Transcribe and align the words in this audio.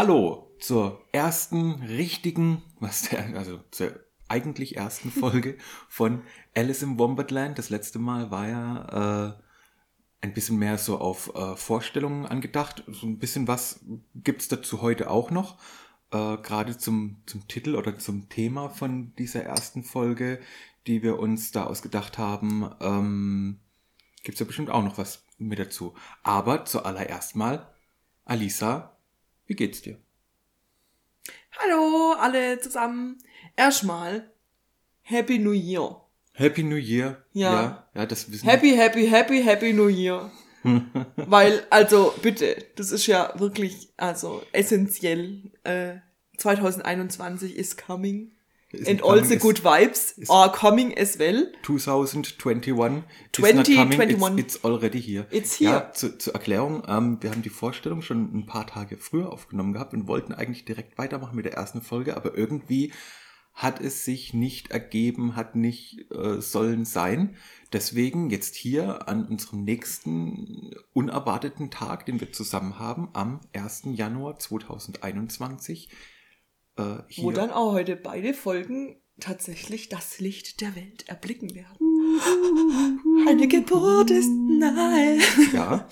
Hallo 0.00 0.54
zur 0.60 1.04
ersten 1.10 1.82
richtigen, 1.82 2.62
was 2.78 3.08
der, 3.08 3.36
also 3.36 3.58
zur 3.72 3.98
eigentlich 4.28 4.76
ersten 4.76 5.10
Folge 5.10 5.58
von 5.88 6.22
Alice 6.54 6.84
im 6.84 7.00
Wombatland. 7.00 7.58
Das 7.58 7.68
letzte 7.68 7.98
Mal 7.98 8.30
war 8.30 8.46
ja 8.46 9.30
äh, 9.30 9.32
ein 10.20 10.34
bisschen 10.34 10.56
mehr 10.56 10.78
so 10.78 10.98
auf 10.98 11.34
äh, 11.34 11.56
Vorstellungen 11.56 12.26
angedacht. 12.26 12.84
So 12.86 13.08
ein 13.08 13.18
bisschen 13.18 13.48
was 13.48 13.84
gibt's 14.14 14.46
dazu 14.46 14.82
heute 14.82 15.10
auch 15.10 15.32
noch. 15.32 15.58
Äh, 16.12 16.36
Gerade 16.36 16.78
zum, 16.78 17.16
zum 17.26 17.48
Titel 17.48 17.74
oder 17.74 17.98
zum 17.98 18.28
Thema 18.28 18.68
von 18.68 19.16
dieser 19.16 19.42
ersten 19.42 19.82
Folge, 19.82 20.38
die 20.86 21.02
wir 21.02 21.18
uns 21.18 21.50
da 21.50 21.64
ausgedacht 21.64 22.18
haben, 22.18 22.70
ähm, 22.78 23.58
gibt's 24.22 24.38
ja 24.38 24.46
bestimmt 24.46 24.70
auch 24.70 24.84
noch 24.84 24.96
was 24.96 25.26
mit 25.38 25.58
dazu. 25.58 25.94
Aber 26.22 26.66
zuallererst 26.66 27.34
mal, 27.34 27.74
Alisa, 28.24 28.94
wie 29.48 29.54
geht's 29.54 29.82
dir? 29.82 29.98
Hallo 31.58 32.12
alle 32.12 32.60
zusammen. 32.60 33.18
Erstmal 33.56 34.30
Happy 35.02 35.38
New 35.38 35.52
Year. 35.52 36.00
Happy 36.34 36.62
New 36.62 36.76
Year. 36.76 37.24
Ja. 37.32 37.52
Ja, 37.52 37.88
ja 37.94 38.06
das 38.06 38.30
wissen 38.30 38.48
Happy, 38.48 38.76
happy, 38.76 39.08
happy, 39.08 39.42
happy 39.42 39.72
New 39.72 39.88
Year. 39.88 40.30
Weil, 41.16 41.66
also 41.70 42.14
bitte, 42.22 42.64
das 42.76 42.92
ist 42.92 43.06
ja 43.06 43.32
wirklich, 43.38 43.88
also 43.96 44.42
essentiell. 44.52 45.50
Äh, 45.64 45.96
2021 46.36 47.56
is 47.56 47.76
coming. 47.76 48.32
And 48.86 49.02
all 49.02 49.24
the 49.24 49.36
is- 49.36 49.42
good 49.42 49.60
vibes 49.64 50.14
are 50.28 50.52
coming 50.52 50.96
as 50.96 51.18
well. 51.18 51.46
2021 51.62 52.98
is 52.98 53.02
not 53.02 53.32
2021. 53.32 54.20
coming, 54.20 54.38
it's, 54.38 54.56
it's 54.56 54.64
already 54.64 55.00
here. 55.00 55.26
It's 55.30 55.58
here. 55.58 55.70
Ja, 55.70 55.92
zu, 55.92 56.18
zur 56.18 56.34
Erklärung, 56.34 56.82
ähm, 56.86 57.16
wir 57.22 57.30
haben 57.30 57.40
die 57.42 57.48
Vorstellung 57.48 58.02
schon 58.02 58.30
ein 58.36 58.44
paar 58.44 58.66
Tage 58.66 58.98
früher 58.98 59.32
aufgenommen 59.32 59.72
gehabt 59.72 59.94
und 59.94 60.06
wollten 60.06 60.34
eigentlich 60.34 60.66
direkt 60.66 60.98
weitermachen 60.98 61.34
mit 61.36 61.46
der 61.46 61.54
ersten 61.54 61.80
Folge, 61.80 62.14
aber 62.16 62.36
irgendwie 62.36 62.92
hat 63.54 63.80
es 63.80 64.04
sich 64.04 64.34
nicht 64.34 64.70
ergeben, 64.70 65.34
hat 65.34 65.56
nicht 65.56 66.10
äh, 66.12 66.40
sollen 66.40 66.84
sein. 66.84 67.36
Deswegen 67.72 68.30
jetzt 68.30 68.54
hier 68.54 69.08
an 69.08 69.26
unserem 69.26 69.64
nächsten 69.64 70.74
unerwarteten 70.92 71.70
Tag, 71.70 72.06
den 72.06 72.20
wir 72.20 72.32
zusammen 72.32 72.78
haben, 72.78 73.08
am 73.14 73.40
1. 73.54 73.82
Januar 73.94 74.38
2021. 74.38 75.88
Äh, 76.78 77.02
hier. 77.08 77.24
Wo 77.24 77.30
dann 77.32 77.50
auch 77.50 77.72
heute 77.72 77.96
beide 77.96 78.34
Folgen 78.34 79.00
tatsächlich 79.20 79.88
das 79.88 80.20
Licht 80.20 80.60
der 80.60 80.76
Welt 80.76 81.08
erblicken 81.08 81.54
werden. 81.54 81.76
Eine 83.28 83.48
Geburt 83.48 84.10
ist 84.10 84.30
nahe. 84.30 85.18
Ja. 85.52 85.88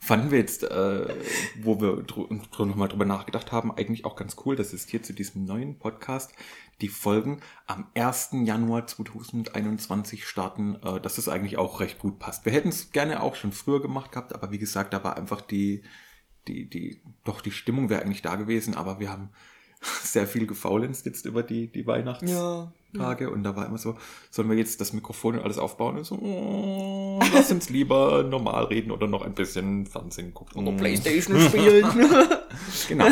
Fanden 0.00 0.30
wir 0.30 0.38
jetzt, 0.38 0.64
äh, 0.64 1.14
wo 1.62 1.80
wir 1.80 2.02
dr 2.02 2.28
dr 2.28 2.66
nochmal 2.66 2.88
drüber 2.88 3.06
nachgedacht 3.06 3.52
haben, 3.52 3.72
eigentlich 3.72 4.04
auch 4.04 4.16
ganz 4.16 4.36
cool, 4.44 4.54
dass 4.54 4.74
es 4.74 4.86
hier 4.86 5.02
zu 5.02 5.14
diesem 5.14 5.46
neuen 5.46 5.78
Podcast 5.78 6.32
die 6.82 6.88
Folgen 6.88 7.40
am 7.66 7.86
1. 7.94 8.30
Januar 8.44 8.86
2021 8.86 10.26
starten, 10.26 10.76
äh, 10.82 11.00
dass 11.00 11.16
es 11.16 11.28
eigentlich 11.28 11.56
auch 11.56 11.80
recht 11.80 11.98
gut 11.98 12.18
passt. 12.18 12.44
Wir 12.44 12.52
hätten 12.52 12.68
es 12.68 12.90
gerne 12.90 13.22
auch 13.22 13.34
schon 13.34 13.52
früher 13.52 13.80
gemacht 13.80 14.12
gehabt, 14.12 14.34
aber 14.34 14.50
wie 14.50 14.58
gesagt, 14.58 14.92
da 14.92 15.02
war 15.04 15.16
einfach 15.16 15.40
die, 15.40 15.82
die, 16.48 16.68
die, 16.68 17.00
doch 17.24 17.40
die 17.40 17.50
Stimmung 17.50 17.90
wäre 17.90 18.02
eigentlich 18.02 18.22
da 18.22 18.36
gewesen, 18.36 18.74
aber 18.74 19.00
wir 19.00 19.10
haben 19.10 19.30
sehr 20.02 20.26
viel 20.26 20.46
gefaulenzt 20.46 21.06
jetzt 21.06 21.26
über 21.26 21.42
die, 21.42 21.68
die 21.68 21.86
Weihnachts 21.86 22.30
Ja. 22.30 22.72
Tage 22.96 23.30
und 23.30 23.42
da 23.42 23.56
war 23.56 23.66
immer 23.66 23.78
so, 23.78 23.96
sollen 24.30 24.48
wir 24.48 24.56
jetzt 24.56 24.80
das 24.80 24.92
Mikrofon 24.92 25.34
und 25.36 25.42
alles 25.42 25.58
aufbauen? 25.58 25.98
Und 25.98 26.04
so, 26.04 26.14
oh, 26.14 27.20
lass 27.34 27.50
uns 27.50 27.68
lieber 27.68 28.22
normal 28.28 28.66
reden 28.66 28.92
oder 28.92 29.08
noch 29.08 29.22
ein 29.22 29.34
bisschen 29.34 29.86
Fernsehen 29.86 30.32
gucken. 30.32 30.66
Oder 30.66 30.76
Playstation 30.76 31.40
spielen. 31.40 31.84
Genau. 32.88 33.08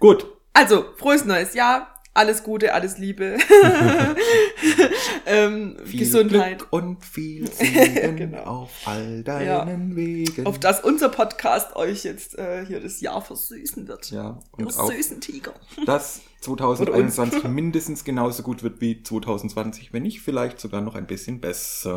Gut. 0.00 0.26
Also, 0.52 0.84
frohes 0.96 1.24
neues 1.24 1.54
Jahr. 1.54 2.01
Alles 2.14 2.42
Gute, 2.42 2.74
alles 2.74 2.98
Liebe. 2.98 3.38
ähm, 5.26 5.78
Viel 5.84 6.00
Gesundheit. 6.00 6.58
Glück 6.58 6.72
und 6.72 7.02
viel 7.04 7.50
Segen 7.52 8.16
Genau. 8.16 8.42
auf 8.42 8.70
all 8.84 9.22
deinen 9.22 9.96
Wegen. 9.96 10.44
Auf 10.46 10.58
das 10.60 10.80
unser 10.84 11.08
Podcast 11.08 11.74
euch 11.74 12.04
jetzt 12.04 12.38
äh, 12.38 12.66
hier 12.66 12.80
das 12.80 13.00
Jahr 13.00 13.22
versüßen 13.22 13.88
wird. 13.88 14.10
ja, 14.10 14.38
Ihr 14.58 14.66
und 14.66 14.78
auch, 14.78 14.90
süßen 14.92 15.22
Tiger. 15.22 15.54
dass 15.86 16.20
2021 16.42 17.44
mindestens 17.44 18.04
genauso 18.04 18.42
gut 18.42 18.62
wird 18.62 18.82
wie 18.82 19.02
2020, 19.02 19.94
wenn 19.94 20.02
nicht 20.02 20.20
vielleicht 20.20 20.60
sogar 20.60 20.82
noch 20.82 20.96
ein 20.96 21.06
bisschen 21.06 21.40
besser. 21.40 21.92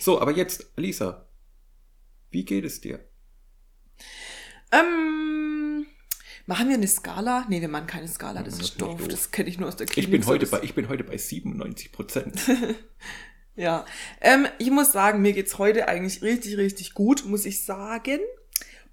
so, 0.00 0.20
aber 0.20 0.32
jetzt, 0.32 0.66
Lisa, 0.76 1.28
wie 2.30 2.44
geht 2.44 2.64
es 2.64 2.80
dir? 2.80 2.98
Ähm, 4.72 5.39
machen 6.50 6.68
wir 6.68 6.74
eine 6.74 6.88
Skala? 6.88 7.46
Nee, 7.48 7.60
wir 7.60 7.68
machen 7.68 7.86
keine 7.86 8.08
Skala, 8.08 8.42
das 8.42 8.58
Das 8.58 8.70
ist 8.70 8.80
doof. 8.82 8.98
doof. 8.98 9.08
Das 9.08 9.30
kenne 9.30 9.48
ich 9.48 9.58
nur 9.58 9.68
aus 9.68 9.76
der 9.76 9.86
Klinik. 9.86 10.12
Ich 10.12 10.20
bin 10.20 10.26
heute 10.26 10.46
bei, 10.46 10.60
ich 10.62 10.74
bin 10.74 10.88
heute 10.88 11.04
bei 11.04 11.16
97 11.16 11.92
Prozent. 11.92 12.38
Ja, 13.56 13.84
ähm, 14.22 14.46
ich 14.58 14.70
muss 14.70 14.92
sagen, 14.92 15.20
mir 15.20 15.34
geht's 15.34 15.58
heute 15.58 15.86
eigentlich 15.86 16.22
richtig, 16.22 16.56
richtig 16.56 16.94
gut, 16.94 17.26
muss 17.26 17.44
ich 17.44 17.64
sagen. 17.64 18.20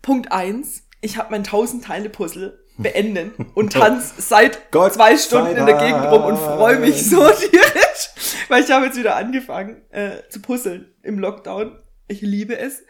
Punkt 0.02 0.32
eins: 0.32 0.84
ich 1.00 1.18
habe 1.18 1.30
mein 1.32 1.42
1000 1.42 1.86
Teile 1.86 2.10
Puzzle 2.10 2.60
beendet 2.78 3.34
und 3.54 3.74
tanz 3.74 4.16
seit 4.18 4.72
Gott 4.72 4.96
zwei 4.96 5.16
Stunden 5.16 5.56
in 5.56 5.66
der 5.68 5.78
Gegend 5.78 6.04
rum 6.12 6.26
und 6.26 6.38
freue 6.38 6.80
mich 6.80 7.08
so 7.08 7.30
tierisch, 7.30 8.10
weil 8.50 8.64
ich 8.64 8.72
habe 8.72 8.88
jetzt 8.88 8.98
wieder 8.98 9.16
angefangen 9.16 9.84
äh, 9.92 10.24
zu 10.28 10.42
puzzeln 10.42 10.92
im 11.02 11.18
Lockdown. 11.20 11.80
Ich 12.10 12.22
liebe 12.22 12.58
es. 12.58 12.84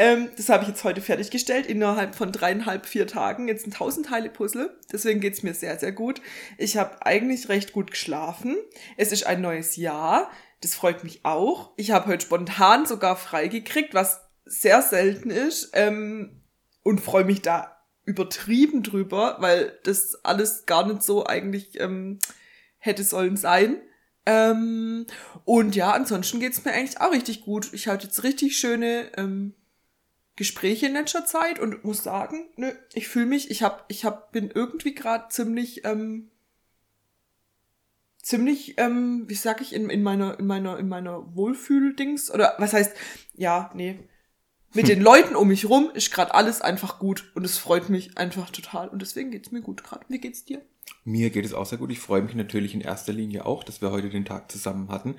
Ähm, 0.00 0.30
das 0.34 0.48
habe 0.48 0.62
ich 0.62 0.70
jetzt 0.70 0.82
heute 0.82 1.02
fertiggestellt, 1.02 1.66
innerhalb 1.66 2.14
von 2.14 2.32
dreieinhalb, 2.32 2.86
vier 2.86 3.06
Tagen. 3.06 3.48
Jetzt 3.48 3.66
ein 3.66 3.72
1000 3.72 4.06
Teile 4.06 4.30
Puzzle. 4.30 4.74
Deswegen 4.90 5.20
geht's 5.20 5.42
mir 5.42 5.52
sehr, 5.52 5.78
sehr 5.78 5.92
gut. 5.92 6.22
Ich 6.56 6.78
habe 6.78 7.04
eigentlich 7.04 7.50
recht 7.50 7.74
gut 7.74 7.90
geschlafen. 7.90 8.56
Es 8.96 9.12
ist 9.12 9.26
ein 9.26 9.42
neues 9.42 9.76
Jahr. 9.76 10.30
Das 10.62 10.74
freut 10.74 11.04
mich 11.04 11.26
auch. 11.26 11.74
Ich 11.76 11.90
habe 11.90 12.06
heute 12.06 12.24
spontan 12.24 12.86
sogar 12.86 13.14
freigekriegt, 13.14 13.92
was 13.92 14.22
sehr 14.46 14.80
selten 14.80 15.28
ist. 15.28 15.72
Ähm, 15.74 16.44
und 16.82 17.02
freue 17.02 17.26
mich 17.26 17.42
da 17.42 17.76
übertrieben 18.06 18.82
drüber, 18.82 19.36
weil 19.40 19.78
das 19.84 20.14
alles 20.24 20.64
gar 20.64 20.86
nicht 20.86 21.02
so 21.02 21.26
eigentlich 21.26 21.78
ähm, 21.78 22.20
hätte 22.78 23.04
sollen 23.04 23.36
sein. 23.36 23.82
Ähm, 24.24 25.06
und 25.44 25.76
ja, 25.76 25.92
ansonsten 25.92 26.40
geht's 26.40 26.64
mir 26.64 26.72
eigentlich 26.72 27.02
auch 27.02 27.12
richtig 27.12 27.42
gut. 27.42 27.68
Ich 27.74 27.86
hatte 27.86 28.06
jetzt 28.06 28.22
richtig 28.24 28.56
schöne 28.56 29.10
ähm, 29.18 29.56
Gespräche 30.40 30.86
in 30.86 30.94
letzter 30.94 31.26
Zeit 31.26 31.58
und 31.58 31.84
muss 31.84 32.02
sagen, 32.02 32.48
nö, 32.56 32.72
ich 32.94 33.08
fühle 33.08 33.26
mich, 33.26 33.50
ich 33.50 33.62
hab, 33.62 33.84
ich 33.88 34.06
hab, 34.06 34.32
bin 34.32 34.50
irgendwie 34.50 34.94
gerade 34.94 35.28
ziemlich, 35.28 35.84
ähm, 35.84 36.30
ziemlich, 38.22 38.78
ähm, 38.78 39.24
wie 39.26 39.34
sag 39.34 39.60
ich, 39.60 39.74
in, 39.74 39.90
in 39.90 40.02
meiner, 40.02 40.38
in 40.38 40.46
meiner, 40.46 40.78
in 40.78 40.88
meiner 40.88 41.36
Wohlfühldings 41.36 42.30
oder 42.30 42.54
was 42.56 42.72
heißt, 42.72 42.96
ja, 43.34 43.70
nee, 43.74 43.98
mit 44.72 44.88
den 44.88 45.02
Leuten 45.02 45.36
um 45.36 45.48
mich 45.48 45.68
rum 45.68 45.90
ist 45.92 46.10
gerade 46.10 46.32
alles 46.32 46.62
einfach 46.62 46.98
gut 46.98 47.30
und 47.34 47.44
es 47.44 47.58
freut 47.58 47.90
mich 47.90 48.16
einfach 48.16 48.48
total 48.48 48.88
und 48.88 49.02
deswegen 49.02 49.30
geht's 49.30 49.50
mir 49.50 49.60
gut 49.60 49.84
gerade. 49.84 50.06
Wie 50.08 50.20
geht's 50.20 50.46
dir? 50.46 50.64
Mir 51.04 51.28
geht 51.28 51.44
es 51.44 51.52
auch 51.52 51.66
sehr 51.66 51.76
gut. 51.76 51.92
Ich 51.92 52.00
freue 52.00 52.22
mich 52.22 52.34
natürlich 52.34 52.72
in 52.72 52.80
erster 52.80 53.12
Linie 53.12 53.44
auch, 53.44 53.62
dass 53.62 53.82
wir 53.82 53.90
heute 53.90 54.08
den 54.08 54.24
Tag 54.24 54.50
zusammen 54.50 54.88
hatten. 54.88 55.16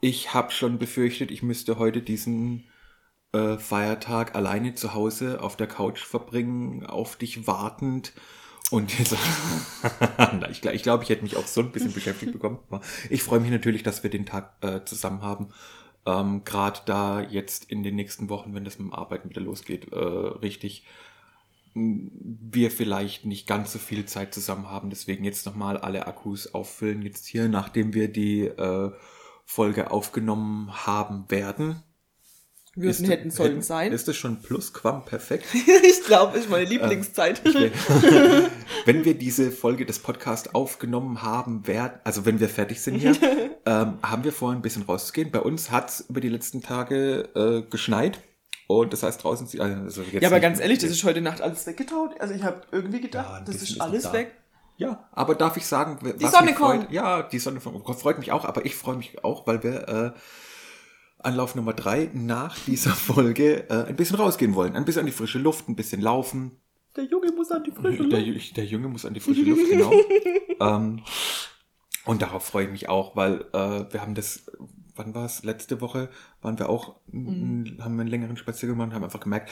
Ich 0.00 0.34
habe 0.34 0.52
schon 0.52 0.78
befürchtet, 0.78 1.32
ich 1.32 1.42
müsste 1.42 1.80
heute 1.80 2.00
diesen 2.00 2.68
äh, 3.32 3.58
Feiertag 3.58 4.34
alleine 4.34 4.74
zu 4.74 4.94
Hause 4.94 5.40
auf 5.40 5.56
der 5.56 5.66
Couch 5.66 6.04
verbringen, 6.04 6.86
auf 6.86 7.16
dich 7.16 7.46
wartend. 7.46 8.12
Und 8.70 8.98
jetzt, 8.98 9.16
ich 10.50 10.60
glaube, 10.60 10.74
ich, 10.76 10.82
glaub, 10.82 11.02
ich 11.02 11.08
hätte 11.08 11.22
mich 11.22 11.36
auch 11.36 11.46
so 11.46 11.60
ein 11.60 11.72
bisschen 11.72 11.92
beschäftigt 11.92 12.32
bekommen. 12.32 12.58
Ich 13.10 13.22
freue 13.22 13.40
mich 13.40 13.50
natürlich, 13.50 13.82
dass 13.82 14.02
wir 14.02 14.10
den 14.10 14.26
Tag 14.26 14.54
äh, 14.62 14.84
zusammen 14.84 15.22
haben. 15.22 15.48
Ähm, 16.06 16.42
Gerade 16.44 16.80
da 16.86 17.20
jetzt 17.20 17.70
in 17.70 17.82
den 17.82 17.96
nächsten 17.96 18.28
Wochen, 18.28 18.54
wenn 18.54 18.64
das 18.64 18.78
mit 18.78 18.88
dem 18.88 18.94
Arbeiten 18.94 19.30
wieder 19.30 19.42
losgeht, 19.42 19.92
äh, 19.92 19.96
richtig 19.96 20.84
wir 21.74 22.70
vielleicht 22.70 23.24
nicht 23.24 23.46
ganz 23.46 23.72
so 23.72 23.78
viel 23.78 24.04
Zeit 24.04 24.34
zusammen 24.34 24.68
haben. 24.68 24.90
Deswegen 24.90 25.24
jetzt 25.24 25.46
nochmal 25.46 25.78
alle 25.78 26.06
Akkus 26.06 26.54
auffüllen. 26.54 27.02
Jetzt 27.02 27.26
hier, 27.26 27.48
nachdem 27.48 27.94
wir 27.94 28.08
die 28.08 28.42
äh, 28.42 28.92
Folge 29.46 29.90
aufgenommen 29.90 30.86
haben 30.86 31.30
werden. 31.30 31.82
Würden 32.74 33.04
hätten 33.06 33.30
sollen 33.30 33.50
hätten- 33.50 33.62
sein. 33.62 33.92
Ist 33.92 34.08
es 34.08 34.16
schon 34.16 34.40
Plusquam 34.40 35.04
perfekt? 35.04 35.44
ich 35.54 36.04
glaube, 36.06 36.38
ist 36.38 36.48
meine 36.48 36.64
Lieblingszeit. 36.64 37.42
Ich 37.44 37.54
will- 37.54 37.70
wenn 38.86 39.04
wir 39.04 39.14
diese 39.14 39.50
Folge 39.50 39.84
des 39.84 39.98
Podcasts 39.98 40.54
aufgenommen 40.54 41.22
haben 41.22 41.66
werden, 41.66 42.00
also 42.04 42.24
wenn 42.24 42.40
wir 42.40 42.48
fertig 42.48 42.80
sind 42.80 42.94
hier, 42.94 43.14
ähm, 43.66 43.98
haben 44.02 44.24
wir 44.24 44.32
vor, 44.32 44.52
ein 44.52 44.62
bisschen 44.62 44.82
rauszugehen. 44.84 45.30
Bei 45.30 45.40
uns 45.40 45.70
hat's 45.70 46.00
über 46.08 46.20
die 46.20 46.30
letzten 46.30 46.62
Tage 46.62 47.28
äh, 47.34 47.70
geschneit. 47.70 48.20
Und 48.68 48.92
das 48.94 49.02
heißt 49.02 49.22
draußen, 49.22 49.46
also 49.60 50.00
jetzt 50.02 50.22
ja, 50.22 50.28
aber 50.30 50.40
ganz 50.40 50.58
ehrlich, 50.58 50.78
das 50.78 50.90
ist 50.90 51.04
heute 51.04 51.20
Nacht 51.20 51.42
alles 51.42 51.66
weggetaut. 51.66 52.18
Also 52.20 52.32
ich 52.32 52.42
habe 52.42 52.62
irgendwie 52.72 53.02
gedacht, 53.02 53.28
Ja, 53.30 53.40
das 53.44 53.56
ist 53.56 53.78
alles 53.82 54.04
da. 54.04 54.12
weg. 54.14 54.32
Ja, 54.78 55.06
aber 55.12 55.34
darf 55.34 55.58
ich 55.58 55.66
sagen, 55.66 55.98
was 56.00 56.32
Sonne 56.32 56.46
mich 56.46 56.56
freut, 56.56 56.80
kommt. 56.80 56.92
ja, 56.92 57.22
die 57.22 57.38
Sonne 57.38 57.60
freut 57.60 58.18
mich 58.18 58.32
auch, 58.32 58.46
aber 58.46 58.64
ich 58.64 58.74
freue 58.74 58.96
mich 58.96 59.22
auch, 59.22 59.46
weil 59.46 59.62
wir 59.62 59.88
äh, 59.88 60.18
Anlauf 61.24 61.54
Nummer 61.54 61.72
drei 61.72 62.10
nach 62.12 62.58
dieser 62.66 62.90
Folge 62.92 63.68
äh, 63.70 63.84
ein 63.88 63.96
bisschen 63.96 64.16
rausgehen 64.16 64.54
wollen. 64.54 64.74
Ein 64.76 64.84
bisschen 64.84 65.00
an 65.00 65.06
die 65.06 65.12
frische 65.12 65.38
Luft, 65.38 65.68
ein 65.68 65.76
bisschen 65.76 66.00
laufen. 66.00 66.52
Der 66.96 67.04
Junge 67.04 67.32
muss 67.32 67.50
an 67.50 67.64
die 67.64 67.70
frische 67.70 68.06
Der, 68.08 68.20
Luft. 68.20 68.42
Ju- 68.50 68.54
der 68.54 68.64
Junge 68.66 68.88
muss 68.88 69.04
an 69.06 69.14
die 69.14 69.20
frische 69.20 69.42
Luft, 69.42 69.68
genau. 69.70 69.92
ähm, 70.60 71.02
und 72.04 72.20
darauf 72.22 72.44
freue 72.44 72.64
ich 72.66 72.70
mich 72.70 72.88
auch, 72.88 73.16
weil 73.16 73.42
äh, 73.52 73.84
wir 73.92 74.02
haben 74.02 74.14
das, 74.14 74.50
wann 74.96 75.14
war 75.14 75.24
es? 75.24 75.42
Letzte 75.44 75.80
Woche 75.80 76.10
waren 76.42 76.58
wir 76.58 76.68
auch, 76.68 76.96
Mhm. 77.10 77.78
haben 77.80 77.94
wir 77.96 78.00
einen 78.02 78.08
längeren 78.10 78.36
Spaziergang 78.36 78.76
gemacht, 78.78 78.94
haben 78.94 79.04
einfach 79.04 79.20
gemerkt, 79.20 79.50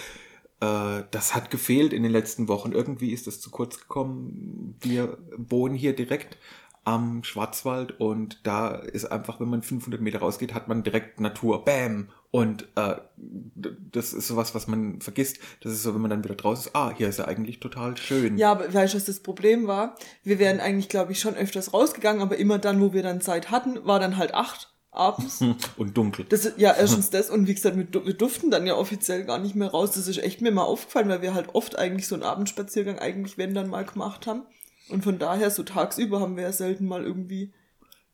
äh, 0.61 1.03
das 1.13 1.35
hat 1.35 1.51
gefehlt 1.51 1.93
in 1.93 2.03
den 2.03 2.13
letzten 2.13 2.49
Wochen. 2.49 2.73
Irgendwie 2.73 3.13
ist 3.13 3.27
das 3.27 3.41
zu 3.41 3.51
kurz 3.51 3.79
gekommen. 3.81 4.77
Wir 4.81 5.17
wohnen 5.37 5.75
hier 5.75 5.95
direkt 5.95 6.37
am 6.85 7.23
Schwarzwald 7.25 8.01
und 8.01 8.41
da 8.45 8.71
ist 8.71 9.05
einfach, 9.05 9.39
wenn 9.39 9.49
man 9.49 9.63
500 9.63 10.01
Meter 10.01 10.21
rausgeht, 10.21 10.55
hat 10.55 10.69
man 10.69 10.83
direkt 10.83 11.21
Natur. 11.21 11.65
Bam! 11.65 12.09
Und 12.31 12.69
äh, 12.77 12.97
das 13.17 14.13
ist 14.13 14.29
sowas, 14.29 14.55
was 14.55 14.67
man 14.67 15.01
vergisst. 15.01 15.39
Das 15.63 15.73
ist 15.73 15.83
so, 15.83 15.95
wenn 15.95 16.01
man 16.01 16.11
dann 16.11 16.25
wieder 16.25 16.37
draußen 16.37 16.67
ist, 16.67 16.77
ah, 16.77 16.93
hier 16.97 17.09
ist 17.09 17.19
ja 17.19 17.27
eigentlich 17.27 17.61
total 17.61 17.97
schön. 17.97 18.39
Ja, 18.39 18.53
aber 18.53 18.73
weißt 18.73 18.95
du, 18.95 18.97
was 18.97 19.05
das 19.05 19.21
Problem 19.21 19.67
war? 19.67 19.97
Wir 20.23 20.39
wären 20.39 20.61
eigentlich, 20.61 20.89
glaube 20.89 21.13
ich, 21.13 21.21
schon 21.21 21.35
öfters 21.35 21.75
rausgegangen, 21.75 22.23
aber 22.23 22.37
immer 22.37 22.59
dann, 22.59 22.81
wo 22.81 22.93
wir 22.93 23.03
dann 23.03 23.21
Zeit 23.21 23.51
hatten, 23.51 23.85
war 23.85 24.01
dann 24.01 24.17
halt 24.17 24.33
acht 24.33 24.73
abends. 24.93 25.41
Und 25.77 25.97
dunkel. 25.97 26.25
Das 26.29 26.53
ja, 26.57 26.75
erstens 26.79 27.11
das 27.11 27.31
und 27.31 27.47
wie 27.47 27.55
gesagt, 27.55 27.77
wir 27.77 27.85
durften 27.85 28.51
dann 28.51 28.67
ja 28.67 28.75
offiziell 28.75 29.25
gar 29.25 29.39
nicht 29.39 29.55
mehr 29.55 29.71
raus. 29.71 29.93
Das 29.93 30.09
ist 30.09 30.19
echt 30.19 30.41
mir 30.41 30.51
mal 30.51 30.65
aufgefallen, 30.65 31.09
weil 31.09 31.23
wir 31.23 31.35
halt 31.35 31.55
oft 31.55 31.79
eigentlich 31.79 32.09
so 32.09 32.15
einen 32.15 32.25
Abendspaziergang 32.25 32.99
eigentlich, 32.99 33.39
wenn 33.39 33.55
dann 33.55 33.69
mal 33.69 33.85
gemacht 33.85 34.27
haben. 34.27 34.43
Und 34.91 35.03
von 35.05 35.19
daher, 35.19 35.51
so 35.51 35.63
tagsüber 35.63 36.21
haben 36.21 36.37
wir 36.37 36.45
ja 36.45 36.53
selten 36.53 36.87
mal 36.87 37.03
irgendwie 37.05 37.53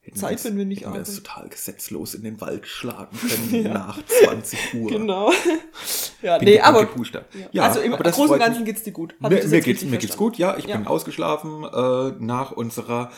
Hätten 0.02 0.18
Zeit, 0.18 0.44
wenn 0.44 0.56
wir 0.56 0.64
nicht 0.64 0.82
hätten 0.82 0.92
wir 0.92 1.00
arbeiten. 1.00 1.16
total 1.16 1.48
gesetzlos 1.48 2.14
in 2.14 2.22
den 2.22 2.40
Wald 2.40 2.66
schlagen 2.66 3.16
können 3.50 3.64
nach 3.72 3.98
20 4.06 4.74
Uhr. 4.74 4.90
Genau. 4.90 5.32
ja, 6.22 6.38
Pinke, 6.38 6.44
nee, 6.54 6.60
aber. 6.60 6.86
Puster. 6.86 7.24
Ja, 7.50 7.64
also 7.64 7.80
im 7.80 7.92
aber 7.92 8.04
das 8.04 8.14
Großen 8.14 8.34
und 8.34 8.38
Ganzen 8.38 8.64
geht's 8.64 8.84
dir 8.84 8.92
gut. 8.92 9.14
Hab 9.20 9.30
Mir, 9.32 9.40
das 9.40 9.50
mir 9.50 9.60
geht's, 9.60 9.82
mir 9.82 9.98
geht's 9.98 10.16
gut, 10.16 10.38
ja. 10.38 10.56
Ich 10.58 10.66
Ja. 10.66 10.76
bin 10.76 10.86
ausgeschlafen 10.86 11.64
äh, 11.64 12.12
nach 12.24 12.52
unserer 12.52 13.10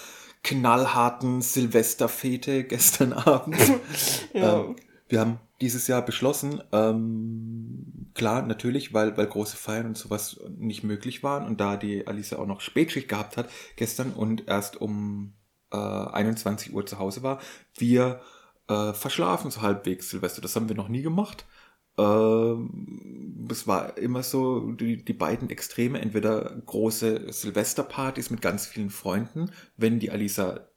knallharten 0.45 1.43
Silvesterfete 1.43 2.65
gestern 2.65 3.13
Abend. 3.13 3.57
Ja. 4.33 4.61
ähm, 4.61 4.77
wir 5.09 5.21
haben 5.21 5.41
dieses 5.61 5.89
Jahr 5.89 6.03
beschlossen, 6.03 6.63
ähm, 6.73 8.11
klar, 8.15 8.43
natürlich, 8.43 8.95
weil, 8.95 9.17
weil 9.17 9.27
große 9.27 9.57
Feiern 9.57 9.87
und 9.87 9.99
sowas 9.99 10.41
nicht 10.57 10.85
möglich 10.85 11.23
waren 11.23 11.47
und 11.47 11.61
da 11.61 11.77
die 11.77 12.07
Alice 12.07 12.33
auch 12.33 12.47
noch 12.47 12.61
Spätschicht 12.61 13.09
gehabt 13.09 13.37
hat 13.37 13.49
gestern 13.77 14.13
und 14.13 14.47
erst 14.47 14.81
um 14.81 15.35
äh, 15.73 15.77
21 15.77 16.73
Uhr 16.73 16.87
zu 16.87 16.99
Hause 16.99 17.23
war, 17.23 17.41
wir 17.77 18.21
äh, 18.69 18.93
verschlafen 18.93 19.51
so 19.51 19.63
halbwegs 19.63 20.11
Silvester. 20.11 20.41
Das 20.41 20.55
haben 20.55 20.69
wir 20.69 20.77
noch 20.77 20.89
nie 20.89 21.03
gemacht. 21.03 21.45
Ähm, 21.99 23.49
es 23.51 23.67
war 23.67 23.99
immer 23.99 24.23
so 24.23 24.73
die, 24.73 25.05
die 25.05 25.13
beiden 25.13 25.51
Extreme, 25.51 26.01
entweder 26.01 26.57
große 26.67 27.33
Silvesterpartys 27.33 28.31
mit 28.31 28.41
ganz 28.41 28.67
vielen 28.67 28.91
Freunden, 28.91 29.51
wenn 29.77 29.99
die 29.99 30.11
Alisa 30.11 30.69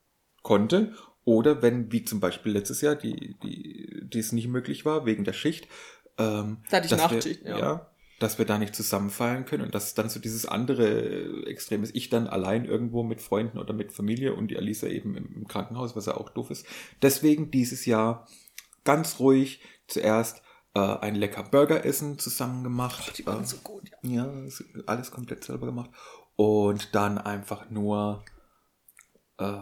konnte, 0.41 0.93
oder 1.31 1.61
wenn, 1.61 1.93
wie 1.93 2.03
zum 2.03 2.19
Beispiel 2.19 2.51
letztes 2.51 2.81
Jahr, 2.81 2.95
die, 2.95 3.37
die, 3.41 4.01
die 4.03 4.19
es 4.19 4.33
nicht 4.33 4.49
möglich 4.49 4.83
war, 4.83 5.05
wegen 5.05 5.23
der 5.23 5.31
Schicht, 5.31 5.69
ähm, 6.17 6.57
Da 6.69 6.77
hatte 6.77 6.87
ich 6.87 6.91
dass 6.91 6.99
Nachtschicht, 6.99 7.45
wir, 7.45 7.57
ja. 7.57 7.91
dass 8.19 8.37
wir 8.37 8.45
da 8.45 8.57
nicht 8.57 8.75
zusammen 8.75 9.09
feiern 9.09 9.45
können 9.45 9.63
und 9.63 9.73
dass 9.73 9.93
dann 9.93 10.09
so 10.09 10.19
dieses 10.19 10.45
andere 10.45 11.47
Extrem 11.47 11.83
ist, 11.83 11.95
ich 11.95 12.09
dann 12.09 12.27
allein 12.27 12.65
irgendwo 12.65 13.03
mit 13.03 13.21
Freunden 13.21 13.59
oder 13.59 13.73
mit 13.73 13.93
Familie 13.93 14.33
und 14.35 14.49
die 14.49 14.57
Alisa 14.57 14.87
eben 14.87 15.15
im, 15.15 15.47
Krankenhaus, 15.47 15.95
was 15.95 16.05
ja 16.05 16.17
auch 16.17 16.29
doof 16.31 16.51
ist. 16.51 16.65
Deswegen 17.01 17.49
dieses 17.49 17.85
Jahr 17.85 18.27
ganz 18.83 19.19
ruhig 19.19 19.61
zuerst 19.87 20.41
äh, 20.73 20.79
ein 20.79 21.15
lecker 21.15 21.43
Burger 21.43 21.85
essen 21.85 22.19
zusammen 22.19 22.61
gemacht. 22.61 23.19
Die 23.19 23.25
waren 23.25 23.43
Äh, 23.43 23.47
so 23.47 23.57
gut, 23.63 23.89
ja. 24.03 24.25
ja, 24.25 24.49
alles 24.85 25.11
komplett 25.11 25.45
selber 25.45 25.67
gemacht. 25.67 25.91
Und 26.35 26.93
dann 26.93 27.17
einfach 27.17 27.69
nur 27.69 28.25
äh, 29.37 29.61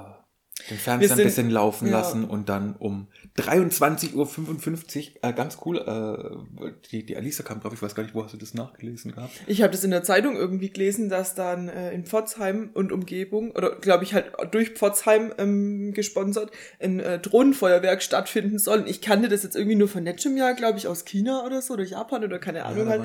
den 0.69 0.77
Fernseher 0.77 0.99
Wir 1.09 1.11
ein 1.13 1.17
sind- 1.17 1.25
bisschen 1.25 1.49
laufen 1.49 1.87
ja. 1.87 1.93
lassen 1.99 2.25
und 2.25 2.49
dann 2.49 2.75
um 2.77 3.07
23.55 3.37 4.15
Uhr, 4.15 5.29
äh, 5.29 5.33
ganz 5.33 5.57
cool, 5.65 5.77
äh, 5.77 6.67
die, 6.91 7.05
die 7.05 7.15
Alisa 7.17 7.43
kam 7.43 7.59
drauf, 7.59 7.73
ich 7.73 7.81
weiß 7.81 7.95
gar 7.95 8.03
nicht, 8.03 8.15
wo 8.15 8.23
hast 8.23 8.33
du 8.33 8.37
das 8.37 8.53
nachgelesen 8.53 9.13
gehabt? 9.13 9.31
Ich 9.47 9.61
habe 9.61 9.71
das 9.71 9.83
in 9.83 9.91
der 9.91 10.03
Zeitung 10.03 10.35
irgendwie 10.35 10.69
gelesen, 10.69 11.09
dass 11.09 11.35
dann 11.35 11.69
äh, 11.69 11.91
in 11.93 12.05
Pforzheim 12.05 12.69
und 12.73 12.91
Umgebung, 12.91 13.51
oder 13.51 13.75
glaube 13.77 14.03
ich 14.03 14.13
halt 14.13 14.31
durch 14.51 14.71
Pforzheim 14.71 15.31
ähm, 15.37 15.93
gesponsert, 15.93 16.51
ein 16.79 16.99
äh, 16.99 17.19
Drohnenfeuerwerk 17.19 18.01
stattfinden 18.01 18.59
soll. 18.59 18.85
Ich 18.87 19.01
kannte 19.01 19.29
das 19.29 19.43
jetzt 19.43 19.55
irgendwie 19.55 19.75
nur 19.77 19.87
von 19.87 20.03
letztem 20.03 20.35
Jahr, 20.37 20.53
glaube 20.53 20.77
ich, 20.77 20.87
aus 20.87 21.05
China 21.05 21.45
oder 21.45 21.61
so, 21.61 21.73
oder 21.75 21.83
Japan 21.83 22.23
oder 22.23 22.39
keine 22.39 22.65
Ahnung 22.65 22.85
da 22.85 22.91
halt. 22.91 23.03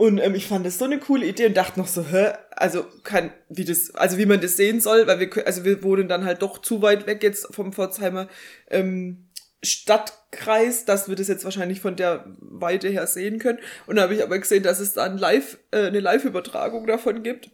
Und 0.00 0.16
ähm, 0.16 0.34
ich 0.34 0.46
fand 0.46 0.64
das 0.64 0.78
so 0.78 0.86
eine 0.86 0.98
coole 0.98 1.26
Idee 1.26 1.44
und 1.44 1.58
dachte 1.58 1.78
noch 1.78 1.86
so, 1.86 2.02
hä, 2.02 2.32
also 2.52 2.86
kein, 3.04 3.34
wie 3.50 3.66
das, 3.66 3.94
also 3.94 4.16
wie 4.16 4.24
man 4.24 4.40
das 4.40 4.56
sehen 4.56 4.80
soll, 4.80 5.06
weil 5.06 5.20
wir, 5.20 5.46
also 5.46 5.62
wir 5.66 5.82
wohnen 5.82 6.08
dann 6.08 6.24
halt 6.24 6.40
doch 6.40 6.56
zu 6.56 6.80
weit 6.80 7.06
weg 7.06 7.22
jetzt 7.22 7.54
vom 7.54 7.74
Pforzheimer 7.74 8.26
ähm, 8.70 9.28
Stadtkreis, 9.62 10.86
dass 10.86 11.10
wir 11.10 11.16
das 11.16 11.28
jetzt 11.28 11.44
wahrscheinlich 11.44 11.82
von 11.82 11.96
der 11.96 12.24
Weite 12.38 12.88
her 12.88 13.06
sehen 13.06 13.38
können. 13.38 13.58
Und 13.86 13.96
da 13.96 14.02
habe 14.04 14.14
ich 14.14 14.22
aber 14.22 14.38
gesehen, 14.38 14.62
dass 14.62 14.80
es 14.80 14.94
da 14.94 15.04
ein 15.04 15.18
Live, 15.18 15.58
äh, 15.70 15.88
eine 15.88 16.00
Live-Übertragung 16.00 16.86
davon 16.86 17.22
gibt. 17.22 17.50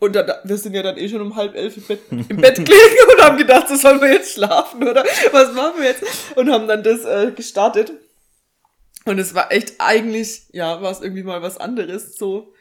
Und 0.00 0.16
dann, 0.16 0.28
wir 0.42 0.56
sind 0.56 0.74
ja 0.74 0.82
dann 0.82 0.96
eh 0.96 1.08
schon 1.08 1.20
um 1.20 1.36
halb 1.36 1.54
elf 1.54 1.76
im 1.76 1.84
Bett, 1.84 2.00
im 2.10 2.36
Bett 2.36 2.56
gelegen 2.56 3.12
und 3.12 3.22
haben 3.22 3.36
gedacht, 3.36 3.68
so 3.68 3.76
sollen 3.76 4.00
wir 4.00 4.12
jetzt 4.12 4.32
schlafen 4.32 4.82
oder 4.82 5.04
was 5.30 5.52
machen 5.52 5.74
wir 5.78 5.90
jetzt? 5.90 6.02
Und 6.34 6.50
haben 6.50 6.66
dann 6.66 6.82
das 6.82 7.04
äh, 7.04 7.30
gestartet. 7.30 7.92
Und 9.06 9.18
es 9.18 9.34
war 9.34 9.50
echt 9.50 9.74
eigentlich, 9.78 10.46
ja, 10.52 10.82
war 10.82 10.90
es 10.92 11.00
irgendwie 11.00 11.22
mal 11.22 11.42
was 11.42 11.56
anderes. 11.56 12.16
So, 12.16 12.52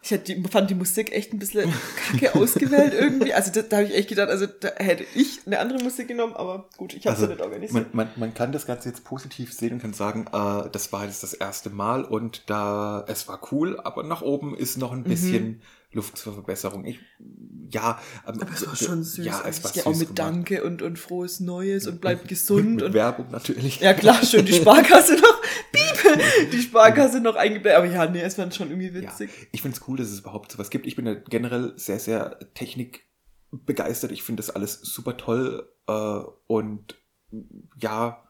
ich 0.00 0.12
hätte 0.12 0.34
die, 0.34 0.48
fand 0.48 0.70
die 0.70 0.74
Musik 0.76 1.12
echt 1.12 1.32
ein 1.32 1.38
bisschen 1.40 1.72
kacke 2.10 2.34
ausgewählt 2.40 2.94
irgendwie. 2.94 3.34
Also 3.34 3.50
da, 3.52 3.62
da 3.62 3.78
habe 3.78 3.88
ich 3.88 3.94
echt 3.94 4.08
gedacht, 4.08 4.28
also 4.28 4.46
da 4.46 4.70
hätte 4.76 5.04
ich 5.14 5.40
eine 5.46 5.58
andere 5.58 5.82
Musik 5.82 6.06
genommen, 6.08 6.34
aber 6.34 6.68
gut, 6.76 6.94
ich 6.94 7.04
habe 7.06 7.16
es 7.16 7.22
Also, 7.22 7.24
ja 7.24 7.30
nicht 7.36 7.44
organisiert. 7.44 7.72
man, 7.94 8.06
man, 8.06 8.08
man 8.16 8.34
kann 8.34 8.52
das 8.52 8.64
Ganze 8.64 8.88
jetzt 8.88 9.04
positiv 9.04 9.52
sehen 9.52 9.74
und 9.74 9.82
kann 9.82 9.92
sagen, 9.92 10.26
äh, 10.32 10.68
das 10.70 10.92
war 10.92 11.04
jetzt 11.04 11.22
das 11.24 11.34
erste 11.34 11.70
Mal 11.70 12.04
und 12.04 12.44
da 12.48 13.04
es 13.08 13.26
war 13.26 13.40
cool, 13.50 13.78
aber 13.80 14.04
nach 14.04 14.22
oben 14.22 14.56
ist 14.56 14.78
noch 14.78 14.92
ein 14.92 15.02
bisschen 15.04 15.62
Luft 15.92 16.18
zur 16.18 16.34
Verbesserung. 16.34 16.84
Ich, 16.84 16.98
ja, 17.70 17.98
ähm, 18.26 18.40
aber 18.40 18.52
es 18.52 18.66
war 18.66 18.76
schon 18.76 19.02
süß. 19.02 19.24
Ja, 19.24 19.42
es 19.46 19.64
war 19.64 19.70
ja, 19.74 19.82
süß 19.82 19.86
auch 19.86 19.96
mit 19.96 20.14
gemacht. 20.14 20.18
Danke 20.18 20.64
und, 20.64 20.82
und 20.82 20.98
frohes 20.98 21.40
Neues 21.40 21.86
und 21.86 22.00
bleibt 22.00 22.22
Und 22.22 22.28
gesund 22.28 22.74
mit 22.76 22.84
und 22.84 22.92
Werbung 22.92 23.30
natürlich. 23.30 23.80
ja 23.80 23.94
klar, 23.94 24.22
schön 24.24 24.44
die 24.44 24.52
Sparkasse 24.52 25.14
noch, 25.14 25.42
piep, 25.72 26.50
die 26.52 26.60
Sparkasse 26.60 27.20
noch 27.20 27.36
eingeblendet. 27.36 27.78
Aber 27.78 27.86
ja, 27.86 28.06
nee, 28.06 28.20
es 28.20 28.36
war 28.36 28.50
schon 28.52 28.68
irgendwie 28.70 28.88
Ja, 28.88 29.10
witzig. 29.10 29.30
ich 29.50 29.62
finde 29.62 29.76
es 29.78 29.88
cool, 29.88 29.96
dass 29.96 30.08
es 30.08 30.20
überhaupt 30.20 30.52
sowas 30.52 30.68
gibt. 30.70 30.86
Ich 30.86 30.96
bin 30.96 31.06
ja 31.06 31.14
generell 31.14 31.72
sehr, 31.76 31.98
sehr 31.98 32.38
technikbegeistert. 32.54 34.12
Ich 34.12 34.22
finde 34.22 34.42
das 34.42 34.50
alles 34.50 34.80
super 34.82 35.16
toll. 35.16 35.72
Äh, 35.86 36.20
und 36.46 36.96
ja, 37.78 38.22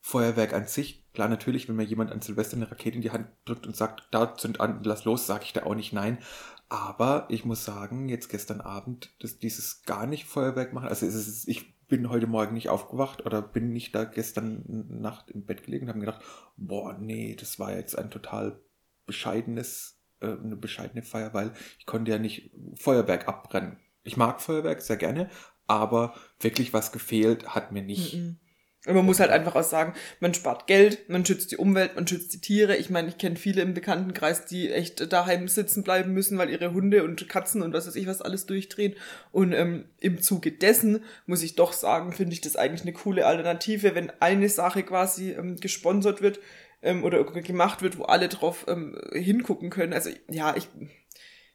Feuerwerk 0.00 0.52
an 0.52 0.66
sich, 0.66 1.04
klar, 1.14 1.28
natürlich, 1.28 1.68
wenn 1.68 1.76
mir 1.76 1.82
jemand 1.82 2.12
an 2.12 2.20
Silvester 2.20 2.56
eine 2.56 2.70
Rakete 2.70 2.96
in 2.96 3.02
die 3.02 3.10
Hand 3.10 3.26
drückt 3.44 3.66
und 3.66 3.74
sagt, 3.76 4.04
da 4.12 4.36
zünd 4.36 4.60
an, 4.60 4.80
lass 4.84 5.04
los, 5.04 5.26
sage 5.26 5.44
ich 5.44 5.52
da 5.52 5.64
auch 5.64 5.74
nicht 5.74 5.92
nein. 5.92 6.18
Aber 6.68 7.26
ich 7.28 7.44
muss 7.44 7.64
sagen, 7.64 8.08
jetzt 8.08 8.28
gestern 8.28 8.60
Abend, 8.60 9.14
dass 9.20 9.38
dieses 9.38 9.82
gar 9.82 10.06
nicht 10.06 10.24
Feuerwerk 10.24 10.72
machen, 10.72 10.88
also 10.88 11.06
ist, 11.06 11.46
ich 11.46 11.76
bin 11.86 12.10
heute 12.10 12.26
Morgen 12.26 12.54
nicht 12.54 12.68
aufgewacht 12.68 13.24
oder 13.24 13.40
bin 13.40 13.72
nicht 13.72 13.94
da 13.94 14.04
gestern 14.04 14.64
Nacht 15.00 15.30
im 15.30 15.44
Bett 15.44 15.64
gelegen 15.64 15.84
und 15.84 15.90
habe 15.90 16.00
gedacht, 16.00 16.20
boah, 16.56 16.94
nee, 16.98 17.36
das 17.38 17.60
war 17.60 17.76
jetzt 17.76 17.96
ein 17.96 18.10
total 18.10 18.60
bescheidenes, 19.06 20.00
äh, 20.20 20.32
eine 20.32 20.56
bescheidene 20.56 21.02
Feier, 21.02 21.32
weil 21.32 21.52
ich 21.78 21.86
konnte 21.86 22.10
ja 22.10 22.18
nicht 22.18 22.50
Feuerwerk 22.74 23.28
abbrennen. 23.28 23.78
Ich 24.02 24.16
mag 24.16 24.40
Feuerwerk 24.40 24.82
sehr 24.82 24.96
gerne, 24.96 25.30
aber 25.68 26.14
wirklich 26.40 26.72
was 26.72 26.90
gefehlt 26.90 27.54
hat 27.54 27.70
mir 27.70 27.82
nicht. 27.82 28.14
Mhm. 28.14 28.38
Und 28.40 28.45
man 28.94 29.04
muss 29.04 29.20
halt 29.20 29.30
einfach 29.30 29.56
auch 29.56 29.64
sagen, 29.64 29.94
man 30.20 30.34
spart 30.34 30.66
Geld, 30.66 31.08
man 31.08 31.26
schützt 31.26 31.50
die 31.50 31.56
Umwelt, 31.56 31.96
man 31.96 32.06
schützt 32.06 32.32
die 32.32 32.40
Tiere. 32.40 32.76
Ich 32.76 32.90
meine, 32.90 33.08
ich 33.08 33.18
kenne 33.18 33.36
viele 33.36 33.62
im 33.62 33.74
Bekanntenkreis, 33.74 34.46
die 34.46 34.70
echt 34.70 35.12
daheim 35.12 35.48
sitzen 35.48 35.82
bleiben 35.82 36.12
müssen, 36.12 36.38
weil 36.38 36.50
ihre 36.50 36.72
Hunde 36.72 37.04
und 37.04 37.28
Katzen 37.28 37.62
und 37.62 37.72
was 37.72 37.86
weiß 37.86 37.96
ich 37.96 38.06
was 38.06 38.22
alles 38.22 38.46
durchdrehen. 38.46 38.94
Und 39.32 39.52
ähm, 39.52 39.86
im 39.98 40.20
Zuge 40.22 40.52
dessen 40.52 41.04
muss 41.26 41.42
ich 41.42 41.54
doch 41.56 41.72
sagen, 41.72 42.12
finde 42.12 42.32
ich 42.32 42.40
das 42.40 42.56
eigentlich 42.56 42.82
eine 42.82 42.92
coole 42.92 43.26
Alternative, 43.26 43.94
wenn 43.94 44.12
eine 44.20 44.48
Sache 44.48 44.82
quasi 44.82 45.32
ähm, 45.32 45.56
gesponsert 45.56 46.22
wird 46.22 46.38
ähm, 46.82 47.04
oder 47.04 47.24
gemacht 47.24 47.82
wird, 47.82 47.98
wo 47.98 48.04
alle 48.04 48.28
drauf 48.28 48.66
ähm, 48.68 48.98
hingucken 49.12 49.70
können. 49.70 49.92
Also 49.92 50.10
ja, 50.30 50.56
ich 50.56 50.68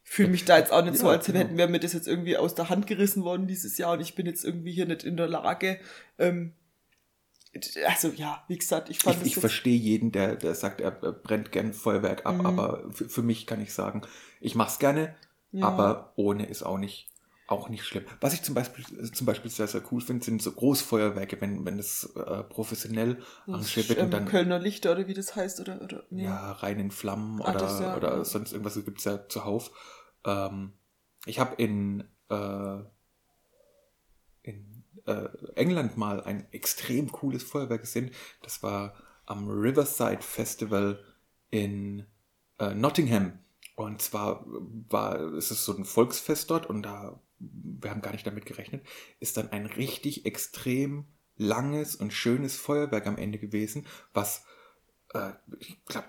fühle 0.04 0.30
mich 0.30 0.46
da 0.46 0.58
jetzt 0.58 0.74
auch 0.74 0.84
nicht 0.84 0.98
so, 0.98 1.08
Ja, 1.08 1.14
als 1.14 1.26
genau. 1.26 1.40
hätten 1.40 1.58
wir 1.58 1.68
mir 1.68 1.80
das 1.80 1.94
jetzt 1.94 2.08
irgendwie 2.08 2.36
aus 2.36 2.56
der 2.56 2.70
Hand 2.70 2.88
gerissen 2.88 3.24
worden 3.24 3.48
dieses 3.48 3.78
Jahr 3.78 3.94
und 3.94 4.02
ich 4.02 4.16
bin 4.16 4.26
jetzt 4.26 4.44
irgendwie 4.44 4.74
hier 4.74 4.86
nicht 4.86 5.04
in 5.04 5.16
der 5.16 5.28
Lage, 5.28 5.80
ähm, 6.20 6.54
also 7.86 8.10
ja, 8.10 8.44
wie 8.48 8.58
gesagt, 8.58 8.90
ich 8.90 9.00
fand 9.00 9.18
Ich, 9.18 9.22
das 9.22 9.28
ich 9.28 9.36
verstehe 9.38 9.78
jeden, 9.78 10.12
der, 10.12 10.36
der 10.36 10.56
sagt, 10.56 10.80
er 10.82 10.92
brennt 10.92 11.52
gern 11.52 11.74
Feuerwerk 11.74 12.26
ab, 12.26 12.40
Mhm. 12.40 12.46
aber 12.46 12.92
für, 12.92 13.10
für 13.10 13.22
mich 13.22 13.46
kann 13.48 13.62
ich 13.62 13.74
sagen, 13.74 14.02
ich 14.40 14.56
mach's 14.56 14.80
gerne, 14.80 15.16
Ja. 15.52 15.66
aber 15.68 16.14
ohne 16.16 16.46
ist 16.46 16.64
auch 16.64 16.78
nicht. 16.78 17.10
auch 17.48 17.68
nicht 17.68 17.84
schlimm. 17.86 18.06
Was 18.22 18.34
ich 18.34 18.44
zum 18.44 18.56
Beispiel, 18.56 18.86
zum 19.12 19.26
Beispiel 19.26 19.52
sehr, 19.52 19.68
sehr 19.68 19.82
cool 19.92 20.00
finde, 20.00 20.24
sind 20.24 20.42
so 20.42 20.54
Großfeuerwerke, 20.54 21.42
wenn, 21.42 21.66
wenn 21.66 21.76
das 21.78 22.06
äh, 22.16 22.44
professionell 22.44 23.22
arrangiert 23.48 23.90
wird. 23.90 24.00
Ähm, 24.00 24.06
Und 24.06 24.12
dann, 24.12 24.26
Kölner 24.26 24.60
Lichter 24.60 24.92
oder 24.94 25.08
wie 25.08 25.14
das 25.14 25.36
heißt, 25.36 25.60
oder, 25.60 25.82
oder 25.82 26.04
nee. 26.10 26.24
ja, 26.24 26.52
rein 26.54 26.80
in 26.80 26.92
Flammen 26.92 27.42
Ah, 27.42 27.50
oder, 27.50 27.60
das 27.60 27.82
ja, 27.82 27.98
oder 27.98 28.26
sonst 28.26 28.52
irgendwas 28.54 28.76
gibt 28.86 29.00
es 29.00 29.06
ja 29.06 29.28
zuhauf. 29.28 29.72
Ähm, 30.26 30.74
ich 31.26 31.40
habe 31.40 31.56
in, 31.56 32.02
äh, 32.30 32.76
in 32.76 32.86
äh, 35.12 35.30
England 35.56 35.98
mal 35.98 36.24
ein 36.24 36.48
extrem 36.52 37.12
cooles 37.12 37.44
Feuerwerk 37.44 37.82
gesehen. 37.82 38.12
Das 38.42 38.64
war 38.64 38.96
am 39.26 39.50
Riverside 39.50 40.22
Festival 40.22 41.04
in 41.50 42.06
äh, 42.60 42.74
Nottingham. 42.74 43.40
Und 43.76 44.02
zwar 44.02 44.46
war 44.90 45.20
es 45.34 45.52
ist 45.52 45.66
so 45.66 45.76
ein 45.76 45.86
Volksfest 45.86 46.50
dort 46.52 46.68
und 46.68 46.84
da, 46.84 47.20
wir 47.40 47.90
haben 47.90 48.02
gar 48.02 48.12
nicht 48.12 48.28
damit 48.28 48.46
gerechnet, 48.46 48.86
ist 49.20 49.38
dann 49.38 49.50
ein 49.50 49.66
richtig 49.66 50.26
extrem 50.26 51.06
langes 51.38 51.96
und 51.96 52.14
schönes 52.14 52.58
Feuerwerk 52.58 53.08
am 53.08 53.18
Ende 53.18 53.40
gewesen, 53.40 53.88
was 54.14 54.46
äh, 55.14 55.32
ich 55.60 55.84
glaube, 55.86 56.08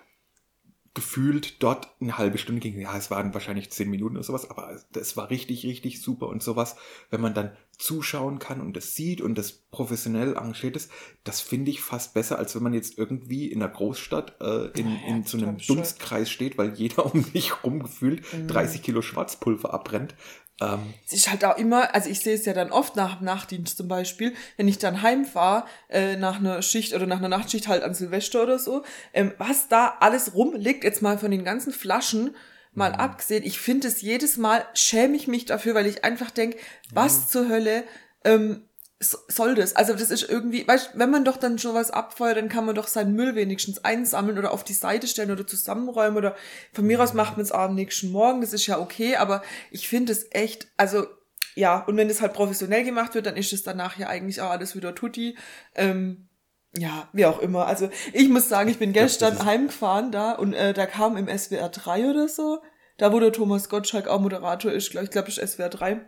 gefühlt 0.95 1.61
dort 1.63 1.89
eine 1.99 2.17
halbe 2.19 2.37
Stunde 2.37 2.61
ging. 2.61 2.79
Ja, 2.79 2.95
es 2.95 3.09
waren 3.09 3.33
wahrscheinlich 3.33 3.71
zehn 3.71 3.89
Minuten 3.89 4.15
oder 4.15 4.23
sowas, 4.23 4.49
aber 4.49 4.79
es 4.95 5.17
war 5.17 5.29
richtig, 5.31 5.65
richtig 5.65 6.01
super 6.01 6.27
und 6.27 6.43
sowas, 6.43 6.75
wenn 7.09 7.21
man 7.21 7.33
dann 7.33 7.51
zuschauen 7.79 8.37
kann 8.37 8.61
und 8.61 8.77
das 8.77 8.93
sieht 8.93 9.19
und 9.19 9.35
das 9.35 9.51
professionell 9.51 10.37
arrangiert 10.37 10.75
ist, 10.75 10.91
das 11.23 11.41
finde 11.41 11.71
ich 11.71 11.81
fast 11.81 12.13
besser, 12.13 12.37
als 12.37 12.53
wenn 12.53 12.61
man 12.61 12.75
jetzt 12.75 12.99
irgendwie 12.99 13.47
in 13.51 13.63
einer 13.63 13.71
Großstadt 13.73 14.39
äh, 14.39 14.67
in, 14.79 14.91
Ja, 14.91 15.07
in 15.07 15.23
so 15.23 15.37
einem. 15.39 15.57
Dunstkreis 15.57 16.29
steht, 16.29 16.59
weil 16.59 16.73
jeder 16.75 17.05
um 17.13 17.31
dich 17.33 17.63
rum 17.63 17.81
gefühlt 17.81 18.21
Mhm. 18.31 18.47
30 18.47 18.83
Kilo 18.83 19.01
Schwarzpulver 19.01 19.73
abbrennt. 19.73 20.13
Ähm, 20.73 20.93
Es 21.05 21.13
ist 21.13 21.29
halt 21.29 21.43
auch 21.45 21.57
immer, 21.57 21.93
also 21.93 22.09
ich 22.09 22.19
sehe 22.21 22.35
es 22.35 22.45
ja 22.45 22.53
dann 22.53 22.71
oft 22.71 22.95
nach 22.95 23.17
dem 23.17 23.25
Nachtdienst 23.25 23.77
zum 23.77 23.87
Beispiel, 23.87 24.33
wenn 24.57 24.67
ich 24.67 24.77
dann 24.77 25.01
heimfahre, 25.01 25.65
äh, 25.89 26.15
nach 26.15 26.39
einer 26.39 26.61
Schicht 26.61 26.93
oder 26.93 27.05
nach 27.05 27.17
einer 27.17 27.29
Nachtschicht 27.29 27.67
halt 27.67 27.83
an 27.83 27.93
Silvester 27.93 28.43
oder 28.43 28.59
so, 28.59 28.83
ähm, 29.13 29.33
was 29.37 29.67
da 29.67 29.97
alles 29.99 30.33
rumliegt, 30.33 30.83
jetzt 30.83 31.01
mal 31.01 31.17
von 31.17 31.31
den 31.31 31.43
ganzen 31.43 31.73
Flaschen 31.73 32.35
mal 32.75 32.91
Mhm. 32.91 32.95
abgesehen, 32.99 33.43
ich 33.43 33.59
finde 33.59 33.87
es 33.87 34.01
jedes 34.01 34.37
Mal, 34.37 34.65
schäme 34.73 35.15
ich 35.15 35.27
mich 35.27 35.45
dafür, 35.45 35.75
weil 35.75 35.85
ich 35.85 36.03
einfach 36.03 36.31
denke, 36.31 36.57
was 36.91 37.29
zur 37.29 37.47
Hölle 37.47 37.83
ähm, 38.25 38.63
soll 39.11 39.55
das? 39.55 39.75
Also 39.75 39.93
das 39.93 40.09
ist 40.11 40.29
irgendwie, 40.29 40.67
weißt, 40.67 40.91
wenn 40.95 41.09
man 41.11 41.25
doch 41.25 41.37
dann 41.37 41.59
schon 41.59 41.73
was 41.75 41.91
abfeuert, 41.91 42.37
dann 42.37 42.49
kann 42.49 42.65
man 42.65 42.75
doch 42.75 42.87
seinen 42.87 43.13
Müll 43.15 43.35
wenigstens 43.35 43.83
einsammeln 43.83 44.37
oder 44.37 44.51
auf 44.51 44.63
die 44.63 44.73
Seite 44.73 45.07
stellen 45.07 45.31
oder 45.31 45.45
zusammenräumen 45.47 46.17
oder 46.17 46.35
von 46.73 46.85
mir 46.85 47.01
aus 47.01 47.13
macht 47.13 47.37
man 47.37 47.43
es 47.45 47.51
am 47.51 47.75
nächsten 47.75 48.11
Morgen, 48.11 48.41
das 48.41 48.53
ist 48.53 48.67
ja 48.67 48.79
okay, 48.79 49.15
aber 49.15 49.43
ich 49.71 49.87
finde 49.87 50.11
es 50.11 50.27
echt, 50.31 50.67
also 50.77 51.05
ja, 51.55 51.79
und 51.85 51.97
wenn 51.97 52.07
das 52.07 52.21
halt 52.21 52.33
professionell 52.33 52.83
gemacht 52.83 53.13
wird, 53.13 53.25
dann 53.27 53.37
ist 53.37 53.53
es 53.53 53.63
danach 53.63 53.97
ja 53.97 54.07
eigentlich 54.07 54.41
auch 54.41 54.49
alles 54.49 54.75
wieder 54.75 54.95
tutti. 54.95 55.37
Ähm, 55.75 56.27
ja, 56.75 57.07
wie 57.13 57.25
auch 57.27 57.37
immer. 57.39 57.67
Also 57.67 57.89
ich 58.13 58.27
muss 58.29 58.49
sagen, 58.49 58.69
ich 58.69 58.79
bin 58.79 58.93
gestern 58.93 59.33
ist- 59.35 59.45
heimgefahren 59.45 60.11
da 60.11 60.31
und 60.31 60.53
äh, 60.53 60.73
da 60.73 60.87
kam 60.87 61.15
im 61.17 61.27
SWR 61.27 61.69
3 61.69 62.09
oder 62.09 62.27
so, 62.27 62.63
da 62.97 63.13
wo 63.13 63.19
der 63.19 63.31
Thomas 63.31 63.69
Gottschalk 63.69 64.07
auch 64.07 64.19
Moderator 64.19 64.71
ist, 64.71 64.89
glaub, 64.89 65.03
ich 65.03 65.11
glaube, 65.11 65.27
das 65.27 65.37
ist 65.37 65.51
SWR 65.53 65.69
3, 65.69 66.01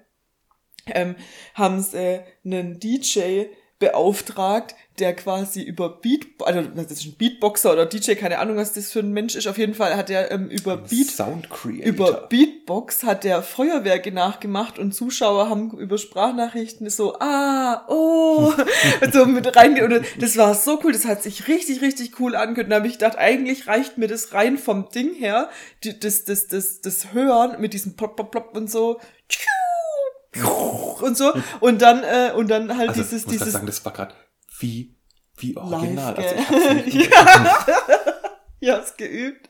ähm, 0.88 1.16
haben 1.54 1.82
sie 1.82 1.98
äh, 1.98 2.20
einen 2.44 2.80
DJ 2.80 3.46
beauftragt, 3.78 4.74
der 5.00 5.14
quasi 5.14 5.62
über 5.62 5.90
Beat, 5.90 6.26
also 6.40 6.62
das 6.62 6.92
ist 6.92 7.06
ein 7.06 7.16
Beatboxer 7.18 7.74
oder 7.74 7.86
DJ, 7.86 8.14
keine 8.14 8.40
Ahnung, 8.40 8.56
was 8.56 8.72
das 8.72 8.90
für 8.90 9.00
ein 9.00 9.12
Mensch 9.12 9.36
ist. 9.36 9.48
Auf 9.48 9.58
jeden 9.58 9.74
Fall 9.74 9.98
hat 9.98 10.10
er 10.10 10.32
ähm, 10.32 10.48
über 10.48 10.78
Beat 10.78 11.08
Sound 11.08 11.50
Creator. 11.50 11.86
über 11.86 12.12
Beatbox 12.30 13.04
hat 13.04 13.26
der 13.26 13.44
Feuerwerke 13.44 14.14
nachgemacht 14.14 14.80
und 14.80 14.94
Zuschauer 14.94 15.50
haben 15.50 15.78
über 15.78 15.98
Sprachnachrichten 15.98 16.90
so, 16.90 17.20
ah, 17.20 17.86
oh, 17.90 18.54
so 19.12 19.26
mit 19.26 19.54
reinge 19.58 19.84
und 19.84 20.06
das 20.20 20.38
war 20.38 20.56
so 20.56 20.80
cool, 20.86 20.94
das 20.94 21.04
hat 21.04 21.22
sich 21.22 21.50
richtig, 21.50 21.82
richtig 21.82 22.18
cool 22.22 22.38
angehört. 22.38 22.68
Und 22.68 22.72
da 22.72 22.78
habe 22.78 22.88
ich 22.88 22.94
gedacht, 22.94 23.18
eigentlich 23.18 23.68
reicht 23.68 23.98
mir 23.98 24.08
das 24.08 24.34
rein 24.34 24.58
vom 24.58 24.88
Ding 24.90 25.14
her, 25.14 25.50
das, 25.84 26.24
das, 26.24 26.48
das, 26.48 26.80
das 26.80 27.12
Hören 27.12 27.60
mit 27.60 27.74
diesem 27.74 27.98
Plop, 27.98 28.16
Plop, 28.16 28.32
Plop 28.32 28.56
und 28.56 28.72
so, 28.72 29.02
und 30.44 31.18
so, 31.18 31.34
und 31.60 31.82
dann, 31.82 32.04
äh, 32.04 32.32
und 32.36 32.50
dann 32.50 32.78
halt 32.78 32.90
also, 32.90 33.02
dieses, 33.02 33.22
ich 33.22 33.28
muss 33.28 33.38
dieses 33.38 33.54
sagen, 33.54 33.66
das 33.66 33.84
war 33.86 33.94
gerade 33.94 34.14
wie, 34.60 34.96
wie 35.38 35.56
original. 35.58 36.16
Live, 36.16 36.52
also, 36.52 36.76
ich 36.86 37.12
hab's 37.12 37.68
ja. 38.60 38.78
ja, 38.78 38.84
geübt. 38.98 39.50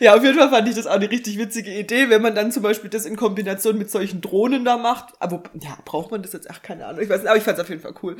Ja, 0.00 0.16
auf 0.16 0.22
jeden 0.22 0.38
Fall 0.38 0.50
fand 0.50 0.68
ich 0.68 0.74
das 0.74 0.86
auch 0.86 0.92
eine 0.92 1.10
richtig 1.10 1.38
witzige 1.38 1.72
Idee, 1.72 2.10
wenn 2.10 2.22
man 2.22 2.34
dann 2.34 2.52
zum 2.52 2.62
Beispiel 2.62 2.90
das 2.90 3.04
in 3.04 3.16
Kombination 3.16 3.78
mit 3.78 3.90
solchen 3.90 4.20
Drohnen 4.20 4.64
da 4.64 4.76
macht. 4.76 5.14
Aber 5.20 5.42
ja, 5.60 5.78
braucht 5.84 6.10
man 6.10 6.22
das 6.22 6.32
jetzt? 6.32 6.50
Ach, 6.50 6.62
keine 6.62 6.86
Ahnung. 6.86 7.02
Ich 7.02 7.08
weiß 7.08 7.20
nicht, 7.20 7.28
aber 7.28 7.38
ich 7.38 7.44
fand 7.44 7.58
es 7.58 7.62
auf 7.62 7.68
jeden 7.68 7.82
Fall 7.82 7.94
cool. 8.02 8.16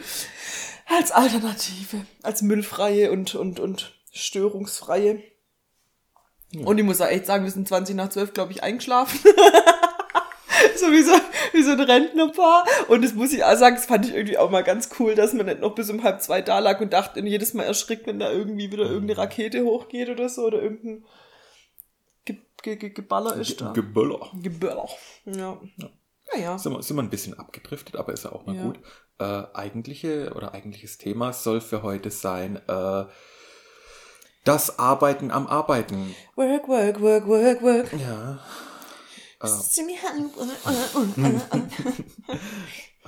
Als 0.86 1.12
Alternative, 1.12 2.04
als 2.22 2.42
müllfreie 2.42 3.10
und, 3.10 3.34
und, 3.34 3.60
und 3.60 3.94
störungsfreie. 4.12 5.22
Und 6.64 6.78
ich 6.78 6.84
muss 6.84 7.00
auch 7.00 7.08
echt 7.08 7.26
sagen, 7.26 7.44
wir 7.44 7.50
sind 7.50 7.68
20 7.68 7.94
nach 7.94 8.08
12, 8.08 8.32
glaube 8.32 8.52
ich, 8.52 8.62
eingeschlafen. 8.62 9.18
So 10.76 10.86
wie 10.92 11.02
so, 11.02 11.12
wie 11.52 11.62
so 11.62 11.72
ein 11.72 11.80
Rentnerpaar. 11.80 12.64
Und 12.88 13.04
das 13.04 13.14
muss 13.14 13.32
ich 13.32 13.44
auch 13.44 13.56
sagen, 13.56 13.76
das 13.76 13.86
fand 13.86 14.06
ich 14.06 14.14
irgendwie 14.14 14.38
auch 14.38 14.50
mal 14.50 14.62
ganz 14.64 14.90
cool, 14.98 15.14
dass 15.14 15.32
man 15.32 15.46
nicht 15.46 15.60
noch 15.60 15.74
bis 15.74 15.90
um 15.90 16.02
halb 16.02 16.22
zwei 16.22 16.42
da 16.42 16.58
lag 16.58 16.80
und 16.80 16.92
dachte, 16.92 17.20
und 17.20 17.26
jedes 17.26 17.54
Mal 17.54 17.64
erschrickt, 17.64 18.06
wenn 18.06 18.18
da 18.18 18.30
irgendwie 18.30 18.70
wieder 18.72 18.84
irgendeine 18.84 19.18
Rakete 19.18 19.64
hochgeht 19.64 20.08
oder 20.08 20.28
so, 20.28 20.42
oder 20.46 20.62
irgendein 20.62 21.04
Ge 22.24 22.36
Ge 22.62 22.76
Ge 22.76 22.90
Geballer 22.90 23.36
ist 23.36 23.60
da. 23.60 23.72
Geböller. 23.72 24.30
Geböller. 24.42 24.88
Ja. 25.24 25.60
Naja. 26.34 26.58
Sind 26.58 26.72
wir, 26.72 26.82
sind 26.82 26.96
wir 26.96 27.02
ein 27.02 27.10
bisschen 27.10 27.38
abgedriftet, 27.38 27.96
aber 27.96 28.12
ist 28.12 28.24
ja 28.24 28.32
auch 28.32 28.44
mal 28.46 28.54
Ja. 28.56 28.62
gut. 28.64 28.78
Äh, 29.20 29.42
eigentliche 29.54 30.32
oder 30.34 30.54
eigentliches 30.54 30.98
Thema 30.98 31.32
soll 31.32 31.60
für 31.60 31.82
heute 31.82 32.10
sein, 32.10 32.60
äh, 32.68 33.04
das 34.44 34.78
Arbeiten 34.78 35.30
am 35.30 35.46
Arbeiten. 35.46 36.14
Work, 36.36 36.68
work, 36.68 37.00
work, 37.00 37.26
work, 37.26 37.62
work. 37.62 37.92
Ja. 38.00 38.38
Ja. 39.42 39.49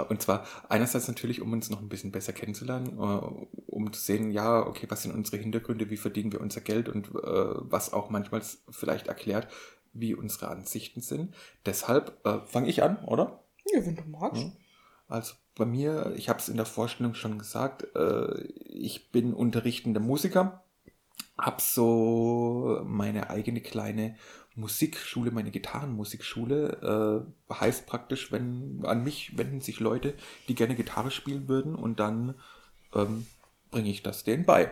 Und 0.09 0.23
zwar 0.23 0.47
einerseits 0.69 1.09
natürlich, 1.09 1.41
um 1.41 1.53
uns 1.53 1.71
noch 1.71 1.81
ein 1.81 1.89
bisschen 1.89 2.13
besser 2.13 2.33
kennenzulernen, 2.33 2.99
äh, 2.99 3.63
um 3.67 3.93
zu 3.93 4.01
sehen, 4.01 4.31
ja, 4.31 4.67
okay, 4.67 4.87
was 4.89 5.03
sind 5.03 5.15
unsere 5.15 5.39
Hintergründe, 5.39 5.91
wie 5.91 5.97
verdienen 5.97 6.33
wir 6.33 6.41
unser 6.41 6.61
Geld 6.61 6.89
und 6.89 7.09
äh, 7.09 7.13
was 7.15 7.93
auch 7.93 8.11
manchmal 8.11 8.43
vielleicht 8.71 9.09
erklärt, 9.09 9.49
wie 9.93 10.15
unsere 10.15 10.49
Ansichten 10.49 11.01
sind. 11.01 11.35
Deshalb 11.67 12.25
äh, 12.25 12.41
fange 12.47 12.69
ich 12.69 12.83
an, 12.83 13.05
oder? 13.05 13.45
Ja, 13.67 13.85
wenn 13.85 13.97
du 13.97 14.05
magst. 14.05 14.43
Ja. 14.43 14.53
Also 15.09 15.35
bei 15.57 15.67
mir, 15.67 16.13
ich 16.17 16.29
habe 16.29 16.39
es 16.39 16.49
in 16.49 16.57
der 16.57 16.67
Vorstellung 16.67 17.15
schon 17.15 17.39
gesagt, 17.39 17.85
äh, 17.97 18.43
ich 18.43 19.11
bin 19.11 19.35
unterrichtender 19.35 20.01
Musiker, 20.01 20.65
habe 21.37 21.61
so 21.61 22.81
meine 22.85 23.31
eigene 23.31 23.61
kleine 23.61 24.17
Musikschule, 24.61 25.31
meine 25.31 25.51
Gitarrenmusikschule, 25.51 27.25
äh, 27.51 27.55
heißt 27.55 27.87
praktisch, 27.87 28.31
wenn 28.31 28.81
an 28.85 29.03
mich 29.03 29.37
wenden 29.37 29.61
sich 29.61 29.81
Leute, 29.81 30.15
die 30.49 30.55
gerne 30.55 30.75
Gitarre 30.75 31.11
spielen 31.11 31.49
würden 31.49 31.75
und 31.75 32.01
dann 32.01 32.35
ähm, 32.95 33.27
bringe 33.71 33.91
ich 33.91 34.03
das 34.03 34.25
denen 34.25 34.45
bei. 34.45 34.71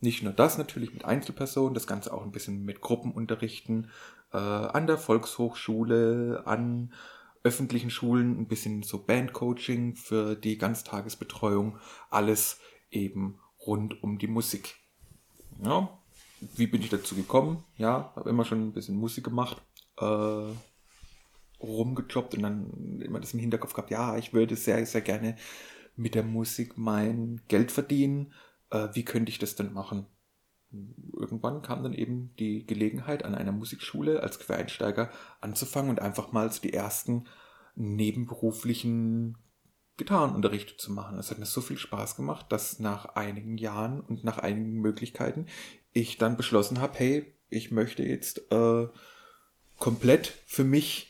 Nicht 0.00 0.22
nur 0.22 0.32
das, 0.32 0.58
natürlich 0.58 0.92
mit 0.92 1.04
Einzelpersonen, 1.04 1.74
das 1.74 1.86
Ganze 1.86 2.12
auch 2.12 2.24
ein 2.24 2.32
bisschen 2.32 2.64
mit 2.64 2.80
Gruppenunterrichten 2.80 3.90
äh, 4.32 4.36
an 4.36 4.86
der 4.86 4.98
Volkshochschule, 4.98 6.42
an 6.44 6.92
öffentlichen 7.44 7.90
Schulen, 7.90 8.38
ein 8.38 8.48
bisschen 8.48 8.82
so 8.82 9.02
Bandcoaching 9.02 9.96
für 9.96 10.36
die 10.36 10.58
Ganztagesbetreuung, 10.58 11.78
alles 12.10 12.58
eben 12.90 13.38
rund 13.66 14.02
um 14.02 14.18
die 14.18 14.28
Musik. 14.28 14.76
Ja, 15.62 16.01
wie 16.56 16.66
bin 16.66 16.82
ich 16.82 16.88
dazu 16.88 17.14
gekommen? 17.14 17.64
Ja, 17.76 18.12
habe 18.16 18.30
immer 18.30 18.44
schon 18.44 18.60
ein 18.62 18.72
bisschen 18.72 18.96
Musik 18.96 19.24
gemacht, 19.24 19.62
äh, 19.98 20.52
rumgejobbt 21.60 22.34
und 22.34 22.42
dann 22.42 23.00
immer 23.00 23.20
das 23.20 23.34
im 23.34 23.40
Hinterkopf 23.40 23.74
gehabt, 23.74 23.90
ja, 23.90 24.16
ich 24.16 24.32
würde 24.32 24.56
sehr, 24.56 24.84
sehr 24.86 25.00
gerne 25.00 25.36
mit 25.96 26.14
der 26.14 26.24
Musik 26.24 26.76
mein 26.76 27.40
Geld 27.48 27.70
verdienen. 27.70 28.32
Äh, 28.70 28.88
wie 28.94 29.04
könnte 29.04 29.30
ich 29.30 29.38
das 29.38 29.54
denn 29.54 29.72
machen? 29.72 30.06
Irgendwann 31.12 31.62
kam 31.62 31.82
dann 31.82 31.92
eben 31.92 32.34
die 32.38 32.66
Gelegenheit, 32.66 33.24
an 33.24 33.34
einer 33.34 33.52
Musikschule 33.52 34.22
als 34.22 34.38
Quereinsteiger 34.38 35.10
anzufangen 35.40 35.90
und 35.90 36.00
einfach 36.00 36.32
mal 36.32 36.50
so 36.50 36.62
die 36.62 36.72
ersten 36.72 37.28
nebenberuflichen 37.74 39.36
Gitarrenunterrichte 39.96 40.76
zu 40.76 40.92
machen. 40.92 41.18
Es 41.18 41.30
hat 41.30 41.38
mir 41.38 41.46
so 41.46 41.60
viel 41.60 41.78
Spaß 41.78 42.16
gemacht, 42.16 42.46
dass 42.50 42.78
nach 42.78 43.06
einigen 43.14 43.58
Jahren 43.58 44.00
und 44.00 44.24
nach 44.24 44.38
einigen 44.38 44.80
Möglichkeiten 44.80 45.46
ich 45.92 46.16
dann 46.18 46.36
beschlossen 46.36 46.80
habe, 46.80 46.98
hey, 46.98 47.34
ich 47.50 47.70
möchte 47.70 48.02
jetzt 48.02 48.50
äh, 48.50 48.88
komplett 49.78 50.28
für 50.46 50.64
mich 50.64 51.08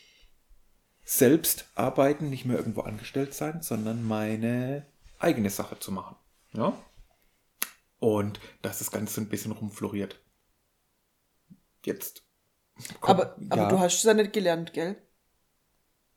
selbst 1.05 1.67
arbeiten, 1.75 2.31
nicht 2.31 2.45
mehr 2.45 2.57
irgendwo 2.57 2.81
angestellt 2.83 3.35
sein, 3.35 3.63
sondern 3.63 4.03
meine 4.07 4.87
eigene 5.19 5.51
Sache 5.51 5.79
zu 5.79 5.93
machen. 5.93 6.17
Ja? 6.53 6.77
Und 7.99 8.41
dass 8.63 8.79
das 8.79 8.91
Ganze 8.91 9.15
so 9.15 9.21
ein 9.21 9.29
bisschen 9.29 9.53
rumfloriert. 9.53 10.21
Jetzt. 11.85 12.23
kommt- 13.01 13.21
Aber, 13.21 13.37
aber 13.51 13.63
ja. 13.63 13.69
du 13.69 13.79
hast 13.79 13.95
es 13.99 14.03
ja 14.03 14.15
nicht 14.15 14.33
gelernt, 14.33 14.73
gell? 14.73 14.97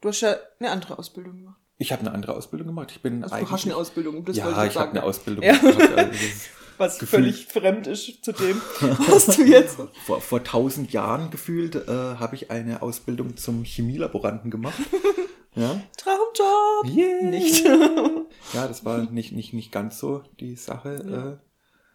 Du 0.01 0.09
hast 0.09 0.21
ja 0.21 0.35
eine 0.59 0.71
andere 0.71 0.97
Ausbildung 0.97 1.37
gemacht. 1.37 1.59
Ich 1.77 1.91
habe 1.91 2.01
eine 2.01 2.11
andere 2.11 2.35
Ausbildung 2.35 2.67
gemacht. 2.67 2.91
Ich 2.91 3.01
bin 3.01 3.23
Also 3.23 3.35
du 3.35 3.49
hast 3.49 3.65
eine 3.65 3.75
Ausbildung, 3.75 4.23
das 4.23 4.37
ja, 4.37 4.45
wollte 4.45 4.61
ich 4.61 4.67
ich 4.67 4.73
sagen. 4.73 4.91
eine 4.91 5.03
Ausbildung 5.03 5.43
Ja. 5.43 5.53
Also 5.53 5.79
Was 6.77 6.99
Gefühl- 6.99 7.19
völlig 7.19 7.45
fremd 7.45 7.87
ist 7.87 8.25
zu 8.25 8.33
dem, 8.33 8.61
was 9.07 9.27
du 9.27 9.43
jetzt. 9.45 9.77
vor, 10.05 10.19
vor 10.19 10.43
tausend 10.43 10.91
Jahren 10.91 11.31
gefühlt 11.31 11.75
äh, 11.75 11.87
habe 11.87 12.35
ich 12.35 12.51
eine 12.51 12.81
Ausbildung 12.81 13.37
zum 13.37 13.63
Chemielaboranten 13.63 14.51
gemacht. 14.51 14.75
ja. 15.55 15.81
Traumjob! 15.95 16.97
Yeah. 16.97 17.29
Nicht. 17.29 17.65
Ja, 17.65 18.67
das 18.67 18.83
war 18.83 19.09
nicht, 19.09 19.31
nicht, 19.31 19.53
nicht 19.53 19.71
ganz 19.71 19.99
so 19.99 20.23
die 20.41 20.57
Sache. 20.57 21.39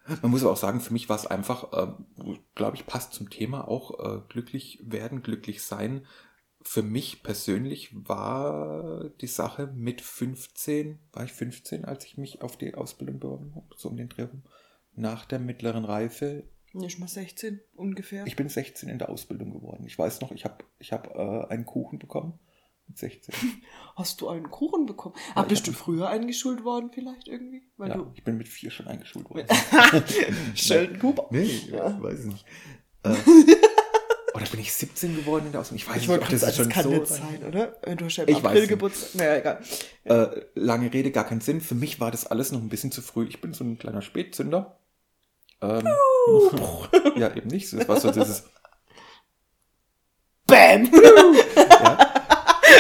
Äh. 0.09 0.15
Man 0.23 0.31
muss 0.31 0.43
aber 0.43 0.53
auch 0.53 0.57
sagen, 0.57 0.81
für 0.81 0.95
mich 0.95 1.11
war 1.11 1.17
es 1.17 1.27
einfach, 1.27 1.73
äh, 1.75 1.93
glaube 2.55 2.77
ich, 2.77 2.87
passt 2.87 3.13
zum 3.13 3.29
Thema 3.29 3.69
auch 3.69 4.01
äh, 4.01 4.21
glücklich 4.31 4.81
werden, 4.83 5.23
glücklich 5.23 5.63
sein. 5.63 6.07
Für 6.62 6.83
mich 6.83 7.23
persönlich 7.23 7.90
war 7.95 9.09
die 9.21 9.26
Sache 9.26 9.69
mit 9.75 10.02
15, 10.02 10.99
war 11.12 11.25
ich 11.25 11.33
15, 11.33 11.85
als 11.87 12.05
ich 12.05 12.19
mich 12.19 12.43
auf 12.43 12.57
die 12.59 12.75
Ausbildung 12.75 13.19
beworben 13.19 13.55
habe, 13.55 13.67
so 13.76 13.88
um 13.88 13.97
den 13.97 14.09
Dreh 14.11 14.25
rum. 14.25 14.43
Nach 14.95 15.25
der 15.25 15.38
mittleren 15.38 15.85
Reife. 15.85 16.45
Nicht 16.73 16.99
mal 16.99 17.09
16 17.09 17.61
ungefähr. 17.75 18.26
Ich 18.26 18.37
bin 18.37 18.49
16 18.49 18.88
in 18.90 18.99
der 18.99 19.09
Ausbildung 19.09 19.52
geworden. 19.52 19.85
Ich 19.87 19.99
weiß 19.99 20.21
noch, 20.21 20.33
ich 20.33 20.45
habe 20.45 20.62
ich 20.79 20.93
hab, 20.93 21.07
äh, 21.17 21.47
einen 21.49 21.64
Kuchen 21.64 21.99
bekommen 21.99 22.38
mit 22.87 22.99
16. 22.99 23.35
Hast 23.97 24.21
du 24.21 24.29
einen 24.29 24.50
Kuchen 24.50 24.85
bekommen? 24.87 25.14
Ja, 25.29 25.37
Ah, 25.37 25.43
ich 25.43 25.49
bist 25.49 25.67
du 25.67 25.73
früher 25.73 26.09
eingeschult 26.09 26.62
worden 26.62 26.90
vielleicht 26.93 27.26
irgendwie? 27.26 27.62
Weil 27.79 27.88
ja, 27.88 27.97
du 27.97 28.12
ich 28.14 28.23
bin 28.23 28.37
mit 28.37 28.49
vier 28.49 28.71
schon 28.71 28.87
eingeschult 28.87 29.31
worden. 29.31 29.47
Sheldon 30.55 30.99
Cooper. 30.99 31.26
Nee, 31.31 31.43
ich 31.43 31.73
weiß 31.73 32.19
es 32.21 32.26
nicht. 32.26 32.45
Äh, 33.02 33.14
oder 34.40 34.50
bin 34.50 34.61
ich 34.61 34.73
17 34.73 35.16
geworden 35.16 35.47
in 35.47 35.52
der 35.52 35.61
Ausbildung? 35.61 35.82
Ich 35.82 35.88
weiß 35.88 36.02
Ich 36.02 36.09
nicht, 36.09 36.23
ob 36.23 36.28
das 36.28 36.40
das 36.40 36.56
schon 36.56 36.68
kann 36.68 36.85
so. 36.85 36.90
nicht 36.90 37.06
sein, 37.06 37.44
oder? 37.47 37.66
Du 37.97 38.04
hast 38.06 38.16
ja 38.16 38.25
im 38.25 38.30
Ich 38.30 38.44
April. 38.44 38.66
Geburtstag. 38.66 39.14
Naja, 39.16 39.37
egal. 39.37 39.61
Äh, 40.04 40.40
lange 40.54 40.92
Rede, 40.92 41.11
gar 41.11 41.25
keinen 41.25 41.40
Sinn. 41.42 41.61
Für 41.61 41.75
mich 41.75 42.00
war 42.00 42.11
das 42.11 42.26
alles 42.26 42.50
noch 42.50 42.61
ein 42.61 42.68
bisschen 42.68 42.90
zu 42.90 43.02
früh. 43.02 43.26
Ich 43.26 43.40
bin 43.40 43.52
so 43.52 43.64
ein 43.64 43.78
kleiner 43.78 44.02
Spätzünder. 44.02 44.78
Ähm, 45.61 45.87
ja, 47.16 47.35
eben 47.35 47.49
nicht. 47.49 47.68
So 47.68 47.76
was 47.87 48.02
so 48.02 48.11
dieses. 48.11 48.44
Bam! 50.47 50.90
Ja. 51.56 52.09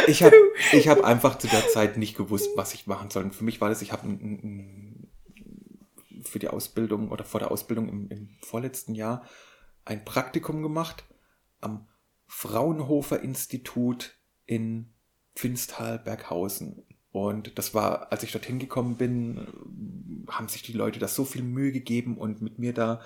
Ich 0.06 0.22
habe 0.22 0.36
ich 0.72 0.88
hab 0.88 1.04
einfach 1.04 1.36
zu 1.38 1.46
der 1.46 1.68
Zeit 1.68 1.96
nicht 1.98 2.16
gewusst, 2.16 2.48
was 2.56 2.72
ich 2.74 2.86
machen 2.86 3.10
soll. 3.10 3.24
Und 3.24 3.34
für 3.34 3.44
mich 3.44 3.60
war 3.60 3.68
das, 3.68 3.82
ich 3.82 3.92
habe 3.92 4.08
für 6.24 6.38
die 6.38 6.48
Ausbildung 6.48 7.10
oder 7.10 7.24
vor 7.24 7.40
der 7.40 7.50
Ausbildung 7.50 7.88
im, 7.88 8.08
im 8.08 8.28
vorletzten 8.40 8.94
Jahr 8.94 9.24
ein 9.84 10.04
Praktikum 10.04 10.62
gemacht 10.62 11.04
am 11.60 11.86
Fraunhofer 12.26 13.20
Institut 13.20 14.18
in 14.46 14.92
Pfinstal-Berghausen. 15.34 16.84
Und 17.12 17.58
das 17.58 17.74
war, 17.74 18.12
als 18.12 18.22
ich 18.22 18.32
dorthin 18.32 18.58
gekommen 18.58 18.96
bin, 18.96 19.46
haben 20.28 20.48
sich 20.48 20.62
die 20.62 20.72
Leute 20.72 20.98
da 21.00 21.08
so 21.08 21.24
viel 21.24 21.42
Mühe 21.42 21.72
gegeben 21.72 22.16
und 22.16 22.40
mit 22.40 22.58
mir 22.58 22.72
da 22.72 23.00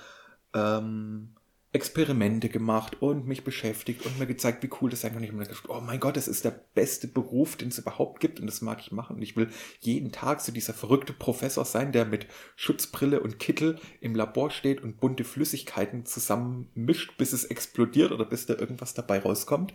ähm, 0.52 1.34
Experimente 1.75 2.49
gemacht 2.49 3.02
und 3.02 3.26
mich 3.26 3.43
beschäftigt 3.43 4.07
und 4.07 4.16
mir 4.21 4.26
gezeigt, 4.26 4.62
wie 4.62 4.71
cool 4.81 4.90
das 4.90 5.00
sein 5.00 5.12
kann. 5.12 5.25
Ich 5.25 5.33
habe 5.33 5.43
gedacht, 5.43 5.69
oh 5.69 5.81
mein 5.81 5.99
Gott, 5.99 6.16
das 6.16 6.28
ist 6.28 6.45
der 6.45 6.52
beste 6.52 7.09
Beruf, 7.09 7.57
den 7.57 7.69
es 7.69 7.78
überhaupt 7.78 8.21
gibt 8.21 8.38
und 8.38 8.47
das 8.47 8.62
mag 8.62 8.81
ich 8.81 8.93
machen. 8.93 9.16
Und 9.16 9.23
ich 9.23 9.37
will 9.37 9.50
jeden 9.81 10.12
Tag 10.12 10.40
so 10.40 10.52
dieser 10.52 10.73
verrückte 10.73 11.12
Professor 11.12 11.64
sein, 11.64 11.90
der 11.90 12.04
mit 12.04 12.28
Schutzbrille 12.54 13.19
und 13.19 13.40
Kittel 13.40 13.81
im 14.00 14.14
Labor 14.14 14.52
steht 14.52 14.84
und 14.84 15.00
bunte 15.00 15.25
Flüssigkeiten 15.25 16.06
zusammen 16.06 16.71
mischt, 16.75 17.19
bis 17.19 17.32
es 17.32 17.45
explodiert 17.45 18.13
oder 18.13 18.25
bis 18.25 18.47
da 18.47 18.54
irgendwas 18.54 18.95
dabei 18.95 19.19
rauskommt. 19.19 19.75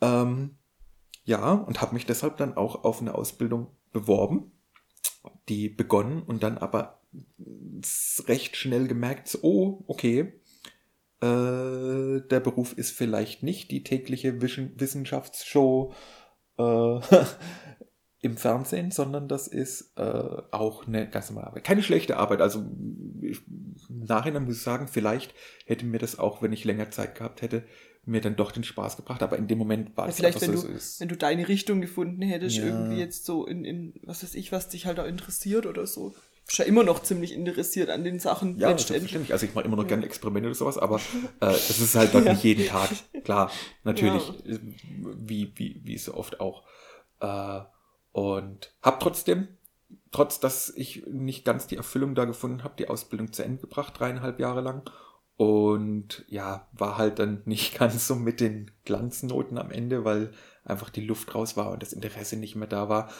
Ähm, 0.00 0.56
ja, 1.24 1.52
und 1.52 1.82
habe 1.82 1.94
mich 1.94 2.06
deshalb 2.06 2.36
dann 2.36 2.56
auch 2.56 2.84
auf 2.84 3.00
eine 3.00 3.16
Ausbildung 3.16 3.72
beworben, 3.92 4.52
die 5.48 5.68
begonnen 5.68 6.22
und 6.22 6.44
dann 6.44 6.58
aber 6.58 7.02
recht 8.28 8.54
schnell 8.54 8.86
gemerkt, 8.86 9.36
oh, 9.42 9.82
okay, 9.88 10.40
äh, 11.20 12.20
der 12.28 12.40
Beruf 12.40 12.72
ist 12.72 12.92
vielleicht 12.92 13.42
nicht 13.42 13.70
die 13.70 13.82
tägliche 13.82 14.40
Wischen- 14.40 14.78
Wissenschaftsshow 14.80 15.92
äh, 16.58 17.00
im 18.20 18.36
Fernsehen, 18.36 18.90
sondern 18.90 19.28
das 19.28 19.46
ist 19.46 19.92
äh, 19.96 20.02
auch 20.50 20.86
eine 20.86 21.08
ganz 21.08 21.30
normale 21.30 21.48
Arbeit. 21.48 21.64
Keine 21.64 21.82
schlechte 21.82 22.16
Arbeit. 22.16 22.40
Also 22.40 22.64
ich, 23.22 23.40
im 23.88 24.04
Nachhinein 24.04 24.44
muss 24.44 24.56
ich 24.56 24.62
sagen, 24.62 24.88
vielleicht 24.88 25.34
hätte 25.66 25.86
mir 25.86 25.98
das 25.98 26.18
auch, 26.18 26.42
wenn 26.42 26.52
ich 26.52 26.64
länger 26.64 26.90
Zeit 26.90 27.14
gehabt 27.16 27.42
hätte, 27.42 27.64
mir 28.04 28.20
dann 28.20 28.36
doch 28.36 28.50
den 28.52 28.64
Spaß 28.64 28.96
gebracht. 28.96 29.22
Aber 29.22 29.36
in 29.36 29.46
dem 29.46 29.58
Moment 29.58 29.96
war 29.96 30.06
Ja, 30.06 30.10
es 30.10 30.16
vielleicht, 30.16 30.40
wenn 30.40 30.56
so, 30.56 30.66
du, 30.66 30.78
so 30.78 31.00
wenn 31.00 31.08
du 31.08 31.16
deine 31.16 31.46
Richtung 31.46 31.80
gefunden 31.80 32.22
hättest, 32.22 32.56
Ja. 32.56 32.64
irgendwie 32.64 32.96
jetzt 32.98 33.24
so 33.24 33.46
in, 33.46 33.64
in, 33.64 33.94
was 34.02 34.22
weiß 34.22 34.34
ich, 34.34 34.50
was 34.50 34.68
dich 34.68 34.86
halt 34.86 34.98
auch 34.98 35.06
interessiert 35.06 35.66
oder 35.66 35.86
so. 35.86 36.14
Ja 36.50 36.64
immer 36.64 36.82
noch 36.82 37.02
ziemlich 37.02 37.32
interessiert 37.32 37.90
an 37.90 38.04
den 38.04 38.18
Sachen 38.18 38.58
Ja, 38.58 38.68
selbstverständlich. 38.68 39.32
Also 39.32 39.46
ich 39.46 39.54
mache 39.54 39.66
immer 39.66 39.76
noch 39.76 39.86
gerne 39.86 40.06
Experimente 40.06 40.48
oder 40.48 40.54
sowas, 40.54 40.78
aber 40.78 40.96
äh, 41.40 41.46
es 41.50 41.78
ist 41.78 41.94
halt 41.94 42.14
doch 42.14 42.22
nicht 42.22 42.42
jeden 42.42 42.66
Tag. 42.66 42.88
Klar, 43.24 43.50
natürlich, 43.84 44.28
äh, 44.46 44.58
wie, 44.92 45.52
wie, 45.56 45.80
wie 45.84 45.98
so 45.98 46.14
oft 46.14 46.40
auch. 46.40 46.64
Äh, 47.20 47.60
und 48.12 48.74
habe 48.82 48.96
trotzdem, 48.98 49.48
trotz 50.10 50.40
dass 50.40 50.70
ich 50.70 51.06
nicht 51.06 51.44
ganz 51.44 51.66
die 51.66 51.76
Erfüllung 51.76 52.14
da 52.14 52.24
gefunden 52.24 52.64
habe, 52.64 52.74
die 52.78 52.88
Ausbildung 52.88 53.32
zu 53.32 53.44
Ende 53.44 53.60
gebracht, 53.60 53.98
dreieinhalb 53.98 54.40
Jahre 54.40 54.62
lang. 54.62 54.90
Und 55.36 56.24
ja, 56.28 56.66
war 56.72 56.98
halt 56.98 57.18
dann 57.18 57.42
nicht 57.44 57.74
ganz 57.78 58.08
so 58.08 58.14
mit 58.14 58.40
den 58.40 58.70
Glanznoten 58.84 59.58
am 59.58 59.70
Ende, 59.70 60.04
weil 60.04 60.32
einfach 60.64 60.88
die 60.88 61.04
Luft 61.04 61.34
raus 61.34 61.56
war 61.56 61.70
und 61.70 61.82
das 61.82 61.92
Interesse 61.92 62.36
nicht 62.36 62.56
mehr 62.56 62.68
da 62.68 62.88
war. 62.88 63.10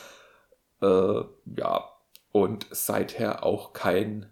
Äh, 0.80 1.24
ja, 1.56 1.84
und 2.32 2.66
seither 2.70 3.44
auch 3.44 3.72
kein 3.72 4.26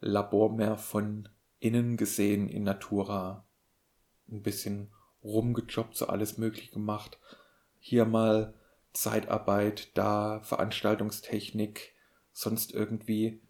Labor 0.00 0.52
mehr 0.52 0.76
von 0.76 1.28
innen 1.58 1.96
gesehen 1.96 2.48
in 2.48 2.64
Natura. 2.64 3.44
Ein 4.30 4.42
bisschen 4.42 4.92
rumgejobbt, 5.22 5.96
so 5.96 6.06
alles 6.06 6.38
möglich 6.38 6.70
gemacht. 6.70 7.18
Hier 7.78 8.04
mal 8.04 8.54
Zeitarbeit, 8.92 9.96
da 9.96 10.40
Veranstaltungstechnik, 10.40 11.94
sonst 12.32 12.72
irgendwie. 12.72 13.40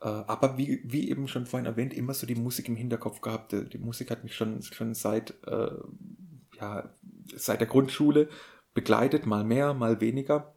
Äh, 0.00 0.08
aber 0.08 0.56
wie, 0.56 0.82
wie 0.84 1.10
eben 1.10 1.28
schon 1.28 1.46
vorhin 1.46 1.66
erwähnt, 1.66 1.94
immer 1.94 2.14
so 2.14 2.26
die 2.26 2.34
Musik 2.34 2.68
im 2.68 2.76
Hinterkopf 2.76 3.20
gehabt. 3.20 3.52
Die 3.52 3.78
Musik 3.78 4.10
hat 4.10 4.22
mich 4.22 4.34
schon, 4.34 4.62
schon 4.62 4.94
seit, 4.94 5.34
äh, 5.46 5.72
ja, 6.58 6.94
seit 7.34 7.60
der 7.60 7.68
Grundschule 7.68 8.28
begleitet, 8.74 9.26
mal 9.26 9.44
mehr, 9.44 9.74
mal 9.74 10.00
weniger. 10.00 10.54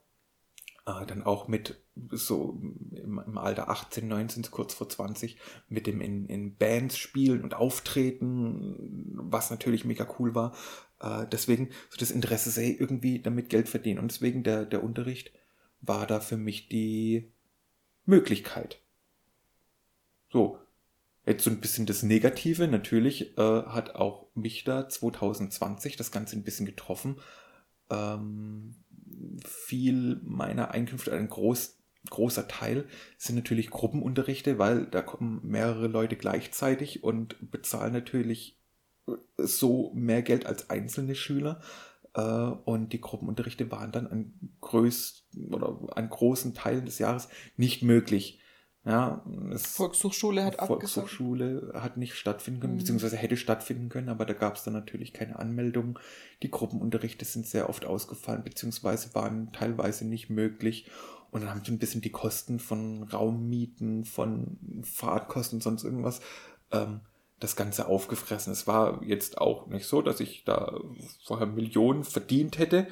Äh, 0.85 1.05
dann 1.05 1.23
auch 1.23 1.47
mit 1.47 1.82
so 2.11 2.59
im, 2.61 3.21
im 3.25 3.37
Alter 3.37 3.69
18, 3.69 4.07
19, 4.07 4.43
so 4.43 4.51
kurz 4.51 4.73
vor 4.73 4.89
20, 4.89 5.37
mit 5.69 5.87
dem 5.87 6.01
in, 6.01 6.25
in 6.25 6.55
Bands 6.55 6.97
spielen 6.97 7.43
und 7.43 7.53
auftreten, 7.53 9.11
was 9.15 9.51
natürlich 9.51 9.85
mega 9.85 10.07
cool 10.19 10.33
war. 10.35 10.55
Äh, 10.99 11.27
deswegen 11.31 11.69
so 11.89 11.97
das 11.97 12.11
Interesse, 12.11 12.49
sei 12.49 12.75
irgendwie 12.77 13.19
damit 13.19 13.49
Geld 13.49 13.69
verdienen. 13.69 13.99
Und 13.99 14.11
deswegen 14.11 14.43
der, 14.43 14.65
der 14.65 14.83
Unterricht 14.83 15.31
war 15.81 16.07
da 16.07 16.19
für 16.19 16.37
mich 16.37 16.69
die 16.69 17.31
Möglichkeit. 18.05 18.81
So, 20.31 20.57
jetzt 21.25 21.43
so 21.43 21.49
ein 21.49 21.61
bisschen 21.61 21.85
das 21.85 22.03
Negative. 22.03 22.67
Natürlich 22.67 23.37
äh, 23.37 23.41
hat 23.41 23.95
auch 23.95 24.27
mich 24.33 24.63
da 24.63 24.89
2020 24.89 25.95
das 25.95 26.11
Ganze 26.11 26.35
ein 26.35 26.43
bisschen 26.43 26.65
getroffen. 26.65 27.17
Ähm, 27.89 28.75
viel 29.45 30.19
meiner 30.23 30.71
Einkünfte, 30.71 31.13
ein 31.13 31.29
groß, 31.29 31.77
großer 32.09 32.47
Teil, 32.47 32.85
sind 33.17 33.35
natürlich 33.35 33.69
Gruppenunterrichte, 33.69 34.59
weil 34.59 34.85
da 34.85 35.01
kommen 35.01 35.41
mehrere 35.43 35.87
Leute 35.87 36.15
gleichzeitig 36.15 37.03
und 37.03 37.35
bezahlen 37.51 37.93
natürlich 37.93 38.59
so 39.37 39.91
mehr 39.93 40.21
Geld 40.21 40.45
als 40.45 40.69
einzelne 40.69 41.15
Schüler. 41.15 41.61
Äh, 42.13 42.21
Und 42.21 42.93
die 42.93 43.01
Gruppenunterrichte 43.01 43.71
waren 43.71 43.91
dann 43.91 44.07
an 44.07 44.33
größten 44.61 45.53
oder 45.53 45.79
an 45.97 46.09
großen 46.09 46.53
Teilen 46.53 46.85
des 46.85 46.99
Jahres 46.99 47.27
nicht 47.57 47.81
möglich. 47.83 48.39
Ja, 48.85 49.23
Volkshochschule 49.55 50.43
hat 50.43 50.59
abgesagt. 50.59 50.93
Volkshochschule 50.93 51.71
hat 51.73 51.95
nicht 51.95 52.15
stattfinden 52.15 52.59
können, 52.59 52.73
Mhm. 52.73 52.79
beziehungsweise 52.79 53.15
hätte 53.15 53.37
stattfinden 53.37 53.87
können, 53.87 54.09
aber 54.09 54.25
da 54.25 54.33
gab 54.33 54.57
es 54.57 54.63
dann 54.63 54.73
natürlich 54.73 55.13
keine 55.13 55.39
Anmeldung. 55.39 55.99
Die 56.43 56.51
Gruppenunterrichte 56.51 57.23
sind 57.23 57.47
sehr 57.47 57.69
oft 57.69 57.85
ausgefallen, 57.85 58.43
beziehungsweise 58.43 59.15
waren 59.15 59.53
teilweise 59.53 60.05
nicht 60.05 60.29
möglich. 60.29 60.89
Und 61.33 61.41
dann 61.41 61.49
haben 61.49 61.65
so 61.65 61.71
ein 61.71 61.79
bisschen 61.79 62.01
die 62.01 62.11
Kosten 62.11 62.59
von 62.59 63.03
Raummieten, 63.03 64.05
von 64.05 64.83
Fahrtkosten 64.83 65.61
sonst 65.61 65.83
irgendwas 65.83 66.21
ähm, 66.71 67.01
das 67.39 67.55
Ganze 67.55 67.87
aufgefressen. 67.87 68.53
Es 68.53 68.67
war 68.67 69.03
jetzt 69.03 69.39
auch 69.39 69.65
nicht 69.65 69.87
so, 69.87 70.03
dass 70.03 70.19
ich 70.19 70.43
da 70.43 70.79
vorher 71.25 71.47
Millionen 71.47 72.03
verdient 72.03 72.59
hätte 72.59 72.87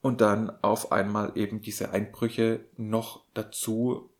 und 0.00 0.20
dann 0.20 0.50
auf 0.60 0.90
einmal 0.90 1.32
eben 1.36 1.60
diese 1.60 1.92
Einbrüche 1.92 2.64
noch 2.76 3.24
dazu 3.32 4.10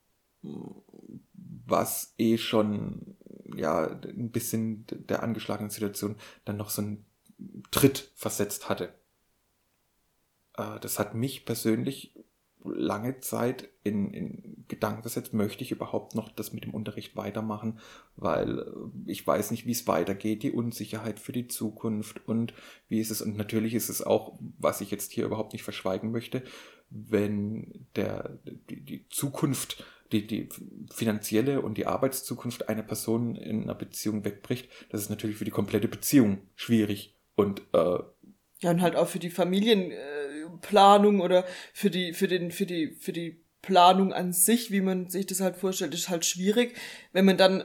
was 1.66 2.14
eh 2.16 2.38
schon 2.38 3.16
ja 3.56 3.88
ein 3.88 4.30
bisschen 4.30 4.86
der 4.88 5.24
angeschlagenen 5.24 5.70
Situation 5.70 6.14
dann 6.44 6.56
noch 6.56 6.70
so 6.70 6.82
einen 6.82 7.04
Tritt 7.72 8.12
versetzt 8.14 8.68
hatte. 8.68 8.94
äh, 10.56 10.78
das 10.80 11.00
hat 11.00 11.14
mich 11.14 11.44
persönlich 11.44 12.14
lange 12.64 13.20
Zeit 13.20 13.68
in, 13.84 14.12
in 14.12 14.64
Gedanken 14.68 15.02
gesetzt, 15.02 15.32
möchte 15.32 15.62
ich 15.62 15.70
überhaupt 15.70 16.14
noch 16.14 16.30
das 16.30 16.52
mit 16.52 16.64
dem 16.64 16.74
Unterricht 16.74 17.16
weitermachen, 17.16 17.78
weil 18.16 18.60
äh, 18.60 18.64
ich 19.06 19.26
weiß 19.26 19.50
nicht, 19.50 19.66
wie 19.66 19.72
es 19.72 19.86
weitergeht, 19.86 20.42
die 20.42 20.52
Unsicherheit 20.52 21.20
für 21.20 21.32
die 21.32 21.48
Zukunft 21.48 22.26
und 22.26 22.54
wie 22.88 23.00
ist 23.00 23.10
es, 23.10 23.22
und 23.22 23.36
natürlich 23.36 23.74
ist 23.74 23.88
es 23.88 24.02
auch, 24.02 24.38
was 24.58 24.80
ich 24.80 24.90
jetzt 24.90 25.12
hier 25.12 25.24
überhaupt 25.24 25.52
nicht 25.52 25.62
verschweigen 25.62 26.10
möchte, 26.10 26.42
wenn 26.90 27.86
der, 27.96 28.38
die, 28.68 28.80
die 28.80 29.08
Zukunft, 29.10 29.84
die, 30.12 30.26
die 30.26 30.48
finanzielle 30.90 31.60
und 31.60 31.76
die 31.76 31.86
Arbeitszukunft 31.86 32.68
einer 32.68 32.82
Person 32.82 33.36
in 33.36 33.64
einer 33.64 33.74
Beziehung 33.74 34.24
wegbricht, 34.24 34.68
das 34.90 35.02
ist 35.02 35.10
natürlich 35.10 35.36
für 35.36 35.44
die 35.44 35.50
komplette 35.50 35.88
Beziehung 35.88 36.38
schwierig 36.56 37.14
und 37.34 37.62
äh, 37.72 37.98
ja, 38.60 38.70
und 38.70 38.82
halt 38.82 38.96
auch 38.96 39.06
für 39.06 39.20
die 39.20 39.30
Familienplanung 40.48 41.20
oder 41.20 41.44
für 41.72 41.90
die, 41.90 42.12
für 42.12 42.28
den, 42.28 42.50
für 42.50 42.66
die, 42.66 42.96
für 43.00 43.12
die 43.12 43.42
Planung 43.62 44.12
an 44.12 44.32
sich, 44.32 44.70
wie 44.70 44.80
man 44.80 45.10
sich 45.10 45.26
das 45.26 45.40
halt 45.40 45.56
vorstellt, 45.56 45.94
ist 45.94 46.08
halt 46.08 46.24
schwierig. 46.24 46.76
Wenn 47.12 47.24
man 47.24 47.36
dann, 47.36 47.64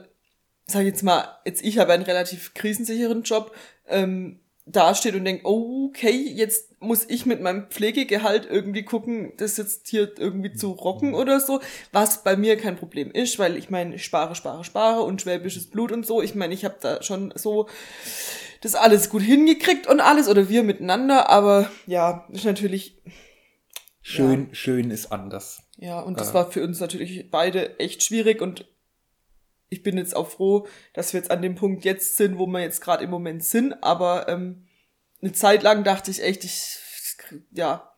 sag 0.65 0.81
ich 0.81 0.87
jetzt 0.87 1.03
mal, 1.03 1.37
jetzt 1.45 1.63
ich 1.63 1.77
habe 1.77 1.93
einen 1.93 2.03
relativ 2.03 2.53
krisensicheren 2.53 3.23
Job, 3.23 3.55
ähm, 3.87 4.39
dasteht 4.65 5.15
und 5.15 5.25
denkt, 5.25 5.43
oh, 5.43 5.87
okay, 5.89 6.11
jetzt 6.11 6.81
muss 6.81 7.05
ich 7.09 7.25
mit 7.25 7.41
meinem 7.41 7.69
Pflegegehalt 7.69 8.47
irgendwie 8.49 8.83
gucken, 8.83 9.33
das 9.35 9.57
jetzt 9.57 9.89
hier 9.89 10.13
irgendwie 10.17 10.53
zu 10.53 10.71
rocken 10.71 11.13
oder 11.15 11.41
so, 11.41 11.59
was 11.91 12.23
bei 12.23 12.37
mir 12.37 12.55
kein 12.55 12.77
Problem 12.77 13.11
ist, 13.11 13.39
weil 13.39 13.57
ich 13.57 13.69
meine, 13.69 13.95
ich 13.95 14.05
spare, 14.05 14.35
spare, 14.35 14.63
spare 14.63 15.01
und 15.01 15.21
schwäbisches 15.21 15.69
Blut 15.69 15.91
und 15.91 16.05
so. 16.05 16.21
Ich 16.21 16.33
meine, 16.33 16.53
ich 16.53 16.63
habe 16.63 16.77
da 16.79 17.03
schon 17.03 17.33
so 17.35 17.67
das 18.63 18.75
alles 18.75 19.09
gut 19.09 19.21
hingekriegt 19.21 19.87
und 19.87 19.99
alles 19.99 20.29
oder 20.29 20.47
wir 20.47 20.63
miteinander, 20.63 21.29
aber 21.29 21.69
ja, 21.85 22.25
ist 22.31 22.45
natürlich 22.45 23.01
schön, 24.01 24.47
ja. 24.47 24.55
schön 24.55 24.89
ist 24.89 25.11
anders. 25.11 25.63
Ja, 25.75 25.99
und 25.99 26.19
das 26.19 26.31
äh. 26.31 26.33
war 26.33 26.51
für 26.51 26.63
uns 26.63 26.79
natürlich 26.79 27.29
beide 27.29 27.77
echt 27.79 28.03
schwierig 28.03 28.41
und 28.41 28.65
ich 29.67 29.83
bin 29.83 29.97
jetzt 29.97 30.15
auch 30.15 30.29
froh, 30.29 30.67
dass 30.93 31.11
wir 31.11 31.19
jetzt 31.19 31.31
an 31.31 31.41
dem 31.41 31.55
Punkt 31.55 31.83
jetzt 31.83 32.15
sind, 32.15 32.37
wo 32.37 32.47
wir 32.47 32.61
jetzt 32.61 32.79
gerade 32.79 33.03
im 33.03 33.09
Moment 33.09 33.43
sind, 33.43 33.83
aber 33.83 34.29
ähm, 34.29 34.67
eine 35.21 35.33
Zeit 35.33 35.61
lang 35.61 35.83
dachte 35.83 36.11
ich 36.11 36.23
echt, 36.23 36.45
ich 36.45 36.77
ja, 37.51 37.93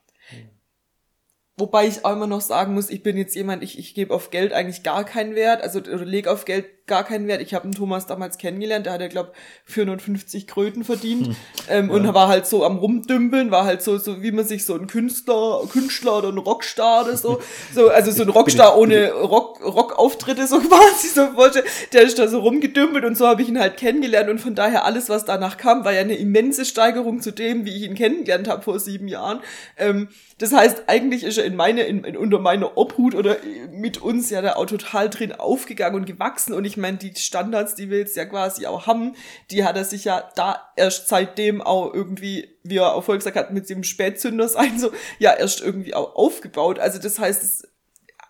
Wobei 1.58 1.88
ich 1.88 2.04
auch 2.04 2.12
immer 2.12 2.28
noch 2.28 2.42
sagen 2.42 2.74
muss, 2.74 2.90
ich 2.90 3.02
bin 3.02 3.16
jetzt 3.16 3.34
jemand, 3.34 3.64
ich, 3.64 3.80
ich 3.80 3.94
gebe 3.94 4.14
auf 4.14 4.30
Geld 4.30 4.52
eigentlich 4.52 4.84
gar 4.84 5.06
keinen 5.06 5.36
Wert, 5.36 5.62
also 5.62 5.80
oder 5.80 6.04
lege 6.04 6.30
auf 6.30 6.44
Geld 6.44 6.85
gar 6.88 7.04
keinen 7.04 7.28
Wert. 7.28 7.42
Ich 7.42 7.54
habe 7.54 7.64
einen 7.64 7.74
Thomas 7.74 8.06
damals 8.06 8.38
kennengelernt, 8.38 8.86
der 8.86 8.94
hat 8.94 9.02
ja, 9.02 9.08
glaube 9.08 9.32
450 9.66 10.48
Kröten 10.48 10.84
verdient 10.84 11.28
hm. 11.28 11.36
ähm, 11.70 11.90
ja. 11.90 11.96
und 11.96 12.14
war 12.14 12.28
halt 12.28 12.46
so 12.46 12.64
am 12.64 12.78
Rumdümpeln, 12.78 13.50
war 13.52 13.66
halt 13.66 13.82
so, 13.82 13.98
so 13.98 14.22
wie 14.22 14.32
man 14.32 14.46
sich 14.46 14.66
so 14.66 14.76
ein 14.76 14.88
Künstler, 14.88 15.62
Künstler 15.72 16.20
oder 16.20 16.30
ein 16.30 16.38
Rockstar 16.38 17.06
oder 17.06 17.18
so, 17.18 17.42
so 17.74 17.90
also 17.90 18.12
so 18.12 18.24
ein 18.24 18.30
Rockstar 18.30 18.78
ohne 18.78 19.12
Rock, 19.12 19.64
Rockauftritte 19.64 20.46
so 20.46 20.60
quasi, 20.62 21.08
so 21.08 21.36
wollte, 21.36 21.64
der 21.94 22.04
ist 22.04 22.20
da 22.20 22.28
so 22.28 22.40
rumgedümpelt 22.40 23.04
und 23.04 23.18
so 23.18 23.28
habe 23.28 23.42
ich 23.42 23.50
ihn 23.50 23.60
halt 23.60 23.78
kennengelernt 23.78 24.30
und 24.30 24.40
von 24.40 24.54
daher 24.54 24.86
alles, 24.86 25.10
was 25.10 25.26
danach 25.26 25.58
kam, 25.58 25.86
war 25.86 25.94
ja 25.94 26.02
eine 26.02 26.16
immense 26.16 26.66
Steigerung 26.66 27.22
zu 27.22 27.32
dem, 27.32 27.66
wie 27.66 27.76
ich 27.76 27.84
ihn 27.84 27.96
kennengelernt 27.96 28.48
habe 28.48 28.62
vor 28.62 28.80
sieben 28.80 29.08
Jahren. 29.08 29.40
Ähm, 29.78 30.10
das 30.38 30.52
heißt, 30.52 30.84
eigentlich 30.88 31.24
ist 31.24 31.38
er 31.38 31.46
in 31.46 31.56
meine, 31.56 31.84
in, 31.84 32.04
in, 32.04 32.18
unter 32.18 32.40
meine 32.40 32.76
Obhut 32.76 33.16
oder 33.16 33.38
mit 33.72 34.02
uns 34.02 34.30
ja 34.30 34.42
da 34.42 34.56
auch 34.58 34.66
total 34.66 35.10
drin 35.10 35.32
aufgegangen 35.32 35.96
und 35.96 36.06
gewachsen. 36.06 36.54
Und 36.54 36.66
ich 36.66 36.75
meine, 36.78 36.98
die 36.98 37.14
Standards, 37.16 37.76
die 37.76 37.90
wir 37.90 38.00
jetzt 38.00 38.16
ja 38.16 38.26
quasi 38.26 38.66
auch 38.66 38.88
haben, 38.88 39.16
die 39.52 39.64
hat 39.64 39.76
er 39.76 39.86
sich 39.86 40.06
ja 40.06 40.30
da 40.36 40.72
erst 40.76 41.08
seitdem 41.08 41.62
auch 41.62 41.94
irgendwie, 41.94 42.50
wie 42.64 42.78
er 42.78 42.94
auch 42.94 43.04
vorhin 43.04 43.20
gesagt 43.20 43.38
hat, 43.38 43.54
mit 43.54 43.70
dem 43.70 43.84
Spätzünder 43.84 44.48
sein, 44.48 44.80
so, 44.80 44.92
ja, 45.20 45.34
erst 45.34 45.62
irgendwie 45.62 45.94
auch 45.94 46.16
aufgebaut. 46.16 46.80
Also 46.80 47.00
das 47.00 47.20
heißt, 47.20 47.44
es 47.44 47.68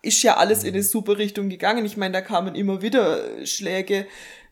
ist 0.01 0.21
ja 0.21 0.38
alles 0.38 0.63
in 0.63 0.73
eine 0.73 0.84
super 0.84 1.17
Richtung 1.17 1.49
gegangen. 1.49 1.86
Ich 1.86 1.97
meine, 1.97 2.13
da 2.13 2.21
kamen 2.21 2.55
immer 2.55 2.81
wieder 2.81 3.45
Schläge 3.45 4.05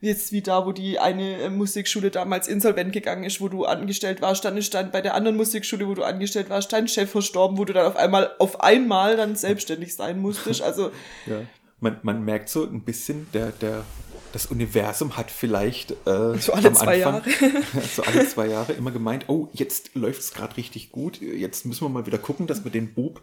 jetzt 0.04 0.32
wie 0.32 0.42
da, 0.42 0.66
wo 0.66 0.72
die 0.72 0.98
eine 0.98 1.48
Musikschule 1.50 2.10
damals 2.10 2.46
insolvent 2.46 2.92
gegangen 2.92 3.24
ist, 3.24 3.40
wo 3.40 3.48
du 3.48 3.64
angestellt 3.64 4.20
warst, 4.20 4.44
dann 4.44 4.56
ist 4.56 4.74
dann 4.74 4.90
bei 4.90 5.00
der 5.00 5.14
anderen 5.14 5.36
Musikschule, 5.36 5.88
wo 5.88 5.94
du 5.94 6.04
angestellt 6.04 6.50
warst, 6.50 6.72
dein 6.72 6.88
Chef 6.88 7.10
verstorben, 7.10 7.58
wo 7.58 7.64
du 7.64 7.72
dann 7.72 7.86
auf 7.86 7.96
einmal, 7.96 8.32
auf 8.38 8.60
einmal 8.60 9.16
dann 9.16 9.34
selbstständig 9.34 9.94
sein 9.94 10.20
musstest. 10.20 10.62
Also. 10.62 10.90
ja. 11.26 11.42
Man, 11.80 11.98
man 12.02 12.24
merkt 12.24 12.48
so 12.48 12.64
ein 12.64 12.84
bisschen, 12.84 13.26
der, 13.32 13.52
der, 13.52 13.84
das 14.32 14.46
Universum 14.46 15.16
hat 15.16 15.30
vielleicht 15.30 15.92
äh, 16.06 16.38
so 16.38 16.52
alle 16.52 16.72
zwei 16.72 17.04
Anfang, 17.04 17.30
Jahre. 17.32 17.62
so 17.94 18.02
alle 18.02 18.28
zwei 18.28 18.46
Jahre 18.46 18.72
immer 18.72 18.90
gemeint, 18.90 19.28
oh, 19.28 19.48
jetzt 19.52 19.94
läuft 19.94 20.20
es 20.20 20.32
gerade 20.32 20.56
richtig 20.56 20.92
gut, 20.92 21.20
jetzt 21.20 21.66
müssen 21.66 21.84
wir 21.84 21.88
mal 21.88 22.06
wieder 22.06 22.18
gucken, 22.18 22.46
dass 22.46 22.64
wir 22.64 22.70
den 22.70 22.94
Bub 22.94 23.22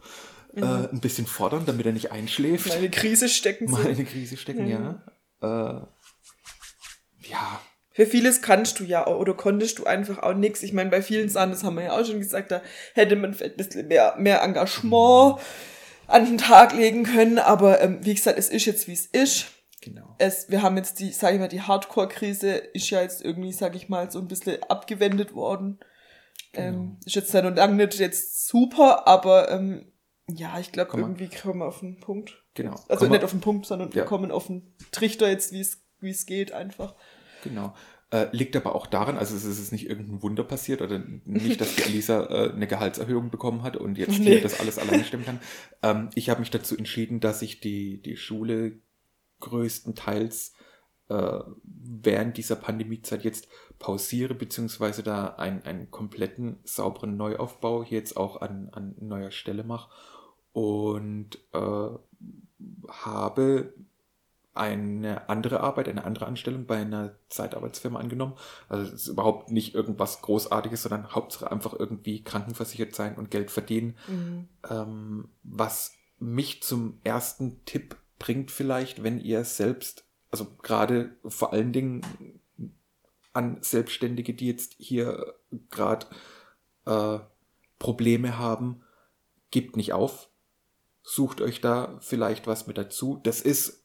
äh, 0.55 0.61
ein 0.61 0.99
bisschen 0.99 1.27
fordern, 1.27 1.65
damit 1.65 1.85
er 1.85 1.93
nicht 1.93 2.11
einschläft. 2.11 2.67
Mal 2.67 2.77
eine 2.77 2.89
Krise 2.89 3.29
stecken. 3.29 3.71
Mal 3.71 3.87
eine 3.87 4.05
Krise 4.05 4.37
stecken, 4.37 4.65
mhm. 4.65 4.71
ja. 4.71 5.03
Äh, 5.41 5.81
ja. 7.29 7.61
Für 7.93 8.05
vieles 8.05 8.41
kannst 8.41 8.79
du 8.79 8.85
ja 8.85 9.05
oder 9.05 9.33
konntest 9.33 9.79
du 9.79 9.85
einfach 9.85 10.19
auch 10.19 10.33
nichts. 10.33 10.63
Ich 10.63 10.71
meine, 10.71 10.89
bei 10.89 11.01
vielen 11.01 11.27
Sachen, 11.27 11.51
das 11.51 11.63
haben 11.63 11.75
wir 11.75 11.83
ja 11.83 11.91
auch 11.91 12.05
schon 12.05 12.19
gesagt, 12.19 12.51
da 12.51 12.61
hätte 12.93 13.17
man 13.17 13.35
ein 13.37 13.55
bisschen 13.57 13.87
mehr, 13.87 14.15
mehr 14.17 14.41
Engagement 14.41 15.41
an 16.11 16.25
den 16.25 16.37
Tag 16.37 16.73
legen 16.73 17.03
können. 17.03 17.39
Aber 17.39 17.81
ähm, 17.81 17.99
wie 18.03 18.13
gesagt, 18.13 18.37
es 18.37 18.49
ist 18.49 18.65
jetzt, 18.65 18.87
wie 18.87 18.93
es 18.93 19.05
ist. 19.05 19.47
Genau. 19.81 20.15
Es, 20.19 20.49
wir 20.49 20.61
haben 20.61 20.77
jetzt 20.77 20.99
die, 20.99 21.11
sag 21.11 21.33
ich 21.33 21.39
mal, 21.39 21.47
die 21.47 21.61
Hardcore-Krise 21.61 22.51
ist 22.51 22.89
ja 22.91 23.01
jetzt 23.01 23.23
irgendwie, 23.23 23.51
sag 23.51 23.75
ich 23.75 23.89
mal, 23.89 24.11
so 24.11 24.19
ein 24.19 24.27
bisschen 24.27 24.61
abgewendet 24.63 25.33
worden. 25.33 25.79
Genau. 26.53 26.67
Ähm, 26.67 26.97
ist 27.05 27.15
jetzt 27.15 27.33
ja 27.33 27.41
noch 27.41 27.55
lange 27.55 27.75
nicht 27.75 27.97
jetzt 27.99 28.47
super, 28.47 29.07
aber 29.07 29.49
ähm, 29.49 29.91
ja, 30.29 30.59
ich 30.59 30.71
glaube, 30.71 30.97
irgendwie 30.97 31.29
kommen 31.29 31.59
wir 31.59 31.67
auf 31.67 31.79
den 31.79 31.99
Punkt. 31.99 32.43
Genau. 32.53 32.75
Also 32.89 33.05
Komm 33.05 33.11
nicht 33.11 33.23
auf 33.23 33.31
den 33.31 33.41
Punkt, 33.41 33.65
sondern 33.65 33.89
ja. 33.89 33.95
wir 33.95 34.03
kommen 34.05 34.31
auf 34.31 34.47
den 34.47 34.75
Trichter 34.91 35.29
jetzt, 35.29 35.51
wie 35.51 35.61
es 35.61 35.81
wie 36.01 36.09
es 36.09 36.25
geht 36.25 36.51
einfach. 36.51 36.95
Genau. 37.43 37.73
Äh, 38.11 38.27
liegt 38.33 38.57
aber 38.57 38.75
auch 38.75 38.87
daran, 38.87 39.17
also 39.17 39.33
es 39.37 39.45
ist 39.45 39.71
nicht 39.71 39.89
irgendein 39.89 40.21
Wunder 40.21 40.43
passiert 40.43 40.81
oder 40.81 41.01
nicht, 41.23 41.61
dass 41.61 41.75
die 41.75 41.83
Elisa 41.83 42.25
äh, 42.25 42.51
eine 42.51 42.67
Gehaltserhöhung 42.67 43.29
bekommen 43.29 43.63
hat 43.63 43.77
und 43.77 43.97
jetzt 43.97 44.19
nee. 44.19 44.41
das 44.41 44.59
alles 44.59 44.77
alleine 44.77 45.05
stemmen 45.05 45.23
kann. 45.23 45.39
Ähm, 45.81 46.09
ich 46.13 46.29
habe 46.29 46.41
mich 46.41 46.49
dazu 46.49 46.75
entschieden, 46.77 47.21
dass 47.21 47.41
ich 47.41 47.61
die, 47.61 48.01
die 48.01 48.17
Schule 48.17 48.81
größtenteils 49.39 50.53
äh, 51.07 51.39
während 51.63 52.35
dieser 52.35 52.57
Pandemiezeit 52.57 53.23
jetzt 53.23 53.47
pausiere, 53.79 54.33
beziehungsweise 54.33 55.03
da 55.03 55.27
einen, 55.27 55.61
einen 55.63 55.89
kompletten 55.89 56.59
sauberen 56.65 57.15
Neuaufbau 57.15 57.81
hier 57.81 57.99
jetzt 57.99 58.17
auch 58.17 58.41
an, 58.41 58.69
an 58.73 58.93
neuer 58.99 59.31
Stelle 59.31 59.63
mache 59.63 59.89
und 60.51 61.37
äh, 61.53 61.89
habe 62.89 63.73
eine 64.53 65.29
andere 65.29 65.61
Arbeit, 65.61 65.87
eine 65.87 66.03
andere 66.03 66.25
Anstellung 66.25 66.65
bei 66.65 66.77
einer 66.77 67.15
Zeitarbeitsfirma 67.29 67.99
angenommen. 67.99 68.35
Also 68.67 68.83
es 68.83 68.93
ist 69.03 69.07
überhaupt 69.07 69.49
nicht 69.49 69.73
irgendwas 69.73 70.21
Großartiges, 70.21 70.83
sondern 70.83 71.13
Hauptsache 71.13 71.49
einfach 71.49 71.73
irgendwie 71.77 72.23
krankenversichert 72.23 72.93
sein 72.93 73.15
und 73.15 73.31
Geld 73.31 73.49
verdienen. 73.49 73.97
Mhm. 74.07 74.47
Ähm, 74.69 75.29
was 75.43 75.93
mich 76.19 76.61
zum 76.63 76.99
ersten 77.03 77.63
Tipp 77.65 77.95
bringt 78.19 78.51
vielleicht, 78.51 79.03
wenn 79.03 79.19
ihr 79.19 79.45
selbst, 79.45 80.05
also 80.29 80.45
gerade 80.61 81.15
vor 81.25 81.53
allen 81.53 81.71
Dingen 81.71 82.01
an 83.33 83.57
Selbstständige, 83.61 84.33
die 84.33 84.47
jetzt 84.47 84.75
hier 84.77 85.33
gerade 85.69 86.07
äh, 86.85 87.19
Probleme 87.79 88.37
haben, 88.37 88.83
gebt 89.49 89.77
nicht 89.77 89.93
auf. 89.93 90.29
Sucht 91.03 91.41
euch 91.41 91.61
da 91.61 91.97
vielleicht 92.01 92.47
was 92.47 92.67
mit 92.67 92.77
dazu. 92.77 93.19
Das 93.23 93.41
ist 93.41 93.80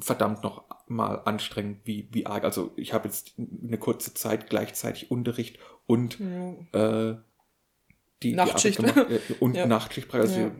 verdammt 0.00 0.42
noch 0.42 0.64
mal 0.86 1.16
anstrengend, 1.24 1.80
wie, 1.84 2.08
wie 2.12 2.26
arg. 2.26 2.44
Also 2.44 2.72
ich 2.76 2.92
habe 2.92 3.08
jetzt 3.08 3.34
eine 3.38 3.78
kurze 3.78 4.14
Zeit 4.14 4.48
gleichzeitig 4.48 5.10
Unterricht 5.10 5.58
und 5.86 6.18
ja. 6.18 7.10
äh, 7.10 7.16
die, 8.22 8.34
Nachtschicht. 8.34 8.78
Die 8.78 8.82
gemacht, 8.82 9.10
äh, 9.10 9.20
und 9.40 9.54
ja. 9.54 9.66
Nachtschicht, 9.66 10.12
also 10.12 10.40
ja. 10.40 10.50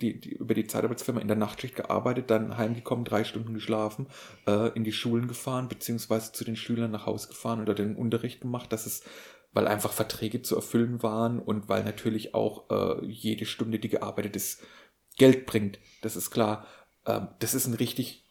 die, 0.00 0.20
die, 0.20 0.30
über 0.30 0.54
die 0.54 0.66
Zeitarbeitsfirma 0.66 1.20
in 1.20 1.28
der 1.28 1.36
Nachtschicht 1.36 1.76
gearbeitet, 1.76 2.30
dann 2.30 2.56
heimgekommen, 2.56 3.04
drei 3.04 3.24
Stunden 3.24 3.54
geschlafen, 3.54 4.06
äh, 4.46 4.68
in 4.74 4.84
die 4.84 4.92
Schulen 4.92 5.28
gefahren, 5.28 5.68
beziehungsweise 5.68 6.32
zu 6.32 6.44
den 6.44 6.56
Schülern 6.56 6.90
nach 6.90 7.06
Hause 7.06 7.28
gefahren 7.28 7.60
oder 7.60 7.74
den 7.74 7.96
Unterricht 7.96 8.40
gemacht, 8.40 8.72
dass 8.72 8.86
es, 8.86 9.02
weil 9.52 9.68
einfach 9.68 9.92
Verträge 9.92 10.42
zu 10.42 10.56
erfüllen 10.56 11.02
waren 11.02 11.38
und 11.38 11.68
weil 11.68 11.84
natürlich 11.84 12.34
auch 12.34 12.70
äh, 12.70 13.04
jede 13.04 13.44
Stunde, 13.44 13.78
die 13.78 13.88
gearbeitet 13.88 14.34
ist, 14.36 14.62
Geld 15.16 15.46
bringt. 15.46 15.78
Das 16.02 16.16
ist 16.16 16.30
klar. 16.30 16.66
Ähm, 17.06 17.28
das 17.38 17.54
ist 17.54 17.66
ein 17.66 17.74
richtig 17.74 18.23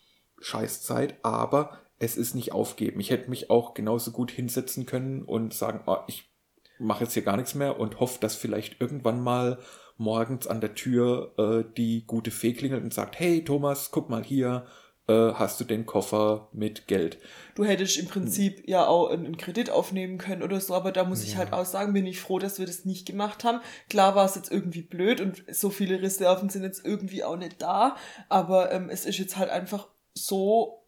Scheißzeit, 0.43 1.15
aber 1.23 1.79
es 1.99 2.17
ist 2.17 2.35
nicht 2.35 2.51
aufgeben. 2.51 2.99
Ich 2.99 3.09
hätte 3.09 3.29
mich 3.29 3.49
auch 3.49 3.73
genauso 3.73 4.11
gut 4.11 4.31
hinsetzen 4.31 4.85
können 4.85 5.23
und 5.23 5.53
sagen, 5.53 5.81
oh, 5.85 5.97
ich 6.07 6.31
mache 6.79 7.03
jetzt 7.03 7.13
hier 7.13 7.23
gar 7.23 7.37
nichts 7.37 7.55
mehr 7.55 7.79
und 7.79 7.99
hoffe, 7.99 8.19
dass 8.19 8.35
vielleicht 8.35 8.81
irgendwann 8.81 9.21
mal 9.21 9.59
morgens 9.97 10.47
an 10.47 10.59
der 10.59 10.75
Tür 10.75 11.33
äh, 11.37 11.73
die 11.77 12.05
gute 12.05 12.31
Fee 12.31 12.53
klingelt 12.53 12.83
und 12.83 12.93
sagt, 12.93 13.19
hey 13.19 13.43
Thomas, 13.43 13.91
guck 13.91 14.09
mal 14.09 14.23
hier, 14.23 14.65
äh, 15.07 15.33
hast 15.33 15.59
du 15.59 15.65
den 15.65 15.85
Koffer 15.85 16.49
mit 16.53 16.87
Geld. 16.87 17.19
Du 17.55 17.63
hättest 17.63 17.97
im 17.97 18.07
Prinzip 18.07 18.67
ja 18.67 18.87
auch 18.87 19.09
einen 19.09 19.37
Kredit 19.37 19.69
aufnehmen 19.69 20.17
können 20.17 20.43
oder 20.43 20.59
so, 20.59 20.73
aber 20.73 20.91
da 20.91 21.03
muss 21.03 21.23
ja. 21.23 21.29
ich 21.29 21.37
halt 21.37 21.53
auch 21.53 21.65
sagen, 21.65 21.93
bin 21.93 22.05
ich 22.05 22.19
froh, 22.19 22.39
dass 22.39 22.57
wir 22.57 22.65
das 22.65 22.85
nicht 22.85 23.05
gemacht 23.05 23.43
haben. 23.43 23.59
Klar 23.89 24.15
war 24.15 24.25
es 24.25 24.35
jetzt 24.35 24.51
irgendwie 24.51 24.81
blöd 24.81 25.21
und 25.21 25.43
so 25.51 25.69
viele 25.69 26.01
Reserven 26.01 26.49
sind 26.49 26.63
jetzt 26.63 26.85
irgendwie 26.85 27.23
auch 27.23 27.37
nicht 27.37 27.61
da, 27.61 27.95
aber 28.29 28.71
ähm, 28.71 28.89
es 28.89 29.05
ist 29.05 29.17
jetzt 29.17 29.37
halt 29.37 29.49
einfach 29.49 29.87
so 30.13 30.83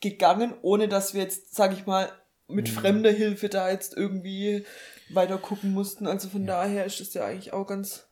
gegangen, 0.00 0.54
ohne 0.62 0.88
dass 0.88 1.14
wir 1.14 1.22
jetzt, 1.22 1.54
sag 1.54 1.72
ich 1.72 1.86
mal, 1.86 2.10
mit 2.48 2.68
mhm. 2.68 2.72
fremder 2.72 3.10
Hilfe 3.12 3.48
da 3.48 3.70
jetzt 3.70 3.96
irgendwie 3.96 4.64
weiter 5.10 5.38
gucken 5.38 5.72
mussten. 5.72 6.06
Also 6.06 6.28
von 6.28 6.42
ja. 6.42 6.48
daher 6.48 6.84
ist 6.84 7.00
es 7.00 7.14
ja 7.14 7.24
eigentlich 7.24 7.52
auch 7.52 7.66
ganz 7.66 8.08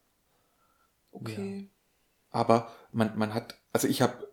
okay. 1.11 1.61
Ja. 1.63 1.79
Aber 2.31 2.71
man, 2.93 3.17
man 3.17 3.35
hat, 3.35 3.55
also 3.73 3.89
ich 3.89 4.03
habe 4.03 4.29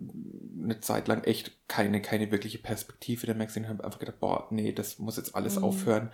eine 0.62 0.80
Zeit 0.80 1.08
lang 1.08 1.24
echt 1.24 1.52
keine, 1.68 2.02
keine 2.02 2.32
wirkliche 2.32 2.58
Perspektive 2.58 3.26
der 3.26 3.36
Magazine, 3.36 3.70
habe 3.70 3.84
einfach 3.84 4.00
gedacht, 4.00 4.20
boah, 4.20 4.48
nee, 4.52 4.72
das 4.72 5.00
muss 5.00 5.18
jetzt 5.18 5.36
alles 5.36 5.58
mhm. 5.58 5.64
aufhören. 5.64 6.12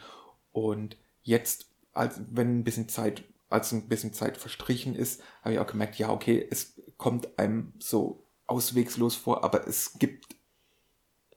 Und 0.52 0.98
jetzt, 1.24 1.68
als 1.94 2.22
wenn 2.30 2.60
ein 2.60 2.64
bisschen 2.64 2.90
Zeit, 2.90 3.24
als 3.50 3.72
ein 3.72 3.88
bisschen 3.88 4.14
Zeit 4.14 4.38
verstrichen 4.38 4.96
ist, 4.96 5.22
habe 5.42 5.54
ich 5.54 5.60
auch 5.60 5.68
gemerkt, 5.68 5.98
ja, 5.98 6.10
okay, 6.10 6.46
es 6.50 6.80
kommt 6.98 7.40
einem 7.40 7.74
so 7.80 8.24
auswegslos 8.52 9.16
vor, 9.16 9.44
aber 9.44 9.68
es 9.68 9.98
gibt 9.98 10.36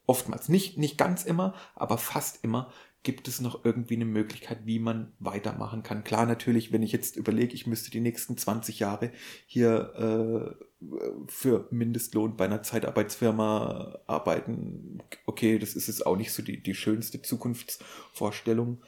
oftmals, 0.06 0.48
nicht, 0.48 0.76
nicht 0.76 0.98
ganz 0.98 1.24
immer, 1.24 1.54
aber 1.74 1.96
fast 1.96 2.44
immer 2.44 2.70
gibt 3.04 3.28
es 3.28 3.40
noch 3.40 3.64
irgendwie 3.64 3.96
eine 3.96 4.06
Möglichkeit, 4.06 4.60
wie 4.64 4.78
man 4.78 5.12
weitermachen 5.18 5.82
kann. 5.82 6.04
Klar, 6.04 6.24
natürlich, 6.24 6.72
wenn 6.72 6.82
ich 6.82 6.90
jetzt 6.90 7.16
überlege, 7.16 7.54
ich 7.54 7.66
müsste 7.66 7.90
die 7.90 8.00
nächsten 8.00 8.36
20 8.36 8.78
Jahre 8.78 9.12
hier 9.46 10.56
äh, 10.80 10.86
für 11.28 11.68
Mindestlohn 11.70 12.36
bei 12.36 12.46
einer 12.46 12.62
Zeitarbeitsfirma 12.62 13.98
arbeiten, 14.06 15.02
okay, 15.26 15.58
das 15.58 15.74
ist 15.74 15.86
jetzt 15.86 16.06
auch 16.06 16.16
nicht 16.16 16.32
so 16.32 16.42
die, 16.42 16.62
die 16.62 16.74
schönste 16.74 17.20
Zukunftsvorstellung, 17.20 18.82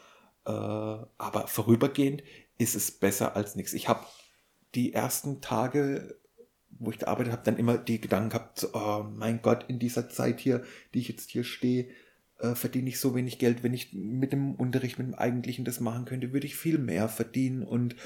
äh, 0.47 0.51
aber 0.51 1.47
vorübergehend 1.47 2.23
ist 2.57 2.75
es 2.75 2.91
besser 2.91 3.37
als 3.37 3.55
nichts. 3.55 3.75
Ich 3.75 3.87
habe 3.87 4.07
die 4.75 4.95
ersten 4.95 5.43
Tage 5.43 6.19
wo 6.79 6.91
ich 6.91 6.99
gearbeitet 6.99 7.33
habe, 7.33 7.43
dann 7.45 7.59
immer 7.59 7.79
die 7.79 8.01
Gedanken 8.01 8.31
gehabt, 8.31 8.61
so, 8.61 8.69
oh 8.73 9.05
mein 9.15 9.43
Gott, 9.43 9.65
in 9.69 9.79
dieser 9.79 10.09
Zeit 10.09 10.41
hier, 10.41 10.63
die 10.95 11.01
ich 11.01 11.09
jetzt 11.09 11.31
hier 11.31 11.45
stehe, 11.45 11.89
äh, 12.39 12.55
verdiene 12.55 12.89
ich 12.89 13.01
so 13.01 13.15
wenig 13.15 13.39
Geld. 13.39 13.63
Wenn 13.63 13.75
ich 13.75 13.93
mit 13.93 14.33
dem 14.33 14.55
Unterricht, 14.55 14.99
mit 14.99 15.09
dem 15.09 15.15
Eigentlichen 15.15 15.65
das 15.65 15.81
machen 15.81 16.05
könnte, 16.05 16.33
würde 16.33 16.47
ich 16.47 16.57
viel 16.57 16.79
mehr 16.79 17.09
verdienen 17.09 17.63
und 17.63 17.97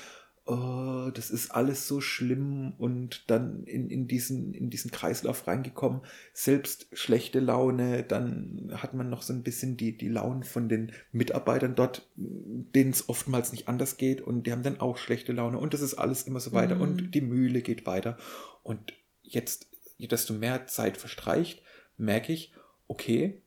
oh, 0.50 1.10
das 1.14 1.30
ist 1.30 1.52
alles 1.52 1.86
so 1.86 2.00
schlimm 2.00 2.72
und 2.76 3.30
dann 3.30 3.62
in, 3.64 3.88
in, 3.88 4.08
diesen, 4.08 4.52
in 4.52 4.68
diesen 4.68 4.90
Kreislauf 4.90 5.46
reingekommen. 5.46 6.00
Selbst 6.32 6.88
schlechte 6.92 7.38
Laune, 7.38 8.02
dann 8.02 8.72
hat 8.74 8.92
man 8.92 9.08
noch 9.08 9.22
so 9.22 9.32
ein 9.32 9.44
bisschen 9.44 9.76
die, 9.76 9.96
die 9.96 10.08
Launen 10.08 10.42
von 10.42 10.68
den 10.68 10.90
Mitarbeitern 11.12 11.76
dort, 11.76 12.10
denen 12.16 12.90
es 12.90 13.08
oftmals 13.08 13.52
nicht 13.52 13.68
anders 13.68 13.96
geht 13.96 14.20
und 14.20 14.46
die 14.46 14.52
haben 14.52 14.64
dann 14.64 14.80
auch 14.80 14.98
schlechte 14.98 15.32
Laune 15.32 15.58
und 15.58 15.72
das 15.72 15.82
ist 15.82 15.94
alles 15.94 16.24
immer 16.24 16.40
so 16.40 16.52
weiter 16.52 16.74
mhm. 16.74 16.80
und 16.80 17.14
die 17.14 17.20
Mühle 17.20 17.62
geht 17.62 17.86
weiter. 17.86 18.18
Und 18.64 18.92
jetzt, 19.22 19.68
desto 19.98 20.34
mehr 20.34 20.66
Zeit 20.66 20.96
verstreicht, 20.96 21.62
merke 21.96 22.32
ich, 22.32 22.52
okay, 22.88 23.40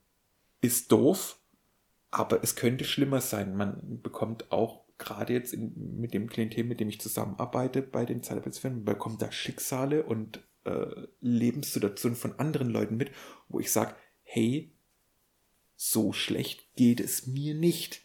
ist 0.61 0.89
doof, 0.91 1.37
aber 2.11 2.41
es 2.43 2.55
könnte 2.55 2.85
schlimmer 2.85 3.19
sein. 3.19 3.57
Man 3.57 4.01
bekommt 4.01 4.53
auch 4.53 4.82
gerade 5.03 5.33
jetzt 5.33 5.53
in, 5.53 5.99
mit 5.99 6.13
dem 6.13 6.29
Klientel, 6.29 6.63
mit 6.63 6.79
dem 6.79 6.89
ich 6.89 7.01
zusammenarbeite 7.01 7.81
bei 7.81 8.05
den 8.05 8.23
Zeitarbeitsfirmen, 8.23 8.85
bekommt 8.85 9.21
da 9.21 9.31
Schicksale 9.31 10.03
und 10.03 10.43
äh, 10.65 11.07
Lebenssituationen 11.19 12.15
von 12.15 12.39
anderen 12.39 12.69
Leuten 12.69 12.97
mit, 12.97 13.11
wo 13.49 13.59
ich 13.59 13.71
sage, 13.71 13.95
hey, 14.23 14.73
so 15.75 16.13
schlecht 16.13 16.75
geht 16.75 16.99
es 16.99 17.27
mir 17.27 17.53
nicht. 17.53 18.01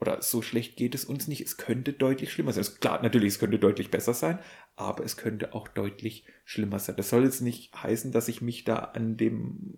Oder 0.00 0.22
so 0.22 0.40
schlecht 0.40 0.76
geht 0.76 0.94
es 0.94 1.04
uns 1.04 1.28
nicht. 1.28 1.42
Es 1.42 1.58
könnte 1.58 1.92
deutlich 1.92 2.32
schlimmer 2.32 2.52
sein. 2.52 2.62
Es, 2.62 2.80
klar, 2.80 3.02
natürlich, 3.02 3.34
es 3.34 3.38
könnte 3.38 3.58
deutlich 3.58 3.90
besser 3.90 4.14
sein, 4.14 4.38
aber 4.76 5.04
es 5.04 5.18
könnte 5.18 5.52
auch 5.52 5.68
deutlich 5.68 6.24
schlimmer 6.44 6.78
sein. 6.78 6.96
Das 6.96 7.10
soll 7.10 7.24
jetzt 7.24 7.42
nicht 7.42 7.74
heißen, 7.74 8.10
dass 8.10 8.28
ich 8.28 8.40
mich 8.40 8.64
da 8.64 8.76
an 8.76 9.18
dem 9.18 9.74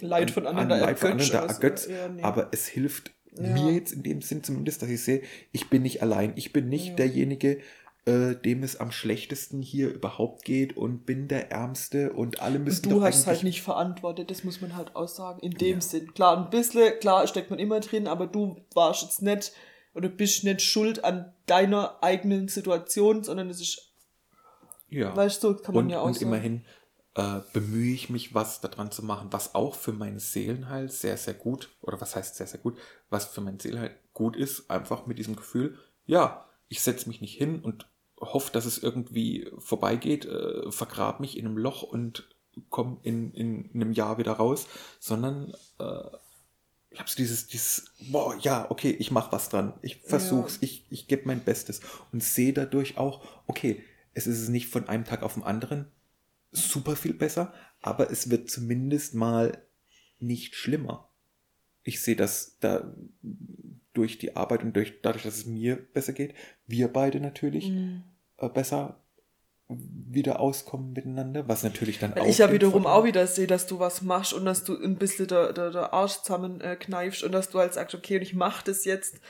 Leid 0.00 0.32
von 0.32 0.46
anderen, 0.46 0.72
an, 0.72 0.78
an 0.78 0.80
Leid 0.80 0.98
von 0.98 1.12
anderen 1.12 1.30
da 1.30 1.46
ergötze, 1.46 1.92
ja, 1.92 2.08
nee. 2.08 2.22
aber 2.22 2.48
es 2.52 2.66
hilft 2.66 3.12
ja. 3.36 3.48
mir 3.52 3.72
jetzt 3.72 3.92
in 3.92 4.02
dem 4.02 4.22
Sinn 4.22 4.42
zumindest, 4.42 4.82
dass 4.82 4.88
ich 4.88 5.02
sehe, 5.02 5.22
ich 5.52 5.68
bin 5.70 5.82
nicht 5.82 6.02
allein. 6.02 6.32
Ich 6.36 6.52
bin 6.52 6.68
nicht 6.68 6.88
ja. 6.88 6.94
derjenige, 6.94 7.60
äh, 8.04 8.34
dem 8.34 8.62
es 8.62 8.76
am 8.76 8.90
schlechtesten 8.90 9.62
hier 9.62 9.92
überhaupt 9.92 10.44
geht 10.44 10.76
und 10.76 11.06
bin 11.06 11.28
der 11.28 11.52
Ärmste 11.52 12.12
und 12.12 12.40
alle 12.40 12.58
müssen. 12.58 12.86
Und 12.86 12.98
du 12.98 13.02
hast 13.02 13.26
halt 13.26 13.44
nicht 13.44 13.62
verantwortet, 13.62 14.30
das 14.30 14.44
muss 14.44 14.60
man 14.60 14.76
halt 14.76 14.96
auch 14.96 15.08
sagen. 15.08 15.40
In 15.40 15.52
dem 15.52 15.74
ja. 15.74 15.80
Sinn. 15.80 16.12
Klar, 16.12 16.36
ein 16.36 16.50
bisschen, 16.50 16.98
klar 17.00 17.26
steckt 17.26 17.50
man 17.50 17.58
immer 17.58 17.80
drin, 17.80 18.08
aber 18.08 18.26
du 18.26 18.56
warst 18.74 19.02
jetzt 19.02 19.22
nicht 19.22 19.52
oder 19.94 20.08
bist 20.08 20.44
nicht 20.44 20.62
schuld 20.62 21.04
an 21.04 21.32
deiner 21.46 22.02
eigenen 22.02 22.48
Situation, 22.48 23.22
sondern 23.22 23.50
es 23.50 23.60
ist. 23.60 23.92
Ja. 24.88 25.16
Weißt 25.16 25.42
du, 25.42 25.54
kann 25.54 25.74
man 25.74 25.84
und, 25.84 25.90
ja 25.90 26.00
auch 26.00 26.06
Und 26.06 26.14
sagen. 26.14 26.26
immerhin 26.26 26.64
äh, 27.14 27.40
bemühe 27.52 27.92
ich 27.92 28.10
mich, 28.10 28.34
was 28.34 28.60
daran 28.60 28.90
zu 28.90 29.04
machen, 29.04 29.28
was 29.32 29.54
auch 29.54 29.74
für 29.74 29.92
mein 29.92 30.18
Seelenheil 30.18 30.90
sehr, 30.90 31.16
sehr 31.16 31.34
gut, 31.34 31.70
oder 31.82 32.00
was 32.00 32.16
heißt 32.16 32.36
sehr, 32.36 32.46
sehr 32.46 32.60
gut, 32.60 32.78
was 33.10 33.26
für 33.26 33.40
mein 33.40 33.58
Seelenheil 33.58 33.94
gut 34.14 34.36
ist, 34.36 34.70
einfach 34.70 35.06
mit 35.06 35.18
diesem 35.18 35.36
Gefühl, 35.36 35.78
ja, 36.06 36.46
ich 36.68 36.80
setze 36.80 37.08
mich 37.08 37.20
nicht 37.20 37.36
hin 37.36 37.60
und 37.60 37.86
hoffe, 38.18 38.52
dass 38.52 38.64
es 38.64 38.78
irgendwie 38.78 39.50
vorbeigeht, 39.58 40.24
äh, 40.24 40.70
vergrab 40.70 41.20
mich 41.20 41.36
in 41.36 41.46
einem 41.46 41.58
Loch 41.58 41.82
und 41.82 42.28
komme 42.70 42.98
in, 43.02 43.32
in 43.32 43.70
einem 43.74 43.92
Jahr 43.92 44.18
wieder 44.18 44.32
raus, 44.32 44.66
sondern 45.00 45.54
äh, 45.78 46.02
ich 46.90 46.98
habe 46.98 47.08
so 47.08 47.16
dieses, 47.16 47.46
dieses, 47.46 47.86
boah, 48.10 48.36
ja, 48.40 48.70
okay, 48.70 48.90
ich 48.90 49.10
mache 49.10 49.32
was 49.32 49.48
dran, 49.48 49.74
ich 49.82 49.96
versuch's, 49.96 50.56
ja. 50.56 50.60
ich, 50.62 50.86
ich 50.90 51.08
gebe 51.08 51.26
mein 51.26 51.42
Bestes 51.42 51.80
und 52.12 52.22
sehe 52.22 52.52
dadurch 52.52 52.98
auch, 52.98 53.22
okay, 53.46 53.82
es 54.14 54.26
ist 54.26 54.40
es 54.40 54.48
nicht 54.50 54.68
von 54.68 54.88
einem 54.88 55.04
Tag 55.04 55.22
auf 55.22 55.34
den 55.34 55.42
anderen 55.42 55.90
super 56.52 56.96
viel 56.96 57.14
besser, 57.14 57.52
aber 57.80 58.10
es 58.10 58.30
wird 58.30 58.50
zumindest 58.50 59.14
mal 59.14 59.66
nicht 60.18 60.54
schlimmer. 60.54 61.08
Ich 61.82 62.00
sehe 62.00 62.16
das 62.16 62.58
da 62.60 62.94
durch 63.92 64.18
die 64.18 64.36
Arbeit 64.36 64.62
und 64.62 64.76
durch, 64.76 65.00
dadurch, 65.02 65.24
dass 65.24 65.36
es 65.36 65.46
mir 65.46 65.76
besser 65.76 66.12
geht, 66.12 66.34
wir 66.66 66.88
beide 66.88 67.20
natürlich 67.20 67.68
mhm. 67.68 68.04
äh, 68.38 68.48
besser 68.48 69.02
wieder 69.68 70.40
auskommen 70.40 70.92
miteinander, 70.92 71.48
was 71.48 71.62
natürlich 71.62 71.98
dann 71.98 72.14
Weil 72.14 72.22
auch. 72.22 72.26
Ich 72.26 72.38
ja 72.38 72.52
wiederum 72.52 72.86
auch 72.86 73.04
wieder 73.04 73.26
sehe, 73.26 73.46
dass 73.46 73.66
du 73.66 73.78
was 73.78 74.02
machst 74.02 74.32
und 74.32 74.44
dass 74.44 74.64
du 74.64 74.76
ein 74.76 74.96
bisschen 74.96 75.28
der, 75.28 75.52
der, 75.52 75.70
der 75.70 75.92
Arsch 75.92 76.18
zusammenkneifst 76.22 77.22
äh, 77.22 77.26
und 77.26 77.32
dass 77.32 77.50
du 77.50 77.58
halt 77.58 77.72
sagst, 77.74 77.94
okay, 77.94 78.16
und 78.16 78.22
ich 78.22 78.34
mach 78.34 78.62
das 78.62 78.84
jetzt 78.84 79.20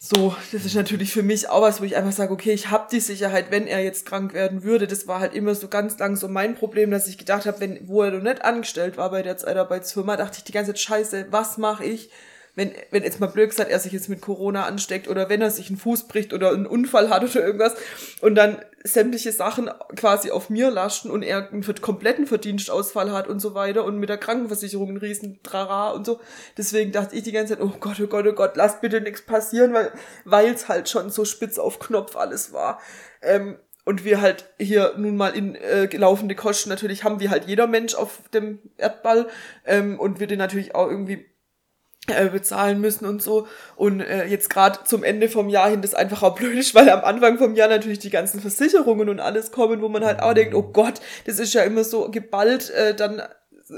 so, 0.00 0.36
das 0.52 0.64
ist 0.64 0.76
natürlich 0.76 1.12
für 1.12 1.24
mich 1.24 1.48
auch 1.48 1.62
was, 1.62 1.80
wo 1.80 1.84
ich 1.84 1.96
einfach 1.96 2.12
sage, 2.12 2.32
okay, 2.32 2.52
ich 2.52 2.70
habe 2.70 2.86
die 2.90 3.00
Sicherheit, 3.00 3.50
wenn 3.50 3.66
er 3.66 3.82
jetzt 3.82 4.06
krank 4.06 4.32
werden 4.32 4.62
würde. 4.62 4.86
Das 4.86 5.08
war 5.08 5.18
halt 5.18 5.34
immer 5.34 5.56
so 5.56 5.66
ganz 5.66 5.98
lang 5.98 6.14
so 6.14 6.28
mein 6.28 6.54
Problem, 6.54 6.92
dass 6.92 7.08
ich 7.08 7.18
gedacht 7.18 7.46
habe, 7.46 7.58
wenn 7.58 7.88
wo 7.88 8.02
er 8.02 8.12
noch 8.12 8.22
nicht 8.22 8.42
angestellt 8.42 8.96
war 8.96 9.10
bei 9.10 9.22
der 9.22 9.36
Zeitarbeitsfirma, 9.36 10.16
dachte 10.16 10.38
ich 10.38 10.44
die 10.44 10.52
ganze 10.52 10.70
Zeit, 10.72 10.80
scheiße, 10.80 11.26
was 11.30 11.58
mache 11.58 11.84
ich, 11.84 12.10
wenn, 12.58 12.72
wenn 12.90 13.04
jetzt 13.04 13.20
mal 13.20 13.28
blöd 13.28 13.50
gesagt, 13.50 13.70
er 13.70 13.78
sich 13.78 13.92
jetzt 13.92 14.08
mit 14.08 14.20
Corona 14.20 14.66
ansteckt 14.66 15.06
oder 15.06 15.28
wenn 15.28 15.40
er 15.40 15.50
sich 15.50 15.68
einen 15.68 15.78
Fuß 15.78 16.08
bricht 16.08 16.34
oder 16.34 16.50
einen 16.50 16.66
Unfall 16.66 17.08
hat 17.08 17.22
oder 17.22 17.46
irgendwas 17.46 17.76
und 18.20 18.34
dann 18.34 18.58
sämtliche 18.82 19.30
Sachen 19.30 19.70
quasi 19.94 20.32
auf 20.32 20.50
mir 20.50 20.70
lasten 20.70 21.10
und 21.10 21.22
er 21.22 21.50
einen 21.50 21.62
kompletten 21.80 22.26
Verdienstausfall 22.26 23.12
hat 23.12 23.28
und 23.28 23.38
so 23.38 23.54
weiter 23.54 23.84
und 23.84 23.98
mit 23.98 24.08
der 24.08 24.18
Krankenversicherung 24.18 24.88
einen 24.88 24.96
riesen 24.98 25.40
Trara 25.44 25.90
und 25.90 26.04
so. 26.04 26.20
Deswegen 26.56 26.90
dachte 26.90 27.14
ich 27.14 27.22
die 27.22 27.32
ganze 27.32 27.54
Zeit, 27.54 27.64
oh 27.64 27.72
Gott, 27.78 28.00
oh 28.02 28.08
Gott, 28.08 28.26
oh 28.26 28.32
Gott, 28.32 28.56
lass 28.56 28.80
bitte 28.80 29.00
nichts 29.00 29.22
passieren, 29.22 29.72
weil 29.72 29.92
weil 30.24 30.52
es 30.52 30.68
halt 30.68 30.88
schon 30.88 31.10
so 31.10 31.24
spitz 31.24 31.58
auf 31.58 31.78
Knopf 31.78 32.16
alles 32.16 32.52
war. 32.52 32.80
Ähm, 33.22 33.56
und 33.84 34.04
wir 34.04 34.20
halt 34.20 34.46
hier 34.58 34.94
nun 34.96 35.16
mal 35.16 35.34
in 35.34 35.54
äh, 35.54 35.86
laufende 35.96 36.34
Kosten 36.34 36.70
natürlich 36.70 37.04
haben, 37.04 37.20
wie 37.20 37.30
halt 37.30 37.46
jeder 37.46 37.68
Mensch 37.68 37.94
auf 37.94 38.28
dem 38.34 38.58
Erdball 38.76 39.28
ähm, 39.64 39.98
und 39.98 40.18
wir 40.18 40.26
den 40.26 40.38
natürlich 40.38 40.74
auch 40.74 40.90
irgendwie 40.90 41.24
äh, 42.08 42.28
bezahlen 42.28 42.80
müssen 42.80 43.06
und 43.06 43.22
so. 43.22 43.46
Und 43.76 44.00
äh, 44.00 44.24
jetzt 44.26 44.50
gerade 44.50 44.80
zum 44.84 45.04
Ende 45.04 45.28
vom 45.28 45.48
Jahr 45.48 45.70
hin 45.70 45.82
das 45.82 45.94
einfach 45.94 46.22
auch 46.22 46.34
blöd 46.34 46.58
ist, 46.58 46.74
weil 46.74 46.90
am 46.90 47.04
Anfang 47.04 47.38
vom 47.38 47.54
Jahr 47.54 47.68
natürlich 47.68 47.98
die 47.98 48.10
ganzen 48.10 48.40
Versicherungen 48.40 49.08
und 49.08 49.20
alles 49.20 49.50
kommen, 49.50 49.82
wo 49.82 49.88
man 49.88 50.04
halt 50.04 50.20
auch 50.20 50.34
denkt, 50.34 50.54
oh 50.54 50.62
Gott, 50.62 51.00
das 51.26 51.38
ist 51.38 51.54
ja 51.54 51.62
immer 51.62 51.84
so 51.84 52.10
geballt, 52.10 52.70
äh, 52.70 52.94
dann 52.94 53.22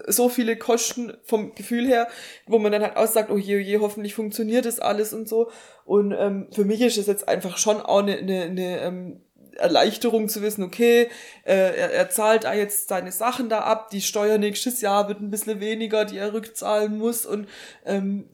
so 0.06 0.28
viele 0.28 0.56
Kosten 0.56 1.14
vom 1.24 1.54
Gefühl 1.54 1.86
her, 1.86 2.08
wo 2.46 2.58
man 2.58 2.72
dann 2.72 2.82
halt 2.82 2.96
auch 2.96 3.06
sagt, 3.06 3.30
oh 3.30 3.36
je, 3.36 3.56
oh 3.56 3.58
je, 3.58 3.78
hoffentlich 3.78 4.14
funktioniert 4.14 4.64
das 4.64 4.78
alles 4.80 5.12
und 5.12 5.28
so. 5.28 5.50
Und 5.84 6.14
ähm, 6.16 6.48
für 6.52 6.64
mich 6.64 6.80
ist 6.80 6.98
es 6.98 7.06
jetzt 7.06 7.28
einfach 7.28 7.58
schon 7.58 7.80
auch 7.80 8.02
eine, 8.02 8.18
eine, 8.18 8.42
eine 8.42 8.80
ähm, 8.80 9.20
Erleichterung 9.56 10.28
zu 10.28 10.42
wissen, 10.42 10.62
okay, 10.62 11.08
äh, 11.44 11.54
er, 11.54 11.92
er 11.92 12.10
zahlt 12.10 12.44
da 12.44 12.54
jetzt 12.54 12.88
seine 12.88 13.12
Sachen 13.12 13.48
da 13.48 13.60
ab, 13.60 13.90
die 13.90 14.00
Steuer 14.00 14.38
nächstes 14.38 14.80
Jahr 14.80 15.08
wird 15.08 15.20
ein 15.20 15.30
bisschen 15.30 15.60
weniger, 15.60 16.04
die 16.04 16.18
er 16.18 16.32
rückzahlen 16.32 16.98
muss 16.98 17.26
und 17.26 17.48
ähm, 17.84 18.28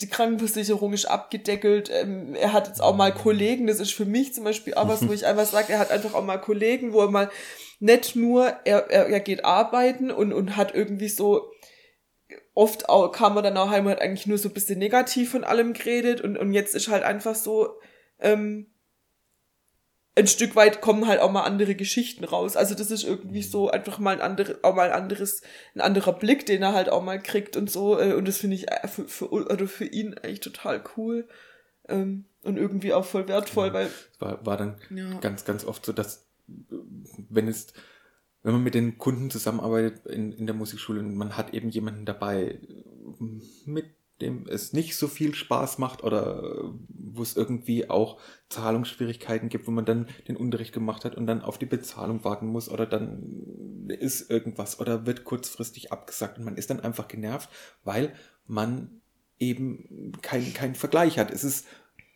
die 0.00 0.08
Krankenversicherung 0.08 0.92
ist 0.92 1.06
abgedeckelt. 1.06 1.90
Ähm, 1.92 2.34
er 2.34 2.52
hat 2.52 2.68
jetzt 2.68 2.82
auch 2.82 2.96
mal 2.96 3.12
Kollegen, 3.12 3.66
das 3.66 3.80
ist 3.80 3.92
für 3.92 4.04
mich 4.04 4.34
zum 4.34 4.44
Beispiel 4.44 4.74
auch 4.74 4.88
was, 4.88 5.06
wo 5.06 5.12
ich 5.12 5.26
einfach 5.26 5.46
sage, 5.46 5.72
er 5.72 5.78
hat 5.78 5.90
einfach 5.90 6.14
auch 6.14 6.24
mal 6.24 6.38
Kollegen, 6.38 6.92
wo 6.92 7.00
er 7.00 7.10
mal 7.10 7.30
nicht 7.78 8.16
nur, 8.16 8.46
er, 8.64 8.90
er, 8.90 9.06
er 9.06 9.20
geht 9.20 9.44
arbeiten 9.44 10.10
und, 10.10 10.32
und 10.32 10.56
hat 10.56 10.74
irgendwie 10.74 11.08
so 11.08 11.50
oft 12.54 12.88
auch, 12.88 13.12
kam 13.12 13.34
man 13.34 13.44
dann 13.44 13.56
auch 13.56 13.70
heim 13.70 13.84
und 13.84 13.92
hat 13.92 14.00
eigentlich 14.00 14.26
nur 14.26 14.38
so 14.38 14.48
ein 14.48 14.54
bisschen 14.54 14.78
negativ 14.78 15.30
von 15.30 15.44
allem 15.44 15.74
geredet 15.74 16.20
und, 16.20 16.36
und 16.36 16.52
jetzt 16.52 16.74
ist 16.74 16.88
halt 16.88 17.04
einfach 17.04 17.34
so, 17.34 17.78
ähm, 18.18 18.72
ein 20.16 20.26
Stück 20.26 20.56
weit 20.56 20.80
kommen 20.80 21.06
halt 21.06 21.20
auch 21.20 21.30
mal 21.30 21.42
andere 21.42 21.74
Geschichten 21.74 22.24
raus. 22.24 22.56
Also 22.56 22.74
das 22.74 22.90
ist 22.90 23.04
irgendwie 23.04 23.42
so 23.42 23.70
einfach 23.70 23.98
mal 23.98 24.14
ein 24.14 24.22
anderes, 24.22 24.64
auch 24.64 24.74
mal 24.74 24.90
ein 24.90 25.02
anderes, 25.02 25.42
ein 25.74 25.82
anderer 25.82 26.14
Blick, 26.14 26.46
den 26.46 26.62
er 26.62 26.72
halt 26.72 26.88
auch 26.88 27.02
mal 27.02 27.20
kriegt 27.20 27.56
und 27.56 27.70
so. 27.70 28.00
Äh, 28.00 28.14
und 28.14 28.26
das 28.26 28.38
finde 28.38 28.56
ich 28.56 28.70
äh, 28.70 28.88
für, 28.88 29.06
für, 29.06 29.30
oder 29.30 29.68
für 29.68 29.84
ihn 29.84 30.14
eigentlich 30.14 30.40
total 30.40 30.82
cool. 30.96 31.28
Ähm, 31.88 32.24
und 32.42 32.56
irgendwie 32.56 32.94
auch 32.94 33.04
voll 33.04 33.28
wertvoll, 33.28 33.68
ja, 33.68 33.72
weil. 33.74 33.86
Es 33.86 34.20
war, 34.20 34.44
war 34.46 34.56
dann 34.56 34.80
ja. 34.88 35.18
ganz, 35.20 35.44
ganz 35.44 35.64
oft 35.64 35.84
so, 35.84 35.92
dass 35.92 36.26
wenn 37.28 37.48
es, 37.48 37.74
wenn 38.42 38.52
man 38.52 38.62
mit 38.62 38.74
den 38.74 38.96
Kunden 38.96 39.30
zusammenarbeitet 39.30 40.06
in, 40.06 40.32
in 40.32 40.46
der 40.46 40.54
Musikschule 40.54 41.00
und 41.00 41.14
man 41.14 41.36
hat 41.36 41.52
eben 41.52 41.68
jemanden 41.68 42.06
dabei, 42.06 42.60
mit 43.66 43.86
dem 44.20 44.46
es 44.48 44.72
nicht 44.72 44.96
so 44.96 45.08
viel 45.08 45.34
Spaß 45.34 45.78
macht 45.78 46.02
oder 46.02 46.72
wo 46.88 47.22
es 47.22 47.36
irgendwie 47.36 47.90
auch 47.90 48.18
Zahlungsschwierigkeiten 48.48 49.48
gibt, 49.48 49.66
wo 49.66 49.70
man 49.70 49.84
dann 49.84 50.08
den 50.28 50.36
Unterricht 50.36 50.72
gemacht 50.72 51.04
hat 51.04 51.16
und 51.16 51.26
dann 51.26 51.42
auf 51.42 51.58
die 51.58 51.66
Bezahlung 51.66 52.24
warten 52.24 52.46
muss 52.46 52.68
oder 52.68 52.86
dann 52.86 53.86
ist 53.88 54.30
irgendwas 54.30 54.80
oder 54.80 55.06
wird 55.06 55.24
kurzfristig 55.24 55.92
abgesagt 55.92 56.38
und 56.38 56.44
man 56.44 56.56
ist 56.56 56.70
dann 56.70 56.80
einfach 56.80 57.08
genervt, 57.08 57.50
weil 57.84 58.14
man 58.46 59.00
eben 59.38 60.12
keinen 60.22 60.54
kein 60.54 60.74
Vergleich 60.74 61.18
hat. 61.18 61.30
Es 61.30 61.44
ist, 61.44 61.66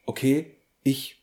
okay, 0.06 0.56
ich 0.82 1.22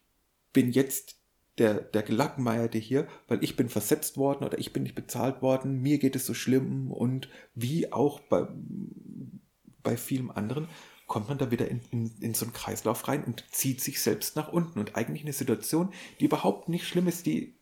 bin 0.54 0.72
jetzt 0.72 1.18
der, 1.58 1.82
der 1.82 2.04
Gelackmeierte 2.04 2.78
hier, 2.78 3.08
weil 3.28 3.44
ich 3.44 3.56
bin 3.56 3.70
versetzt 3.70 4.18
worden 4.18 4.44
oder 4.44 4.60
ich 4.60 4.74
bin 4.74 4.84
nicht 4.84 4.96
bezahlt 4.96 5.42
worden, 5.42 5.82
mir 5.82 5.98
geht 5.98 6.16
es 6.16 6.26
so 6.26 6.34
schlimm 6.34 6.92
und 6.92 7.30
wie 7.56 7.92
auch 7.92 8.20
bei, 8.20 8.48
bei 9.84 9.98
vielem 9.98 10.32
anderen 10.32 10.68
kommt 11.08 11.30
man 11.30 11.38
da 11.38 11.52
wieder 11.52 11.70
in, 11.70 11.82
in, 11.92 12.12
in 12.20 12.34
so 12.34 12.46
einen 12.46 12.54
Kreislauf 12.54 13.08
rein 13.08 13.24
und 13.24 13.46
zieht 13.50 13.82
sich 13.82 14.02
selbst 14.02 14.36
nach 14.36 14.52
unten. 14.52 14.80
Und 14.80 14.96
eigentlich 14.98 15.24
eine 15.24 15.34
Situation, 15.34 15.94
die 16.20 16.26
überhaupt 16.26 16.68
nicht 16.68 16.86
schlimm 16.86 17.08
ist, 17.08 17.26
die, 17.26 17.56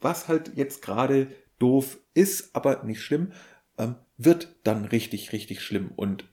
was 0.00 0.26
halt 0.26 0.52
jetzt 0.56 0.80
gerade 0.80 1.30
doof 1.58 1.98
ist, 2.14 2.56
aber 2.56 2.82
nicht 2.84 3.02
schlimm, 3.02 3.32
ähm, 3.78 3.96
wird 4.16 4.56
dann 4.64 4.86
richtig, 4.86 5.32
richtig 5.32 5.60
schlimm 5.60 5.90
und 5.94 6.24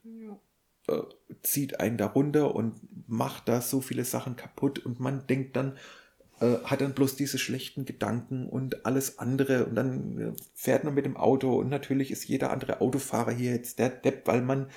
äh, 0.87 1.01
zieht 1.41 1.79
einen 1.79 1.97
da 1.97 2.07
runter 2.07 2.55
und 2.55 2.75
macht 3.07 3.47
da 3.47 3.61
so 3.61 3.81
viele 3.81 4.05
Sachen 4.05 4.35
kaputt 4.35 4.79
und 4.79 4.99
man 4.99 5.27
denkt 5.27 5.55
dann, 5.55 5.77
äh, 6.43 6.57
hat 6.65 6.81
dann 6.81 6.93
bloß 6.93 7.15
diese 7.15 7.37
schlechten 7.37 7.85
Gedanken 7.85 8.49
und 8.49 8.85
alles 8.85 9.17
andere 9.17 9.65
und 9.65 9.75
dann 9.75 10.19
äh, 10.19 10.33
fährt 10.53 10.83
man 10.83 10.93
mit 10.93 11.05
dem 11.05 11.15
Auto 11.15 11.57
und 11.57 11.69
natürlich 11.69 12.11
ist 12.11 12.27
jeder 12.27 12.51
andere 12.51 12.81
Autofahrer 12.81 13.31
hier 13.31 13.51
jetzt 13.51 13.79
der 13.79 13.89
Depp, 13.89 14.27
weil 14.27 14.41
man 14.41 14.69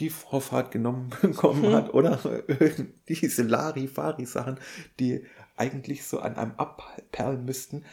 die 0.00 0.08
Vorfahrt 0.08 0.70
genommen 0.70 1.10
bekommen 1.22 1.64
hm. 1.64 1.74
hat 1.74 1.92
oder 1.92 2.18
diese 3.08 3.42
Larifari-Sachen, 3.42 4.58
die 4.98 5.26
eigentlich 5.54 6.04
so 6.04 6.20
an 6.20 6.36
einem 6.36 6.54
abperlen 6.56 7.44
müssten, 7.44 7.84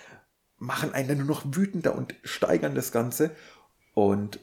machen 0.57 0.93
einen 0.93 1.09
dann 1.09 1.17
nur 1.17 1.27
noch 1.27 1.43
wütender 1.45 1.95
und 1.95 2.15
steigern 2.23 2.73
das 2.73 2.93
Ganze. 2.93 3.31
Und 3.93 4.39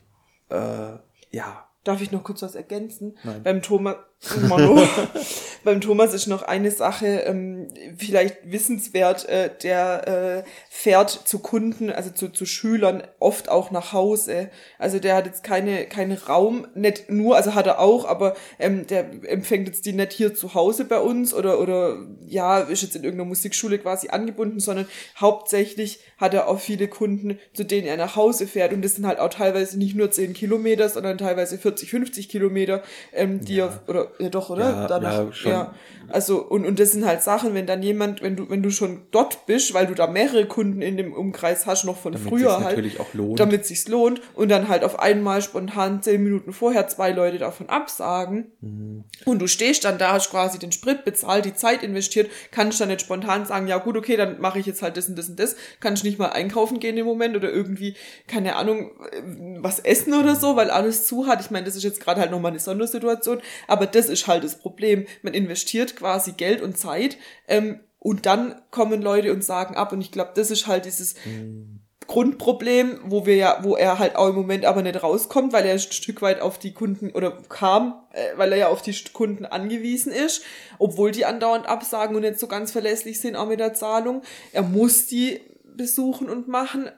äh, 0.50 0.98
ja, 1.30 1.66
Darf 1.86 2.02
ich 2.02 2.10
noch 2.10 2.24
kurz 2.24 2.42
was 2.42 2.56
ergänzen? 2.56 3.16
Nein. 3.22 3.44
Beim 3.44 3.62
Thomas, 3.62 3.94
beim 5.64 5.80
Thomas 5.80 6.12
ist 6.12 6.26
noch 6.26 6.42
eine 6.42 6.70
Sache 6.70 7.06
ähm, 7.26 7.68
vielleicht 7.96 8.50
wissenswert. 8.50 9.28
Äh, 9.28 9.50
der 9.62 10.44
äh, 10.44 10.50
fährt 10.68 11.10
zu 11.10 11.38
Kunden, 11.38 11.90
also 11.90 12.10
zu, 12.10 12.28
zu 12.28 12.44
Schülern 12.44 13.02
oft 13.20 13.48
auch 13.48 13.70
nach 13.70 13.92
Hause. 13.92 14.50
Also 14.78 14.98
der 14.98 15.14
hat 15.14 15.26
jetzt 15.26 15.44
keine 15.44 15.86
keinen 15.86 16.16
Raum, 16.16 16.66
nicht 16.74 17.08
nur, 17.10 17.36
also 17.36 17.54
hat 17.54 17.66
er 17.66 17.78
auch, 17.78 18.04
aber 18.04 18.34
ähm, 18.58 18.86
der 18.86 19.10
empfängt 19.24 19.68
jetzt 19.68 19.86
die 19.86 19.92
nicht 19.92 20.12
hier 20.12 20.34
zu 20.34 20.54
Hause 20.54 20.86
bei 20.86 20.98
uns 20.98 21.32
oder 21.32 21.60
oder 21.60 21.98
ja 22.26 22.60
ist 22.60 22.82
jetzt 22.82 22.96
in 22.96 23.04
irgendeiner 23.04 23.28
Musikschule 23.28 23.78
quasi 23.78 24.08
angebunden, 24.08 24.60
sondern 24.60 24.86
hauptsächlich 25.20 26.00
hat 26.18 26.34
er 26.34 26.48
auch 26.48 26.58
viele 26.58 26.88
Kunden, 26.88 27.38
zu 27.52 27.64
denen 27.64 27.86
er 27.86 27.96
nach 27.96 28.16
Hause 28.16 28.46
fährt 28.46 28.72
und 28.72 28.82
das 28.82 28.96
sind 28.96 29.06
halt 29.06 29.18
auch 29.18 29.30
teilweise 29.30 29.78
nicht 29.78 29.94
nur 29.94 30.10
10 30.10 30.32
Kilometer, 30.32 30.88
sondern 30.88 31.18
teilweise 31.18 31.58
40 31.58 31.76
40, 31.76 31.90
50 31.90 32.28
Kilometer, 32.28 32.82
ähm, 33.12 33.44
die 33.44 33.56
ja. 33.56 33.80
oder 33.86 34.05
ja 34.18 34.28
doch, 34.28 34.50
oder? 34.50 34.70
Ja, 34.70 34.86
Danach, 34.86 35.12
ja, 35.26 35.32
schon. 35.32 35.52
ja. 35.52 35.74
Also, 36.08 36.42
und, 36.42 36.64
und 36.64 36.78
das 36.78 36.92
sind 36.92 37.04
halt 37.04 37.22
Sachen, 37.22 37.54
wenn 37.54 37.66
dann 37.66 37.82
jemand, 37.82 38.22
wenn 38.22 38.36
du, 38.36 38.48
wenn 38.48 38.62
du 38.62 38.70
schon 38.70 39.02
dort 39.10 39.46
bist, 39.46 39.74
weil 39.74 39.86
du 39.86 39.94
da 39.94 40.06
mehrere 40.06 40.46
Kunden 40.46 40.80
in 40.82 40.96
dem 40.96 41.12
Umkreis 41.12 41.66
hast, 41.66 41.84
noch 41.84 41.96
von 41.96 42.12
damit 42.12 42.28
früher 42.28 42.54
halt. 42.58 42.76
Natürlich 42.76 43.00
auch 43.00 43.12
lohnt. 43.12 43.40
Damit 43.40 43.66
sich's 43.66 43.88
lohnt 43.88 44.20
und 44.34 44.48
dann 44.48 44.68
halt 44.68 44.84
auf 44.84 44.98
einmal 45.00 45.42
spontan 45.42 46.02
zehn 46.02 46.22
Minuten 46.22 46.52
vorher 46.52 46.86
zwei 46.88 47.10
Leute 47.10 47.38
davon 47.38 47.68
absagen. 47.68 48.52
Mhm. 48.60 49.04
Und 49.24 49.40
du 49.40 49.46
stehst 49.48 49.84
dann 49.84 49.98
da, 49.98 50.12
hast 50.12 50.30
quasi 50.30 50.58
den 50.58 50.72
Sprit 50.72 51.04
bezahlt, 51.04 51.44
die 51.44 51.54
Zeit 51.54 51.82
investiert, 51.82 52.30
kannst 52.50 52.80
dann 52.80 52.88
nicht 52.88 53.00
spontan 53.00 53.44
sagen, 53.44 53.66
ja 53.66 53.78
gut, 53.78 53.96
okay, 53.96 54.16
dann 54.16 54.40
mache 54.40 54.58
ich 54.58 54.66
jetzt 54.66 54.82
halt 54.82 54.96
das 54.96 55.08
und 55.08 55.18
das 55.18 55.28
und 55.28 55.40
das. 55.40 55.56
Kannst 55.80 56.04
nicht 56.04 56.18
mal 56.18 56.28
einkaufen 56.28 56.78
gehen 56.78 56.96
im 56.96 57.06
Moment 57.06 57.36
oder 57.36 57.50
irgendwie, 57.50 57.96
keine 58.28 58.56
Ahnung, 58.56 58.90
äh, 59.10 59.22
was 59.58 59.80
essen 59.80 60.14
oder 60.14 60.36
so, 60.36 60.54
weil 60.56 60.70
alles 60.70 61.06
zu 61.06 61.26
hat. 61.26 61.40
Ich 61.40 61.50
meine, 61.50 61.66
das 61.66 61.74
ist 61.74 61.82
jetzt 61.82 62.00
gerade 62.00 62.20
halt 62.20 62.30
nochmal 62.30 62.52
eine 62.52 62.60
Sondersituation, 62.60 63.40
aber 63.66 63.86
das 63.96 64.08
ist 64.08 64.26
halt 64.26 64.44
das 64.44 64.58
Problem. 64.58 65.06
Man 65.22 65.34
investiert 65.34 65.96
quasi 65.96 66.32
Geld 66.32 66.62
und 66.62 66.78
Zeit 66.78 67.16
ähm, 67.48 67.80
und 67.98 68.26
dann 68.26 68.60
kommen 68.70 69.02
Leute 69.02 69.32
und 69.32 69.42
sagen 69.42 69.74
ab 69.74 69.92
und 69.92 70.00
ich 70.00 70.12
glaube, 70.12 70.32
das 70.34 70.50
ist 70.50 70.66
halt 70.66 70.84
dieses 70.84 71.14
mhm. 71.24 71.80
Grundproblem, 72.06 73.00
wo 73.04 73.26
wir 73.26 73.34
ja, 73.34 73.58
wo 73.62 73.74
er 73.74 73.98
halt 73.98 74.14
auch 74.14 74.28
im 74.28 74.36
Moment 74.36 74.64
aber 74.64 74.82
nicht 74.82 75.02
rauskommt, 75.02 75.52
weil 75.52 75.66
er 75.66 75.72
ein 75.72 75.80
Stück 75.80 76.22
weit 76.22 76.40
auf 76.40 76.58
die 76.58 76.72
Kunden 76.72 77.10
oder 77.10 77.32
kam, 77.48 78.06
äh, 78.12 78.36
weil 78.36 78.52
er 78.52 78.58
ja 78.58 78.68
auf 78.68 78.82
die 78.82 78.94
Kunden 79.12 79.44
angewiesen 79.44 80.12
ist, 80.12 80.44
obwohl 80.78 81.10
die 81.10 81.24
andauernd 81.24 81.66
absagen 81.66 82.14
und 82.14 82.22
nicht 82.22 82.38
so 82.38 82.46
ganz 82.46 82.70
verlässlich 82.70 83.20
sind 83.20 83.34
auch 83.34 83.48
mit 83.48 83.58
der 83.58 83.74
Zahlung. 83.74 84.22
Er 84.52 84.62
muss 84.62 85.06
die 85.06 85.40
besuchen 85.64 86.30
und 86.30 86.48
machen, 86.48 86.90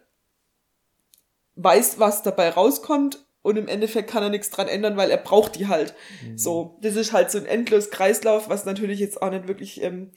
weiß, 1.54 1.98
was 1.98 2.22
dabei 2.22 2.50
rauskommt, 2.50 3.24
und 3.42 3.56
im 3.56 3.68
Endeffekt 3.68 4.10
kann 4.10 4.22
er 4.22 4.30
nichts 4.30 4.50
dran 4.50 4.68
ändern, 4.68 4.96
weil 4.96 5.10
er 5.10 5.16
braucht 5.16 5.56
die 5.56 5.68
halt. 5.68 5.94
Mhm. 6.24 6.38
So, 6.38 6.78
das 6.82 6.96
ist 6.96 7.12
halt 7.12 7.30
so 7.30 7.38
ein 7.38 7.46
endlos 7.46 7.90
Kreislauf, 7.90 8.48
was 8.48 8.64
natürlich 8.64 9.00
jetzt 9.00 9.22
auch 9.22 9.30
nicht 9.30 9.48
wirklich 9.48 9.82
ähm, 9.82 10.10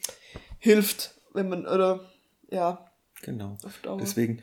hilft, 0.58 1.14
wenn 1.32 1.48
man, 1.48 1.66
oder, 1.66 2.10
ja. 2.50 2.90
Genau. 3.22 3.56
Deswegen 4.00 4.42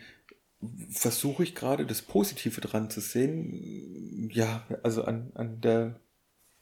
versuche 0.90 1.44
ich 1.44 1.56
gerade 1.56 1.86
das 1.86 2.02
Positive 2.02 2.62
dran 2.62 2.90
zu 2.90 3.02
sehen. 3.02 4.30
Ja, 4.34 4.66
also 4.84 5.04
an, 5.04 5.32
an 5.36 5.62
der 5.62 6.00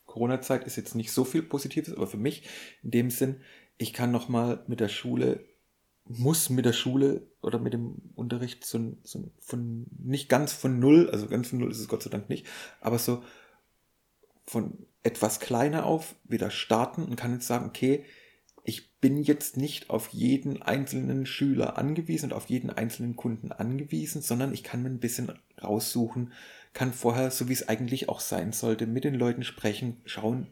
Corona-Zeit 0.05 0.65
ist 0.65 0.75
jetzt 0.75 0.95
nicht 0.95 1.11
so 1.11 1.23
viel 1.23 1.43
Positives, 1.43 1.93
aber 1.93 2.07
für 2.07 2.17
mich 2.17 2.47
in 2.83 2.91
dem 2.91 3.09
Sinn, 3.09 3.41
ich 3.77 3.93
kann 3.93 4.11
nochmal 4.11 4.63
mit 4.67 4.79
der 4.79 4.89
Schule 4.89 5.45
muss 6.09 6.49
mit 6.49 6.65
der 6.65 6.73
Schule 6.73 7.27
oder 7.41 7.59
mit 7.59 7.73
dem 7.73 7.95
Unterricht 8.15 8.65
so, 8.65 8.97
so 9.03 9.31
von 9.39 9.87
nicht 9.99 10.29
ganz 10.29 10.53
von 10.53 10.79
null, 10.79 11.09
also 11.09 11.27
ganz 11.27 11.49
von 11.49 11.59
null 11.59 11.71
ist 11.71 11.79
es 11.79 11.87
Gott 11.87 12.03
sei 12.03 12.09
Dank 12.09 12.29
nicht, 12.29 12.45
aber 12.81 12.99
so 12.99 13.23
von 14.45 14.85
etwas 15.03 15.39
kleiner 15.39 15.85
auf 15.85 16.15
wieder 16.23 16.49
starten 16.49 17.03
und 17.03 17.15
kann 17.15 17.33
jetzt 17.33 17.47
sagen, 17.47 17.65
okay, 17.65 18.05
ich 18.63 18.99
bin 18.99 19.17
jetzt 19.23 19.55
nicht 19.55 19.89
auf 19.89 20.09
jeden 20.09 20.61
einzelnen 20.61 21.25
Schüler 21.25 21.77
angewiesen 21.77 22.31
und 22.31 22.33
auf 22.33 22.47
jeden 22.47 22.69
einzelnen 22.69 23.15
Kunden 23.15 23.53
angewiesen, 23.53 24.21
sondern 24.21 24.53
ich 24.53 24.63
kann 24.63 24.83
mir 24.83 24.89
ein 24.89 24.99
bisschen 24.99 25.31
raussuchen, 25.61 26.33
kann 26.73 26.91
vorher, 26.91 27.31
so 27.31 27.47
wie 27.47 27.53
es 27.53 27.69
eigentlich 27.69 28.09
auch 28.09 28.19
sein 28.19 28.51
sollte, 28.51 28.85
mit 28.85 29.05
den 29.05 29.15
Leuten 29.15 29.43
sprechen, 29.43 30.01
schauen, 30.05 30.47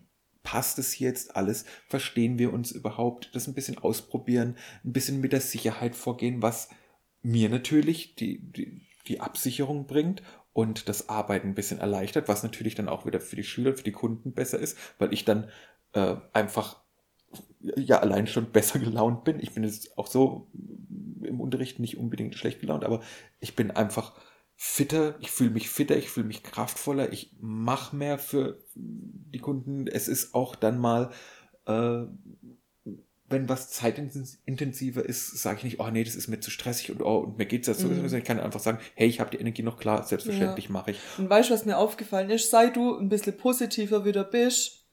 passt 0.45 0.79
es 0.79 0.97
jetzt 0.99 1.35
alles? 1.35 1.65
Verstehen 1.89 2.39
wir 2.39 2.53
uns 2.53 2.71
überhaupt? 2.71 3.31
Das 3.33 3.47
ein 3.47 3.53
bisschen 3.53 3.77
ausprobieren, 3.77 4.55
ein 4.85 4.93
bisschen 4.93 5.19
mit 5.19 5.33
der 5.33 5.41
Sicherheit 5.41 5.97
vorgehen, 5.97 6.41
was 6.41 6.69
mir 7.21 7.49
natürlich 7.49 8.15
die, 8.15 8.39
die, 8.39 8.87
die 9.07 9.19
Absicherung 9.19 9.87
bringt 9.87 10.23
und 10.53 10.87
das 10.87 11.09
Arbeiten 11.09 11.49
ein 11.49 11.55
bisschen 11.55 11.79
erleichtert, 11.79 12.29
was 12.29 12.43
natürlich 12.43 12.75
dann 12.75 12.87
auch 12.87 13.05
wieder 13.05 13.19
für 13.19 13.35
die 13.35 13.43
Schüler, 13.43 13.73
für 13.73 13.83
die 13.83 13.91
Kunden 13.91 14.31
besser 14.31 14.59
ist, 14.59 14.77
weil 14.99 15.11
ich 15.11 15.25
dann 15.25 15.49
äh, 15.91 16.15
einfach 16.31 16.81
ja 17.75 17.99
allein 17.99 18.27
schon 18.27 18.51
besser 18.51 18.79
gelaunt 18.87 19.25
bin. 19.25 19.39
Ich 19.41 19.53
bin 19.53 19.63
jetzt 19.63 19.97
auch 19.97 20.07
so 20.07 20.47
im 21.23 21.41
Unterricht 21.41 21.79
nicht 21.79 21.97
unbedingt 21.97 22.35
schlecht 22.35 22.61
gelaunt, 22.61 22.85
aber 22.85 23.01
ich 23.39 23.55
bin 23.55 23.71
einfach 23.71 24.13
fitter, 24.55 25.15
ich 25.19 25.31
fühle 25.31 25.51
mich 25.51 25.69
fitter, 25.69 25.97
ich 25.97 26.09
fühle 26.09 26.27
mich 26.27 26.43
kraftvoller, 26.43 27.11
ich 27.11 27.35
mache 27.39 27.95
mehr 27.95 28.17
für 28.17 28.59
die 28.73 29.39
Kunden. 29.39 29.87
Es 29.87 30.07
ist 30.07 30.33
auch 30.33 30.55
dann 30.55 30.79
mal 30.79 31.11
äh, 31.65 32.05
wenn 33.27 33.49
was 33.49 33.71
zeitintensiver 33.71 35.03
ist, 35.03 35.41
sage 35.41 35.57
ich 35.57 35.63
nicht, 35.63 35.79
oh 35.79 35.89
nee, 35.89 36.03
das 36.03 36.15
ist 36.15 36.27
mir 36.27 36.39
zu 36.39 36.51
stressig 36.51 36.91
und 36.91 37.01
oh, 37.01 37.17
und 37.17 37.37
mir 37.37 37.45
geht's 37.45 37.67
jetzt 37.67 37.79
so. 37.79 37.87
Mhm. 37.87 38.05
Ich 38.05 38.23
kann 38.23 38.39
einfach 38.39 38.59
sagen, 38.59 38.77
hey, 38.93 39.07
ich 39.07 39.19
habe 39.19 39.31
die 39.31 39.37
Energie 39.37 39.63
noch 39.63 39.77
klar, 39.77 40.03
selbstverständlich 40.03 40.65
ja. 40.65 40.71
mache 40.71 40.91
ich. 40.91 40.99
Und 41.17 41.29
weißt 41.29 41.49
du, 41.49 41.53
was 41.55 41.65
mir 41.65 41.77
aufgefallen 41.77 42.29
ist? 42.29 42.51
Sei 42.51 42.69
du 42.69 42.95
ein 42.95 43.09
bisschen 43.09 43.35
positiver 43.35 44.05
wieder 44.05 44.23
bist, 44.23 44.84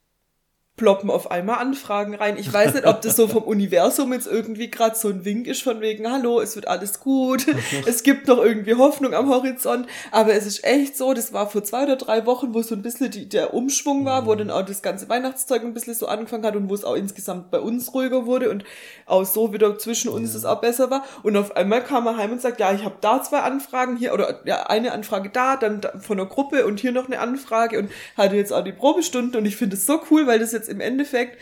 ploppen 0.75 1.11
auf 1.11 1.29
einmal 1.29 1.59
Anfragen 1.59 2.15
rein. 2.15 2.35
Ich 2.37 2.51
weiß 2.51 2.73
nicht, 2.73 2.87
ob 2.87 3.01
das 3.01 3.15
so 3.15 3.27
vom 3.27 3.43
Universum 3.53 4.11
jetzt 4.11 4.25
irgendwie 4.25 4.71
gerade 4.71 4.95
so 4.95 5.09
ein 5.09 5.23
Wink 5.23 5.45
ist 5.45 5.61
von 5.61 5.81
wegen, 5.81 6.11
hallo, 6.11 6.41
es 6.41 6.55
wird 6.55 6.67
alles 6.67 6.99
gut, 6.99 7.45
es 7.85 8.01
gibt 8.01 8.27
noch 8.27 8.39
irgendwie 8.39 8.73
Hoffnung 8.73 9.13
am 9.13 9.29
Horizont, 9.29 9.85
aber 10.11 10.33
es 10.33 10.47
ist 10.47 10.63
echt 10.63 10.97
so, 10.97 11.13
das 11.13 11.31
war 11.31 11.47
vor 11.47 11.63
zwei 11.63 11.83
oder 11.83 11.95
drei 11.95 12.25
Wochen, 12.25 12.55
wo 12.55 12.63
so 12.63 12.73
ein 12.73 12.81
bisschen 12.81 13.11
die, 13.11 13.29
der 13.29 13.53
Umschwung 13.53 14.03
war, 14.05 14.25
wo 14.25 14.33
dann 14.33 14.49
auch 14.49 14.65
das 14.65 14.81
ganze 14.81 15.07
Weihnachtszeug 15.09 15.63
ein 15.63 15.75
bisschen 15.75 15.93
so 15.93 16.07
angefangen 16.07 16.45
hat 16.45 16.55
und 16.55 16.69
wo 16.69 16.73
es 16.73 16.83
auch 16.83 16.95
insgesamt 16.95 17.51
bei 17.51 17.59
uns 17.59 17.93
ruhiger 17.93 18.25
wurde 18.25 18.49
und 18.49 18.63
auch 19.05 19.25
so 19.25 19.53
wieder 19.53 19.77
zwischen 19.77 20.09
uns 20.09 20.33
es 20.33 20.43
auch 20.43 20.59
besser 20.59 20.89
war. 20.89 21.03
Und 21.21 21.37
auf 21.37 21.55
einmal 21.55 21.83
kam 21.83 22.07
er 22.07 22.17
heim 22.17 22.31
und 22.31 22.41
sagt, 22.41 22.59
ja, 22.59 22.73
ich 22.73 22.83
habe 22.83 22.95
da 23.01 23.21
zwei 23.21 23.41
Anfragen 23.41 23.95
hier 23.95 24.13
oder 24.13 24.39
ja, 24.45 24.63
eine 24.63 24.91
Anfrage 24.91 25.29
da, 25.29 25.55
dann 25.55 25.81
von 25.99 26.17
der 26.17 26.25
Gruppe 26.25 26.65
und 26.65 26.79
hier 26.79 26.91
noch 26.91 27.05
eine 27.05 27.19
Anfrage 27.19 27.77
und 27.77 27.91
hatte 28.17 28.35
jetzt 28.35 28.51
auch 28.51 28.63
die 28.63 28.71
Probestunden 28.71 29.37
und 29.39 29.45
ich 29.45 29.55
finde 29.55 29.75
es 29.75 29.85
so 29.85 30.01
cool, 30.09 30.25
weil 30.25 30.39
das 30.39 30.51
jetzt 30.51 30.62
jetzt 30.63 30.69
im 30.69 30.79
Endeffekt 30.79 31.37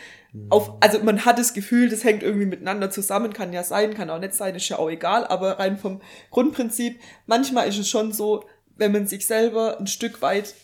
auf, 0.48 0.72
also 0.80 0.98
man 1.00 1.24
hat 1.24 1.38
das 1.38 1.52
Gefühl, 1.52 1.88
das 1.90 2.04
hängt 2.04 2.22
irgendwie 2.22 2.46
miteinander 2.46 2.90
zusammen, 2.90 3.32
kann 3.32 3.52
ja 3.52 3.62
sein, 3.62 3.94
kann 3.94 4.10
auch 4.10 4.18
nicht 4.18 4.34
sein, 4.34 4.54
ist 4.54 4.68
ja 4.68 4.78
auch 4.78 4.90
egal, 4.90 5.26
aber 5.26 5.58
rein 5.58 5.76
vom 5.76 6.00
Grundprinzip, 6.30 7.00
manchmal 7.26 7.68
ist 7.68 7.78
es 7.78 7.88
schon 7.88 8.12
so, 8.12 8.44
wenn 8.76 8.92
man 8.92 9.06
sich 9.06 9.26
selber 9.26 9.78
ein 9.78 9.86
Stück 9.86 10.22
weit 10.22 10.54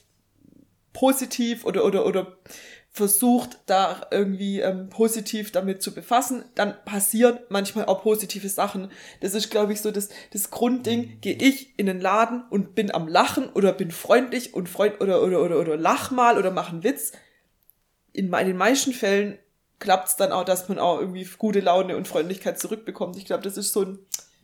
positiv 0.94 1.64
oder, 1.64 1.84
oder, 1.84 2.06
oder 2.06 2.38
versucht, 2.90 3.58
da 3.66 4.06
irgendwie 4.10 4.60
ähm, 4.60 4.88
positiv 4.88 5.52
damit 5.52 5.82
zu 5.82 5.94
befassen, 5.94 6.44
dann 6.54 6.74
passieren 6.84 7.38
manchmal 7.50 7.84
auch 7.84 8.02
positive 8.02 8.48
Sachen. 8.48 8.90
Das 9.20 9.34
ist, 9.34 9.50
glaube 9.50 9.72
ich, 9.74 9.82
so 9.82 9.90
das, 9.90 10.08
das 10.32 10.50
Grundding. 10.50 11.18
Gehe 11.20 11.36
ich 11.36 11.78
in 11.78 11.86
den 11.86 12.00
Laden 12.00 12.42
und 12.50 12.74
bin 12.74 12.92
am 12.92 13.06
Lachen 13.06 13.50
oder 13.50 13.72
bin 13.72 13.90
freundlich 13.92 14.54
und 14.54 14.68
freund 14.68 15.00
oder, 15.00 15.22
oder, 15.22 15.42
oder, 15.42 15.60
oder 15.60 15.76
lach 15.76 16.10
mal 16.10 16.38
oder 16.38 16.50
mach 16.50 16.72
einen 16.72 16.82
Witz, 16.82 17.12
in, 18.18 18.32
den 18.32 18.56
meisten 18.56 18.92
Fällen 18.92 19.38
klappt 19.78 20.08
es 20.08 20.16
dann 20.16 20.32
auch, 20.32 20.44
dass 20.44 20.68
man 20.68 20.78
auch 20.78 21.00
irgendwie 21.00 21.26
gute 21.38 21.60
Laune 21.60 21.96
und 21.96 22.08
Freundlichkeit 22.08 22.58
zurückbekommt. 22.58 23.16
Ich 23.16 23.24
glaube, 23.24 23.44
das 23.44 23.56
ist 23.56 23.72
so 23.72 23.82
ein, 23.82 23.98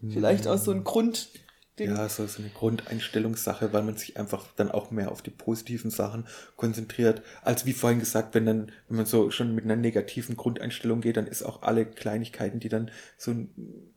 vielleicht 0.08 0.46
auch 0.46 0.58
so 0.58 0.70
ein 0.70 0.84
Grund. 0.84 1.28
Ja, 1.76 2.08
so, 2.08 2.24
so 2.28 2.40
eine 2.40 2.52
Grundeinstellungssache, 2.52 3.72
weil 3.72 3.82
man 3.82 3.96
sich 3.96 4.16
einfach 4.16 4.46
dann 4.54 4.70
auch 4.70 4.92
mehr 4.92 5.10
auf 5.10 5.22
die 5.22 5.30
positiven 5.30 5.90
Sachen 5.90 6.24
konzentriert. 6.54 7.22
Als 7.42 7.66
wie 7.66 7.72
vorhin 7.72 7.98
gesagt, 7.98 8.32
wenn 8.36 8.46
dann, 8.46 8.72
wenn 8.88 8.98
man 8.98 9.06
so 9.06 9.32
schon 9.32 9.56
mit 9.56 9.64
einer 9.64 9.74
negativen 9.74 10.36
Grundeinstellung 10.36 11.00
geht, 11.00 11.16
dann 11.16 11.26
ist 11.26 11.42
auch 11.42 11.62
alle 11.62 11.84
Kleinigkeiten, 11.84 12.60
die 12.60 12.68
dann 12.68 12.92
so 13.18 13.34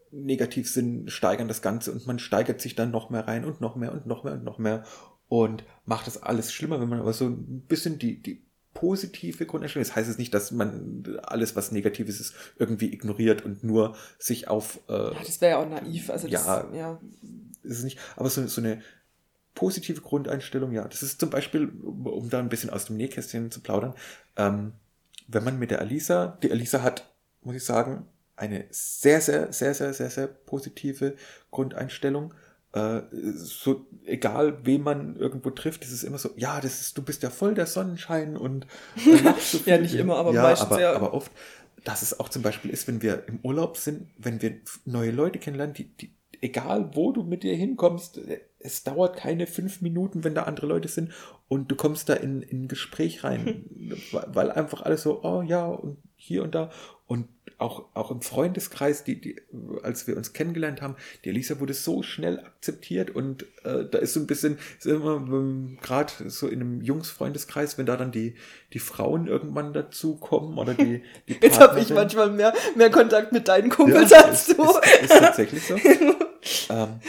negativ 0.09 0.71
sind, 0.71 1.11
steigern 1.11 1.47
das 1.47 1.61
Ganze 1.61 1.91
und 1.91 2.07
man 2.07 2.17
steigert 2.17 2.61
sich 2.61 2.73
dann 2.73 2.89
noch 2.89 3.11
mehr 3.11 3.28
rein 3.28 3.45
und 3.45 3.61
noch 3.61 3.75
mehr 3.75 3.91
und 3.91 4.07
noch 4.07 4.23
mehr 4.23 4.34
und 4.34 4.43
noch 4.43 4.57
mehr 4.57 4.84
und 5.28 5.63
macht 5.86 6.07
das 6.07 6.23
alles 6.23 6.51
schlimmer, 6.51 6.82
wenn 6.82 6.89
man 6.89 6.99
aber 6.99 7.13
so 7.13 7.25
ein 7.25 7.61
bisschen 7.67 7.99
die, 7.99 8.23
die 8.23 8.47
positive 8.80 9.47
Grundeinstellung. 9.47 9.88
Das 9.88 9.95
heißt 9.95 10.07
es 10.07 10.19
nicht, 10.19 10.34
dass 10.34 10.51
man 10.51 11.19
alles, 11.23 11.55
was 11.55 11.71
Negatives 11.71 12.19
ist, 12.19 12.36
irgendwie 12.57 12.93
ignoriert 12.93 13.43
und 13.43 13.63
nur 13.63 13.95
sich 14.19 14.47
auf. 14.47 14.80
Äh, 14.88 14.93
ja, 14.93 15.23
das 15.25 15.41
wäre 15.41 15.51
ja 15.51 15.57
auch 15.57 15.69
naiv. 15.69 16.11
Also 16.11 16.28
das, 16.28 16.45
ja, 16.45 16.67
ja, 16.73 17.01
ist 17.63 17.80
es 17.80 17.84
nicht. 17.84 17.99
Aber 18.15 18.30
so, 18.30 18.45
so 18.45 18.61
eine 18.61 18.84
positive 19.55 20.01
Grundeinstellung, 20.01 20.71
ja, 20.73 20.88
das 20.88 21.01
ist 21.01 21.19
zum 21.19 21.32
Beispiel, 21.32 21.69
um 21.84 22.30
da 22.30 22.38
ein 22.38 22.49
bisschen 22.49 22.69
aus 22.69 22.86
dem 22.86 22.97
Nähkästchen 22.97 23.49
zu 23.49 23.61
plaudern, 23.61 23.95
ähm, 24.36 24.73
wenn 25.28 25.43
man 25.43 25.57
mit 25.57 25.71
der 25.71 25.82
Alisa, 25.82 26.38
die 26.43 26.51
Alisa 26.51 26.84
hat, 26.84 27.11
muss 27.41 27.55
ich 27.55 27.65
sagen, 27.65 28.05
eine 28.36 28.65
sehr, 28.69 29.21
sehr, 29.21 29.51
sehr, 29.51 29.73
sehr, 29.73 29.93
sehr, 29.93 30.11
sehr 30.11 30.28
positive 30.28 31.15
Grundeinstellung 31.49 32.36
äh, 32.78 33.01
so 33.36 33.86
egal 34.05 34.59
wen 34.63 34.84
man 34.84 35.15
irgendwo 35.15 35.49
trifft, 35.49 35.84
ist 35.84 35.91
es 35.91 36.03
immer 36.03 36.17
so, 36.17 36.30
ja, 36.36 36.59
das 36.61 36.82
ist, 36.82 36.97
du 36.97 37.01
bist 37.01 37.23
ja 37.23 37.30
voll 37.30 37.53
der 37.53 37.65
Sonnenschein 37.65 38.38
und 38.38 38.67
so 39.41 39.59
ja, 39.65 39.78
nicht 39.78 39.95
immer, 39.95 40.17
aber 40.17 40.34
ja, 40.34 40.43
meistens 40.43 40.71
aber, 40.71 40.82
ja. 40.82 40.93
aber 40.93 41.13
oft, 41.13 41.32
dass 41.84 42.01
es 42.01 42.19
auch 42.19 42.30
zum 42.30 42.41
Beispiel 42.41 42.71
ist, 42.71 42.88
wenn 42.88 43.01
wir 43.01 43.28
im 43.28 43.39
Urlaub 43.43 43.78
sind, 43.78 44.09
wenn 44.17 44.41
wir 44.41 44.57
neue 44.86 45.11
Leute 45.11 45.39
kennenlernen, 45.39 45.73
die, 45.73 45.86
die, 45.95 46.13
egal 46.41 46.91
wo 46.93 47.11
du 47.11 47.23
mit 47.23 47.43
dir 47.43 47.55
hinkommst, 47.55 48.19
es 48.59 48.84
dauert 48.84 49.17
keine 49.17 49.47
fünf 49.47 49.82
Minuten, 49.82 50.23
wenn 50.23 50.36
da 50.36 50.43
andere 50.43 50.67
Leute 50.67 50.88
sind 50.88 51.11
und 51.47 51.71
du 51.71 51.75
kommst 51.75 52.09
da 52.09 52.13
in, 52.13 52.41
in 52.41 52.63
ein 52.63 52.67
Gespräch 52.67 53.23
rein, 53.23 53.65
weil 54.11 54.51
einfach 54.51 54.82
alles 54.82 55.03
so, 55.03 55.23
oh 55.23 55.41
ja, 55.41 55.65
und 55.65 55.97
hier 56.15 56.43
und 56.43 56.53
da. 56.55 56.71
Und 57.05 57.28
auch, 57.58 57.86
auch 57.93 58.12
im 58.12 58.22
Freundeskreis, 58.22 59.03
die, 59.03 59.20
die, 59.20 59.41
als 59.82 60.08
wir 60.08 60.16
uns 60.16 60.34
kennengelernt 60.34 60.82
haben, 60.82 60.95
die 61.26 61.30
Elisa 61.30 61.60
wurde 61.60 61.74
so 61.74 62.03
schnell 62.03 62.39
akzeptiert 62.39 63.10
und 63.10 63.43
äh, 63.64 63.86
da 63.89 63.97
ist 63.97 64.14
so 64.14 64.20
ein 64.20 64.28
bisschen, 64.28 64.60
ist 64.78 64.86
immer 64.86 65.16
ähm, 65.16 65.80
gerade 65.82 66.30
so 66.30 66.47
in 66.47 66.62
einem 66.62 66.82
Jungsfreundeskreis, 66.82 67.78
wenn 67.78 67.88
da 67.88 67.97
dann 67.97 68.12
die, 68.12 68.36
die 68.74 68.80
Frauen 68.80 69.28
irgendwann 69.28 69.74
dazukommen 69.74 70.58
oder 70.58 70.76
die, 70.76 71.03
die 71.28 71.34
Jetzt 71.41 71.60
habe 71.60 71.80
ich 71.80 71.89
manchmal 71.89 72.30
mehr, 72.30 72.53
mehr 72.76 72.91
Kontakt 72.91 73.32
mit 73.32 73.47
deinen 73.47 73.70
Kumpels 73.70 74.12
ja, 74.12 74.26
als 74.26 74.47
du. 74.47 74.64
Ist, 74.64 74.86
ist, 74.86 75.01
ist 75.03 75.20
tatsächlich 75.20 75.66
so. 75.66 75.76
ähm, 76.70 76.99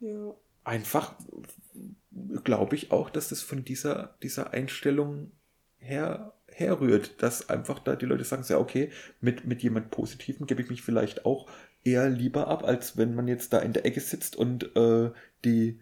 ja. 0.00 0.34
Einfach 0.64 1.14
glaube 2.44 2.76
ich 2.76 2.90
auch, 2.90 3.10
dass 3.10 3.28
das 3.28 3.42
von 3.42 3.64
dieser, 3.64 4.16
dieser 4.22 4.52
Einstellung 4.52 5.32
her 5.78 6.32
herrührt, 6.58 7.22
dass 7.22 7.48
einfach 7.48 7.78
da 7.78 7.96
die 7.96 8.06
Leute 8.06 8.24
sagen, 8.24 8.44
ja, 8.48 8.58
okay, 8.58 8.90
mit, 9.20 9.46
mit 9.46 9.62
jemand 9.62 9.90
Positiven 9.90 10.46
gebe 10.46 10.62
ich 10.62 10.70
mich 10.70 10.82
vielleicht 10.82 11.24
auch 11.24 11.48
eher 11.84 12.08
lieber 12.08 12.48
ab, 12.48 12.64
als 12.64 12.96
wenn 12.96 13.14
man 13.14 13.28
jetzt 13.28 13.52
da 13.52 13.58
in 13.58 13.72
der 13.72 13.86
Ecke 13.86 14.00
sitzt 14.00 14.36
und 14.36 14.76
äh, 14.76 15.10
die 15.44 15.80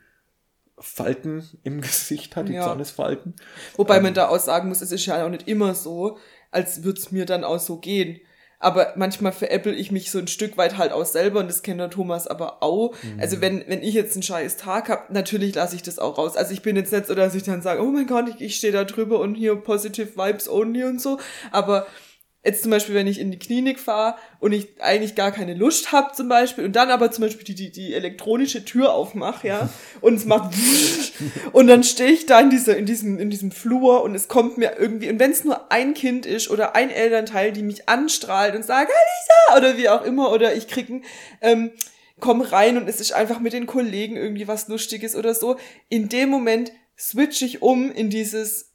Falten 0.79 1.45
im 1.63 1.81
Gesicht 1.83 2.37
hat, 2.37 2.49
die 2.49 2.55
ja. 2.55 2.65
Zornesfalten. 2.65 3.35
Wobei 3.77 3.99
ähm, 3.99 4.05
man 4.05 4.15
da 4.15 4.29
auch 4.29 4.39
sagen 4.39 4.69
muss, 4.69 4.83
es 4.83 4.93
ist 4.93 5.07
ja 5.07 5.25
auch 5.25 5.31
nicht 5.31 5.49
immer 5.49 5.75
so, 5.75 6.19
als 6.51 6.85
würde 6.85 7.01
es 7.01 7.11
mir 7.11 7.27
dann 7.27 7.45
auch 7.45 7.59
so 7.59 7.79
gehen. 7.79 8.21
Aber 8.67 8.95
manchmal 8.97 9.31
veräpple 9.31 9.73
ich 9.73 9.93
mich 9.93 10.11
so 10.11 10.19
ein 10.19 10.27
Stück 10.27 10.57
weit 10.57 10.77
halt 10.77 10.91
auch 10.91 11.05
selber 11.05 11.39
und 11.39 11.47
das 11.47 11.63
kennt 11.63 11.79
der 11.79 11.89
Thomas 11.89 12.27
aber 12.27 12.65
auch. 12.65 12.97
Mhm. 13.01 13.21
Also 13.21 13.41
wenn, 13.41 13.63
wenn 13.69 13.81
ich 13.81 13.95
jetzt 13.95 14.17
einen 14.17 14.25
scheiß 14.25 14.57
Tag 14.57 14.89
habe, 14.89 15.13
natürlich 15.13 15.55
lasse 15.55 15.77
ich 15.77 15.85
das 15.85 16.01
auch 16.01 16.19
raus. 16.19 16.37
Also 16.37 16.53
ich 16.53 16.63
bin 16.63 16.75
jetzt 16.75 16.93
nicht 16.93 17.07
so, 17.07 17.15
dass 17.15 17.37
ich 17.37 17.45
dann 17.45 17.63
sage, 17.63 17.81
oh 17.81 17.93
mein 17.93 18.09
Gott, 18.09 18.29
ich, 18.29 18.41
ich 18.41 18.57
stehe 18.57 18.73
da 18.73 18.83
drüber 18.83 19.21
und 19.21 19.37
hier 19.37 19.55
positive 19.55 20.17
Vibes 20.17 20.49
only 20.49 20.83
und 20.83 21.01
so. 21.01 21.21
Aber 21.53 21.87
Jetzt 22.47 22.63
zum 22.63 22.71
Beispiel, 22.71 22.95
wenn 22.95 23.09
ich 23.09 23.19
in 23.19 23.33
die 23.33 23.41
Klinik 23.41 23.81
fahre 23.81 24.15
und 24.39 24.53
ich 24.53 24.81
eigentlich 24.81 25.17
gar 25.17 25.33
keine 25.33 25.55
Lust 25.55 25.91
habe 25.91 26.15
zum 26.15 26.29
Beispiel 26.29 26.65
und 26.65 26.77
dann 26.77 26.91
aber 26.91 27.11
zum 27.11 27.23
Beispiel 27.23 27.45
die, 27.45 27.57
die, 27.57 27.73
die 27.73 27.93
elektronische 27.93 28.65
Tür 28.65 28.95
aufmache, 28.95 29.49
ja, 29.49 29.69
und 30.01 30.15
es 30.15 30.27
macht 30.27 30.55
und 31.51 31.67
dann 31.67 31.83
stehe 31.83 32.11
ich 32.11 32.27
da 32.27 32.39
in, 32.39 32.51
dieser, 32.51 32.77
in, 32.77 32.87
diesem, 32.87 33.19
in 33.19 33.31
diesem 33.31 33.51
Flur 33.51 34.05
und 34.05 34.15
es 34.15 34.29
kommt 34.29 34.59
mir 34.59 34.77
irgendwie, 34.79 35.11
und 35.11 35.19
wenn 35.19 35.33
es 35.33 35.43
nur 35.43 35.73
ein 35.73 35.93
Kind 35.95 36.25
ist 36.25 36.49
oder 36.49 36.77
ein 36.77 36.91
Elternteil, 36.91 37.51
die 37.51 37.65
mich 37.65 37.89
anstrahlt 37.89 38.55
und 38.55 38.65
sagt, 38.65 38.93
Alisa, 38.93 39.59
oder 39.59 39.77
wie 39.77 39.89
auch 39.89 40.05
immer, 40.05 40.31
oder 40.31 40.55
ich 40.55 40.69
krieg 40.69 40.89
ein, 40.89 41.05
ähm, 41.41 41.73
komm 42.21 42.43
rein 42.43 42.77
und 42.77 42.89
es 42.89 43.01
ist 43.01 43.13
einfach 43.13 43.41
mit 43.41 43.55
den 43.55 43.67
Kollegen 43.67 44.17
irgendwie 44.17 44.47
was 44.47 44.69
Lustiges 44.69 45.17
oder 45.17 45.35
so, 45.35 45.57
in 45.89 46.09
dem 46.09 46.29
Moment 46.29 46.71
switch 46.97 47.43
ich 47.43 47.61
um 47.61 47.91
in 47.91 48.09
dieses 48.09 48.66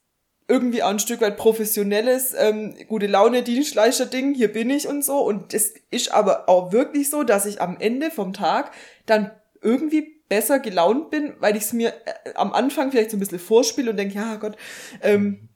irgendwie 0.52 0.84
auch 0.84 0.90
ein 0.90 1.00
Stück 1.00 1.22
weit 1.22 1.38
professionelles, 1.38 2.36
ähm, 2.38 2.76
gute 2.90 3.08
Laune 3.08 3.42
Dienstleister-Ding, 3.42 4.34
hier 4.34 4.52
bin 4.52 4.70
ich 4.70 4.86
und 4.86 5.02
so. 5.02 5.20
Und 5.20 5.54
es 5.54 5.74
ist 5.92 6.12
aber 6.12 6.50
auch 6.50 6.74
wirklich 6.74 7.10
so, 7.10 7.24
dass 7.24 7.46
ich 7.46 7.62
am 7.62 7.78
Ende 7.80 8.12
vom 8.12 8.34
Tag 8.34 8.72
dann 9.06 9.32
irgendwie 9.62 10.22
besser 10.28 10.60
gelaunt 10.60 11.10
bin, 11.10 11.36
weil 11.40 11.56
ich 11.56 11.64
es 11.64 11.74
mir 11.74 11.94
äh, 12.06 12.34
am 12.36 12.52
Anfang 12.52 12.92
vielleicht 12.92 13.12
so 13.12 13.18
ein 13.18 13.22
bisschen 13.22 13.40
vorspiele 13.40 13.92
und 13.92 13.98
denke, 13.98 14.16
ja 14.16 14.36
Gott, 14.36 14.58
ähm, 15.02 15.48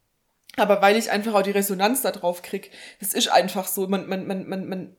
aber 0.55 0.81
weil 0.81 0.95
ich 0.95 1.11
einfach 1.11 1.33
auch 1.33 1.41
die 1.41 1.51
Resonanz 1.51 2.01
da 2.01 2.11
drauf 2.11 2.41
krieg. 2.41 2.71
Das 3.01 3.13
ist 3.13 3.27
einfach 3.27 3.67
so, 3.67 3.87
man, 3.87 4.07
man, 4.07 4.25
man, 4.25 4.47
man, 4.47 4.69
man 4.69 4.95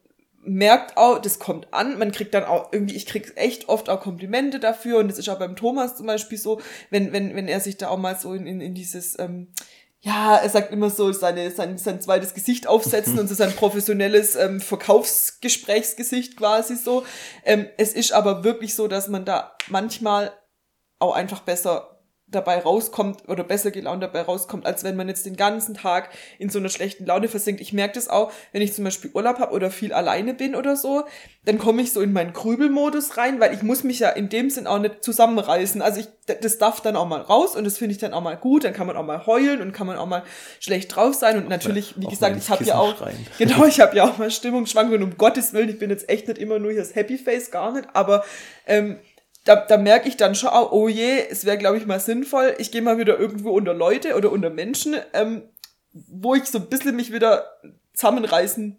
merkt 0.46 0.96
auch, 0.96 1.18
das 1.18 1.38
kommt 1.38 1.72
an, 1.72 1.98
man 1.98 2.12
kriegt 2.12 2.34
dann 2.34 2.44
auch 2.44 2.72
irgendwie, 2.72 2.96
ich 2.96 3.06
krieg 3.06 3.32
echt 3.36 3.68
oft 3.68 3.88
auch 3.88 4.00
Komplimente 4.00 4.60
dafür 4.60 4.98
und 4.98 5.08
das 5.08 5.18
ist 5.18 5.28
auch 5.28 5.38
beim 5.38 5.56
Thomas 5.56 5.96
zum 5.96 6.06
Beispiel 6.06 6.38
so, 6.38 6.60
wenn, 6.90 7.12
wenn, 7.12 7.34
wenn 7.34 7.48
er 7.48 7.60
sich 7.60 7.76
da 7.76 7.88
auch 7.88 7.98
mal 7.98 8.16
so 8.16 8.32
in, 8.32 8.46
in, 8.46 8.60
in 8.60 8.74
dieses, 8.74 9.18
ähm, 9.18 9.48
ja, 10.06 10.36
er 10.36 10.48
sagt 10.48 10.72
immer 10.72 10.88
so, 10.88 11.10
seine, 11.10 11.50
sein, 11.50 11.78
sein 11.78 12.00
zweites 12.00 12.32
Gesicht 12.32 12.68
aufsetzen 12.68 13.18
und 13.18 13.26
so 13.26 13.34
sein 13.34 13.52
professionelles 13.52 14.36
ähm, 14.36 14.60
Verkaufsgesprächsgesicht 14.60 16.36
quasi 16.36 16.76
so. 16.76 17.04
Ähm, 17.44 17.66
es 17.76 17.92
ist 17.92 18.12
aber 18.12 18.44
wirklich 18.44 18.76
so, 18.76 18.86
dass 18.86 19.08
man 19.08 19.24
da 19.24 19.56
manchmal 19.66 20.32
auch 21.00 21.12
einfach 21.12 21.40
besser 21.40 21.95
dabei 22.28 22.58
rauskommt 22.58 23.28
oder 23.28 23.44
besser 23.44 23.70
gelaunt 23.70 24.02
dabei 24.02 24.22
rauskommt, 24.22 24.66
als 24.66 24.82
wenn 24.82 24.96
man 24.96 25.08
jetzt 25.08 25.26
den 25.26 25.36
ganzen 25.36 25.74
Tag 25.74 26.10
in 26.40 26.50
so 26.50 26.58
einer 26.58 26.68
schlechten 26.68 27.06
Laune 27.06 27.28
versinkt. 27.28 27.60
Ich 27.60 27.72
merke 27.72 27.94
das 27.94 28.08
auch, 28.08 28.32
wenn 28.50 28.62
ich 28.62 28.72
zum 28.72 28.82
Beispiel 28.82 29.12
Urlaub 29.14 29.38
habe 29.38 29.54
oder 29.54 29.70
viel 29.70 29.92
alleine 29.92 30.34
bin 30.34 30.56
oder 30.56 30.74
so, 30.74 31.04
dann 31.44 31.58
komme 31.58 31.82
ich 31.82 31.92
so 31.92 32.00
in 32.00 32.12
meinen 32.12 32.32
Grübelmodus 32.32 33.16
rein, 33.16 33.38
weil 33.38 33.54
ich 33.54 33.62
muss 33.62 33.84
mich 33.84 34.00
ja 34.00 34.08
in 34.08 34.28
dem 34.28 34.50
Sinn 34.50 34.66
auch 34.66 34.80
nicht 34.80 35.04
zusammenreißen. 35.04 35.80
Also 35.80 36.00
ich, 36.00 36.08
das 36.40 36.58
darf 36.58 36.80
dann 36.80 36.96
auch 36.96 37.06
mal 37.06 37.20
raus 37.20 37.54
und 37.54 37.62
das 37.62 37.78
finde 37.78 37.92
ich 37.92 37.98
dann 37.98 38.12
auch 38.12 38.22
mal 38.22 38.36
gut. 38.36 38.64
Dann 38.64 38.72
kann 38.72 38.88
man 38.88 38.96
auch 38.96 39.06
mal 39.06 39.24
heulen 39.26 39.60
und 39.60 39.70
kann 39.70 39.86
man 39.86 39.96
auch 39.96 40.06
mal 40.06 40.24
schlecht 40.58 40.96
drauf 40.96 41.14
sein 41.14 41.36
und 41.36 41.48
natürlich, 41.48 41.94
wie 41.96 42.06
gesagt, 42.06 42.36
ich 42.36 42.50
habe 42.50 42.64
ja 42.64 42.76
auch, 42.76 42.96
schreien. 42.96 43.24
genau, 43.38 43.64
ich 43.66 43.78
habe 43.78 43.96
ja 43.96 44.04
auch 44.04 44.18
mal 44.18 44.32
Stimmungsschwankungen. 44.32 45.04
Um 45.04 45.16
Gottes 45.16 45.52
Willen, 45.52 45.68
ich 45.68 45.78
bin 45.78 45.90
jetzt 45.90 46.08
echt 46.08 46.26
nicht 46.26 46.38
immer 46.38 46.58
nur 46.58 46.72
hier 46.72 46.80
das 46.80 46.96
Happy 46.96 47.18
Face, 47.18 47.52
gar 47.52 47.72
nicht, 47.72 47.86
aber 47.92 48.24
ähm, 48.66 48.98
da, 49.46 49.56
da 49.56 49.78
merke 49.78 50.08
ich 50.08 50.16
dann 50.16 50.34
schon 50.34 50.50
oh 50.52 50.88
je, 50.88 51.24
es 51.30 51.46
wäre, 51.46 51.56
glaube 51.56 51.78
ich, 51.78 51.86
mal 51.86 52.00
sinnvoll, 52.00 52.54
ich 52.58 52.70
gehe 52.72 52.82
mal 52.82 52.98
wieder 52.98 53.18
irgendwo 53.18 53.50
unter 53.52 53.72
Leute 53.72 54.16
oder 54.16 54.30
unter 54.30 54.50
Menschen, 54.50 54.96
ähm, 55.14 55.42
wo 55.92 56.34
ich 56.34 56.44
so 56.44 56.58
ein 56.58 56.68
bisschen 56.68 56.96
mich 56.96 57.12
wieder 57.12 57.46
zusammenreißen 57.94 58.78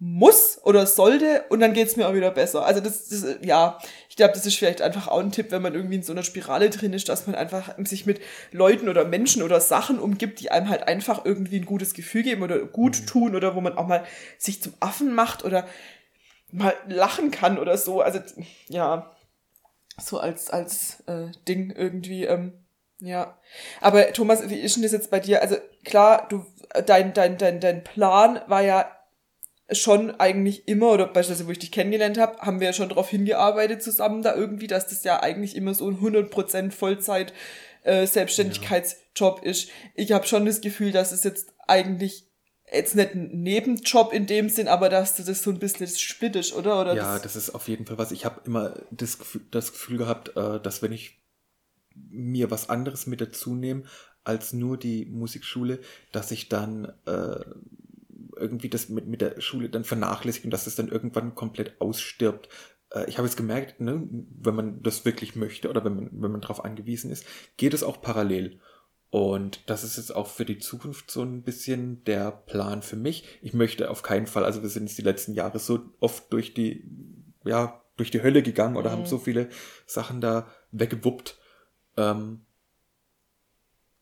muss 0.00 0.60
oder 0.62 0.86
sollte 0.86 1.44
und 1.48 1.58
dann 1.58 1.72
geht's 1.72 1.96
mir 1.96 2.08
auch 2.08 2.14
wieder 2.14 2.30
besser. 2.30 2.64
Also 2.64 2.80
das, 2.80 3.08
das 3.08 3.38
ja, 3.42 3.78
ich 4.08 4.14
glaube, 4.14 4.32
das 4.32 4.46
ist 4.46 4.56
vielleicht 4.56 4.80
einfach 4.80 5.08
auch 5.08 5.18
ein 5.18 5.32
Tipp, 5.32 5.50
wenn 5.50 5.60
man 5.60 5.74
irgendwie 5.74 5.96
in 5.96 6.04
so 6.04 6.12
einer 6.12 6.22
Spirale 6.22 6.70
drin 6.70 6.92
ist, 6.92 7.08
dass 7.08 7.26
man 7.26 7.34
einfach 7.34 7.74
sich 7.78 8.06
mit 8.06 8.20
Leuten 8.52 8.88
oder 8.88 9.04
Menschen 9.04 9.42
oder 9.42 9.60
Sachen 9.60 9.98
umgibt, 9.98 10.38
die 10.38 10.52
einem 10.52 10.68
halt 10.68 10.86
einfach 10.86 11.24
irgendwie 11.24 11.56
ein 11.56 11.66
gutes 11.66 11.94
Gefühl 11.94 12.22
geben 12.22 12.42
oder 12.44 12.60
gut 12.60 13.00
mhm. 13.00 13.06
tun 13.06 13.36
oder 13.36 13.56
wo 13.56 13.60
man 13.60 13.76
auch 13.76 13.88
mal 13.88 14.04
sich 14.38 14.62
zum 14.62 14.72
Affen 14.78 15.16
macht 15.16 15.44
oder 15.44 15.66
mal 16.52 16.74
lachen 16.86 17.32
kann 17.32 17.58
oder 17.58 17.76
so. 17.76 18.00
Also 18.00 18.20
ja, 18.68 19.10
so 20.00 20.18
als, 20.18 20.50
als 20.50 21.00
äh, 21.06 21.26
Ding 21.46 21.70
irgendwie. 21.70 22.24
Ähm, 22.24 22.64
ja. 23.00 23.38
Aber 23.80 24.12
Thomas, 24.12 24.48
wie 24.48 24.58
ist 24.58 24.76
denn 24.76 24.82
das 24.82 24.92
jetzt 24.92 25.10
bei 25.10 25.20
dir? 25.20 25.42
Also 25.42 25.56
klar, 25.84 26.26
du, 26.28 26.44
dein, 26.86 27.12
dein, 27.12 27.38
dein, 27.38 27.60
dein 27.60 27.84
Plan 27.84 28.40
war 28.46 28.62
ja 28.62 28.90
schon 29.70 30.18
eigentlich 30.18 30.66
immer, 30.66 30.92
oder 30.92 31.06
beispielsweise, 31.06 31.46
wo 31.46 31.52
ich 31.52 31.58
dich 31.58 31.72
kennengelernt 31.72 32.18
habe, 32.18 32.38
haben 32.38 32.60
wir 32.60 32.68
ja 32.68 32.72
schon 32.72 32.88
darauf 32.88 33.10
hingearbeitet 33.10 33.82
zusammen 33.82 34.22
da 34.22 34.34
irgendwie, 34.34 34.66
dass 34.66 34.86
das 34.86 35.04
ja 35.04 35.22
eigentlich 35.22 35.56
immer 35.56 35.74
so 35.74 35.88
ein 35.88 35.98
100% 35.98 36.70
Vollzeit 36.70 37.34
äh, 37.82 38.06
Selbstständigkeitsjob 38.06 39.40
ja. 39.42 39.50
ist. 39.50 39.70
Ich 39.94 40.12
habe 40.12 40.26
schon 40.26 40.46
das 40.46 40.60
Gefühl, 40.60 40.92
dass 40.92 41.12
es 41.12 41.22
jetzt 41.22 41.52
eigentlich 41.66 42.27
jetzt 42.72 42.94
nicht 42.94 43.14
ein 43.14 43.42
Nebenjob 43.42 44.12
in 44.12 44.26
dem 44.26 44.48
Sinn, 44.48 44.68
aber 44.68 44.88
dass 44.88 45.16
du 45.16 45.22
das 45.22 45.42
so 45.42 45.50
ein 45.50 45.58
bisschen 45.58 45.86
splittest, 45.86 46.54
oder? 46.54 46.80
oder 46.80 46.94
ja, 46.94 47.14
das, 47.14 47.22
das, 47.22 47.36
ist 47.36 47.50
auf 47.50 47.68
jeden 47.68 47.86
Fall 47.86 47.98
was. 47.98 48.12
Ich 48.12 48.24
habe 48.24 48.40
immer 48.44 48.74
das 48.90 49.18
Gefühl, 49.18 49.42
das 49.50 49.72
Gefühl 49.72 49.98
gehabt, 49.98 50.36
äh, 50.36 50.60
dass 50.60 50.82
wenn 50.82 50.92
ich 50.92 51.22
mir 51.94 52.50
was 52.50 52.68
anderes 52.68 53.06
mit 53.06 53.20
dazu 53.20 53.54
nehme 53.54 53.82
als 54.24 54.52
nur 54.52 54.76
die 54.76 55.06
Musikschule, 55.06 55.80
dass 56.12 56.30
ich 56.30 56.48
dann 56.48 56.92
äh, 57.06 57.44
irgendwie 58.36 58.68
das 58.68 58.88
mit, 58.88 59.06
mit 59.06 59.20
der 59.20 59.40
Schule 59.40 59.68
dann 59.68 59.84
vernachlässige 59.84 60.46
und 60.46 60.50
dass 60.50 60.64
das 60.64 60.76
dann 60.76 60.88
irgendwann 60.88 61.34
komplett 61.34 61.80
ausstirbt. 61.80 62.48
Äh, 62.92 63.08
ich 63.08 63.18
habe 63.18 63.26
jetzt 63.26 63.36
gemerkt, 63.36 63.80
ne, 63.80 64.06
wenn 64.10 64.54
man 64.54 64.82
das 64.82 65.04
wirklich 65.04 65.34
möchte 65.34 65.70
oder 65.70 65.84
wenn 65.84 65.94
man, 65.94 66.10
wenn 66.12 66.32
man 66.32 66.40
darauf 66.40 66.64
angewiesen 66.64 67.10
ist, 67.10 67.24
geht 67.56 67.74
es 67.74 67.82
auch 67.82 68.00
parallel. 68.00 68.60
Und 69.10 69.62
das 69.70 69.84
ist 69.84 69.96
jetzt 69.96 70.14
auch 70.14 70.26
für 70.26 70.44
die 70.44 70.58
Zukunft 70.58 71.10
so 71.10 71.22
ein 71.22 71.42
bisschen 71.42 72.04
der 72.04 72.30
Plan 72.30 72.82
für 72.82 72.96
mich. 72.96 73.24
Ich 73.40 73.54
möchte 73.54 73.90
auf 73.90 74.02
keinen 74.02 74.26
Fall, 74.26 74.44
also 74.44 74.62
wir 74.62 74.68
sind 74.68 74.86
jetzt 74.86 74.98
die 74.98 75.02
letzten 75.02 75.32
Jahre 75.32 75.58
so 75.58 75.80
oft 75.98 76.30
durch 76.32 76.52
die, 76.52 76.84
ja, 77.44 77.82
durch 77.96 78.10
die 78.10 78.22
Hölle 78.22 78.42
gegangen 78.42 78.76
oder 78.76 78.90
mhm. 78.90 78.94
haben 78.94 79.06
so 79.06 79.18
viele 79.18 79.48
Sachen 79.86 80.20
da 80.20 80.46
weggewuppt, 80.72 81.38
ähm, 81.96 82.42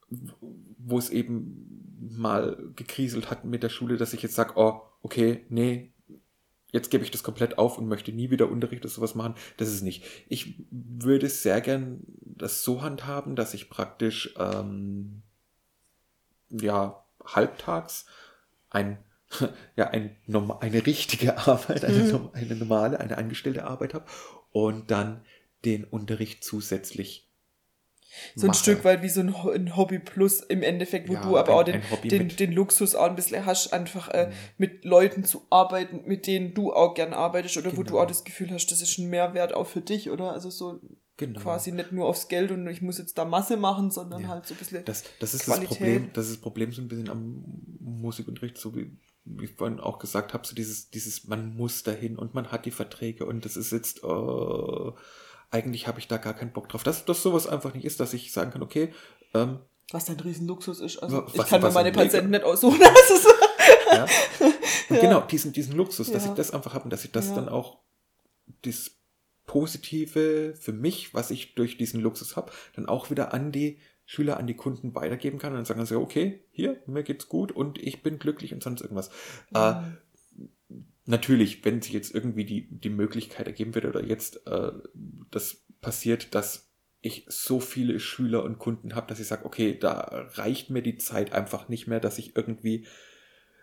wo 0.09 0.99
es 0.99 1.11
eben 1.11 1.97
mal 2.01 2.73
gekriselt 2.75 3.31
hat 3.31 3.45
mit 3.45 3.63
der 3.63 3.69
Schule, 3.69 3.97
dass 3.97 4.13
ich 4.13 4.23
jetzt 4.23 4.35
sage, 4.35 4.55
oh, 4.57 4.83
okay, 5.03 5.47
nee, 5.49 5.93
jetzt 6.73 6.91
gebe 6.91 7.05
ich 7.05 7.11
das 7.11 7.23
komplett 7.23 7.59
auf 7.59 7.79
und 7.79 7.89
möchte 7.89 8.13
nie 8.13 8.31
wieder 8.31 8.51
Unterricht 8.51 8.83
oder 8.85 8.93
sowas 8.93 9.15
machen. 9.15 9.35
Das 9.57 9.69
ist 9.69 9.83
nicht. 9.83 10.05
Ich 10.29 10.65
würde 10.71 11.29
sehr 11.29 11.61
gern 11.61 12.01
das 12.21 12.63
so 12.63 12.83
handhaben, 12.83 13.37
dass 13.37 13.55
ich 13.55 13.71
praktisch 13.71 14.35
ähm, 14.39 15.23
ja 16.51 17.05
halbtags 17.25 18.07
ein 18.71 18.99
ja 19.77 19.89
ein, 19.89 20.17
eine 20.27 20.87
richtige 20.87 21.39
Arbeit, 21.47 21.85
eine, 21.85 22.05
mhm. 22.05 22.31
eine 22.33 22.55
normale, 22.55 23.01
eine 23.01 23.19
angestellte 23.19 23.65
Arbeit 23.65 23.95
habe 23.95 24.07
und 24.53 24.91
dann 24.91 25.23
den 25.65 25.85
Unterricht 25.85 26.45
zusätzlich 26.45 27.26
so 28.35 28.47
ein 28.47 28.49
mache. 28.49 28.59
Stück 28.59 28.85
weit 28.85 29.03
wie 29.03 29.09
so 29.09 29.21
ein, 29.21 29.77
Hobby 29.77 29.99
Plus 29.99 30.41
im 30.41 30.63
Endeffekt, 30.63 31.09
wo 31.09 31.15
ja, 31.15 31.23
du 31.23 31.37
aber 31.37 31.59
ein, 31.67 31.83
auch 31.93 32.01
den, 32.01 32.29
den, 32.29 32.29
den 32.29 32.53
Luxus 32.53 32.95
auch 32.95 33.07
ein 33.07 33.17
bisschen 33.17 33.45
hast, 33.47 33.73
einfach 33.73 34.09
äh, 34.09 34.27
mhm. 34.27 34.33
mit 34.59 34.85
Leuten 34.85 35.25
zu 35.25 35.43
arbeiten, 35.51 36.03
mit 36.07 36.27
denen 36.27 36.55
du 36.55 36.73
auch 36.73 36.95
gern 36.95 37.13
arbeitest 37.13 37.57
oder 37.57 37.71
genau. 37.71 37.79
wo 37.79 37.83
du 37.83 37.91
genau. 37.91 38.03
auch 38.03 38.07
das 38.07 38.25
Gefühl 38.25 38.51
hast, 38.51 38.67
das 38.67 38.83
ist 38.83 38.99
ein 38.99 39.09
Mehrwert 39.09 39.55
auch 39.55 39.67
für 39.67 39.81
dich, 39.81 40.11
oder? 40.11 40.33
Also 40.33 40.51
so 40.51 40.81
genau. 41.17 41.41
quasi 41.41 41.73
nicht 41.73 41.93
nur 41.93 42.07
aufs 42.07 42.29
Geld 42.29 42.51
und 42.51 42.67
ich 42.69 42.83
muss 42.83 42.99
jetzt 42.99 43.19
da 43.19 43.25
Masse 43.25 43.57
machen, 43.57 43.91
sondern 43.91 44.23
ja. 44.23 44.29
halt 44.29 44.47
so 44.47 44.55
ein 44.55 44.59
bisschen. 44.59 44.85
Das, 44.85 45.05
das 45.21 45.35
ist 45.35 45.45
Qualität. 45.45 45.71
das 45.71 45.79
Problem, 45.79 46.11
das 46.13 46.27
ist 46.27 46.35
das 46.37 46.41
Problem 46.41 46.73
so 46.73 46.83
ein 46.83 46.89
bisschen 46.89 47.11
am 47.11 47.45
Musikunterricht, 47.81 48.59
so 48.59 48.75
wie 48.75 48.91
wie 49.27 49.45
ich 49.45 49.53
vorhin 49.53 49.81
auch 49.81 49.99
gesagt 49.99 50.33
habe, 50.33 50.47
so 50.47 50.55
dieses, 50.55 50.91
dieses, 50.91 51.27
man 51.27 51.57
muss 51.57 51.83
dahin 51.83 52.17
und 52.17 52.35
man 52.35 52.53
hat 52.53 52.65
die 52.65 52.71
Verträge 52.71 53.27
und 53.27 53.45
das 53.45 53.57
ist 53.57 53.73
jetzt, 53.73 54.05
uh, 54.05 54.93
eigentlich 55.51 55.87
habe 55.87 55.99
ich 55.99 56.09
da 56.09 56.17
gar 56.17 56.35
keinen 56.35 56.53
Bock 56.53 56.69
drauf. 56.69 56.83
Dass, 56.83 57.05
dass 57.05 57.23
sowas 57.23 57.47
einfach 57.47 57.75
nicht 57.75 57.85
ist, 57.85 58.01
dass 58.01 58.15
ich 58.15 58.33
sagen 58.33 58.51
kann, 58.51 58.63
okay, 58.63 58.93
ähm, 59.35 59.61
was 59.93 60.11
ein 60.11 60.19
Riesenluxus 60.19 60.81
ist. 60.81 60.99
Also 60.99 61.25
was, 61.27 61.35
ich 61.35 61.47
kann 61.47 61.63
mir 61.63 61.71
meine 61.71 61.93
Patienten 61.93 62.31
nicht 62.31 62.45
aussuchen. 62.45 62.81
ja. 63.93 64.07
Ja. 64.89 65.01
genau, 65.01 65.21
diesen, 65.23 65.53
diesen 65.53 65.75
Luxus, 65.75 66.13
dass 66.13 66.25
ja. 66.25 66.31
ich 66.31 66.37
das 66.37 66.53
einfach 66.53 66.73
habe 66.73 66.85
und 66.85 66.91
dass 66.91 67.05
ich 67.05 67.11
das 67.11 67.35
dann 67.35 67.49
auch 67.49 67.79
das 68.63 68.93
Positive 69.45 70.55
für 70.55 70.73
mich, 70.73 71.13
was 71.13 71.33
ich 71.33 71.57
durch 71.57 71.77
diesen 71.77 72.01
Luxus 72.01 72.37
habe, 72.37 72.53
dann 72.77 72.87
auch 72.87 73.11
wieder 73.11 73.35
an 73.35 73.51
die 73.51 73.81
Schüler, 74.05 74.37
an 74.37 74.47
die 74.47 74.55
Kunden 74.55 74.95
weitergeben 74.95 75.39
kann 75.39 75.53
und 75.53 75.59
dann 75.59 75.65
sagen 75.65 75.85
sie, 75.85 75.99
okay, 75.99 76.45
hier, 76.53 76.81
mir 76.87 77.03
geht's 77.03 77.29
gut 77.29 77.51
und 77.51 77.79
ich 77.83 78.05
bin 78.05 78.21
glücklich 78.21 78.55
und 78.55 78.63
sonst 78.63 78.81
irgendwas. 78.81 79.11
Mhm. 79.51 79.57
Äh, 79.57 79.75
natürlich, 81.07 81.65
wenn 81.65 81.81
sich 81.81 81.93
jetzt 81.93 82.15
irgendwie 82.15 82.45
die, 82.45 82.69
die 82.71 82.91
Möglichkeit 82.91 83.47
ergeben 83.47 83.75
wird 83.75 83.87
oder 83.87 84.05
jetzt 84.05 84.47
äh, 84.47 84.73
das 85.31 85.65
passiert, 85.81 86.35
dass 86.35 86.71
ich 87.01 87.25
so 87.29 87.61
viele 87.61 88.01
Schüler 88.01 88.43
und 88.45 88.59
Kunden 88.59 88.95
habe, 88.95 89.07
dass 89.07 89.21
ich 89.21 89.29
sage, 89.29 89.45
okay, 89.45 89.79
da 89.79 90.29
reicht 90.35 90.71
mir 90.71 90.83
die 90.83 90.97
Zeit 90.97 91.33
einfach 91.33 91.69
nicht 91.69 91.87
mehr, 91.87 92.01
dass 92.01 92.19
ich 92.19 92.37
irgendwie, 92.37 92.87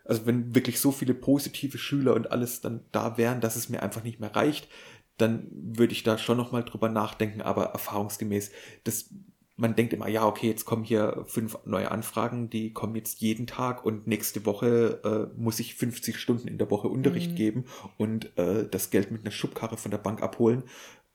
also 0.05 0.25
wenn 0.25 0.55
wirklich 0.55 0.79
so 0.79 0.91
viele 0.91 1.13
positive 1.13 1.77
Schüler 1.77 2.13
und 2.13 2.31
alles 2.31 2.61
dann 2.61 2.85
da 2.91 3.17
wären, 3.17 3.41
dass 3.41 3.57
es 3.57 3.69
mir 3.69 3.83
einfach 3.83 4.03
nicht 4.03 4.19
mehr 4.19 4.33
reicht, 4.33 4.69
dann 5.17 5.47
würde 5.51 5.93
ich 5.93 6.03
da 6.03 6.17
schon 6.17 6.37
nochmal 6.37 6.63
drüber 6.63 6.89
nachdenken, 6.89 7.41
aber 7.41 7.65
erfahrungsgemäß, 7.65 8.51
das 8.83 9.13
man 9.56 9.76
denkt 9.76 9.93
immer, 9.93 10.08
ja, 10.08 10.26
okay, 10.26 10.47
jetzt 10.47 10.66
kommen 10.66 10.84
hier 10.84 11.24
fünf 11.28 11.58
neue 11.66 11.91
Anfragen, 11.91 12.49
die 12.49 12.74
kommen 12.74 12.95
jetzt 12.95 13.22
jeden 13.22 13.45
Tag 13.45 13.86
und 13.86 14.08
nächste 14.08 14.45
Woche 14.45 15.30
äh, 15.36 15.39
muss 15.39 15.60
ich 15.60 15.76
50 15.76 16.18
Stunden 16.18 16.47
in 16.47 16.58
der 16.58 16.72
Woche 16.72 16.88
Unterricht 16.88 17.32
mhm. 17.32 17.36
geben 17.36 17.66
und 17.97 18.36
äh, 18.38 18.68
das 18.68 18.89
Geld 18.89 19.12
mit 19.12 19.22
einer 19.22 19.32
Schubkarre 19.32 19.78
von 19.78 19.91
der 19.91 19.99
Bank 19.99 20.24
abholen. 20.24 20.64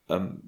Ähm, 0.08 0.42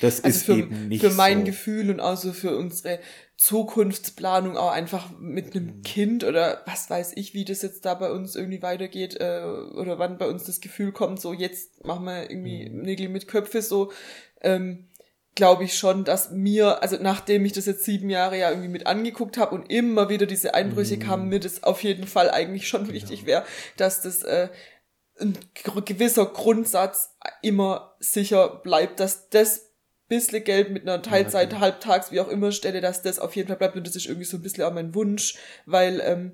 das 0.00 0.22
also 0.22 0.36
ist 0.36 0.44
für, 0.44 0.58
eben 0.58 0.88
nicht 0.88 1.02
für 1.02 1.10
mein 1.10 1.40
so. 1.40 1.44
Gefühl 1.46 1.90
und 1.90 2.00
auch 2.00 2.16
so 2.16 2.32
für 2.32 2.56
unsere 2.56 3.00
Zukunftsplanung 3.36 4.56
auch 4.56 4.70
einfach 4.70 5.10
mit 5.18 5.56
einem 5.56 5.78
mhm. 5.78 5.82
Kind 5.82 6.24
oder 6.24 6.62
was 6.66 6.88
weiß 6.88 7.16
ich, 7.16 7.34
wie 7.34 7.44
das 7.44 7.62
jetzt 7.62 7.84
da 7.84 7.94
bei 7.94 8.12
uns 8.12 8.36
irgendwie 8.36 8.62
weitergeht 8.62 9.16
äh, 9.18 9.42
oder 9.42 9.98
wann 9.98 10.18
bei 10.18 10.28
uns 10.28 10.44
das 10.44 10.60
Gefühl 10.60 10.92
kommt, 10.92 11.20
so 11.20 11.32
jetzt 11.32 11.84
machen 11.84 12.04
wir 12.04 12.30
irgendwie 12.30 12.68
mhm. 12.68 12.82
Nägel 12.82 13.08
mit 13.08 13.26
Köpfe, 13.26 13.60
so 13.60 13.90
ähm, 14.40 14.89
glaube 15.34 15.64
ich 15.64 15.74
schon, 15.74 16.04
dass 16.04 16.30
mir, 16.30 16.82
also 16.82 16.96
nachdem 17.00 17.44
ich 17.44 17.52
das 17.52 17.66
jetzt 17.66 17.84
sieben 17.84 18.10
Jahre 18.10 18.38
ja 18.38 18.50
irgendwie 18.50 18.68
mit 18.68 18.86
angeguckt 18.86 19.38
habe 19.38 19.54
und 19.54 19.70
immer 19.70 20.08
wieder 20.08 20.26
diese 20.26 20.54
Einbrüche 20.54 20.96
mm. 20.96 21.00
kamen, 21.00 21.28
mir 21.28 21.40
das 21.40 21.62
auf 21.62 21.82
jeden 21.82 22.06
Fall 22.06 22.30
eigentlich 22.30 22.68
schon 22.68 22.82
genau. 22.82 22.94
wichtig 22.94 23.26
wäre, 23.26 23.44
dass 23.76 24.02
das 24.02 24.22
äh, 24.22 24.48
ein 25.20 25.36
gewisser 25.84 26.26
Grundsatz 26.26 27.16
immer 27.42 27.94
sicher 28.00 28.60
bleibt, 28.62 29.00
dass 29.00 29.28
das 29.28 29.70
bisschen 30.10 30.42
Geld 30.42 30.70
mit 30.70 30.82
einer 30.82 31.02
Teilzeit, 31.02 31.58
halbtags, 31.58 32.10
wie 32.10 32.20
auch 32.20 32.28
immer 32.28 32.52
Stelle, 32.52 32.80
dass 32.80 33.00
das 33.00 33.18
auf 33.18 33.36
jeden 33.36 33.48
Fall 33.48 33.56
bleibt 33.56 33.76
und 33.76 33.86
das 33.86 33.96
ist 33.96 34.06
irgendwie 34.06 34.26
so 34.26 34.36
ein 34.36 34.42
bisschen 34.42 34.64
auch 34.64 34.72
mein 34.72 34.94
Wunsch, 34.94 35.36
weil 35.66 36.02
ähm, 36.04 36.32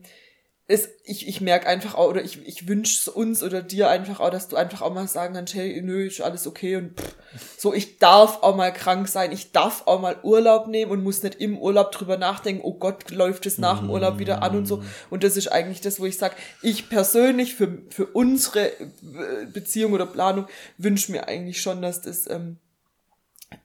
es, 0.68 0.88
ich, 1.04 1.28
ich 1.28 1.40
merke 1.40 1.68
einfach 1.68 1.94
auch, 1.94 2.08
oder 2.08 2.24
ich, 2.24 2.44
ich 2.44 2.66
wünsche 2.66 3.12
uns 3.12 3.44
oder 3.44 3.62
dir 3.62 3.88
einfach 3.88 4.18
auch, 4.18 4.30
dass 4.30 4.48
du 4.48 4.56
einfach 4.56 4.82
auch 4.82 4.92
mal 4.92 5.06
sagen 5.06 5.34
kannst, 5.34 5.54
hey, 5.54 5.80
nö, 5.80 6.06
ist 6.06 6.20
alles 6.20 6.44
okay 6.44 6.74
und 6.74 7.00
pff, 7.00 7.14
so, 7.56 7.72
ich 7.72 7.98
darf 7.98 8.42
auch 8.42 8.56
mal 8.56 8.72
krank 8.72 9.06
sein, 9.06 9.30
ich 9.30 9.52
darf 9.52 9.86
auch 9.86 10.00
mal 10.00 10.16
Urlaub 10.24 10.66
nehmen 10.66 10.90
und 10.90 11.04
muss 11.04 11.22
nicht 11.22 11.36
im 11.36 11.56
Urlaub 11.56 11.92
drüber 11.92 12.16
nachdenken, 12.16 12.62
oh 12.64 12.74
Gott, 12.74 13.10
läuft 13.10 13.46
es 13.46 13.58
nach 13.58 13.78
dem 13.78 13.90
Urlaub 13.90 14.18
wieder 14.18 14.42
an 14.42 14.56
und 14.56 14.66
so. 14.66 14.82
Und 15.08 15.22
das 15.22 15.36
ist 15.36 15.48
eigentlich 15.48 15.82
das, 15.82 16.00
wo 16.00 16.06
ich 16.06 16.18
sage, 16.18 16.34
ich 16.62 16.88
persönlich 16.88 17.54
für, 17.54 17.78
für 17.90 18.06
unsere 18.06 18.66
äh, 18.66 19.46
Beziehung 19.52 19.92
oder 19.92 20.06
Planung 20.06 20.46
wünsche 20.78 21.12
mir 21.12 21.28
eigentlich 21.28 21.62
schon, 21.62 21.80
dass 21.80 22.02
das 22.02 22.28
ähm, 22.28 22.56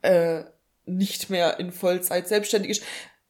äh, 0.03 0.43
nicht 0.85 1.31
mehr 1.31 1.59
in 1.59 1.71
Vollzeit 1.71 2.27
selbstständig 2.27 2.71
ist 2.71 2.83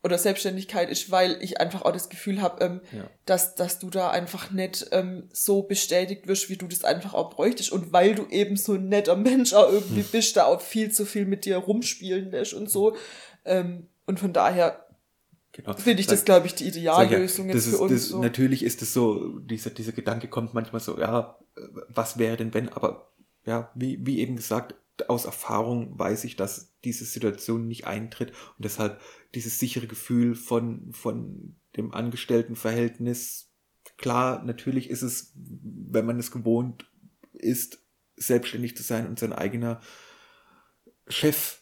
oder 0.04 0.18
Selbstständigkeit 0.18 0.90
ist, 0.90 1.12
weil 1.12 1.38
ich 1.42 1.62
einfach 1.62 1.84
auch 1.84 1.92
das 1.92 2.10
Gefühl 2.10 2.42
habe, 2.42 2.64
ähm, 2.64 2.82
ja. 2.92 3.08
dass, 3.26 3.56
dass 3.56 3.80
du 3.80 3.90
da 3.90 4.10
einfach 4.10 4.52
nicht 4.52 4.88
ähm, 4.92 5.30
so 5.32 5.62
bestätigt 5.64 6.28
wirst, 6.28 6.50
wie 6.50 6.58
du 6.58 6.68
das 6.68 6.84
einfach 6.84 7.14
auch 7.14 7.30
bräuchtest. 7.30 7.72
Und 7.72 7.94
weil 7.94 8.16
du 8.16 8.26
eben 8.28 8.58
so 8.58 8.74
ein 8.74 8.90
netter 8.90 9.16
Mensch 9.16 9.54
auch 9.54 9.72
irgendwie 9.72 10.02
hm. 10.02 10.10
bist, 10.12 10.36
da 10.38 10.46
auch 10.46 10.62
viel 10.62 10.92
zu 10.92 11.06
viel 11.06 11.26
mit 11.26 11.46
dir 11.46 11.58
rumspielen 11.58 12.32
lässt 12.32 12.54
und 12.54 12.70
so. 12.70 12.96
Ähm, 13.46 13.88
und 14.06 14.20
von 14.20 14.34
daher 14.34 14.86
Genau. 15.54 15.74
Finde 15.74 16.00
ich 16.00 16.08
das, 16.08 16.24
glaube 16.24 16.48
ich, 16.48 16.56
die 16.56 16.68
Ideallösung 16.68 17.50
ja, 17.50 17.56
jetzt 17.56 17.66
für 17.66 17.72
ist, 17.72 17.80
uns. 17.82 17.92
Das, 17.92 18.06
so. 18.06 18.22
Natürlich 18.22 18.64
ist 18.64 18.82
es 18.82 18.94
so, 18.94 19.40
dieser, 19.40 19.70
dieser 19.70 19.92
Gedanke 19.92 20.30
kommt 20.30 20.54
manchmal 20.54 20.80
so, 20.80 20.98
ja, 20.98 21.38
was 21.90 22.18
wäre 22.18 22.38
denn 22.38 22.54
wenn, 22.54 22.70
aber 22.70 23.12
ja, 23.46 23.70
wie, 23.76 24.00
wie 24.06 24.20
eben 24.20 24.38
gesagt, 24.38 24.76
aus 25.08 25.26
Erfahrung 25.26 25.98
weiß 25.98 26.24
ich, 26.24 26.36
dass 26.36 26.74
diese 26.84 27.06
Situation 27.06 27.68
nicht 27.68 27.86
eintritt 27.86 28.32
und 28.32 28.66
deshalb 28.66 29.00
dieses 29.36 29.60
sichere 29.60 29.88
Gefühl 29.88 30.36
von, 30.36 30.92
von 30.94 31.56
dem 31.78 31.94
Angestelltenverhältnis, 31.94 33.52
klar, 33.98 34.44
natürlich 34.44 34.90
ist 34.90 35.02
es, 35.02 35.34
wenn 35.36 36.06
man 36.06 36.20
es 36.20 36.32
gewohnt 36.32 36.90
ist, 37.34 37.80
selbstständig 38.16 38.76
zu 38.76 38.84
sein 38.84 39.08
und 39.08 39.20
sein 39.20 39.34
eigener 39.34 39.82
Chef 41.08 41.62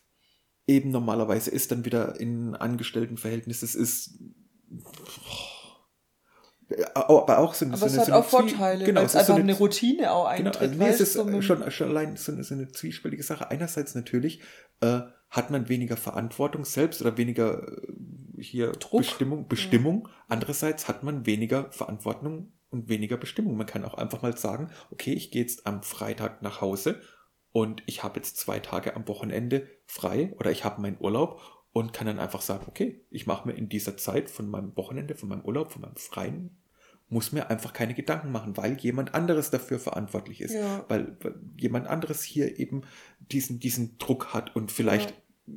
eben 0.68 0.92
normalerweise 0.92 1.50
ist, 1.50 1.72
dann 1.72 1.86
wieder 1.86 2.20
in 2.20 2.56
Angestelltenverhältnis. 2.56 3.64
Es 3.64 3.76
ist. 3.76 4.20
Aber 6.94 7.40
auch 7.40 7.54
so 7.54 7.66
eine, 7.66 7.74
aber 7.74 7.90
so 7.90 8.00
es 8.00 8.08
hat 8.08 8.12
auch 8.12 8.26
Vorteile, 8.26 8.86
genau, 8.86 9.00
weil 9.00 9.08
es 9.08 9.16
einfach 9.16 9.28
so 9.28 9.34
eine, 9.34 9.44
eine, 9.44 9.54
Routine 9.54 10.12
auch 10.12 10.36
genau, 10.36 10.50
eintritt. 10.50 10.72
Genau, 10.74 10.84
nee, 10.84 10.90
es 10.90 11.02
ist 11.02 11.14
so 11.14 11.42
schon, 11.42 11.72
schon 11.72 11.90
allein 11.90 12.16
so 12.16 12.32
eine, 12.32 12.44
so 12.44 12.54
eine 12.54 12.72
zwiespältige 12.72 13.24
Sache. 13.24 13.50
Einerseits 13.50 13.96
natürlich 13.96 14.42
äh, 14.82 15.02
hat 15.30 15.50
man 15.50 15.68
weniger 15.70 15.98
Verantwortung 15.98 16.66
selbst 16.66 17.02
oder 17.02 17.18
weniger 17.18 17.68
äh, 17.68 18.42
hier 18.42 18.72
Druck. 18.74 19.02
Bestimmung. 19.02 19.48
Bestimmung. 19.48 20.08
Ja. 20.08 20.14
Andererseits 20.28 20.88
hat 20.88 21.04
man 21.04 21.26
weniger 21.26 21.72
Verantwortung 21.72 22.54
und 22.70 22.88
weniger 22.88 23.18
Bestimmung. 23.18 23.58
Man 23.58 23.68
kann 23.68 23.84
auch 23.84 23.96
einfach 23.96 24.22
mal 24.22 24.38
sagen, 24.38 24.70
okay, 24.92 25.14
ich 25.14 25.32
gehe 25.32 25.42
jetzt 25.42 25.66
am 25.66 25.82
Freitag 25.82 26.42
nach 26.42 26.62
Hause 26.62 27.02
und 27.52 27.82
ich 27.88 28.04
habe 28.04 28.18
jetzt 28.18 28.38
zwei 28.38 28.60
Tage 28.60 28.96
am 28.96 29.08
Wochenende 29.08 29.68
frei 29.86 30.34
oder 30.38 30.52
ich 30.52 30.66
habe 30.66 30.82
meinen 30.82 30.98
Urlaub 31.00 31.42
und 31.72 31.94
kann 31.94 32.08
dann 32.08 32.20
einfach 32.20 32.42
sagen, 32.42 32.66
okay, 32.68 33.06
ich 33.10 33.28
mache 33.28 33.48
mir 33.48 33.54
in 33.54 33.70
dieser 33.70 33.98
Zeit 33.98 34.30
von 34.30 34.50
meinem 34.50 34.76
Wochenende, 34.76 35.16
von 35.16 35.30
meinem 35.30 35.46
Urlaub, 35.46 35.72
von 35.72 35.82
meinem 35.82 35.96
freien, 35.96 36.59
muss 37.10 37.32
mir 37.32 37.50
einfach 37.50 37.74
keine 37.74 37.96
Gedanken 37.96 38.32
machen, 38.32 38.56
weil 38.56 38.78
jemand 38.78 39.16
anderes 39.16 39.50
dafür 39.50 39.80
verantwortlich 39.80 40.42
ist, 40.42 40.54
ja. 40.54 40.86
weil, 40.88 41.18
weil, 41.22 41.36
jemand 41.58 41.88
anderes 41.88 42.24
hier 42.24 42.60
eben 42.60 42.84
diesen, 43.32 43.60
diesen 43.60 43.98
Druck 43.98 44.34
hat 44.34 44.56
und 44.56 44.72
vielleicht 44.72 45.12
ja. 45.12 45.54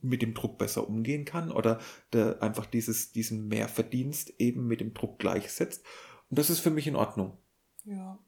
mit 0.00 0.22
dem 0.22 0.34
Druck 0.34 0.58
besser 0.58 0.88
umgehen 0.88 1.24
kann 1.24 1.52
oder 1.52 1.78
der 2.12 2.42
einfach 2.42 2.66
dieses, 2.66 3.12
diesen 3.12 3.48
Mehrverdienst 3.48 4.34
eben 4.38 4.66
mit 4.66 4.80
dem 4.80 4.94
Druck 4.94 5.18
gleichsetzt. 5.18 5.84
Und 6.30 6.38
das 6.38 6.48
ist 6.48 6.60
für 6.60 6.70
mich 6.70 6.86
in 6.86 6.96
Ordnung. 6.96 7.36
Ja. 7.84 8.18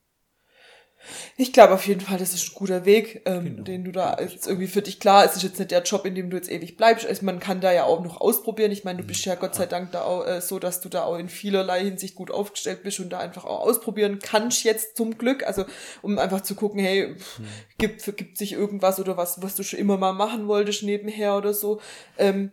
Ich 1.37 1.53
glaube 1.53 1.75
auf 1.75 1.87
jeden 1.87 2.01
Fall, 2.01 2.19
das 2.19 2.35
ist 2.35 2.51
ein 2.51 2.55
guter 2.55 2.85
Weg, 2.85 3.23
ähm, 3.25 3.45
genau. 3.45 3.63
den 3.63 3.85
du 3.85 3.93
da 3.93 4.17
jetzt 4.21 4.47
irgendwie 4.47 4.67
für 4.67 4.83
dich 4.83 5.01
klar. 5.01 5.25
Es 5.25 5.37
ist 5.37 5.43
jetzt 5.43 5.59
nicht 5.59 5.71
der 5.71 5.83
Job, 5.83 6.05
in 6.07 6.15
dem 6.15 6.31
du 6.31 6.37
jetzt 6.37 6.51
ewig 6.51 6.77
bleibst. 6.77 7.07
Also 7.07 7.25
man 7.25 7.41
kann 7.41 7.61
da 7.61 7.73
ja 7.73 7.85
auch 7.85 8.03
noch 8.03 8.21
ausprobieren. 8.21 8.73
Ich 8.73 8.85
meine, 8.85 9.01
du 9.01 9.07
bist 9.07 9.25
ja 9.25 9.35
Gott 9.35 9.55
sei 9.55 9.67
Dank 9.67 9.93
da 9.93 10.03
auch 10.03 10.27
äh, 10.27 10.41
so, 10.41 10.59
dass 10.59 10.81
du 10.81 10.89
da 10.89 11.05
auch 11.05 11.17
in 11.17 11.29
vielerlei 11.29 11.85
Hinsicht 11.85 12.15
gut 12.15 12.31
aufgestellt 12.31 12.83
bist 12.83 13.01
und 13.01 13.11
da 13.11 13.19
einfach 13.19 13.45
auch 13.45 13.61
ausprobieren 13.61 14.19
kannst 14.21 14.65
jetzt 14.65 14.97
zum 14.97 15.19
Glück. 15.19 15.47
Also 15.47 15.65
um 16.03 16.19
einfach 16.19 16.43
zu 16.43 16.55
gucken, 16.55 16.81
hey, 16.81 17.15
hm. 17.15 17.47
gibt 17.79 18.17
gibt 18.17 18.39
sich 18.39 18.53
irgendwas 18.53 19.01
oder 19.01 19.17
was, 19.17 19.43
was 19.43 19.55
du 19.57 19.63
schon 19.63 19.79
immer 19.79 19.97
mal 19.97 20.13
machen 20.13 20.49
wolltest 20.49 20.83
nebenher 20.83 21.37
oder 21.37 21.55
so. 21.55 21.81
Ähm, 22.19 22.53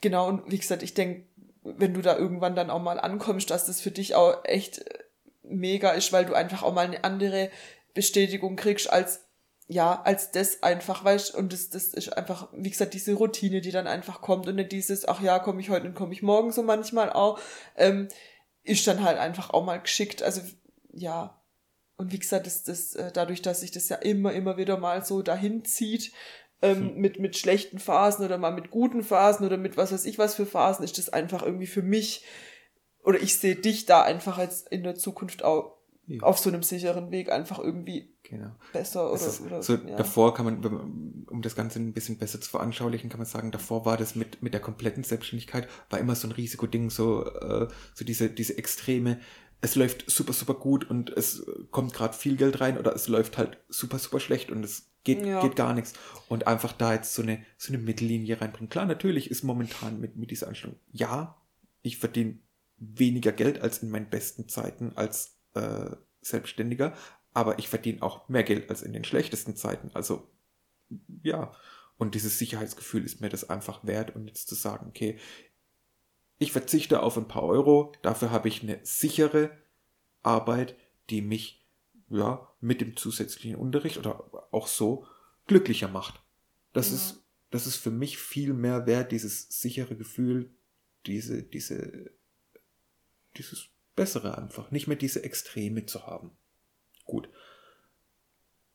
genau 0.00 0.28
und 0.28 0.50
wie 0.50 0.58
gesagt, 0.58 0.82
ich 0.82 0.94
denke, 0.94 1.26
wenn 1.62 1.94
du 1.94 2.02
da 2.02 2.16
irgendwann 2.16 2.54
dann 2.54 2.70
auch 2.70 2.82
mal 2.82 3.00
ankommst, 3.00 3.50
dass 3.50 3.66
das 3.66 3.80
für 3.80 3.90
dich 3.90 4.14
auch 4.14 4.44
echt 4.44 4.84
mega 5.48 5.90
ist, 5.90 6.12
weil 6.12 6.24
du 6.24 6.34
einfach 6.34 6.62
auch 6.62 6.74
mal 6.74 6.86
eine 6.86 7.04
andere 7.04 7.50
Bestätigung 7.94 8.56
kriegst 8.56 8.90
als 8.90 9.26
ja, 9.68 10.00
als 10.02 10.30
das 10.30 10.62
einfach, 10.62 11.04
weißt 11.04 11.34
und 11.34 11.52
das, 11.52 11.70
das 11.70 11.86
ist 11.86 12.16
einfach, 12.16 12.48
wie 12.52 12.70
gesagt, 12.70 12.94
diese 12.94 13.14
Routine, 13.14 13.60
die 13.60 13.72
dann 13.72 13.88
einfach 13.88 14.20
kommt 14.20 14.46
und 14.46 14.54
nicht 14.54 14.70
dieses, 14.70 15.08
ach 15.08 15.20
ja, 15.20 15.40
komme 15.40 15.60
ich 15.60 15.70
heute 15.70 15.88
und 15.88 15.94
komme 15.94 16.12
ich 16.12 16.22
morgen 16.22 16.52
so 16.52 16.62
manchmal 16.62 17.12
auch, 17.12 17.40
ähm, 17.74 18.06
ist 18.62 18.86
dann 18.86 19.02
halt 19.02 19.18
einfach 19.18 19.50
auch 19.50 19.64
mal 19.64 19.78
geschickt. 19.78 20.22
Also 20.22 20.40
ja, 20.92 21.42
und 21.96 22.12
wie 22.12 22.18
gesagt, 22.18 22.46
das, 22.46 22.62
das, 22.62 22.94
äh, 22.94 23.10
dadurch, 23.12 23.42
dass 23.42 23.60
sich 23.60 23.72
das 23.72 23.88
ja 23.88 23.96
immer, 23.96 24.32
immer 24.32 24.56
wieder 24.56 24.76
mal 24.76 25.04
so 25.04 25.22
dahin 25.22 25.64
zieht, 25.64 26.12
ähm, 26.62 26.90
hm. 26.90 26.96
mit, 26.98 27.18
mit 27.18 27.36
schlechten 27.36 27.78
Phasen 27.78 28.24
oder 28.24 28.38
mal 28.38 28.52
mit 28.52 28.70
guten 28.70 29.02
Phasen 29.02 29.44
oder 29.44 29.56
mit 29.56 29.76
was 29.76 29.92
weiß 29.92 30.04
ich 30.04 30.18
was 30.18 30.36
für 30.36 30.46
Phasen, 30.46 30.84
ist 30.84 30.98
das 30.98 31.08
einfach 31.08 31.42
irgendwie 31.42 31.66
für 31.66 31.82
mich 31.82 32.24
oder 33.06 33.22
ich 33.22 33.38
sehe 33.38 33.56
dich 33.56 33.86
da 33.86 34.02
einfach 34.02 34.38
jetzt 34.38 34.68
in 34.68 34.82
der 34.82 34.96
Zukunft 34.96 35.44
auch 35.44 35.76
ja. 36.06 36.22
auf 36.22 36.38
so 36.38 36.50
einem 36.50 36.62
sicheren 36.62 37.10
Weg 37.10 37.30
einfach 37.30 37.58
irgendwie 37.58 38.12
genau. 38.24 38.50
besser 38.72 39.12
oder, 39.12 39.26
ist, 39.26 39.40
oder 39.40 39.62
so 39.62 39.74
ja. 39.74 39.96
davor 39.96 40.34
kann 40.34 40.44
man, 40.44 41.24
um 41.28 41.40
das 41.40 41.54
Ganze 41.54 41.78
ein 41.78 41.92
bisschen 41.92 42.18
besser 42.18 42.40
zu 42.40 42.50
veranschaulichen, 42.50 43.08
kann 43.08 43.18
man 43.18 43.26
sagen, 43.26 43.52
davor 43.52 43.84
war 43.84 43.96
das 43.96 44.16
mit 44.16 44.42
mit 44.42 44.52
der 44.52 44.60
kompletten 44.60 45.04
Selbstständigkeit 45.04 45.68
war 45.88 46.00
immer 46.00 46.16
so 46.16 46.28
ein 46.28 46.32
Risikoding, 46.32 46.90
so 46.90 47.24
äh, 47.24 47.68
so 47.94 48.04
diese 48.04 48.28
diese 48.28 48.58
Extreme. 48.58 49.20
Es 49.60 49.74
läuft 49.74 50.10
super 50.10 50.32
super 50.32 50.54
gut 50.54 50.88
und 50.90 51.10
es 51.10 51.46
kommt 51.70 51.94
gerade 51.94 52.14
viel 52.14 52.36
Geld 52.36 52.60
rein 52.60 52.76
oder 52.76 52.94
es 52.94 53.08
läuft 53.08 53.38
halt 53.38 53.58
super 53.68 53.98
super 53.98 54.20
schlecht 54.20 54.50
und 54.50 54.64
es 54.64 54.90
geht 55.02 55.24
ja. 55.24 55.40
geht 55.40 55.56
gar 55.56 55.74
nichts 55.74 55.94
und 56.28 56.46
einfach 56.46 56.72
da 56.72 56.92
jetzt 56.92 57.14
so 57.14 57.22
eine 57.22 57.44
so 57.56 57.72
eine 57.72 57.82
Mittellinie 57.82 58.40
reinbringen. 58.40 58.68
Klar, 58.68 58.86
natürlich 58.86 59.30
ist 59.30 59.44
momentan 59.44 60.00
mit 60.00 60.16
mit 60.16 60.30
dieser 60.30 60.48
Anstellung 60.48 60.76
ja, 60.92 61.40
ich 61.82 61.98
verdiene 61.98 62.38
weniger 62.78 63.32
Geld 63.32 63.60
als 63.60 63.82
in 63.82 63.90
meinen 63.90 64.10
besten 64.10 64.48
Zeiten 64.48 64.92
als 64.96 65.38
äh, 65.54 65.90
Selbstständiger, 66.20 66.94
aber 67.32 67.58
ich 67.58 67.68
verdiene 67.68 68.02
auch 68.02 68.28
mehr 68.28 68.42
Geld 68.42 68.70
als 68.70 68.82
in 68.82 68.92
den 68.92 69.04
schlechtesten 69.04 69.56
Zeiten. 69.56 69.90
Also 69.94 70.30
ja, 71.22 71.52
und 71.98 72.14
dieses 72.14 72.38
Sicherheitsgefühl 72.38 73.04
ist 73.04 73.20
mir 73.20 73.28
das 73.28 73.48
einfach 73.48 73.84
wert 73.84 74.14
und 74.14 74.26
jetzt 74.26 74.48
zu 74.48 74.54
sagen, 74.54 74.86
okay, 74.88 75.18
ich 76.38 76.52
verzichte 76.52 77.02
auf 77.02 77.16
ein 77.16 77.28
paar 77.28 77.44
Euro, 77.44 77.92
dafür 78.02 78.30
habe 78.30 78.48
ich 78.48 78.62
eine 78.62 78.78
sichere 78.82 79.50
Arbeit, 80.22 80.76
die 81.08 81.22
mich 81.22 81.66
ja 82.08 82.52
mit 82.60 82.80
dem 82.80 82.96
zusätzlichen 82.96 83.56
Unterricht 83.56 83.96
oder 83.96 84.48
auch 84.52 84.66
so 84.66 85.06
glücklicher 85.46 85.88
macht. 85.88 86.22
Das 86.72 86.90
ja. 86.90 86.96
ist 86.96 87.22
das 87.50 87.66
ist 87.66 87.76
für 87.76 87.92
mich 87.92 88.18
viel 88.18 88.52
mehr 88.52 88.86
wert, 88.86 89.12
dieses 89.12 89.48
sichere 89.48 89.96
Gefühl, 89.96 90.50
diese 91.06 91.42
diese 91.42 92.10
dieses 93.36 93.68
Bessere 93.94 94.36
einfach, 94.36 94.70
nicht 94.70 94.86
mehr 94.86 94.96
diese 94.96 95.24
Extreme 95.24 95.86
zu 95.86 96.06
haben. 96.06 96.36
Gut. 97.04 97.28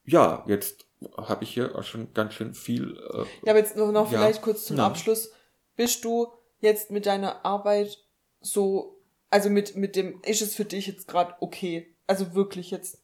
Ja, 0.03 0.43
jetzt 0.47 0.85
habe 1.17 1.43
ich 1.43 1.53
hier 1.53 1.75
auch 1.75 1.83
schon 1.83 2.13
ganz 2.13 2.33
schön 2.33 2.53
viel. 2.53 2.97
Äh, 3.13 3.25
ja, 3.45 3.51
aber 3.51 3.59
jetzt 3.59 3.75
noch, 3.75 3.91
noch 3.91 4.11
ja, 4.11 4.19
vielleicht 4.19 4.41
kurz 4.41 4.65
zum 4.65 4.77
ja. 4.77 4.87
Abschluss. 4.87 5.31
Bist 5.75 6.03
du 6.03 6.27
jetzt 6.59 6.91
mit 6.91 7.05
deiner 7.05 7.45
Arbeit 7.45 7.97
so, 8.39 8.99
also 9.29 9.49
mit, 9.49 9.75
mit 9.75 9.95
dem, 9.95 10.21
ist 10.23 10.41
es 10.41 10.55
für 10.55 10.65
dich 10.65 10.87
jetzt 10.87 11.07
gerade 11.07 11.35
okay? 11.39 11.95
Also 12.07 12.33
wirklich 12.33 12.71
jetzt 12.71 13.00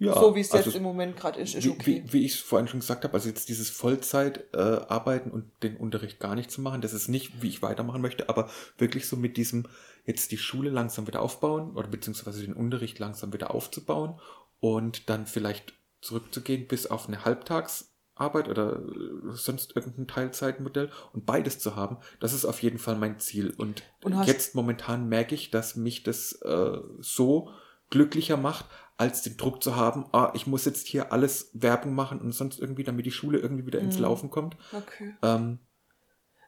ja, 0.00 0.18
so 0.18 0.34
wie 0.34 0.40
es 0.40 0.50
also 0.50 0.70
jetzt 0.70 0.76
im 0.76 0.82
Moment 0.82 1.14
gerade 1.16 1.38
ist, 1.38 1.54
ist 1.54 1.64
wie, 1.64 1.70
okay. 1.70 2.02
Wie, 2.06 2.12
wie 2.14 2.24
ich 2.24 2.40
vorhin 2.40 2.66
schon 2.66 2.80
gesagt 2.80 3.04
habe, 3.04 3.12
also 3.12 3.28
jetzt 3.28 3.50
dieses 3.50 3.68
Vollzeit-Arbeiten 3.68 5.30
äh, 5.30 5.32
und 5.32 5.50
den 5.62 5.76
Unterricht 5.76 6.18
gar 6.18 6.34
nicht 6.34 6.50
zu 6.50 6.62
machen, 6.62 6.80
das 6.80 6.94
ist 6.94 7.08
nicht, 7.08 7.42
wie 7.42 7.48
ich 7.48 7.60
weitermachen 7.60 8.00
möchte, 8.00 8.30
aber 8.30 8.48
wirklich 8.78 9.06
so 9.06 9.16
mit 9.16 9.36
diesem, 9.36 9.66
jetzt 10.06 10.32
die 10.32 10.38
Schule 10.38 10.70
langsam 10.70 11.06
wieder 11.06 11.20
aufbauen 11.20 11.76
oder 11.76 11.86
beziehungsweise 11.86 12.40
den 12.40 12.54
Unterricht 12.54 12.98
langsam 12.98 13.34
wieder 13.34 13.54
aufzubauen 13.54 14.18
und 14.58 15.10
dann 15.10 15.26
vielleicht 15.26 15.74
zurückzugehen 16.00 16.66
bis 16.66 16.86
auf 16.86 17.06
eine 17.06 17.26
Halbtagsarbeit 17.26 18.48
oder 18.48 18.76
äh, 18.76 19.32
sonst 19.32 19.76
irgendein 19.76 20.06
Teilzeitmodell 20.06 20.90
und 21.12 21.26
beides 21.26 21.58
zu 21.58 21.76
haben, 21.76 21.98
das 22.20 22.32
ist 22.32 22.46
auf 22.46 22.62
jeden 22.62 22.78
Fall 22.78 22.96
mein 22.96 23.18
Ziel. 23.18 23.52
Und, 23.54 23.82
und 24.02 24.24
jetzt 24.24 24.54
momentan 24.54 25.10
merke 25.10 25.34
ich, 25.34 25.50
dass 25.50 25.76
mich 25.76 26.04
das 26.04 26.40
äh, 26.40 26.78
so 27.00 27.50
glücklicher 27.90 28.38
macht, 28.38 28.64
als 29.00 29.22
den 29.22 29.38
Druck 29.38 29.62
zu 29.62 29.76
haben, 29.76 30.04
ah, 30.12 30.30
ich 30.34 30.46
muss 30.46 30.66
jetzt 30.66 30.86
hier 30.86 31.10
alles 31.10 31.48
Werbung 31.54 31.94
machen 31.94 32.20
und 32.20 32.32
sonst 32.32 32.60
irgendwie, 32.60 32.84
damit 32.84 33.06
die 33.06 33.10
Schule 33.10 33.38
irgendwie 33.38 33.66
wieder 33.66 33.78
ins 33.78 33.96
mhm. 33.96 34.02
Laufen 34.02 34.28
kommt. 34.28 34.58
Okay. 34.72 35.14
Ähm, 35.22 35.58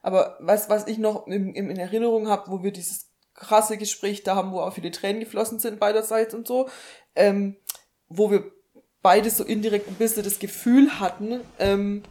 Aber 0.03 0.36
was, 0.38 0.68
was 0.68 0.86
ich 0.86 0.98
noch 0.98 1.26
in, 1.26 1.55
in 1.55 1.78
Erinnerung 1.78 2.28
habe, 2.28 2.50
wo 2.50 2.62
wir 2.62 2.70
dieses 2.70 3.11
krasse 3.32 3.78
Gespräch 3.78 4.22
da 4.22 4.36
haben, 4.36 4.53
wo 4.53 4.61
auch 4.61 4.74
viele 4.74 4.90
Tränen 4.90 5.20
geflossen 5.20 5.61
sind 5.61 5.80
beiderseits 5.80 6.34
und 6.34 6.46
so, 6.46 6.68
ähm, 7.16 7.57
wo 8.09 8.30
wir 8.30 8.53
beide 9.00 9.30
so 9.30 9.44
indirekt 9.44 9.88
ein 9.88 9.94
bisschen 9.94 10.22
das 10.22 10.38
Gefühl 10.38 11.00
hatten, 11.00 11.40
ähm, 11.59 12.03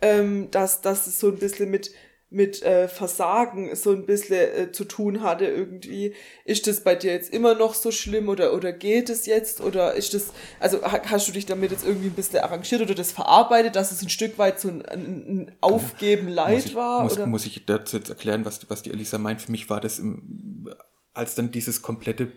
ähm, 0.00 0.48
dass, 0.52 0.80
dass 0.80 1.08
es 1.08 1.18
so 1.18 1.26
ein 1.26 1.38
bisschen 1.38 1.72
mit, 1.72 1.90
mit 2.36 2.62
äh, 2.62 2.86
Versagen 2.86 3.74
so 3.74 3.92
ein 3.92 4.04
bisschen 4.04 4.36
äh, 4.36 4.70
zu 4.70 4.84
tun 4.84 5.22
hatte 5.22 5.46
irgendwie. 5.46 6.14
Ist 6.44 6.66
das 6.66 6.82
bei 6.82 6.94
dir 6.94 7.10
jetzt 7.12 7.32
immer 7.32 7.54
noch 7.54 7.72
so 7.72 7.90
schlimm 7.90 8.28
oder, 8.28 8.52
oder 8.52 8.74
geht 8.74 9.08
es 9.08 9.24
jetzt? 9.24 9.62
Oder 9.62 9.94
ist 9.94 10.12
das, 10.12 10.34
also 10.60 10.82
hast 10.82 11.28
du 11.28 11.32
dich 11.32 11.46
damit 11.46 11.70
jetzt 11.70 11.86
irgendwie 11.86 12.08
ein 12.08 12.14
bisschen 12.14 12.40
arrangiert 12.40 12.82
oder 12.82 12.94
das 12.94 13.10
verarbeitet, 13.10 13.74
dass 13.74 13.90
es 13.90 14.02
ein 14.02 14.10
Stück 14.10 14.36
weit 14.36 14.60
so 14.60 14.68
ein, 14.68 14.82
ein 14.84 15.56
Aufgeben 15.62 16.28
Leid 16.28 16.56
muss 16.56 16.66
ich, 16.66 16.74
war? 16.74 17.02
Muss, 17.04 17.12
oder? 17.14 17.26
muss 17.26 17.46
ich 17.46 17.64
dazu 17.64 17.96
jetzt 17.96 18.10
erklären, 18.10 18.44
was, 18.44 18.68
was 18.68 18.82
die 18.82 18.90
Elisa 18.90 19.16
meint? 19.16 19.40
Für 19.40 19.50
mich 19.50 19.70
war 19.70 19.80
das 19.80 19.98
im, 19.98 20.68
als 21.14 21.36
dann 21.36 21.50
dieses 21.50 21.80
komplette, 21.80 22.32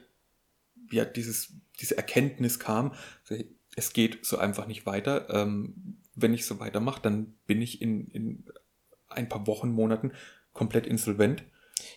ja, 0.91 1.03
dieses, 1.03 1.51
diese 1.81 1.97
Erkenntnis 1.97 2.57
kam, 2.57 2.93
es 3.75 3.91
geht 3.91 4.25
so 4.25 4.37
einfach 4.37 4.65
nicht 4.65 4.85
weiter. 4.85 5.27
Ähm, 5.29 5.97
wenn 6.15 6.33
ich 6.33 6.45
so 6.45 6.61
weitermache, 6.61 7.01
dann 7.01 7.35
bin 7.47 7.61
ich 7.61 7.81
in, 7.81 8.07
in 8.07 8.45
ein 9.09 9.29
paar 9.29 9.47
Wochen, 9.47 9.71
Monaten 9.71 10.11
komplett 10.53 10.87
insolvent. 10.87 11.43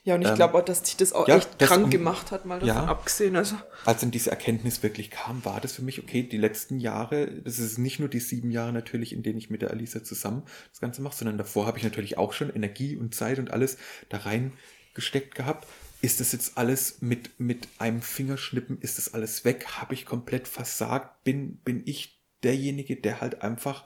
Ja, 0.05 0.15
und 0.15 0.23
ich 0.23 0.29
Ähm, 0.29 0.37
glaube 0.37 0.59
auch, 0.59 0.65
dass 0.65 0.83
dich 0.85 0.97
das 0.97 1.13
auch 1.13 1.27
ja, 1.27 1.37
echt 1.39 1.61
das 1.61 1.69
krank 1.69 1.85
um- 1.85 1.91
gemacht 1.91 2.31
hat, 2.31 2.45
mal 2.47 2.61
davon 2.61 2.69
ja. 2.69 2.85
abgesehen. 2.85 3.35
Also, 3.35 3.57
Als 3.85 4.01
dann 4.01 4.13
diese 4.13 4.31
Erkenntnis 4.31 4.83
wirklich 4.85 5.11
kam, 5.11 5.45
war 5.45 5.61
das 5.61 5.73
für 5.73 5.83
mich, 5.83 5.99
okay, 6.01 6.23
die 6.23 6.37
letzten 6.39 6.79
Jahre, 6.79 7.27
das 7.43 7.59
ist 7.59 7.79
nicht 7.79 7.99
nur 7.99 8.09
die 8.09 8.21
sieben 8.21 8.53
Jahre 8.53 8.73
natürlich, 8.73 9.13
in 9.13 9.23
denen 9.25 9.39
ich 9.39 9.51
mit 9.51 9.61
der 9.63 9.71
Alisa 9.73 10.05
zusammen 10.05 10.43
das 10.71 10.81
Ganze 10.81 11.03
mache, 11.03 11.17
sondern 11.17 11.37
davor 11.37 11.67
habe 11.67 11.79
ich 11.79 11.85
natürlich 11.85 12.17
auch 12.17 12.33
schon 12.33 12.55
Energie 12.55 12.97
und 12.97 13.15
Zeit 13.15 13.41
und 13.41 13.51
alles 13.53 13.77
da 14.09 14.19
reingesteckt 14.19 15.35
gehabt. 15.35 15.67
Ist 16.01 16.21
das 16.21 16.33
jetzt 16.33 16.59
alles 16.59 17.01
mit, 17.01 17.39
mit 17.39 17.69
einem 17.79 18.03
Fingerschnippen, 18.03 18.81
ist 18.81 18.99
das 18.99 19.15
alles 19.15 19.45
weg? 19.45 19.67
Habe 19.79 19.95
ich 19.95 20.07
komplett 20.07 20.47
versagt? 20.49 21.25
Bin, 21.25 21.57
bin 21.59 21.83
ich 21.87 22.21
derjenige, 22.45 22.97
der 22.97 23.21
halt 23.21 23.43
einfach 23.43 23.85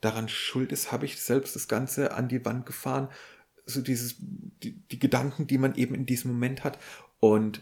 daran 0.00 0.28
schuld 0.28 0.72
ist? 0.72 0.92
Habe 0.92 1.06
ich 1.06 1.20
selbst 1.20 1.56
das 1.56 1.68
Ganze 1.68 2.12
an 2.12 2.28
die 2.28 2.44
Wand 2.44 2.66
gefahren? 2.66 3.08
So 3.66 3.80
dieses, 3.80 4.16
die, 4.18 4.72
die 4.72 4.98
Gedanken, 4.98 5.46
die 5.46 5.58
man 5.58 5.74
eben 5.74 5.94
in 5.94 6.06
diesem 6.06 6.32
Moment 6.32 6.64
hat. 6.64 6.78
Und 7.20 7.60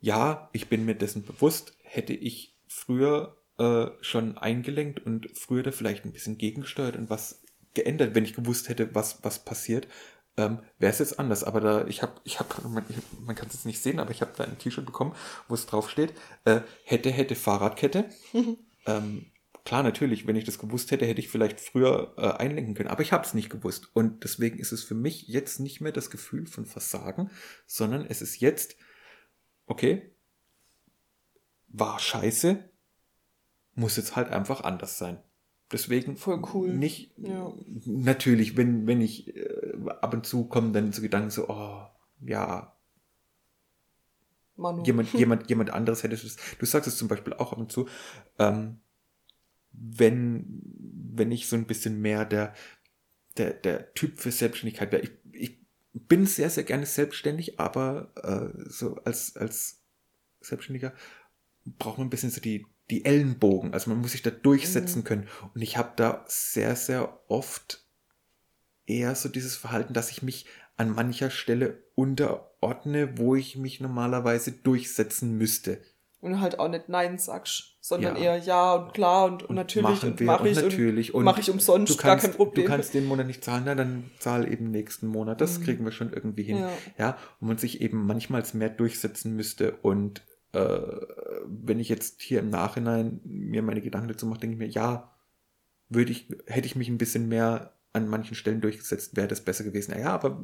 ja, 0.00 0.48
ich 0.52 0.68
bin 0.68 0.84
mir 0.84 0.94
dessen 0.94 1.24
bewusst, 1.24 1.76
hätte 1.82 2.14
ich 2.14 2.56
früher 2.66 3.36
äh, 3.58 3.88
schon 4.00 4.38
eingelenkt 4.38 5.04
und 5.04 5.28
früher 5.34 5.62
da 5.62 5.72
vielleicht 5.72 6.04
ein 6.04 6.12
bisschen 6.12 6.38
gegengesteuert 6.38 6.96
und 6.96 7.10
was 7.10 7.42
geändert, 7.74 8.14
wenn 8.14 8.24
ich 8.24 8.34
gewusst 8.34 8.68
hätte, 8.68 8.94
was, 8.94 9.22
was 9.22 9.44
passiert, 9.44 9.86
ähm, 10.36 10.60
wäre 10.78 10.92
es 10.92 10.98
jetzt 10.98 11.18
anders. 11.18 11.44
Aber 11.44 11.60
da, 11.60 11.86
ich 11.86 12.02
habe, 12.02 12.12
ich 12.24 12.40
habe, 12.40 12.48
man, 12.68 12.84
man 13.24 13.36
kann 13.36 13.48
es 13.48 13.54
jetzt 13.54 13.66
nicht 13.66 13.82
sehen, 13.82 14.00
aber 14.00 14.10
ich 14.10 14.22
habe 14.22 14.32
da 14.36 14.44
ein 14.44 14.58
T-Shirt 14.58 14.86
bekommen, 14.86 15.14
wo 15.48 15.54
es 15.54 15.66
drauf 15.66 15.90
steht, 15.90 16.14
äh, 16.44 16.60
hätte, 16.84 17.10
hätte 17.10 17.34
Fahrradkette. 17.34 18.08
ähm, 18.86 19.26
klar, 19.64 19.82
natürlich, 19.82 20.26
wenn 20.26 20.36
ich 20.36 20.44
das 20.44 20.58
gewusst 20.58 20.90
hätte, 20.90 21.06
hätte 21.06 21.20
ich 21.20 21.28
vielleicht 21.28 21.60
früher 21.60 22.14
äh, 22.16 22.30
einlenken 22.42 22.74
können. 22.74 22.88
Aber 22.88 23.02
ich 23.02 23.12
habe 23.12 23.24
es 23.24 23.34
nicht 23.34 23.50
gewusst. 23.50 23.90
Und 23.94 24.24
deswegen 24.24 24.58
ist 24.58 24.72
es 24.72 24.82
für 24.84 24.94
mich 24.94 25.28
jetzt 25.28 25.60
nicht 25.60 25.80
mehr 25.80 25.92
das 25.92 26.10
Gefühl 26.10 26.46
von 26.46 26.66
Versagen, 26.66 27.30
sondern 27.66 28.06
es 28.06 28.22
ist 28.22 28.40
jetzt, 28.40 28.76
okay, 29.66 30.12
war 31.68 31.98
scheiße, 31.98 32.68
muss 33.74 33.96
jetzt 33.96 34.16
halt 34.16 34.28
einfach 34.30 34.62
anders 34.64 34.98
sein. 34.98 35.22
Deswegen 35.72 36.16
Voll 36.16 36.42
cool. 36.52 36.72
nicht, 36.74 37.12
Ja. 37.16 37.52
natürlich, 37.84 38.56
wenn, 38.56 38.86
wenn 38.88 39.00
ich 39.00 39.36
äh, 39.36 39.72
ab 40.00 40.12
und 40.14 40.26
zu 40.26 40.46
kommen 40.48 40.72
dann 40.72 40.92
so 40.92 41.00
Gedanken 41.00 41.30
so, 41.30 41.48
oh, 41.48 41.86
ja, 42.20 42.76
Manu. 44.56 44.82
jemand, 44.82 45.12
jemand, 45.14 45.48
jemand 45.48 45.70
anderes 45.70 46.02
hätte 46.02 46.14
es. 46.14 46.36
Du 46.58 46.66
sagst 46.66 46.88
es 46.88 46.96
zum 46.98 47.06
Beispiel 47.08 47.34
auch 47.34 47.52
ab 47.52 47.58
und 47.58 47.70
zu, 47.70 47.88
ähm, 48.38 48.80
wenn, 49.72 50.62
wenn 51.12 51.32
ich 51.32 51.48
so 51.48 51.56
ein 51.56 51.66
bisschen 51.66 52.00
mehr 52.00 52.24
der, 52.24 52.54
der, 53.36 53.52
der 53.52 53.94
Typ 53.94 54.18
für 54.18 54.32
Selbstständigkeit 54.32 54.92
wäre. 54.92 55.02
Ich, 55.02 55.12
ich 55.32 55.58
bin 55.92 56.26
sehr, 56.26 56.50
sehr 56.50 56.64
gerne 56.64 56.86
selbstständig, 56.86 57.58
aber 57.60 58.12
äh, 58.22 58.68
so 58.68 58.96
als, 59.04 59.36
als 59.36 59.82
Selbstständiger 60.40 60.92
braucht 61.78 61.98
man 61.98 62.06
ein 62.06 62.10
bisschen 62.10 62.30
so 62.30 62.40
die, 62.40 62.66
die 62.90 63.04
Ellenbogen. 63.04 63.72
Also 63.72 63.90
man 63.90 64.00
muss 64.00 64.12
sich 64.12 64.22
da 64.22 64.30
durchsetzen 64.30 65.04
können. 65.04 65.28
Und 65.54 65.62
ich 65.62 65.76
habe 65.76 65.92
da 65.96 66.24
sehr, 66.26 66.76
sehr 66.76 67.20
oft 67.28 67.84
eher 68.86 69.14
so 69.14 69.28
dieses 69.28 69.56
Verhalten, 69.56 69.94
dass 69.94 70.10
ich 70.10 70.22
mich 70.22 70.46
an 70.76 70.94
mancher 70.94 71.30
Stelle 71.30 71.82
unterordne, 71.94 73.18
wo 73.18 73.34
ich 73.34 73.56
mich 73.56 73.80
normalerweise 73.80 74.52
durchsetzen 74.52 75.36
müsste. 75.36 75.82
Und 76.20 76.40
halt 76.40 76.58
auch 76.58 76.68
nicht 76.68 76.88
Nein 76.88 77.18
sagst, 77.18 77.69
sondern 77.80 78.16
Ja. 78.16 78.22
eher 78.22 78.38
Ja 78.38 78.74
und 78.74 78.92
klar 78.94 79.24
und, 79.26 79.42
und 79.44 79.56
natürlich 79.56 80.02
und 80.04 80.20
mache 80.22 80.48
ich 80.48 80.56
natürlich 80.62 81.14
und 81.14 81.20
und 81.20 81.24
mache 81.24 81.40
ich 81.40 81.50
umsonst, 81.50 81.92
du 81.92 81.96
kannst, 81.96 82.24
gar 82.24 82.30
kein 82.30 82.36
Problem. 82.36 82.64
Du 82.64 82.70
kannst 82.70 82.92
den 82.94 83.06
Monat 83.06 83.26
nicht 83.26 83.42
zahlen, 83.42 83.62
na, 83.66 83.74
dann 83.74 84.10
zahl 84.18 84.50
eben 84.52 84.70
nächsten 84.70 85.06
Monat. 85.06 85.40
Das 85.40 85.58
Mhm. 85.58 85.64
kriegen 85.64 85.84
wir 85.84 85.92
schon 85.92 86.12
irgendwie 86.12 86.42
hin. 86.42 86.58
Ja. 86.58 86.70
Ja, 86.98 87.18
und 87.40 87.48
man 87.48 87.58
sich 87.58 87.80
eben 87.80 88.04
manchmal 88.06 88.42
mehr 88.52 88.68
durchsetzen 88.70 89.34
müsste. 89.34 89.72
Und 89.82 90.22
äh, 90.52 90.78
wenn 91.46 91.78
ich 91.80 91.88
jetzt 91.88 92.20
hier 92.22 92.40
im 92.40 92.50
Nachhinein 92.50 93.20
mir 93.24 93.62
meine 93.62 93.80
Gedanken 93.80 94.08
dazu 94.08 94.26
mache, 94.26 94.40
denke 94.40 94.54
ich 94.54 94.58
mir, 94.58 94.68
ja, 94.68 95.14
würde 95.88 96.12
ich, 96.12 96.28
hätte 96.46 96.66
ich 96.66 96.76
mich 96.76 96.88
ein 96.88 96.98
bisschen 96.98 97.28
mehr 97.28 97.72
an 97.92 98.08
manchen 98.08 98.34
Stellen 98.36 98.60
durchgesetzt, 98.60 99.16
wäre 99.16 99.26
das 99.28 99.40
besser 99.40 99.64
gewesen. 99.64 99.98
Ja, 99.98 100.08
aber 100.14 100.40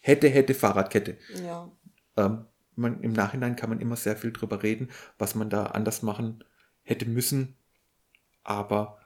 hätte, 0.00 0.28
hätte 0.28 0.54
Fahrradkette. 0.54 1.16
ja. 1.44 1.70
Ähm, 2.16 2.44
man, 2.76 3.00
Im 3.00 3.12
Nachhinein 3.12 3.56
kann 3.56 3.70
man 3.70 3.80
immer 3.80 3.96
sehr 3.96 4.16
viel 4.16 4.32
drüber 4.32 4.62
reden, 4.62 4.88
was 5.18 5.34
man 5.34 5.50
da 5.50 5.66
anders 5.66 6.02
machen 6.02 6.44
hätte 6.82 7.06
müssen. 7.06 7.56
Aber 8.42 8.98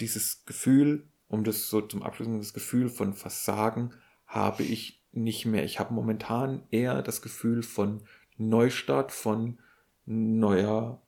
dieses 0.00 0.44
Gefühl, 0.44 1.08
um 1.28 1.44
das 1.44 1.68
so 1.68 1.80
zum 1.80 2.02
Abschluss, 2.02 2.28
das 2.38 2.54
Gefühl 2.54 2.88
von 2.88 3.14
Versagen 3.14 3.92
habe 4.26 4.62
ich 4.62 5.04
nicht 5.12 5.46
mehr. 5.46 5.64
Ich 5.64 5.78
habe 5.78 5.94
momentan 5.94 6.64
eher 6.70 7.02
das 7.02 7.22
Gefühl 7.22 7.62
von 7.62 8.02
Neustart, 8.36 9.12
von 9.12 9.58
neuer 10.06 11.02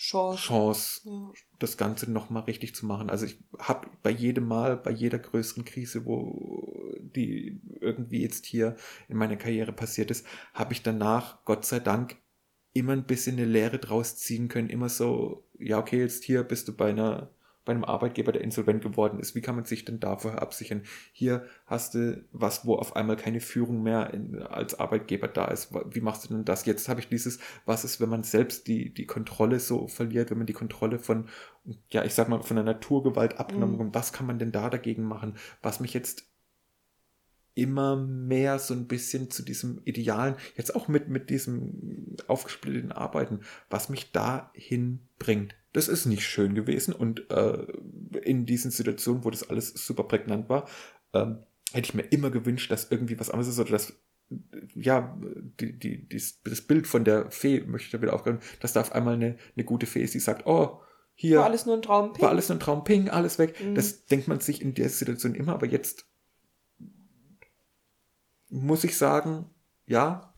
Chance. 0.00 0.42
Chance, 0.44 1.00
Ja. 1.04 1.32
das 1.58 1.76
Ganze 1.76 2.10
nochmal 2.10 2.44
richtig 2.44 2.74
zu 2.74 2.86
machen. 2.86 3.10
Also 3.10 3.26
ich 3.26 3.38
habe 3.58 3.88
bei 4.02 4.10
jedem 4.10 4.48
Mal, 4.48 4.76
bei 4.78 4.90
jeder 4.92 5.18
größeren 5.18 5.66
Krise, 5.66 6.06
wo 6.06 6.94
die 7.00 7.60
irgendwie 7.80 8.22
jetzt 8.22 8.46
hier 8.46 8.76
in 9.08 9.18
meiner 9.18 9.36
Karriere 9.36 9.72
passiert 9.72 10.10
ist, 10.10 10.24
habe 10.54 10.72
ich 10.72 10.82
danach, 10.82 11.44
Gott 11.44 11.66
sei 11.66 11.80
Dank, 11.80 12.16
immer 12.72 12.92
ein 12.94 13.04
bisschen 13.04 13.36
eine 13.36 13.44
Lehre 13.44 13.78
draus 13.78 14.16
ziehen 14.16 14.48
können. 14.48 14.70
Immer 14.70 14.88
so, 14.88 15.44
ja, 15.58 15.78
okay, 15.78 15.98
jetzt 16.00 16.24
hier 16.24 16.44
bist 16.44 16.68
du 16.68 16.72
bei 16.74 16.90
einer 16.90 17.30
bei 17.64 17.72
einem 17.72 17.84
Arbeitgeber, 17.84 18.32
der 18.32 18.42
insolvent 18.42 18.82
geworden 18.82 19.20
ist. 19.20 19.34
Wie 19.34 19.40
kann 19.40 19.54
man 19.54 19.64
sich 19.64 19.84
denn 19.84 20.00
dafür 20.00 20.40
absichern? 20.40 20.82
Hier 21.12 21.44
hast 21.66 21.94
du 21.94 22.24
was, 22.32 22.64
wo 22.64 22.76
auf 22.76 22.96
einmal 22.96 23.16
keine 23.16 23.40
Führung 23.40 23.82
mehr 23.82 24.12
in, 24.14 24.42
als 24.42 24.78
Arbeitgeber 24.80 25.28
da 25.28 25.46
ist. 25.46 25.72
Wie 25.90 26.00
machst 26.00 26.24
du 26.24 26.28
denn 26.28 26.44
das? 26.44 26.64
Jetzt 26.64 26.88
habe 26.88 27.00
ich 27.00 27.08
dieses, 27.08 27.38
was 27.66 27.84
ist, 27.84 28.00
wenn 28.00 28.08
man 28.08 28.22
selbst 28.22 28.66
die, 28.66 28.92
die 28.94 29.06
Kontrolle 29.06 29.60
so 29.60 29.88
verliert, 29.88 30.30
wenn 30.30 30.38
man 30.38 30.46
die 30.46 30.52
Kontrolle 30.52 30.98
von, 30.98 31.28
ja, 31.90 32.04
ich 32.04 32.14
sag 32.14 32.28
mal, 32.28 32.42
von 32.42 32.56
der 32.56 32.64
Naturgewalt 32.64 33.38
abgenommen 33.38 33.70
Mhm. 33.70 33.94
Was 33.94 34.12
kann 34.12 34.26
man 34.26 34.38
denn 34.38 34.52
da 34.52 34.70
dagegen 34.70 35.04
machen? 35.04 35.36
Was 35.62 35.80
mich 35.80 35.94
jetzt 35.94 36.30
immer 37.54 37.96
mehr 37.96 38.58
so 38.58 38.74
ein 38.74 38.86
bisschen 38.86 39.30
zu 39.30 39.42
diesem 39.42 39.82
Idealen, 39.84 40.36
jetzt 40.56 40.74
auch 40.74 40.88
mit, 40.88 41.08
mit 41.08 41.30
diesem 41.30 42.16
aufgesplitteten 42.26 42.92
Arbeiten, 42.92 43.40
was 43.68 43.88
mich 43.88 44.12
dahin 44.12 45.00
bringt. 45.18 45.54
Das 45.72 45.88
ist 45.88 46.06
nicht 46.06 46.24
schön 46.24 46.54
gewesen 46.54 46.92
und 46.92 47.30
äh, 47.30 47.66
in 48.22 48.44
diesen 48.46 48.70
Situationen, 48.70 49.24
wo 49.24 49.30
das 49.30 49.48
alles 49.48 49.68
super 49.68 50.04
prägnant 50.04 50.48
war, 50.48 50.68
ähm, 51.12 51.38
hätte 51.72 51.88
ich 51.88 51.94
mir 51.94 52.02
immer 52.02 52.30
gewünscht, 52.30 52.70
dass 52.70 52.90
irgendwie 52.90 53.18
was 53.20 53.30
anderes 53.30 53.48
ist 53.48 53.58
oder 53.58 53.70
dass 53.70 53.92
ja, 54.74 55.16
die, 55.60 55.78
die, 55.78 56.08
dies, 56.08 56.40
das 56.42 56.62
Bild 56.62 56.86
von 56.86 57.04
der 57.04 57.30
Fee 57.30 57.60
möchte 57.62 57.86
ich 57.86 57.92
da 57.92 58.00
wieder 58.00 58.14
aufgreifen, 58.14 58.40
dass 58.60 58.72
da 58.72 58.80
auf 58.80 58.92
einmal 58.92 59.14
eine, 59.14 59.36
eine 59.56 59.64
gute 59.64 59.86
Fee 59.86 60.02
ist, 60.02 60.14
die 60.14 60.20
sagt, 60.20 60.46
oh, 60.46 60.80
hier 61.14 61.38
War 61.38 61.46
alles 61.46 61.66
nur 61.66 61.76
ein 61.76 61.82
Traum. 61.82 62.18
war 62.18 62.30
alles 62.30 62.48
nur 62.48 62.56
ein 62.56 62.60
Traum, 62.60 62.84
ping, 62.84 63.10
alles 63.10 63.38
weg. 63.38 63.54
Mhm. 63.60 63.74
Das 63.74 64.06
denkt 64.06 64.26
man 64.28 64.40
sich 64.40 64.62
in 64.62 64.74
der 64.74 64.88
Situation 64.88 65.34
immer, 65.34 65.52
aber 65.52 65.66
jetzt 65.66 66.06
muss 68.48 68.84
ich 68.84 68.96
sagen, 68.96 69.46
ja, 69.86 70.32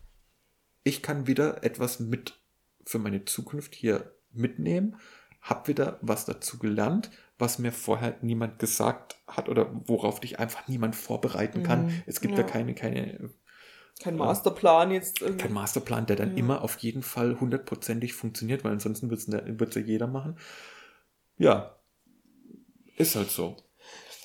ich 0.83 1.01
kann 1.01 1.27
wieder 1.27 1.63
etwas 1.63 1.99
mit 1.99 2.41
für 2.85 2.99
meine 2.99 3.23
Zukunft 3.23 3.75
hier 3.75 4.13
mitnehmen, 4.31 4.97
hab 5.43 5.67
wieder 5.67 5.99
was 6.01 6.25
dazu 6.25 6.57
gelernt, 6.57 7.11
was 7.37 7.59
mir 7.59 7.71
vorher 7.71 8.17
niemand 8.21 8.59
gesagt 8.59 9.17
hat 9.27 9.49
oder 9.49 9.69
worauf 9.87 10.19
dich 10.19 10.39
einfach 10.39 10.67
niemand 10.67 10.95
vorbereiten 10.95 11.63
kann. 11.63 11.87
Mhm, 11.87 12.03
Es 12.05 12.21
gibt 12.21 12.37
ja. 12.37 12.43
da 12.43 12.49
keine, 12.49 12.73
keine, 12.73 13.29
Kein 14.01 14.17
Masterplan 14.17 14.91
jetzt 14.91 15.21
irgendwie. 15.21 15.43
kein 15.43 15.53
Masterplan, 15.53 16.05
der 16.05 16.15
dann 16.15 16.31
Ja. 16.31 16.37
immer 16.37 16.61
auf 16.63 16.77
jeden 16.77 17.03
Fall 17.03 17.39
hundertprozentig 17.39 18.13
funktioniert, 18.13 18.63
weil 18.63 18.71
ansonsten 18.71 19.09
wird 19.11 19.19
es 19.69 19.75
ja 19.75 19.81
jeder 19.81 20.07
machen. 20.07 20.37
Ja, 21.37 21.75
ist 22.97 23.15
halt 23.15 23.29
so. 23.29 23.57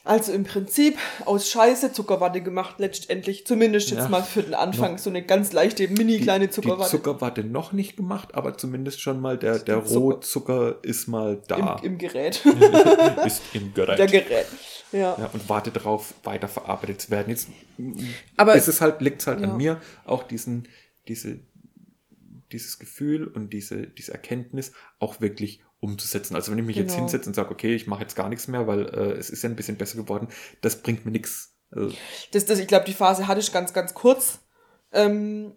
Also 0.08 0.32
im 0.32 0.44
Prinzip 0.44 0.96
aus 1.26 1.50
Scheiße 1.50 1.92
Zuckerwatte 1.92 2.40
gemacht, 2.40 2.76
letztendlich. 2.78 3.46
Zumindest 3.46 3.90
jetzt 3.90 4.04
Ja. 4.04 4.08
mal 4.08 4.22
für 4.22 4.42
den 4.42 4.54
Anfang. 4.54 4.92
Noch- 4.92 4.98
So 4.98 5.10
eine 5.10 5.22
ganz 5.22 5.52
leichte, 5.52 5.86
mini 5.88 6.18
kleine 6.18 6.46
Die 6.46 6.50
Zuckerwatte. 6.52 6.90
Zuckerwatte 6.90 7.44
noch 7.44 7.72
nicht 7.72 7.96
gemacht, 7.98 8.34
aber 8.34 8.56
zumindest 8.56 9.00
schon 9.02 9.20
mal 9.20 9.36
der, 9.36 9.58
der 9.58 9.84
Zucker. 9.84 9.98
Rohzucker 10.00 10.76
ist 10.82 11.08
mal 11.08 11.42
da. 11.46 11.76
Im, 11.82 11.92
im 11.92 11.98
Gerät. 11.98 12.42
ist 13.26 13.42
im 13.52 13.74
Gerät. 13.74 13.98
Der 13.98 14.06
Gerät. 14.06 14.46
Ja. 14.92 15.14
ja, 15.18 15.30
und 15.32 15.46
warte 15.50 15.70
darauf, 15.70 16.14
weiterverarbeitet 16.24 17.02
zu 17.02 17.10
werden. 17.10 17.28
Jetzt 17.28 17.48
Aber- 18.38 18.54
ist 18.54 18.68
es 18.68 18.80
halt, 18.80 19.02
liegt 19.02 19.20
es 19.20 19.26
halt 19.26 19.40
Ja. 19.40 19.48
an 19.50 19.58
mir, 19.58 19.78
auch 20.06 20.22
diesen, 20.22 20.66
diese, 21.06 21.40
dieses 22.50 22.78
Gefühl 22.78 23.26
und 23.26 23.52
diese, 23.52 23.86
diese 23.86 24.12
Erkenntnis 24.12 24.72
auch 25.00 25.20
wirklich 25.20 25.60
umzusetzen. 25.80 26.34
Also 26.34 26.50
wenn 26.52 26.58
ich 26.58 26.64
mich 26.64 26.76
jetzt 26.76 26.88
Genau. 26.90 27.00
hinsetze 27.02 27.28
und 27.28 27.34
sage, 27.34 27.50
okay, 27.50 27.74
ich 27.74 27.86
mache 27.86 28.02
jetzt 28.02 28.16
gar 28.16 28.28
nichts 28.28 28.48
mehr, 28.48 28.66
weil 28.66 28.86
äh, 28.86 29.12
es 29.12 29.30
ist 29.30 29.42
ja 29.42 29.48
ein 29.48 29.56
bisschen 29.56 29.76
besser 29.76 29.96
geworden, 29.96 30.28
das 30.60 30.82
bringt 30.82 31.04
mir 31.04 31.12
nichts. 31.12 31.54
Also, 31.70 31.94
Das, 32.32 32.46
das, 32.46 32.58
ich 32.58 32.66
glaube, 32.66 32.84
die 32.86 32.94
Phase 32.94 33.28
hatte 33.28 33.40
ich 33.40 33.52
ganz, 33.52 33.72
ganz 33.72 33.94
kurz. 33.94 34.40
Ähm, 34.92 35.54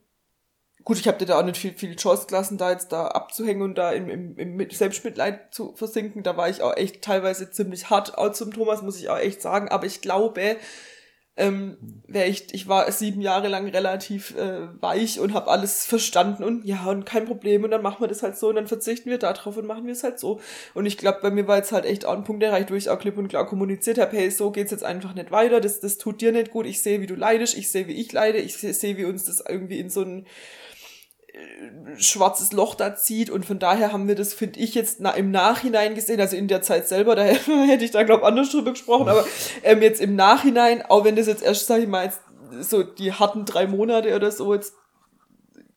gut, 0.84 1.00
ich 1.00 1.08
habe 1.08 1.18
dir 1.18 1.26
da 1.26 1.40
auch 1.40 1.46
nicht 1.46 1.58
viel, 1.58 1.74
viel 1.74 1.96
Chance 1.96 2.28
gelassen, 2.28 2.58
da 2.58 2.72
jetzt 2.72 2.92
da 2.92 3.08
abzuhängen 3.08 3.62
und 3.62 3.76
da 3.78 3.92
im, 3.92 4.10
im, 4.10 4.38
im 4.38 4.56
Mit- 4.56 4.74
Selbstmitleid 4.74 5.54
zu 5.54 5.74
versinken. 5.76 6.22
Da 6.24 6.36
war 6.38 6.50
ich 6.50 6.62
auch 6.62 6.76
echt 6.76 7.02
teilweise 7.02 7.50
ziemlich 7.50 7.90
hart 7.90 8.18
out 8.18 8.36
zum 8.36 8.52
Thomas, 8.52 8.82
muss 8.82 9.00
ich 9.00 9.10
auch 9.10 9.18
echt 9.18 9.42
sagen. 9.42 9.70
Aber 9.70 9.86
ich 9.86 10.02
glaube, 10.02 10.58
ähm, 11.38 11.78
wär 12.08 12.28
ich, 12.28 12.54
ich 12.54 12.68
war 12.68 12.92
sieben 12.92 13.22
Jahre 13.22 13.48
lang 13.48 13.68
relativ 13.70 14.36
äh, 14.36 14.68
weich 14.82 15.20
und 15.20 15.34
habe 15.34 15.50
alles 15.50 15.86
verstanden 15.86 16.44
und 16.44 16.66
ja, 16.66 16.86
und 16.86 17.06
kein 17.06 17.26
Problem 17.26 17.64
und 17.64 17.72
dann 17.72 17.82
machen 17.82 18.02
wir 18.02 18.10
das 18.10 18.22
halt 18.22 18.38
so 18.38 18.50
und 18.50 18.56
dann 18.56 18.68
verzichten 18.68 19.10
wir 19.10 19.18
darauf 19.18 19.56
und 19.56 19.66
machen 19.66 19.86
wir 19.86 19.94
es 19.94 20.04
halt 20.04 20.20
so. 20.20 20.42
Und 20.74 20.86
ich 20.86 20.98
glaube, 20.98 21.20
bei 21.22 21.32
mir 21.32 21.48
war 21.48 21.58
jetzt 21.58 21.72
halt 21.72 21.86
echt 21.86 22.06
auch 22.06 22.14
ein 22.14 22.26
Punkt 22.26 22.44
erreicht, 22.44 22.70
wo 22.70 22.76
ich 22.76 22.90
auch 22.90 23.00
klipp 23.00 23.18
und 23.18 23.30
klar 23.30 23.48
kommuniziert 23.48 23.98
habe, 23.98 24.16
hey, 24.16 24.30
so 24.30 24.52
geht's 24.52 24.72
jetzt 24.72 24.84
einfach 24.84 25.16
nicht 25.16 25.32
weiter, 25.32 25.62
das, 25.62 25.80
das 25.80 25.98
tut 25.98 26.20
dir 26.20 26.34
nicht 26.34 26.52
gut, 26.52 26.66
ich 26.66 26.82
sehe, 26.82 27.00
wie 27.00 27.08
du 27.08 27.16
leidest, 27.16 27.58
ich 27.58 27.72
sehe, 27.72 27.88
wie 27.88 27.94
ich 27.94 28.12
leide, 28.12 28.38
ich 28.38 28.58
sehe, 28.58 28.98
wie 28.98 29.06
uns 29.06 29.24
das 29.24 29.42
irgendwie 29.48 29.80
in 29.80 29.90
so 29.90 30.02
ein 30.02 30.28
schwarzes 31.98 32.52
Loch 32.52 32.76
da 32.76 32.96
zieht 32.96 33.30
und 33.30 33.46
von 33.46 33.60
daher 33.60 33.94
haben 33.94 34.08
wir 34.08 34.16
das, 34.16 34.34
finde 34.34 34.60
ich, 34.60 34.76
jetzt 34.76 35.00
na, 35.00 35.12
im 35.12 35.32
Nachhinein 35.32 35.96
gesehen, 35.96 36.20
also 36.20 36.36
in 36.36 36.48
der 36.48 36.62
Zeit 36.62 36.88
selber, 36.88 37.16
da 37.16 37.24
hätte 37.68 37.86
ich 37.86 37.92
da, 37.92 38.04
glaube 38.04 38.26
anders 38.26 38.52
drüber 38.52 38.72
gesprochen, 38.72 39.08
aber 39.08 39.26
ähm, 39.64 39.82
jetzt 39.82 40.02
im 40.02 40.16
Nachhinein, 40.16 40.82
auch 40.82 41.06
wenn 41.06 41.16
das 41.16 41.28
jetzt 41.28 41.44
erst, 41.44 41.68
sag 41.68 41.82
ich 41.82 41.88
mal, 41.88 42.06
jetzt 42.06 42.22
so 42.62 42.84
die 42.84 43.14
harten 43.14 43.46
drei 43.46 43.68
Monate 43.68 44.16
oder 44.16 44.32
so 44.32 44.54
jetzt 44.54 44.74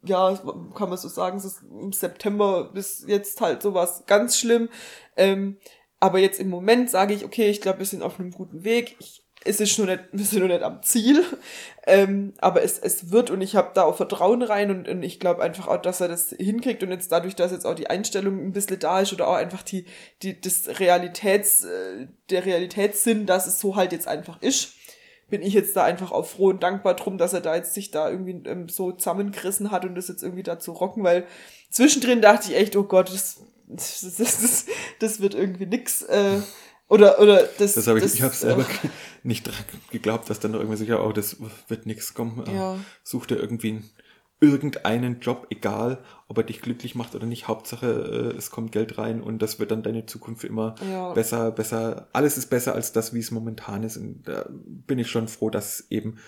ja, 0.06 0.38
kann 0.74 0.90
man 0.90 0.98
so 0.98 1.08
sagen, 1.08 1.38
es 1.38 1.44
ist 1.44 1.62
im 1.62 1.92
September 1.92 2.64
bis 2.64 3.04
jetzt 3.06 3.40
halt 3.40 3.62
sowas 3.62 4.04
ganz 4.06 4.38
schlimm. 4.38 4.68
Ähm, 5.16 5.56
aber 5.98 6.18
jetzt 6.18 6.40
im 6.40 6.50
Moment 6.50 6.90
sage 6.90 7.14
ich, 7.14 7.24
okay, 7.24 7.48
ich 7.48 7.62
glaube, 7.62 7.78
wir 7.78 7.86
sind 7.86 8.02
auf 8.02 8.20
einem 8.20 8.30
guten 8.30 8.64
Weg. 8.64 8.96
Ich, 8.98 9.23
es 9.44 9.60
ist 9.60 9.78
noch 9.78 9.86
nicht, 9.86 10.00
wir 10.12 10.24
sind 10.24 10.40
noch 10.40 10.48
nicht 10.48 10.62
am 10.62 10.82
Ziel. 10.82 11.24
Ähm, 11.86 12.32
aber 12.38 12.62
es, 12.62 12.78
es 12.78 13.10
wird 13.10 13.30
und 13.30 13.40
ich 13.40 13.56
habe 13.56 13.72
da 13.74 13.82
auch 13.82 13.96
Vertrauen 13.96 14.42
rein 14.42 14.70
und, 14.70 14.88
und 14.88 15.02
ich 15.02 15.20
glaube 15.20 15.42
einfach 15.42 15.68
auch, 15.68 15.80
dass 15.80 16.00
er 16.00 16.08
das 16.08 16.30
hinkriegt 16.30 16.82
und 16.82 16.90
jetzt 16.90 17.12
dadurch, 17.12 17.36
dass 17.36 17.52
jetzt 17.52 17.66
auch 17.66 17.74
die 17.74 17.90
Einstellung 17.90 18.38
ein 18.38 18.52
bisschen 18.52 18.78
da 18.78 19.00
ist 19.00 19.12
oder 19.12 19.28
auch 19.28 19.34
einfach 19.34 19.62
die, 19.62 19.84
die, 20.22 20.40
das 20.40 20.80
Realitäts, 20.80 21.64
äh, 21.64 22.06
der 22.30 22.46
Realitätssinn, 22.46 23.26
dass 23.26 23.46
es 23.46 23.60
so 23.60 23.76
halt 23.76 23.92
jetzt 23.92 24.08
einfach 24.08 24.40
ist 24.40 24.74
bin 25.30 25.42
ich 25.42 25.54
jetzt 25.54 25.74
da 25.74 25.84
einfach 25.84 26.12
auch 26.12 26.26
froh 26.26 26.50
und 26.50 26.62
dankbar 26.62 26.94
drum, 26.94 27.18
dass 27.18 27.32
er 27.32 27.40
da 27.40 27.56
jetzt 27.56 27.74
sich 27.74 27.90
da 27.90 28.10
irgendwie 28.10 28.48
ähm, 28.48 28.68
so 28.68 28.92
zusammengerissen 28.92 29.70
hat 29.70 29.84
und 29.84 29.94
das 29.94 30.08
jetzt 30.08 30.22
irgendwie 30.22 30.42
da 30.42 30.58
zu 30.58 30.72
rocken, 30.72 31.02
weil 31.02 31.26
zwischendrin 31.70 32.20
dachte 32.20 32.50
ich 32.52 32.56
echt, 32.56 32.76
oh 32.76 32.84
Gott, 32.84 33.12
das, 33.12 33.40
das, 33.66 34.00
das, 34.02 34.16
das, 34.16 34.66
das 35.00 35.20
wird 35.20 35.34
irgendwie 35.34 35.66
nix. 35.66 36.02
Äh, 36.02 36.40
oder, 36.88 37.18
oder 37.20 37.42
das. 37.58 37.74
das 37.74 37.86
habe 37.86 37.98
ich, 37.98 38.04
das, 38.04 38.14
ich 38.14 38.22
habe 38.22 38.34
selber 38.34 38.62
äh, 38.84 38.88
nicht 39.22 39.48
geglaubt, 39.90 40.28
dass 40.30 40.40
dann 40.40 40.52
noch 40.52 40.60
irgendwie 40.60 40.78
sicher, 40.78 41.04
oh, 41.06 41.12
das 41.12 41.36
wird 41.68 41.86
nichts 41.86 42.14
kommen. 42.14 42.44
Äh, 42.46 42.54
Ja. 42.54 42.78
Such 43.02 43.26
dir 43.26 43.36
irgendwie 43.36 43.70
einen- 43.70 43.90
irgendeinen 44.40 45.20
Job, 45.20 45.46
egal 45.48 46.04
ob 46.28 46.36
er 46.36 46.44
dich 46.44 46.60
glücklich 46.60 46.94
macht 46.94 47.14
oder 47.14 47.24
nicht. 47.26 47.48
Hauptsache, 47.48 48.32
äh, 48.34 48.36
es 48.36 48.50
kommt 48.50 48.72
Geld 48.72 48.98
rein 48.98 49.22
und 49.22 49.38
das 49.40 49.58
wird 49.58 49.70
dann 49.70 49.82
deine 49.82 50.04
Zukunft 50.04 50.44
immer 50.44 50.74
Ja. 50.90 51.12
besser, 51.14 51.50
besser. 51.52 52.08
Alles 52.12 52.36
ist 52.36 52.50
besser 52.50 52.74
als 52.74 52.92
das, 52.92 53.14
wie 53.14 53.20
es 53.20 53.30
momentan 53.30 53.82
ist. 53.84 53.96
Und 53.96 54.24
da 54.28 54.46
bin 54.50 54.98
ich 54.98 55.08
schon 55.10 55.28
froh, 55.28 55.48
dass 55.48 55.86
eben 55.88 56.18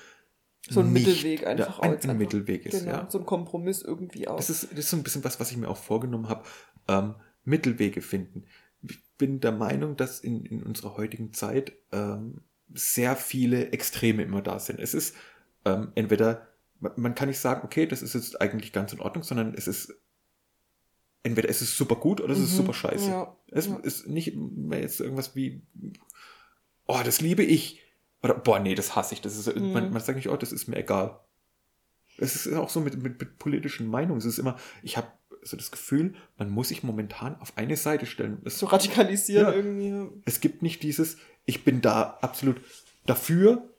so 0.70 0.80
ein 0.80 0.92
nicht 0.92 1.06
Mittelweg 1.06 1.46
einfach 1.46 1.80
ein, 1.80 1.98
ein. 2.00 2.16
Mittelweg 2.16 2.64
ist. 2.64 2.80
Genau, 2.84 2.92
Ja. 2.96 3.06
so 3.10 3.18
ein 3.18 3.26
Kompromiss 3.26 3.82
irgendwie 3.82 4.26
auch. 4.28 4.36
Das 4.36 4.48
ist, 4.50 4.68
das 4.70 4.78
ist 4.78 4.90
so 4.90 4.96
ein 4.96 5.02
bisschen 5.02 5.22
was, 5.22 5.38
was 5.38 5.50
ich 5.50 5.56
mir 5.58 5.68
auch 5.68 5.76
vorgenommen 5.76 6.28
habe. 6.30 6.44
Ähm, 6.88 7.14
Mittelwege 7.44 8.00
finden. 8.00 8.44
Ich 8.88 8.98
bin 9.18 9.40
der 9.40 9.52
Meinung, 9.52 9.96
dass 9.96 10.20
in, 10.20 10.44
in 10.46 10.62
unserer 10.62 10.96
heutigen 10.96 11.32
Zeit 11.32 11.72
ähm, 11.92 12.42
sehr 12.74 13.16
viele 13.16 13.70
Extreme 13.72 14.22
immer 14.22 14.42
da 14.42 14.58
sind. 14.58 14.80
Es 14.80 14.94
ist 14.94 15.14
ähm, 15.64 15.92
entweder, 15.94 16.48
man- 16.80 17.14
kann 17.14 17.28
nicht 17.28 17.38
sagen, 17.38 17.62
okay, 17.64 17.86
das 17.86 18.02
ist 18.02 18.14
jetzt 18.14 18.40
eigentlich 18.40 18.72
ganz 18.72 18.92
in 18.92 19.00
Ordnung, 19.00 19.22
sondern 19.24 19.54
es 19.54 19.66
ist 19.68 19.94
entweder 21.22 21.48
es 21.48 21.60
ist 21.62 21.76
super 21.76 21.96
gut 21.96 22.20
oder 22.20 22.32
es 22.32 22.38
ist 22.40 22.52
Mhm, 22.52 22.56
super 22.58 22.74
scheiße. 22.74 23.10
ja, 23.10 23.36
es 23.50 23.66
ja. 23.66 23.76
ist 23.78 24.06
nicht 24.06 24.36
mehr 24.36 24.80
jetzt 24.80 25.00
irgendwas 25.00 25.34
wie, 25.34 25.62
oh, 26.86 27.00
das 27.04 27.20
liebe 27.20 27.42
ich. 27.42 27.82
Oder, 28.22 28.34
boah, 28.34 28.58
nee, 28.60 28.74
das 28.74 28.94
hasse 28.96 29.14
ich. 29.14 29.20
Das 29.22 29.36
ist, 29.36 29.54
Mhm. 29.56 29.72
man, 29.72 29.92
man 29.92 30.02
sagt 30.02 30.16
nicht, 30.16 30.28
oh, 30.28 30.36
das 30.36 30.52
ist 30.52 30.68
mir 30.68 30.76
egal. 30.76 31.20
Es 32.18 32.34
ist 32.46 32.52
auch 32.54 32.70
so 32.70 32.80
mit, 32.80 33.02
mit, 33.02 33.20
mit 33.20 33.38
politischen 33.38 33.88
Meinungen. 33.88 34.18
Es 34.18 34.24
ist 34.24 34.38
immer, 34.38 34.56
ich 34.82 34.96
habe 34.96 35.08
so 35.46 35.56
das 35.56 35.70
Gefühl, 35.70 36.14
man 36.38 36.50
muss 36.50 36.68
sich 36.68 36.82
momentan 36.82 37.40
auf 37.40 37.56
eine 37.56 37.76
Seite 37.76 38.06
stellen. 38.06 38.40
Es, 38.44 38.58
so 38.58 38.66
radikalisieren 38.66 39.46
Ja. 39.46 39.52
irgendwie. 39.52 40.20
es 40.24 40.40
gibt 40.40 40.62
nicht 40.62 40.82
dieses, 40.82 41.16
ich 41.44 41.64
bin 41.64 41.80
da 41.80 42.18
absolut 42.20 42.60
dafür. 43.06 43.70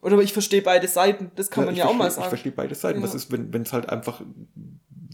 Oder 0.00 0.18
ich 0.18 0.32
verstehe 0.34 0.60
beide 0.60 0.86
Seiten, 0.88 1.30
das 1.36 1.50
kann 1.50 1.64
Ja, 1.64 1.66
man 1.66 1.76
ja 1.76 1.84
auch 1.86 1.94
mal 1.94 2.04
verstehe- 2.04 2.08
Ich 2.08 2.14
sagen. 2.16 2.28
verstehe 2.28 2.52
beide 2.52 2.74
Seiten. 2.74 2.98
Ja. 3.00 3.04
Was 3.06 3.14
ist, 3.14 3.32
wenn 3.32 3.62
es 3.62 3.72
halt 3.72 3.88
einfach, 3.88 4.20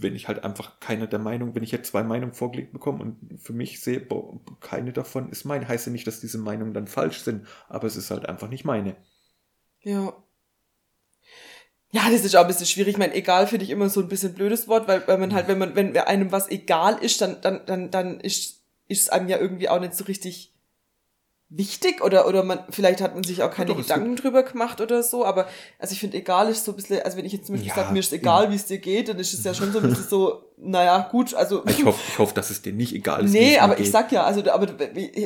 wenn 0.03 0.17
ich 0.17 0.27
halt 0.27 0.43
einfach 0.43 0.81
keine 0.81 1.07
der 1.07 1.19
Meinung, 1.21 1.55
wenn 1.55 1.63
ich 1.63 1.71
jetzt 1.71 1.91
zwei 1.91 2.03
Meinungen 2.03 2.33
vorgelegt 2.33 2.73
bekomme 2.73 3.01
und 3.03 3.39
für 3.41 3.53
mich 3.53 3.81
sehe, 3.81 4.01
boah, 4.01 4.41
keine 4.61 4.93
davon 4.93 5.29
ist 5.31 5.45
meine, 5.45 5.69
heißt 5.69 5.87
ja 5.87 5.93
nicht, 5.93 6.07
dass 6.07 6.21
diese 6.21 6.39
Meinungen 6.39 6.75
dann 6.75 6.87
falsch 6.89 7.21
sind, 7.21 7.47
aber 7.69 7.87
es 7.87 7.97
ist 7.97 8.11
halt 8.11 8.27
einfach 8.29 8.49
nicht 8.49 8.65
meine. 8.65 8.97
Ja. 9.83 10.13
Ja, 11.93 12.09
das 12.11 12.25
ist 12.25 12.37
auch 12.37 12.43
ein 12.43 12.47
bisschen 12.47 12.67
schwierig. 12.67 12.93
Ich 12.93 12.99
meine, 12.99 13.15
egal 13.15 13.47
finde 13.47 13.65
ich 13.65 13.71
immer 13.71 13.89
so 13.89 14.01
ein 14.01 14.09
bisschen 14.09 14.35
blödes 14.35 14.69
Wort, 14.69 14.87
weil, 14.87 15.07
weil 15.09 15.19
man 15.19 15.35
halt, 15.35 15.49
wenn 15.49 15.59
man, 15.59 15.75
wenn 15.75 15.97
einem 15.97 16.31
was 16.31 16.49
egal 16.49 16.99
ist, 17.01 17.21
dann, 17.21 17.41
dann, 17.41 17.63
dann, 17.67 17.91
dann 17.91 18.21
ist, 18.21 18.61
ist 18.87 19.03
es 19.03 19.09
einem 19.09 19.29
ja 19.29 19.39
irgendwie 19.39 19.69
auch 19.69 19.81
nicht 19.81 19.95
so 19.95 20.05
richtig 20.05 20.55
wichtig 21.49 22.01
oder, 22.01 22.29
oder 22.29 22.45
man, 22.45 22.61
vielleicht 22.71 23.01
hat 23.01 23.15
man 23.15 23.25
sich 23.25 23.43
auch 23.43 23.51
keine 23.51 23.73
doch, 23.73 23.79
es 23.79 23.89
Gedanken 23.89 24.15
drüber 24.15 24.45
gemacht 24.45 24.81
oder 24.81 25.03
so, 25.03 25.25
aber, 25.25 25.49
also 25.81 25.93
ich 25.93 25.99
finde, 25.99 26.17
egal 26.17 26.49
ist 26.49 26.65
so 26.65 26.71
ein 26.71 26.77
bisschen, 26.77 27.03
also 27.03 27.19
wenn 27.19 27.25
ich 27.25 27.33
jetzt 27.33 27.47
zum 27.47 27.57
Beispiel 27.57 27.71
Ja, 27.71 27.75
sage, 27.75 27.93
mir 27.93 27.99
ist 27.99 28.13
egal, 28.13 28.53
wie 28.53 28.55
es 28.55 28.67
dir 28.67 28.79
geht, 28.79 29.09
dann 29.09 29.19
ist 29.19 29.35
es 29.35 29.43
ja 29.43 29.53
schon 29.53 29.73
so 29.73 29.81
ein 29.81 29.89
bisschen 29.89 30.07
so, 30.09 30.45
naja, 30.57 31.09
gut, 31.11 31.35
also. 31.35 31.65
Ich 31.67 31.85
hoffe, 31.85 32.01
ich 32.09 32.19
hoffe, 32.21 32.35
dass 32.35 32.51
es 32.51 32.63
dir 32.63 32.73
nicht 32.73 32.95
egal 32.95 33.25
ist. 33.25 33.33
Nee, 33.33 33.59
aber 33.59 33.75
geht. 33.75 33.87
ich 33.87 33.91
sag 33.91 34.13
ja, 34.13 34.23
also, 34.23 34.49
aber, 34.49 34.69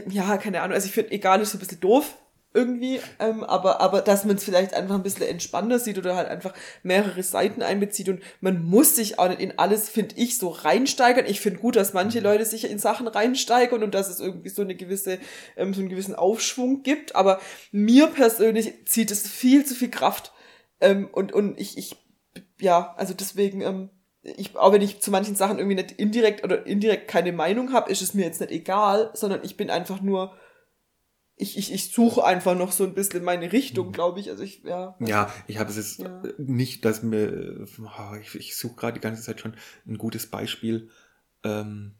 ja, 0.08 0.38
keine 0.38 0.62
Ahnung, 0.62 0.74
also 0.74 0.86
ich 0.86 0.94
finde, 0.94 1.12
egal 1.12 1.42
ist 1.42 1.50
so 1.50 1.58
ein 1.58 1.60
bisschen 1.60 1.80
doof 1.80 2.16
irgendwie, 2.54 3.00
ähm, 3.18 3.42
aber, 3.42 3.80
aber 3.80 4.00
dass 4.00 4.24
man 4.24 4.36
es 4.36 4.44
vielleicht 4.44 4.74
einfach 4.74 4.94
ein 4.94 5.02
bisschen 5.02 5.26
entspannter 5.26 5.80
sieht 5.80 5.98
oder 5.98 6.14
halt 6.14 6.28
einfach 6.28 6.54
mehrere 6.84 7.24
Seiten 7.24 7.62
einbezieht 7.62 8.08
und 8.08 8.22
man 8.40 8.64
muss 8.64 8.94
sich 8.94 9.18
auch 9.18 9.28
nicht 9.28 9.40
in 9.40 9.58
alles, 9.58 9.88
finde 9.88 10.14
ich, 10.16 10.38
so 10.38 10.50
reinsteigern. 10.50 11.26
Ich 11.26 11.40
finde 11.40 11.58
gut, 11.58 11.74
dass 11.74 11.94
manche 11.94 12.20
Leute 12.20 12.44
sich 12.44 12.70
in 12.70 12.78
Sachen 12.78 13.08
reinsteigern 13.08 13.82
und 13.82 13.92
dass 13.92 14.08
es 14.08 14.20
irgendwie 14.20 14.50
so 14.50 14.62
eine 14.62 14.76
gewisse, 14.76 15.18
ähm, 15.56 15.74
so 15.74 15.80
einen 15.80 15.90
gewissen 15.90 16.14
Aufschwung 16.14 16.84
gibt, 16.84 17.16
aber 17.16 17.40
mir 17.72 18.06
persönlich 18.06 18.86
zieht 18.86 19.10
es 19.10 19.28
viel 19.28 19.66
zu 19.66 19.74
viel 19.74 19.90
Kraft. 19.90 20.32
Ähm, 20.80 21.08
und, 21.10 21.32
und 21.32 21.58
ich, 21.58 21.76
ich, 21.76 21.96
ja, 22.60 22.94
also 22.96 23.14
deswegen, 23.14 23.62
ähm, 23.62 23.90
ich, 24.22 24.56
auch 24.56 24.72
wenn 24.72 24.80
ich 24.80 25.02
zu 25.02 25.10
manchen 25.10 25.34
Sachen 25.34 25.58
irgendwie 25.58 25.76
nicht 25.76 25.92
indirekt 25.92 26.44
oder 26.44 26.64
indirekt 26.66 27.08
keine 27.08 27.32
Meinung 27.32 27.72
habe, 27.72 27.90
ist 27.90 28.00
es 28.00 28.14
mir 28.14 28.24
jetzt 28.24 28.40
nicht 28.40 28.52
egal, 28.52 29.10
sondern 29.14 29.40
ich 29.42 29.56
bin 29.56 29.70
einfach 29.70 30.00
nur, 30.00 30.34
ich, 31.36 31.58
ich, 31.58 31.72
ich 31.72 31.92
suche 31.92 32.24
einfach 32.24 32.54
noch 32.56 32.70
so 32.72 32.84
ein 32.84 32.94
bisschen 32.94 33.24
meine 33.24 33.50
Richtung, 33.52 33.90
glaube 33.92 34.20
ich. 34.20 34.30
Also 34.30 34.42
ich, 34.44 34.62
ja. 34.62 34.96
Ja, 35.00 35.32
ich 35.48 35.58
habe 35.58 35.70
es 35.70 35.76
jetzt 35.76 35.98
Ja. 35.98 36.22
nicht, 36.38 36.84
dass 36.84 37.02
mir, 37.02 37.66
oh, 37.80 38.14
ich, 38.20 38.34
ich 38.36 38.56
suche 38.56 38.76
gerade 38.76 38.94
die 38.94 39.00
ganze 39.00 39.22
Zeit 39.22 39.40
schon 39.40 39.56
ein 39.86 39.98
gutes 39.98 40.28
Beispiel. 40.30 40.90
Ähm, 41.42 41.96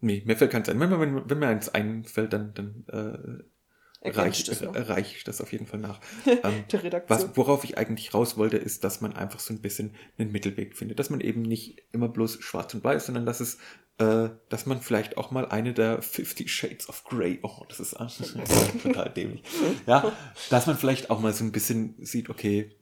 nee, 0.00 0.22
mir 0.26 0.36
fällt 0.36 0.50
keins 0.52 0.68
ein. 0.68 0.78
Wenn, 0.80 0.90
mir- 0.90 1.00
wenn, 1.00 1.28
wenn 1.30 1.38
mir 1.38 1.48
eins 1.48 1.68
einfällt, 1.70 2.32
dann, 2.32 2.52
dann 2.54 2.84
äh, 2.88 4.08
reiche 4.10 4.64
noch. 4.64 4.74
reich 4.88 5.16
ich 5.16 5.24
das 5.24 5.40
auf 5.40 5.52
jeden 5.52 5.66
Fall 5.66 5.80
nach. 5.80 6.00
ähm, 6.26 6.64
Redaktion. 6.72 7.02
was, 7.08 7.36
worauf 7.36 7.64
ich 7.64 7.78
eigentlich 7.78 8.14
raus 8.14 8.36
wollte, 8.36 8.58
ist, 8.58 8.84
dass 8.84 9.00
man 9.00 9.14
einfach 9.14 9.40
so 9.40 9.52
ein 9.54 9.60
bisschen 9.62 9.94
einen 10.18 10.30
Mittelweg 10.32 10.76
findet. 10.76 10.98
Dass 10.98 11.10
man 11.10 11.20
eben 11.20 11.42
nicht 11.42 11.82
immer 11.92 12.08
bloß 12.08 12.42
schwarz 12.42 12.74
und 12.74 12.84
weiß, 12.84 13.06
sondern 13.06 13.26
dass 13.26 13.40
es, 13.40 13.58
äh, 13.98 14.30
dass 14.48 14.66
man 14.66 14.80
vielleicht 14.80 15.16
auch 15.16 15.30
mal 15.30 15.46
eine 15.46 15.74
der 15.74 16.00
50 16.02 16.52
Shades 16.52 16.88
of 16.88 17.04
Grey, 17.04 17.40
oh, 17.42 17.64
das 17.68 17.80
ist, 17.80 17.94
das 17.98 18.20
ist 18.20 18.82
total 18.82 19.10
dämlich. 19.10 19.42
Ja, 19.86 20.12
dass 20.50 20.66
man 20.66 20.76
vielleicht 20.76 21.10
auch 21.10 21.20
mal 21.20 21.32
so 21.32 21.44
ein 21.44 21.52
bisschen 21.52 21.94
sieht, 22.04 22.30
okay, 22.30 22.74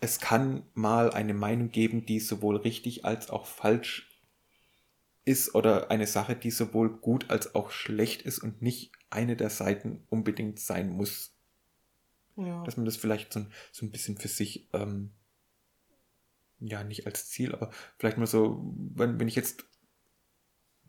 es 0.00 0.20
kann 0.20 0.64
mal 0.74 1.12
eine 1.12 1.34
Meinung 1.34 1.70
geben, 1.70 2.06
die 2.06 2.20
sowohl 2.20 2.56
richtig 2.56 3.04
als 3.04 3.30
auch 3.30 3.46
falsch 3.46 4.08
ist 5.24 5.54
oder 5.54 5.90
eine 5.90 6.06
Sache, 6.06 6.34
die 6.34 6.50
sowohl 6.50 6.98
gut 6.98 7.30
als 7.30 7.54
auch 7.54 7.70
schlecht 7.70 8.22
ist 8.22 8.40
und 8.40 8.62
nicht 8.62 8.92
eine 9.10 9.36
der 9.36 9.50
Seiten 9.50 10.04
unbedingt 10.10 10.58
sein 10.58 10.90
muss. 10.90 11.34
Ja. 12.36 12.64
Dass 12.64 12.76
man 12.76 12.86
das 12.86 12.96
vielleicht 12.96 13.32
so, 13.32 13.46
so 13.70 13.86
ein 13.86 13.92
bisschen 13.92 14.16
für 14.16 14.28
sich, 14.28 14.68
ähm, 14.72 15.12
ja, 16.58 16.82
nicht 16.82 17.06
als 17.06 17.28
Ziel, 17.28 17.52
aber 17.52 17.70
vielleicht 17.98 18.18
mal 18.18 18.26
so, 18.26 18.74
wenn, 18.94 19.20
wenn 19.20 19.28
ich 19.28 19.34
jetzt 19.36 19.64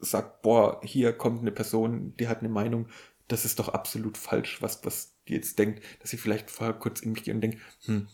sag, 0.04 0.42
boah, 0.42 0.80
hier 0.84 1.14
kommt 1.14 1.42
eine 1.42 1.52
Person, 1.52 2.16
die 2.18 2.28
hat 2.28 2.40
eine 2.40 2.50
Meinung, 2.50 2.88
das 3.28 3.46
ist 3.46 3.60
doch 3.60 3.70
absolut 3.70 4.18
falsch, 4.18 4.62
was, 4.62 4.84
was 4.86 5.16
die 5.28 5.34
jetzt 5.34 5.58
denkt, 5.58 5.84
dass 6.02 6.14
ich 6.14 6.20
vielleicht 6.20 6.52
vorher 6.52 6.76
kurz 6.76 7.02
in 7.02 7.14
mich 7.14 7.24
gehe 7.24 7.34
und 7.34 7.42
denke, 7.42 7.60
hm, 7.86 8.08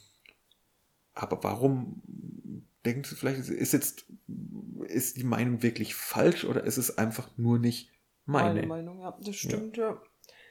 aber 1.14 1.44
warum 1.44 2.02
denkst 2.86 3.10
du 3.10 3.16
vielleicht, 3.16 3.50
ist 3.50 3.74
jetzt, 3.74 4.06
ist 4.88 5.18
die 5.18 5.24
Meinung 5.24 5.62
wirklich 5.64 5.96
falsch 5.96 6.46
oder 6.46 6.64
ist 6.64 6.78
es 6.78 6.98
einfach 6.98 7.30
nur 7.38 7.60
nicht 7.60 7.92
meine? 8.26 8.56
Meine 8.62 8.68
Meinung, 8.68 9.00
ja, 9.02 9.18
das 9.22 9.36
stimmt, 9.36 9.78
ja. 9.78 9.92
ja. 9.92 10.02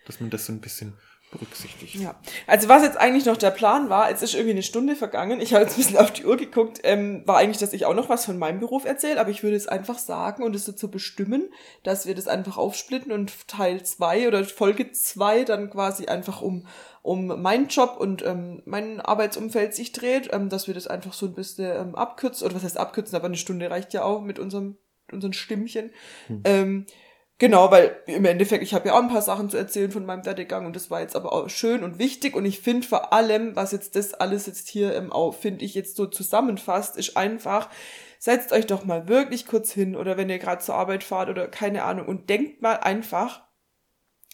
Dass 0.06 0.20
man 0.20 0.30
das 0.30 0.46
so 0.46 0.52
ein 0.52 0.60
bisschen 0.60 0.94
berücksichtigt. 1.30 1.94
Ja, 1.96 2.14
also 2.46 2.68
was 2.68 2.82
jetzt 2.82 2.96
eigentlich 2.96 3.26
noch 3.26 3.36
der 3.36 3.50
Plan 3.50 3.90
war, 3.90 4.10
jetzt 4.10 4.22
ist 4.22 4.34
irgendwie 4.34 4.52
eine 4.52 4.62
Stunde 4.62 4.96
vergangen, 4.96 5.40
ich 5.40 5.52
habe 5.52 5.64
jetzt 5.64 5.74
ein 5.74 5.82
bisschen 5.82 5.98
auf 5.98 6.10
die 6.10 6.24
Uhr 6.24 6.36
geguckt, 6.36 6.80
ähm, 6.84 7.22
war 7.26 7.36
eigentlich, 7.36 7.58
dass 7.58 7.72
ich 7.72 7.84
auch 7.84 7.94
noch 7.94 8.08
was 8.08 8.24
von 8.24 8.38
meinem 8.38 8.60
Beruf 8.60 8.84
erzähle, 8.84 9.20
aber 9.20 9.30
ich 9.30 9.42
würde 9.42 9.56
es 9.56 9.68
einfach 9.68 9.98
sagen 9.98 10.42
und 10.42 10.54
es 10.54 10.64
dazu 10.64 10.90
bestimmen, 10.90 11.50
dass 11.82 12.06
wir 12.06 12.14
das 12.14 12.28
einfach 12.28 12.56
aufsplitten 12.56 13.12
und 13.12 13.48
Teil 13.48 13.82
zwei 13.82 14.26
oder 14.26 14.44
Folge 14.44 14.92
zwei 14.92 15.44
dann 15.44 15.70
quasi 15.70 16.06
einfach 16.06 16.40
um 16.42 16.66
um 17.02 17.40
meinen 17.40 17.68
Job 17.68 17.96
und 17.98 18.22
ähm, 18.26 18.60
mein 18.66 19.00
Arbeitsumfeld 19.00 19.74
sich 19.74 19.92
dreht, 19.92 20.28
ähm, 20.32 20.50
dass 20.50 20.66
wir 20.66 20.74
das 20.74 20.88
einfach 20.88 21.14
so 21.14 21.26
ein 21.26 21.32
bisschen 21.32 21.64
ähm, 21.64 21.94
abkürzen, 21.94 22.44
oder 22.44 22.56
was 22.56 22.64
heißt 22.64 22.76
abkürzen, 22.76 23.16
aber 23.16 23.26
eine 23.26 23.36
Stunde 23.36 23.70
reicht 23.70 23.94
ja 23.94 24.02
auch 24.02 24.20
mit 24.20 24.38
unserem, 24.38 24.76
mit 25.06 25.14
unseren 25.14 25.32
Stimmchen. 25.32 25.90
Hm. 26.26 26.42
Ähm, 26.44 26.86
Genau, 27.40 27.70
weil 27.70 27.96
im 28.06 28.24
Endeffekt, 28.24 28.64
ich 28.64 28.74
habe 28.74 28.88
ja 28.88 28.94
auch 28.94 29.02
ein 29.02 29.08
paar 29.08 29.22
Sachen 29.22 29.48
zu 29.48 29.56
erzählen 29.56 29.92
von 29.92 30.04
meinem 30.04 30.26
Werdegang 30.26 30.66
und 30.66 30.74
das 30.74 30.90
war 30.90 31.00
jetzt 31.00 31.14
aber 31.14 31.32
auch 31.32 31.48
schön 31.48 31.84
und 31.84 32.00
wichtig 32.00 32.34
und 32.34 32.44
ich 32.44 32.60
finde 32.60 32.86
vor 32.86 33.12
allem, 33.12 33.54
was 33.54 33.70
jetzt 33.70 33.94
das 33.94 34.12
alles 34.12 34.46
jetzt 34.46 34.68
hier 34.68 34.92
ähm, 34.96 35.12
auch, 35.12 35.36
finde 35.36 35.64
ich, 35.64 35.74
jetzt 35.74 35.94
so 35.94 36.06
zusammenfasst, 36.06 36.96
ist 36.96 37.16
einfach, 37.16 37.68
setzt 38.18 38.50
euch 38.50 38.66
doch 38.66 38.84
mal 38.84 39.06
wirklich 39.06 39.46
kurz 39.46 39.70
hin 39.70 39.94
oder 39.94 40.16
wenn 40.16 40.28
ihr 40.28 40.40
gerade 40.40 40.62
zur 40.62 40.74
Arbeit 40.74 41.04
fahrt 41.04 41.28
oder 41.28 41.46
keine 41.46 41.84
Ahnung 41.84 42.08
und 42.08 42.28
denkt 42.28 42.60
mal 42.60 42.74
einfach, 42.74 43.44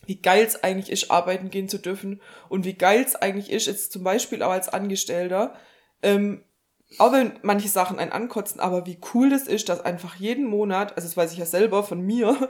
wie 0.07 0.23
geil 0.23 0.45
es 0.47 0.65
eigentlich 0.65 0.91
ist, 0.91 1.11
arbeiten 1.11 1.51
gehen 1.51 1.69
zu 1.69 1.79
dürfen 1.79 2.23
und 2.49 2.65
wie 2.65 2.75
geil 2.75 3.05
es 3.07 3.17
eigentlich 3.17 3.51
ist, 3.51 3.67
jetzt 3.67 3.93
zum 3.93 4.03
Beispiel 4.03 4.43
auch 4.43 4.53
als 4.53 4.71
Angestellter, 4.71 5.55
ähm, 6.03 6.43
auch 6.99 7.13
wenn 7.13 7.33
manche 7.43 7.69
Sachen 7.69 7.99
einen 7.99 8.13
ankotzen, 8.13 8.61
aber 8.61 8.87
wie 8.87 8.99
cool 9.13 9.31
das 9.31 9.49
ist, 9.49 9.69
dass 9.69 9.81
einfach 9.81 10.15
jeden 10.17 10.47
Monat, 10.47 10.97
also 10.97 11.09
das 11.09 11.17
weiß 11.17 11.33
ich 11.33 11.39
ja 11.39 11.47
selber 11.47 11.83
von 11.83 12.01
mir, 12.01 12.49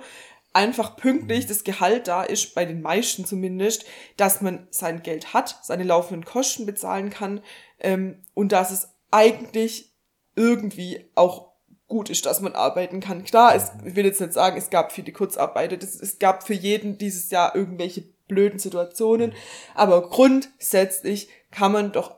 einfach 0.54 0.96
pünktlich 0.96 1.46
das 1.46 1.64
Gehalt 1.64 2.08
da 2.08 2.22
ist, 2.22 2.54
bei 2.54 2.64
den 2.64 2.80
meisten 2.80 3.26
zumindest, 3.26 3.84
dass 4.16 4.40
man 4.40 4.66
sein 4.70 5.02
Geld 5.02 5.34
hat, 5.34 5.58
seine 5.62 5.84
laufenden 5.84 6.24
Kosten 6.24 6.64
bezahlen 6.64 7.10
kann 7.10 7.42
ähm, 7.80 8.22
und 8.32 8.52
dass 8.52 8.70
es 8.70 8.88
eigentlich 9.10 9.92
irgendwie 10.36 11.10
auch 11.14 11.52
gut 11.88 12.08
ist, 12.08 12.24
dass 12.24 12.40
man 12.40 12.54
arbeiten 12.54 13.00
kann. 13.00 13.24
Klar, 13.24 13.54
es, 13.54 13.72
ich 13.84 13.96
will 13.96 14.06
jetzt 14.06 14.20
nicht 14.20 14.32
sagen, 14.32 14.56
es 14.56 14.70
gab 14.70 14.92
viele 14.92 15.12
Kurzarbeiter, 15.12 15.76
das, 15.76 16.00
es 16.00 16.18
gab 16.18 16.46
für 16.46 16.54
jeden 16.54 16.98
dieses 16.98 17.30
Jahr 17.30 17.54
irgendwelche 17.54 18.02
blöden 18.28 18.58
Situationen, 18.58 19.34
aber 19.74 20.08
grundsätzlich 20.08 21.28
kann 21.50 21.72
man 21.72 21.92
doch 21.92 22.16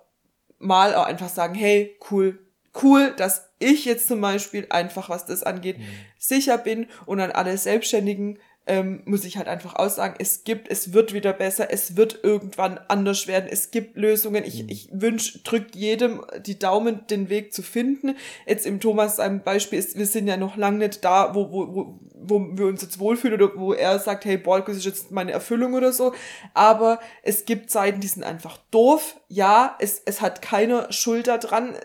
mal 0.59 0.95
auch 0.95 1.07
einfach 1.07 1.29
sagen, 1.29 1.55
hey, 1.55 1.99
cool, 2.11 2.39
cool, 2.83 3.15
dass 3.17 3.46
ich 3.59 3.85
jetzt 3.85 4.09
zum 4.09 4.21
Beispiel 4.21 4.67
einfach, 4.71 5.09
was 5.09 5.27
das 5.27 5.43
angeht, 5.43 5.79
mhm. 5.79 5.85
sicher 6.19 6.59
bin 6.59 6.87
und 7.07 7.21
an 7.21 7.33
alle 7.33 7.57
Selbstständigen 7.57 8.39
ähm, 8.67 9.03
muss 9.05 9.25
ich 9.25 9.37
halt 9.37 9.47
einfach 9.47 9.77
aussagen, 9.77 10.17
es 10.19 10.43
gibt, 10.43 10.69
es 10.69 10.93
wird 10.93 11.13
wieder 11.13 11.33
besser, 11.33 11.69
es 11.71 11.97
wird 11.97 12.21
irgendwann 12.25 12.81
anders 12.89 13.29
werden, 13.29 13.49
es 13.49 13.71
gibt 13.71 13.97
Lösungen. 13.97 14.43
Ich, 14.45 14.65
mhm. 14.65 14.69
ich 14.69 14.89
wünsche, 14.93 15.39
drückt 15.39 15.77
jedem 15.77 16.25
die 16.45 16.59
Daumen, 16.59 17.07
den 17.07 17.29
Weg 17.29 17.55
zu 17.55 17.63
finden. 17.63 18.17
Jetzt 18.45 18.67
im 18.67 18.81
Thomas 18.81 19.17
seinem 19.17 19.41
Beispiel 19.41 19.79
ist, 19.79 19.97
wir 19.97 20.07
sind 20.07 20.27
ja 20.27 20.37
noch 20.37 20.57
lange 20.57 20.79
nicht 20.79 21.05
da, 21.05 21.35
wo, 21.35 21.53
wo, 21.53 21.75
wo, 21.75 22.01
wo 22.13 22.59
wir 22.59 22.67
uns 22.67 22.83
jetzt 22.83 22.99
wohlfühlen 22.99 23.41
oder 23.41 23.57
wo 23.57 23.73
er 23.73 24.01
sagt, 24.01 24.25
hey, 24.25 24.37
Bolkus 24.37 24.79
ist 24.79 24.85
jetzt 24.85 25.13
meine 25.13 25.31
Erfüllung 25.31 25.75
oder 25.75 25.93
so. 25.93 26.13
Aber 26.53 26.99
es 27.23 27.45
gibt 27.45 27.71
Zeiten, 27.71 28.01
die 28.01 28.09
sind 28.09 28.25
einfach 28.25 28.59
doof. 28.73 29.21
Ja, 29.29 29.77
es, 29.79 30.03
es 30.05 30.21
hat 30.21 30.43
keiner 30.43 30.91
Schuld 30.93 31.29
dran, 31.29 31.77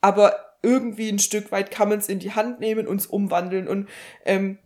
aber 0.00 0.47
irgendwie 0.62 1.08
ein 1.08 1.18
Stück 1.18 1.52
weit 1.52 1.70
kann 1.70 1.88
man 1.88 1.98
es 1.98 2.08
in 2.08 2.18
die 2.18 2.32
Hand 2.32 2.60
nehmen, 2.60 2.86
uns 2.86 3.06
umwandeln 3.06 3.68
und 3.68 3.88
ähm, 4.24 4.58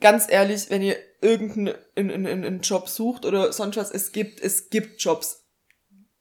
ganz 0.00 0.26
ehrlich, 0.30 0.70
wenn 0.70 0.82
ihr 0.82 0.96
irgendeinen 1.20 1.74
in, 1.94 2.10
in, 2.10 2.44
in, 2.44 2.60
Job 2.60 2.88
sucht 2.88 3.24
oder 3.24 3.52
sonst 3.52 3.76
was, 3.76 3.90
es 3.90 4.12
gibt, 4.12 4.40
es 4.40 4.70
gibt 4.70 5.02
Jobs. 5.02 5.44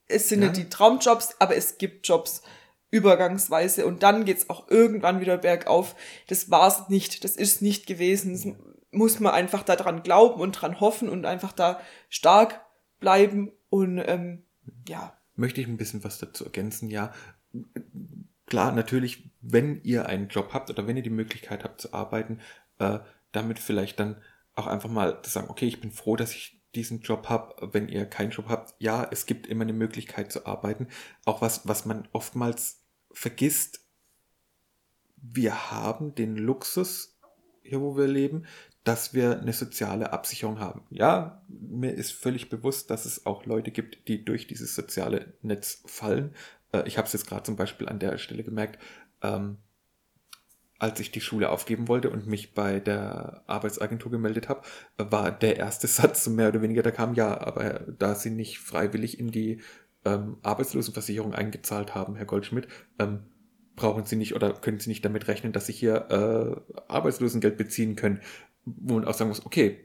Es 0.07 0.27
sind 0.27 0.41
ja. 0.41 0.47
nicht 0.47 0.57
die 0.57 0.69
Traumjobs, 0.69 1.35
aber 1.39 1.55
es 1.55 1.77
gibt 1.77 2.07
Jobs 2.07 2.41
übergangsweise 2.91 3.85
und 3.85 4.03
dann 4.03 4.25
geht's 4.25 4.49
auch 4.49 4.69
irgendwann 4.69 5.21
wieder 5.21 5.37
bergauf. 5.37 5.95
Das 6.27 6.49
war's 6.49 6.89
nicht, 6.89 7.23
das 7.23 7.35
ist 7.35 7.61
nicht 7.61 7.85
gewesen. 7.85 8.33
Das 8.33 8.47
muss 8.91 9.19
man 9.19 9.33
einfach 9.33 9.63
daran 9.63 10.03
glauben 10.03 10.41
und 10.41 10.53
dran 10.53 10.79
hoffen 10.79 11.09
und 11.09 11.25
einfach 11.25 11.53
da 11.53 11.79
stark 12.09 12.61
bleiben 12.99 13.51
und 13.69 13.99
ähm, 13.99 14.43
ja. 14.87 15.15
Möchte 15.35 15.61
ich 15.61 15.67
ein 15.67 15.77
bisschen 15.77 16.03
was 16.03 16.17
dazu 16.17 16.43
ergänzen, 16.43 16.89
ja. 16.89 17.13
Klar, 18.49 18.71
natürlich, 18.71 19.29
wenn 19.41 19.81
ihr 19.83 20.07
einen 20.07 20.27
Job 20.27 20.53
habt 20.53 20.71
oder 20.71 20.87
wenn 20.87 20.97
ihr 20.97 21.03
die 21.03 21.11
Möglichkeit 21.11 21.63
habt 21.63 21.79
zu 21.79 21.93
arbeiten, 21.93 22.39
äh, 22.79 22.99
damit 23.31 23.59
vielleicht 23.59 23.99
dann 23.99 24.21
auch 24.55 24.65
einfach 24.65 24.89
mal 24.89 25.21
zu 25.21 25.29
sagen, 25.29 25.49
okay, 25.49 25.67
ich 25.67 25.79
bin 25.79 25.91
froh, 25.91 26.15
dass 26.15 26.33
ich 26.33 26.59
diesen 26.73 27.01
Job 27.01 27.29
habe. 27.29 27.69
Wenn 27.73 27.87
ihr 27.87 28.05
keinen 28.07 28.31
Job 28.31 28.47
habt, 28.49 28.73
ja, 28.79 29.07
es 29.11 29.27
gibt 29.27 29.45
immer 29.45 29.63
eine 29.63 29.73
Möglichkeit 29.73 30.31
zu 30.31 30.47
arbeiten. 30.47 30.87
Auch 31.25 31.41
was, 31.41 31.67
was 31.67 31.85
man 31.85 32.07
oftmals 32.11 32.83
vergisst, 33.11 33.85
wir 35.15 35.71
haben 35.71 36.15
den 36.15 36.35
Luxus, 36.35 37.19
hier 37.61 37.81
wo 37.81 37.97
wir 37.97 38.07
leben, 38.07 38.45
dass 38.83 39.13
wir 39.13 39.39
eine 39.39 39.53
soziale 39.53 40.11
Absicherung 40.11 40.59
haben. 40.59 40.81
Ja, 40.89 41.43
mir 41.47 41.93
ist 41.93 42.11
völlig 42.11 42.49
bewusst, 42.49 42.89
dass 42.89 43.05
es 43.05 43.25
auch 43.27 43.45
Leute 43.45 43.69
gibt, 43.69 44.07
die 44.07 44.25
durch 44.25 44.47
dieses 44.47 44.73
soziale 44.73 45.33
Netz 45.43 45.83
fallen. 45.85 46.33
Äh, 46.71 46.87
ich 46.87 46.97
habe 46.97 47.07
es 47.07 47.13
jetzt 47.13 47.27
gerade 47.27 47.43
zum 47.43 47.55
Beispiel 47.55 47.87
an 47.87 47.99
der 47.99 48.17
Stelle 48.17 48.43
gemerkt. 48.43 48.79
Ähm, 49.21 49.57
als 50.79 50.99
ich 51.01 51.11
die 51.11 51.21
Schule 51.21 51.49
aufgeben 51.49 51.89
wollte 51.89 52.09
und 52.09 52.25
mich 52.25 52.53
bei 52.53 52.79
der 52.79 53.43
Arbeitsagentur 53.47 54.11
gemeldet 54.11 54.47
habe, 54.47 54.61
war 54.97 55.31
der 55.31 55.57
erste 55.57 55.87
Satz 55.87 56.27
mehr 56.27 56.47
oder 56.49 56.61
weniger, 56.61 56.81
da 56.81 56.91
kam 56.91 57.13
ja, 57.13 57.39
aber 57.39 57.81
da 57.97 58.15
Sie 58.15 58.29
nicht 58.29 58.59
freiwillig 58.59 59.19
in 59.19 59.31
die 59.31 59.61
ähm, 60.05 60.37
Arbeitslosenversicherung 60.41 61.33
eingezahlt 61.33 61.93
haben, 61.93 62.15
Herr 62.15 62.25
Goldschmidt, 62.25 62.67
ähm, 62.97 63.25
brauchen 63.75 64.05
Sie 64.05 64.15
nicht 64.15 64.35
oder 64.35 64.53
können 64.53 64.79
Sie 64.79 64.89
nicht 64.89 65.03
damit 65.03 65.27
rechnen, 65.27 65.51
dass 65.51 65.65
Sie 65.65 65.73
hier 65.73 66.07
äh, 66.09 66.81
Arbeitslosengeld 66.87 67.57
beziehen 67.57 67.95
können, 67.97 68.21
wo 68.65 68.95
man 68.95 69.05
auch 69.05 69.13
sagen 69.13 69.29
muss, 69.29 69.45
okay, 69.45 69.79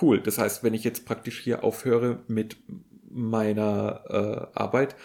cool. 0.00 0.20
Das 0.20 0.38
heißt, 0.38 0.62
wenn 0.62 0.74
ich 0.74 0.84
jetzt 0.84 1.06
praktisch 1.06 1.40
hier 1.40 1.64
aufhöre 1.64 2.22
mit 2.28 2.58
meiner 3.08 4.04
äh, 4.08 4.58
Arbeit, 4.58 4.96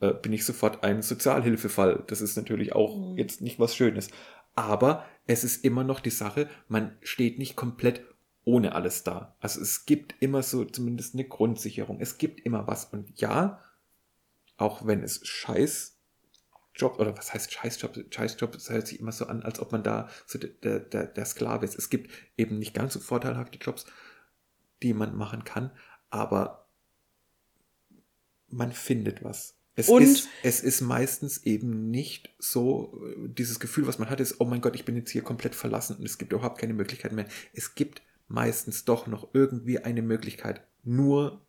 äh, 0.00 0.12
bin 0.12 0.32
ich 0.32 0.44
sofort 0.44 0.84
ein 0.84 1.02
Sozialhilfefall. 1.02 2.04
Das 2.06 2.20
ist 2.20 2.36
natürlich 2.36 2.74
auch 2.74 2.96
mhm. 2.96 3.18
jetzt 3.18 3.40
nicht 3.40 3.58
was 3.58 3.76
Schönes 3.76 4.08
aber 4.54 5.06
es 5.26 5.44
ist 5.44 5.64
immer 5.64 5.84
noch 5.84 6.00
die 6.00 6.10
Sache, 6.10 6.48
man 6.68 6.96
steht 7.02 7.38
nicht 7.38 7.56
komplett 7.56 8.04
ohne 8.44 8.74
alles 8.74 9.04
da. 9.04 9.36
Also 9.40 9.60
es 9.60 9.86
gibt 9.86 10.14
immer 10.20 10.42
so 10.42 10.64
zumindest 10.64 11.14
eine 11.14 11.24
Grundsicherung. 11.24 12.00
Es 12.00 12.18
gibt 12.18 12.40
immer 12.40 12.66
was. 12.66 12.86
Und 12.86 13.20
ja, 13.20 13.62
auch 14.56 14.86
wenn 14.86 15.02
es 15.02 15.26
scheiß 15.26 15.96
Job, 16.74 16.98
oder 16.98 17.16
was 17.16 17.34
heißt 17.34 17.52
Scheißjob? 17.52 18.06
Scheißjob, 18.10 18.52
das 18.52 18.70
hört 18.70 18.86
sich 18.86 19.00
immer 19.00 19.12
so 19.12 19.26
an, 19.26 19.42
als 19.42 19.60
ob 19.60 19.72
man 19.72 19.82
da 19.82 20.08
so 20.26 20.38
der, 20.38 20.80
der, 20.80 21.06
der 21.06 21.24
Sklave 21.26 21.64
ist. 21.64 21.76
Es 21.76 21.90
gibt 21.90 22.10
eben 22.36 22.58
nicht 22.58 22.74
ganz 22.74 22.94
so 22.94 23.00
vorteilhafte 23.00 23.58
Jobs, 23.58 23.86
die 24.82 24.94
man 24.94 25.16
machen 25.16 25.44
kann, 25.44 25.72
aber 26.08 26.68
man 28.48 28.72
findet 28.72 29.22
was. 29.22 29.59
Es 29.80 29.88
und 29.88 30.02
ist, 30.02 30.28
es 30.42 30.60
ist 30.60 30.80
meistens 30.82 31.44
eben 31.44 31.90
nicht 31.90 32.34
so, 32.38 33.00
äh, 33.04 33.28
dieses 33.28 33.60
Gefühl, 33.60 33.86
was 33.86 33.98
man 33.98 34.10
hat, 34.10 34.20
ist, 34.20 34.40
oh 34.40 34.44
mein 34.44 34.60
Gott, 34.60 34.74
ich 34.74 34.84
bin 34.84 34.96
jetzt 34.96 35.10
hier 35.10 35.22
komplett 35.22 35.54
verlassen 35.54 35.96
und 35.96 36.04
es 36.04 36.18
gibt 36.18 36.32
überhaupt 36.32 36.58
keine 36.58 36.74
Möglichkeit 36.74 37.12
mehr. 37.12 37.26
Es 37.52 37.74
gibt 37.74 38.02
meistens 38.28 38.84
doch 38.84 39.06
noch 39.06 39.28
irgendwie 39.32 39.78
eine 39.78 40.02
Möglichkeit. 40.02 40.62
Nur, 40.84 41.40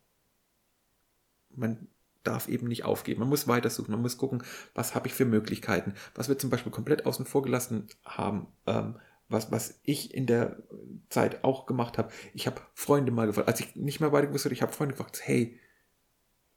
man 1.54 1.88
darf 2.22 2.48
eben 2.48 2.68
nicht 2.68 2.84
aufgeben. 2.84 3.20
Man 3.20 3.28
muss 3.28 3.48
weitersuchen, 3.48 3.92
man 3.92 4.02
muss 4.02 4.16
gucken, 4.16 4.42
was 4.74 4.94
habe 4.94 5.08
ich 5.08 5.14
für 5.14 5.24
Möglichkeiten. 5.24 5.94
Was 6.14 6.28
wir 6.28 6.38
zum 6.38 6.50
Beispiel 6.50 6.72
komplett 6.72 7.04
außen 7.04 7.26
vor 7.26 7.42
gelassen 7.42 7.88
haben, 8.04 8.46
ähm, 8.66 8.96
was, 9.28 9.50
was 9.50 9.80
ich 9.82 10.14
in 10.14 10.26
der 10.26 10.62
Zeit 11.08 11.44
auch 11.44 11.66
gemacht 11.66 11.98
habe. 11.98 12.12
Ich 12.34 12.46
habe 12.46 12.60
Freunde 12.74 13.12
mal 13.12 13.26
gefragt, 13.26 13.48
als 13.48 13.60
ich 13.60 13.74
nicht 13.76 14.00
mehr 14.00 14.12
weiter 14.12 14.28
gewusst 14.28 14.44
habe, 14.44 14.54
ich 14.54 14.62
habe 14.62 14.72
Freunde 14.72 14.94
gefragt, 14.94 15.20
hey, 15.24 15.58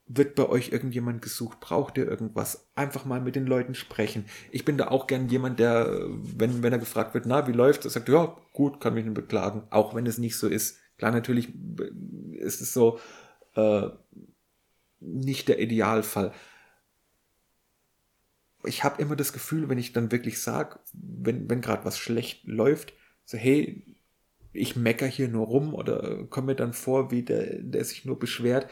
wird 0.08 0.34
bei 0.36 0.48
euch 0.48 0.70
irgendjemand 0.70 1.22
gesucht? 1.22 1.60
Braucht 1.60 1.98
ihr 1.98 2.06
irgendwas? 2.06 2.68
Einfach 2.74 3.04
mal 3.04 3.20
mit 3.20 3.36
den 3.36 3.46
Leuten 3.46 3.74
sprechen. 3.74 4.26
Ich 4.50 4.64
bin 4.64 4.78
da 4.78 4.88
auch 4.88 5.06
gern 5.06 5.28
jemand, 5.28 5.58
der, 5.58 6.06
wenn, 6.08 6.62
wenn 6.62 6.72
er 6.72 6.78
gefragt 6.78 7.14
wird, 7.14 7.26
na, 7.26 7.48
wie 7.48 7.52
läuft's? 7.52 7.84
Er 7.84 7.90
sagt, 7.90 8.08
ja, 8.08 8.36
gut, 8.52 8.80
kann 8.80 8.94
mich 8.94 9.04
nicht 9.04 9.14
beklagen. 9.14 9.64
Auch 9.70 9.94
wenn 9.94 10.06
es 10.06 10.18
nicht 10.18 10.38
so 10.38 10.48
ist. 10.48 10.78
Klar, 10.98 11.12
natürlich 11.12 11.52
ist 12.32 12.60
es 12.60 12.72
so, 12.72 13.00
äh, 13.54 13.88
nicht 15.00 15.48
der 15.48 15.60
Idealfall. 15.60 16.32
Ich 18.64 18.84
habe 18.84 19.00
immer 19.02 19.16
das 19.16 19.32
Gefühl, 19.32 19.68
wenn 19.68 19.78
ich 19.78 19.92
dann 19.92 20.12
wirklich 20.12 20.40
sage, 20.40 20.80
wenn, 20.92 21.50
wenn 21.50 21.60
gerade 21.60 21.84
was 21.84 21.98
schlecht 21.98 22.46
läuft, 22.46 22.94
so, 23.24 23.36
hey, 23.36 23.84
ich 24.52 24.76
mecker 24.76 25.06
hier 25.06 25.28
nur 25.28 25.46
rum 25.46 25.74
oder 25.74 26.24
komme 26.26 26.48
mir 26.48 26.54
dann 26.54 26.72
vor, 26.72 27.10
wie 27.10 27.22
der, 27.22 27.60
der 27.60 27.84
sich 27.84 28.04
nur 28.04 28.18
beschwert. 28.18 28.70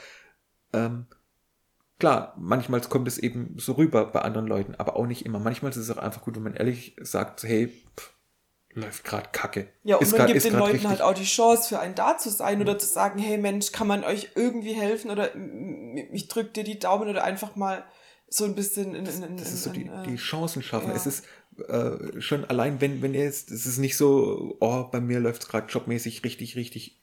Ähm, 0.73 1.07
klar, 1.99 2.35
manchmal 2.39 2.81
kommt 2.83 3.09
es 3.09 3.19
eben 3.19 3.55
so 3.59 3.73
rüber 3.73 4.07
bei 4.07 4.23
anderen 4.23 4.47
Leuten, 4.47 4.75
aber 4.77 4.97
auch 4.97 5.07
nicht 5.07 5.25
immer. 5.25 5.39
Manchmal 5.39 5.71
ist 5.71 5.77
es 5.77 5.91
auch 5.91 5.99
einfach 5.99 6.23
gut, 6.23 6.37
wenn 6.37 6.43
man 6.43 6.55
ehrlich 6.55 6.97
sagt, 7.01 7.43
hey, 7.43 7.69
pff, 7.69 8.15
läuft 8.75 9.05
gerade 9.05 9.29
kacke. 9.33 9.69
Ja, 9.85 9.97
und 9.97 10.03
ist 10.03 10.13
man 10.13 10.19
grad, 10.19 10.33
gibt 10.33 10.45
den 10.45 10.55
Leuten 10.55 10.73
richtig. 10.73 10.91
halt 10.91 11.03
auch 11.03 11.15
die 11.15 11.25
Chance, 11.25 11.69
für 11.69 11.79
einen 11.79 11.95
da 11.95 12.19
zu 12.19 12.31
sein 12.31 12.61
oder 12.61 12.79
zu 12.79 12.87
sagen, 12.87 13.19
hey 13.19 13.39
Mensch, 13.39 13.73
kann 13.73 13.87
man 13.87 14.05
euch 14.05 14.31
irgendwie 14.35 14.75
helfen 14.75 15.11
oder 15.11 15.31
ich 16.13 16.29
drück 16.29 16.53
dir 16.55 16.65
die 16.65 16.79
Daumen 16.79 17.09
oder 17.09 17.25
einfach 17.25 17.57
mal 17.57 17.85
so 18.29 18.45
ein 18.45 18.55
bisschen 18.55 18.95
in, 18.95 19.07
in, 19.07 19.23
in, 19.23 19.37
Das 19.37 19.53
ist 19.53 19.63
so 19.63 19.71
die, 19.71 19.83
in, 19.83 20.03
die 20.05 20.15
äh, 20.15 20.17
Chancen 20.17 20.63
schaffen. 20.63 20.89
ja. 20.89 20.97
Es 20.97 21.07
ist 21.07 21.25
äh, 21.69 22.21
schon 22.21 22.45
allein, 22.47 22.81
wenn, 22.81 23.01
wenn 23.01 23.15
ihr 23.15 23.23
jetzt, 23.23 23.53
es 23.53 23.67
ist 23.67 23.79
nicht 23.79 23.97
so, 23.97 24.57
oh, 24.61 24.85
bei 24.91 25.01
mir 25.01 25.21
läuft 25.21 25.43
es 25.43 25.49
gerade 25.49 25.69
jobmäßig 25.69 26.25
richtig, 26.25 26.57
richtig 26.57 27.01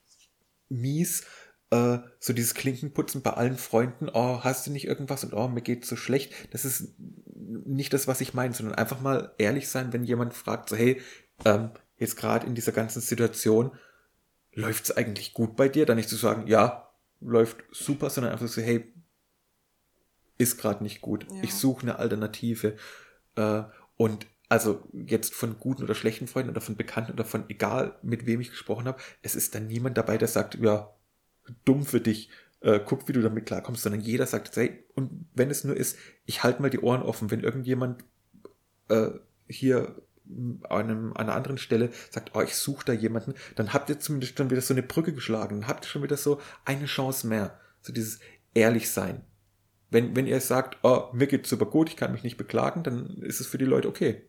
mies. 0.68 1.24
Äh, 1.72 2.00
so 2.20 2.34
dieses 2.34 2.54
Klinkenputzen 2.54 3.22
bei 3.22 3.32
allen 3.32 3.58
Freunden, 3.58 4.10
oh, 4.14 4.44
hast 4.44 4.68
du 4.68 4.72
nicht 4.72 4.86
irgendwas 4.86 5.24
und 5.24 5.34
oh, 5.34 5.48
mir 5.48 5.62
geht's 5.62 5.88
so 5.88 5.96
schlecht. 5.96 6.34
Das 6.52 6.66
ist 6.66 6.94
nicht 7.34 7.94
das, 7.94 8.08
was 8.08 8.22
ich 8.22 8.34
meine, 8.34 8.54
sondern 8.54 8.76
einfach 8.76 9.00
mal 9.00 9.34
ehrlich 9.38 9.70
sein, 9.70 9.94
wenn 9.94 10.04
jemand 10.04 10.34
fragt, 10.34 10.70
so, 10.70 10.76
hey, 10.76 11.02
ähm, 11.46 11.72
jetzt 11.98 12.18
gerade 12.18 12.46
in 12.46 12.56
dieser 12.56 12.74
ganzen 12.74 13.02
Situation, 13.02 13.72
läuft's 14.54 14.92
eigentlich 14.92 15.34
gut 15.34 15.56
bei 15.56 15.70
dir? 15.70 15.86
Dann 15.86 15.96
nicht 15.96 16.10
zu 16.10 16.18
sagen, 16.18 16.48
ja, 16.48 16.92
läuft 17.22 17.64
super, 17.72 18.10
sondern 18.10 18.34
einfach 18.34 18.48
so, 18.48 18.62
hey, 18.62 18.94
ist 20.38 20.58
gerade 20.58 20.84
nicht 20.84 21.02
gut. 21.02 21.26
Ja. 21.32 21.44
Ich 21.44 21.54
suche 21.54 21.84
eine 21.84 22.00
Alternative. 22.00 22.76
Äh, 23.36 23.64
und 23.96 24.28
also 24.50 24.84
jetzt 24.92 25.34
von 25.34 25.58
guten 25.58 25.84
oder 25.84 25.96
schlechten 25.96 26.28
Freunden 26.28 26.50
oder 26.50 26.60
von 26.60 26.76
Bekannten 26.76 27.14
oder 27.14 27.24
von 27.24 27.50
egal 27.50 27.98
mit 28.02 28.26
wem 28.26 28.42
ich 28.42 28.50
gesprochen 28.50 28.86
habe, 28.86 29.02
es 29.22 29.36
ist 29.36 29.56
dann 29.56 29.68
niemand 29.68 29.98
dabei, 29.98 30.18
der 30.18 30.28
sagt, 30.28 30.56
ja, 30.56 30.94
dumm 31.66 31.86
für 31.86 32.02
dich, 32.02 32.30
äh, 32.62 32.80
guck, 32.84 33.08
wie 33.08 33.14
du 33.14 33.22
damit 33.22 33.46
klarkommst, 33.46 33.84
sondern 33.84 34.02
jeder 34.02 34.26
sagt, 34.26 34.56
hey, 34.56 34.84
und 34.96 35.26
wenn 35.34 35.50
es 35.50 35.64
nur 35.64 35.76
ist, 35.76 35.98
ich 36.26 36.44
halte 36.44 36.62
mal 36.62 36.70
die 36.70 36.80
Ohren 36.80 37.02
offen, 37.02 37.32
wenn 37.32 37.42
irgendjemand 37.42 38.04
äh, 38.90 39.10
hier 39.48 39.96
einem, 40.70 41.14
an 41.14 41.28
einer 41.28 41.36
anderen 41.36 41.58
Stelle 41.58 41.90
sagt, 42.10 42.32
oh, 42.36 42.42
ich 42.42 42.56
suche 42.56 42.86
da 42.86 42.94
jemanden, 42.94 43.34
dann 43.56 43.74
habt 43.74 43.90
ihr 43.90 44.00
zumindest 44.00 44.38
schon 44.38 44.50
wieder 44.50 44.62
so 44.62 44.74
eine 44.74 44.84
Brücke 44.84 45.14
geschlagen, 45.14 45.62
dann 45.62 45.68
habt 45.68 45.86
ihr 45.86 45.90
schon 45.90 46.04
wieder 46.04 46.18
so 46.18 46.40
eine 46.66 46.86
Chance 46.86 47.28
mehr. 47.28 47.60
So 47.82 47.92
dieses 47.92 48.20
ehrlich 48.54 48.90
sein. 48.90 49.24
Wenn, 49.90 50.16
wenn 50.16 50.28
ihr 50.28 50.40
sagt, 50.40 50.78
oh, 50.84 51.10
mir 51.14 51.28
geht's 51.28 51.50
super 51.50 51.66
gut, 51.66 51.90
ich 51.90 51.98
kann 51.98 52.14
mich 52.14 52.24
nicht 52.24 52.38
beklagen, 52.38 52.84
dann 52.84 53.18
ist 53.22 53.42
es 53.42 53.48
für 53.48 53.58
die 53.58 53.66
Leute 53.66 53.90
okay. 53.90 54.22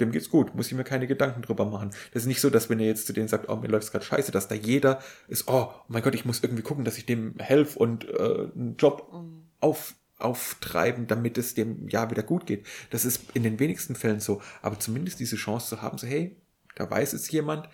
Dem 0.00 0.10
geht's 0.10 0.30
gut, 0.30 0.54
muss 0.54 0.66
ich 0.66 0.74
mir 0.74 0.84
keine 0.84 1.06
Gedanken 1.06 1.42
drüber 1.42 1.64
machen. 1.64 1.90
Das 2.12 2.22
ist 2.22 2.26
nicht 2.26 2.40
so, 2.40 2.50
dass 2.50 2.68
wenn 2.68 2.80
ihr 2.80 2.86
jetzt 2.86 3.06
zu 3.06 3.12
denen 3.12 3.28
sagt, 3.28 3.48
oh, 3.48 3.56
mir 3.56 3.68
läuft's 3.68 3.92
gerade 3.92 4.04
scheiße, 4.04 4.32
dass 4.32 4.48
da 4.48 4.54
jeder 4.54 5.00
ist, 5.28 5.46
oh, 5.46 5.68
oh 5.70 5.74
mein 5.88 6.02
Gott, 6.02 6.14
ich 6.14 6.24
muss 6.24 6.42
irgendwie 6.42 6.62
gucken, 6.62 6.84
dass 6.84 6.98
ich 6.98 7.06
dem 7.06 7.34
helfe 7.38 7.78
und 7.78 8.08
äh, 8.08 8.48
einen 8.54 8.76
Job 8.78 9.08
Mhm. 9.12 9.44
auf, 9.60 9.94
auftreiben, 10.18 11.06
damit 11.06 11.38
es 11.38 11.54
dem 11.54 11.88
ja 11.88 12.10
wieder 12.10 12.22
gut 12.22 12.46
geht. 12.46 12.66
Das 12.90 13.04
ist 13.04 13.22
in 13.34 13.42
den 13.42 13.58
wenigsten 13.58 13.94
Fällen 13.94 14.20
so. 14.20 14.40
Aber 14.62 14.78
zumindest 14.78 15.20
diese 15.20 15.36
Chance 15.36 15.68
zu 15.68 15.82
haben, 15.82 15.98
so, 15.98 16.06
hey, 16.06 16.36
da 16.74 16.90
weiß 16.90 17.12
es 17.12 17.30
jemand, 17.30 17.68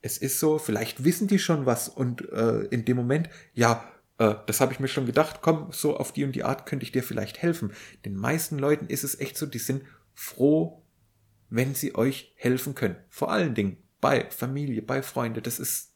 es 0.00 0.18
ist 0.18 0.38
so, 0.38 0.58
vielleicht 0.58 1.04
wissen 1.04 1.28
die 1.28 1.38
schon 1.38 1.66
was 1.66 1.88
und 1.88 2.28
äh, 2.30 2.60
in 2.66 2.84
dem 2.84 2.96
Moment, 2.96 3.28
ja, 3.54 3.84
äh, 4.18 4.34
das 4.46 4.60
habe 4.60 4.72
ich 4.72 4.80
mir 4.80 4.88
schon 4.88 5.06
gedacht, 5.06 5.40
komm, 5.42 5.68
so 5.72 5.96
auf 5.96 6.12
die 6.12 6.24
und 6.24 6.32
die 6.32 6.44
Art 6.44 6.66
könnte 6.66 6.84
ich 6.84 6.92
dir 6.92 7.02
vielleicht 7.02 7.42
helfen. 7.42 7.72
Den 8.04 8.16
meisten 8.16 8.58
Leuten 8.58 8.86
ist 8.86 9.04
es 9.04 9.18
echt 9.18 9.36
so, 9.36 9.46
die 9.46 9.58
sind 9.58 9.82
froh, 10.14 10.77
wenn 11.50 11.74
sie 11.74 11.94
euch 11.94 12.32
helfen 12.36 12.74
können. 12.74 12.96
Vor 13.08 13.30
allen 13.30 13.54
Dingen 13.54 13.78
bei 14.00 14.30
Familie, 14.30 14.82
bei 14.82 15.02
Freunde. 15.02 15.42
Das 15.42 15.58
ist 15.58 15.92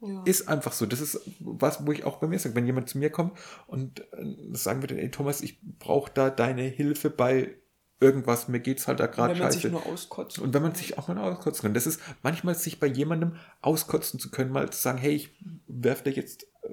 ja. 0.00 0.22
ist 0.24 0.48
einfach 0.48 0.72
so. 0.72 0.86
Das 0.86 1.00
ist 1.00 1.20
was, 1.40 1.86
wo 1.86 1.92
ich 1.92 2.04
auch 2.04 2.16
bei 2.18 2.26
mir 2.26 2.38
sage, 2.38 2.54
wenn 2.54 2.66
jemand 2.66 2.88
zu 2.88 2.98
mir 2.98 3.10
kommt 3.10 3.38
und 3.66 4.00
äh, 4.12 4.36
sagen 4.52 4.82
würde, 4.82 5.00
ey 5.00 5.10
Thomas, 5.10 5.40
ich 5.40 5.58
brauche 5.78 6.10
da 6.12 6.30
deine 6.30 6.62
Hilfe 6.62 7.10
bei 7.10 7.54
irgendwas, 8.00 8.48
mir 8.48 8.58
geht's 8.58 8.88
halt 8.88 8.98
da 8.98 9.06
gerade 9.06 9.34
wenn 9.34 9.38
man 9.38 9.52
scheiße. 9.52 9.60
sich 9.60 9.70
nur 9.70 9.86
auskotzt. 9.86 10.40
Und 10.40 10.52
wenn 10.52 10.62
man 10.62 10.74
sich 10.74 10.98
auch 10.98 11.06
mal 11.08 11.18
auskotzen 11.18 11.62
kann. 11.62 11.74
Das 11.74 11.86
ist 11.86 12.00
manchmal 12.22 12.56
sich 12.56 12.80
bei 12.80 12.88
jemandem 12.88 13.36
auskotzen 13.60 14.18
zu 14.18 14.30
können, 14.30 14.50
mal 14.50 14.68
zu 14.70 14.80
sagen, 14.80 14.98
hey, 14.98 15.14
ich 15.14 15.30
werfe 15.68 16.04
dir 16.04 16.10
jetzt 16.10 16.44
äh, 16.64 16.68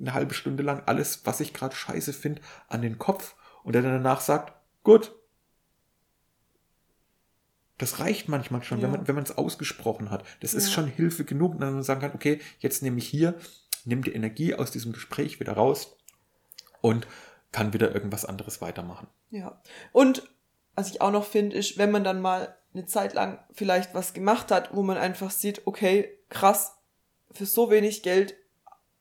eine 0.00 0.14
halbe 0.14 0.34
Stunde 0.34 0.62
lang 0.62 0.82
alles, 0.86 1.22
was 1.24 1.40
ich 1.40 1.52
gerade 1.52 1.74
scheiße 1.74 2.12
finde, 2.12 2.40
an 2.68 2.82
den 2.82 2.98
Kopf 2.98 3.34
und 3.64 3.74
der 3.74 3.82
dann 3.82 3.92
danach 3.92 4.20
sagt, 4.20 4.54
gut. 4.84 5.12
Das 7.78 8.00
reicht 8.00 8.28
manchmal 8.28 8.62
schon, 8.62 8.82
wenn 8.82 8.90
Ja. 8.90 8.96
man 8.96 9.08
wenn 9.08 9.14
man 9.14 9.24
es 9.24 9.38
ausgesprochen 9.38 10.10
hat. 10.10 10.24
Das 10.40 10.52
ist 10.54 10.66
Ja. 10.68 10.72
schon 10.74 10.86
Hilfe 10.88 11.24
genug, 11.24 11.54
und 11.54 11.60
dann 11.60 11.82
sagen 11.82 12.00
kann, 12.00 12.12
okay, 12.14 12.40
jetzt 12.58 12.82
nehme 12.82 12.98
ich 12.98 13.06
hier, 13.08 13.34
nimm 13.84 14.02
die 14.02 14.12
Energie 14.12 14.54
aus 14.54 14.70
diesem 14.70 14.92
Gespräch 14.92 15.40
wieder 15.40 15.52
raus 15.52 15.96
und 16.80 17.06
kann 17.52 17.72
wieder 17.72 17.94
irgendwas 17.94 18.24
anderes 18.24 18.60
weitermachen. 18.60 19.06
Ja. 19.30 19.62
Und 19.92 20.22
was 20.74 20.90
ich 20.90 21.00
auch 21.00 21.10
noch 21.12 21.24
finde, 21.24 21.56
ist, 21.56 21.78
wenn 21.78 21.90
man 21.90 22.04
dann 22.04 22.20
mal 22.20 22.54
eine 22.74 22.84
Zeit 22.86 23.14
lang 23.14 23.38
vielleicht 23.52 23.94
was 23.94 24.12
gemacht 24.12 24.50
hat, 24.50 24.74
wo 24.74 24.82
man 24.82 24.96
einfach 24.98 25.30
sieht, 25.30 25.66
okay, 25.66 26.18
krass, 26.28 26.74
für 27.30 27.46
so 27.46 27.70
wenig 27.70 28.02
Geld 28.02 28.34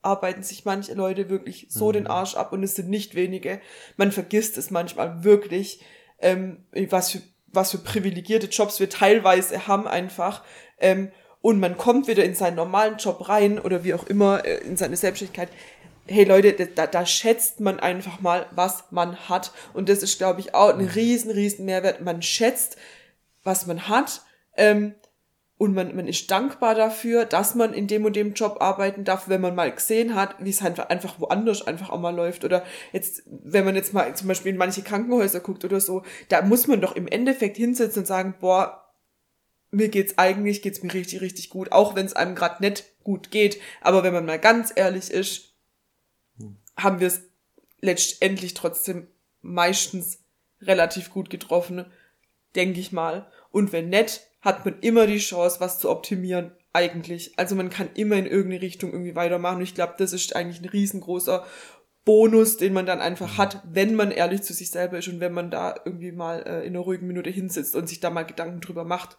arbeiten 0.01 0.43
sich 0.43 0.63
manche 0.63 0.93
Leute 0.93 1.30
wirklich 1.30 1.67
so 1.69 1.89
Mhm. 1.89 1.93
den 1.93 2.07
Arsch 2.07 2.36
ab 2.36 2.53
und 2.53 2.63
es 2.63 2.75
sind 2.75 2.89
nicht 2.89 3.15
wenige. 3.15 3.59
Man 3.97 4.11
vergisst 4.11 4.57
es 4.57 4.71
manchmal 4.71 5.23
wirklich, 5.23 5.82
ähm, 6.19 6.65
was 6.89 7.11
für 7.11 7.21
was 7.57 7.71
für 7.71 7.79
privilegierte 7.79 8.47
Jobs 8.47 8.79
wir 8.79 8.89
teilweise 8.89 9.67
haben 9.67 9.87
einfach. 9.87 10.43
Ähm, 10.79 11.11
und 11.41 11.59
man 11.59 11.77
kommt 11.77 12.07
wieder 12.07 12.23
in 12.23 12.35
seinen 12.35 12.55
normalen 12.55 12.97
Job 12.97 13.27
rein 13.27 13.59
oder 13.59 13.83
wie 13.83 13.93
auch 13.93 14.05
immer 14.05 14.45
äh, 14.45 14.59
in 14.59 14.77
seine 14.77 14.95
Selbstständigkeit. 14.95 15.49
Hey 16.07 16.23
Leute, 16.23 16.53
da, 16.53 16.87
da 16.87 17.05
schätzt 17.05 17.59
man 17.59 17.81
einfach 17.81 18.21
mal, 18.21 18.45
was 18.51 18.85
man 18.91 19.17
hat. 19.27 19.51
Und 19.73 19.89
das 19.89 20.03
ist, 20.03 20.17
glaube 20.17 20.39
ich, 20.39 20.55
auch 20.55 20.73
ein 20.73 20.85
riesen, 20.85 21.31
riesen 21.31 21.65
Mehrwert. 21.65 22.01
Man 22.01 22.21
schätzt, 22.21 22.77
was 23.43 23.65
man 23.65 23.89
hat. 23.89 24.21
Ähm, 24.55 24.95
und 25.57 25.73
man, 25.73 25.95
man 25.95 26.07
ist 26.07 26.29
dankbar 26.29 26.75
dafür, 26.75 27.25
dass 27.25 27.55
man 27.55 27.73
in 27.73 27.87
dem 27.87 28.05
und 28.05 28.15
dem 28.15 28.33
Job 28.33 28.57
arbeiten 28.59 29.03
darf, 29.03 29.27
wenn 29.27 29.41
man 29.41 29.55
mal 29.55 29.71
gesehen 29.71 30.13
hat, 30.13 30.35
wie 30.39 30.51
es 30.51 30.61
einfach 30.61 31.19
woanders 31.19 31.65
einfach 31.65 31.89
auch 31.89 31.99
mal 31.99 32.15
läuft. 32.15 32.45
Oder 32.45 32.63
jetzt, 32.93 33.23
wenn 33.25 33.65
man 33.65 33.75
jetzt 33.75 33.91
mal 33.93 34.15
zum 34.15 34.27
Beispiel 34.27 34.51
in 34.51 34.57
manche 34.57 34.83
Krankenhäuser 34.83 35.39
guckt 35.39 35.65
oder 35.65 35.79
so, 35.79 36.03
da 36.29 36.43
muss 36.43 36.67
man 36.67 36.79
doch 36.79 36.95
im 36.95 37.07
Endeffekt 37.07 37.57
hinsetzen 37.57 38.01
und 38.01 38.05
sagen, 38.05 38.35
boah, 38.39 38.83
mir 39.71 39.89
geht's 39.89 40.17
eigentlich, 40.19 40.61
geht's 40.61 40.83
mir 40.83 40.93
richtig, 40.93 41.21
richtig 41.21 41.49
gut, 41.49 41.71
auch 41.71 41.95
wenn 41.95 42.05
es 42.05 42.15
einem 42.15 42.35
gerade 42.35 42.63
nicht 42.63 42.85
gut 43.03 43.31
geht. 43.31 43.59
Aber 43.81 44.03
wenn 44.03 44.13
man 44.13 44.27
mal 44.27 44.39
ganz 44.39 44.71
ehrlich 44.75 45.09
ist, 45.09 45.55
haben 46.77 46.99
wir 46.99 47.07
es 47.07 47.23
letztendlich 47.81 48.53
trotzdem 48.53 49.07
meistens 49.41 50.19
relativ 50.61 51.09
gut 51.09 51.31
getroffen, 51.31 51.85
denke 52.55 52.79
ich 52.79 52.91
mal. 52.91 53.31
Und 53.51 53.71
wenn 53.71 53.89
nicht, 53.89 54.26
hat 54.47 54.63
man 54.63 54.79
immer 54.79 55.07
die 55.07 55.17
Chance, 55.17 55.59
was 55.59 55.77
zu 55.77 55.89
optimieren, 55.89 56.53
eigentlich. 56.71 57.37
Also 57.37 57.53
man 57.53 57.69
kann 57.69 57.89
immer 57.95 58.15
in 58.15 58.25
irgendeine 58.25 58.61
Richtung 58.61 58.93
irgendwie 58.93 59.15
weitermachen. 59.15 59.57
Und 59.57 59.63
ich 59.63 59.75
glaube, 59.75 59.95
das 59.97 60.13
ist 60.13 60.37
eigentlich 60.37 60.61
ein 60.61 60.69
riesengroßer 60.69 61.45
Bonus, 62.05 62.55
den 62.55 62.71
man 62.71 62.85
dann 62.85 63.01
einfach 63.01 63.37
hat, 63.37 63.61
wenn 63.69 63.93
man 63.93 64.09
ehrlich 64.09 64.43
zu 64.43 64.53
sich 64.53 64.71
selber 64.71 64.99
ist 64.99 65.09
und 65.09 65.19
wenn 65.19 65.33
man 65.33 65.51
da 65.51 65.75
irgendwie 65.83 66.13
mal 66.13 66.43
äh, 66.47 66.65
in 66.65 66.75
einer 66.75 66.79
ruhigen 66.79 67.07
Minute 67.07 67.29
hinsitzt 67.29 67.75
und 67.75 67.89
sich 67.89 67.99
da 67.99 68.09
mal 68.09 68.23
Gedanken 68.23 68.61
drüber 68.61 68.85
macht. 68.85 69.17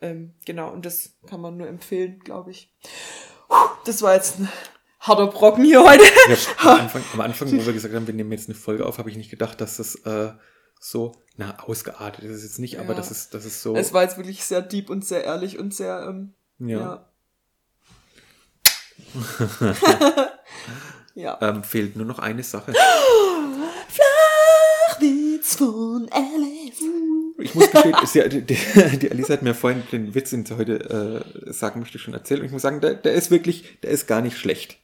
Ähm, 0.00 0.34
genau, 0.44 0.72
und 0.72 0.84
das 0.84 1.18
kann 1.28 1.40
man 1.40 1.56
nur 1.56 1.68
empfehlen, 1.68 2.18
glaube 2.24 2.50
ich. 2.50 2.74
Das 3.84 4.02
war 4.02 4.16
jetzt 4.16 4.40
ein 4.40 4.48
harter 4.98 5.28
Brocken 5.28 5.64
hier 5.64 5.84
heute. 5.84 6.02
Ja, 6.28 6.36
am, 6.72 6.80
Anfang, 6.80 7.02
am 7.12 7.20
Anfang, 7.20 7.52
wo 7.52 7.64
wir 7.64 7.72
gesagt 7.72 7.94
haben, 7.94 8.08
wir 8.08 8.14
nehmen 8.14 8.32
jetzt 8.32 8.48
eine 8.48 8.58
Folge 8.58 8.86
auf, 8.86 8.98
habe 8.98 9.08
ich 9.08 9.16
nicht 9.16 9.30
gedacht, 9.30 9.60
dass 9.60 9.76
das 9.76 9.94
äh, 10.04 10.32
so, 10.80 11.12
na, 11.36 11.58
ausgeartet 11.60 12.24
ist 12.24 12.36
es 12.36 12.42
jetzt 12.42 12.58
nicht, 12.58 12.78
aber 12.78 12.90
Ja. 12.90 12.94
das 12.94 13.10
ist, 13.10 13.34
das 13.34 13.44
ist 13.44 13.62
so. 13.62 13.74
Es 13.74 13.92
war 13.92 14.02
jetzt 14.02 14.16
wirklich 14.16 14.44
sehr 14.44 14.62
deep 14.62 14.90
und 14.90 15.04
sehr 15.04 15.24
ehrlich 15.24 15.58
und 15.58 15.74
sehr, 15.74 16.06
ähm, 16.08 16.34
ja. 16.58 17.08
ja. 19.14 20.30
Ja. 21.16 21.38
Ähm, 21.40 21.62
fehlt 21.62 21.94
nur 21.94 22.06
noch 22.06 22.18
eine 22.18 22.42
Sache. 22.42 22.72
Flachwitz 23.88 25.54
von 25.56 26.08
Alice. 26.10 26.82
Ich 27.38 27.54
muss 27.54 27.70
gestehen, 27.70 27.94
sie, 28.06 28.28
die, 28.28 28.42
die, 28.42 28.98
die 28.98 29.10
Alice 29.10 29.30
hat 29.30 29.42
mir 29.42 29.54
vorhin 29.54 29.84
den 29.92 30.14
Witz, 30.14 30.30
den 30.30 30.44
sie 30.44 30.56
heute 30.56 31.24
äh, 31.46 31.52
sagen 31.52 31.80
möchte, 31.80 32.00
schon 32.00 32.14
erzählt. 32.14 32.40
Und 32.40 32.46
ich 32.46 32.52
muss 32.52 32.62
sagen, 32.62 32.80
der, 32.80 32.94
der 32.94 33.12
ist 33.14 33.30
wirklich, 33.30 33.78
der 33.82 33.90
ist 33.90 34.08
gar 34.08 34.22
nicht 34.22 34.36
schlecht. 34.38 34.78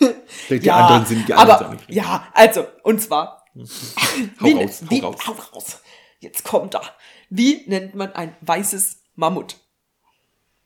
Die 0.48 0.56
ja, 0.56 0.76
anderen 0.76 1.06
sind 1.06 1.28
die 1.28 1.34
anderen 1.34 1.66
aber, 1.66 1.78
ja, 1.88 2.28
also, 2.34 2.66
und 2.82 3.00
zwar. 3.02 3.41
Hau 4.40 4.46
wie, 4.46 4.52
raus, 4.54 4.82
hau 4.82 4.90
wie, 4.90 5.00
raus. 5.00 5.26
hau 5.26 5.32
raus. 5.32 5.80
Jetzt 6.20 6.44
kommt 6.44 6.74
er. 6.74 6.82
Wie 7.30 7.64
nennt 7.66 7.94
man 7.94 8.12
ein 8.14 8.36
weißes 8.40 9.02
Mammut? 9.16 9.56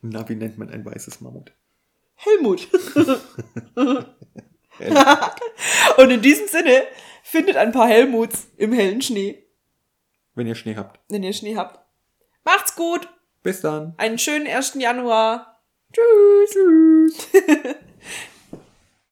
Na, 0.03 0.29
wie 0.29 0.35
nennt 0.35 0.59
man 0.59 0.71
ein 0.71 0.85
weißes 0.85 1.21
Mammut? 1.21 1.53
Helmut. 2.17 2.69
und 5.99 6.11
in 6.11 6.23
diesem 6.23 6.49
Sinne, 6.49 6.85
findet 7.23 7.57
ein 7.57 7.73
paar 7.73 7.89
Helmuts 7.89 8.47
im 8.57 8.73
hellen 8.73 9.03
Schnee, 9.03 9.43
Wenn 10.35 10.47
ihr 10.47 10.55
Schnee 10.55 10.77
habt. 10.77 11.01
wenn 11.09 11.23
ihr 11.25 11.33
Schnee 11.33 11.57
habt. 11.57 11.81
Macht's 12.45 12.77
gut. 12.77 13.09
Bis 13.43 13.61
dann. 13.61 13.95
Einen 13.97 14.19
schönen 14.19 14.47
1. 14.47 14.75
Januar. 14.75 15.61
Tschüss. 15.93 16.51
Tschüss. 16.53 17.29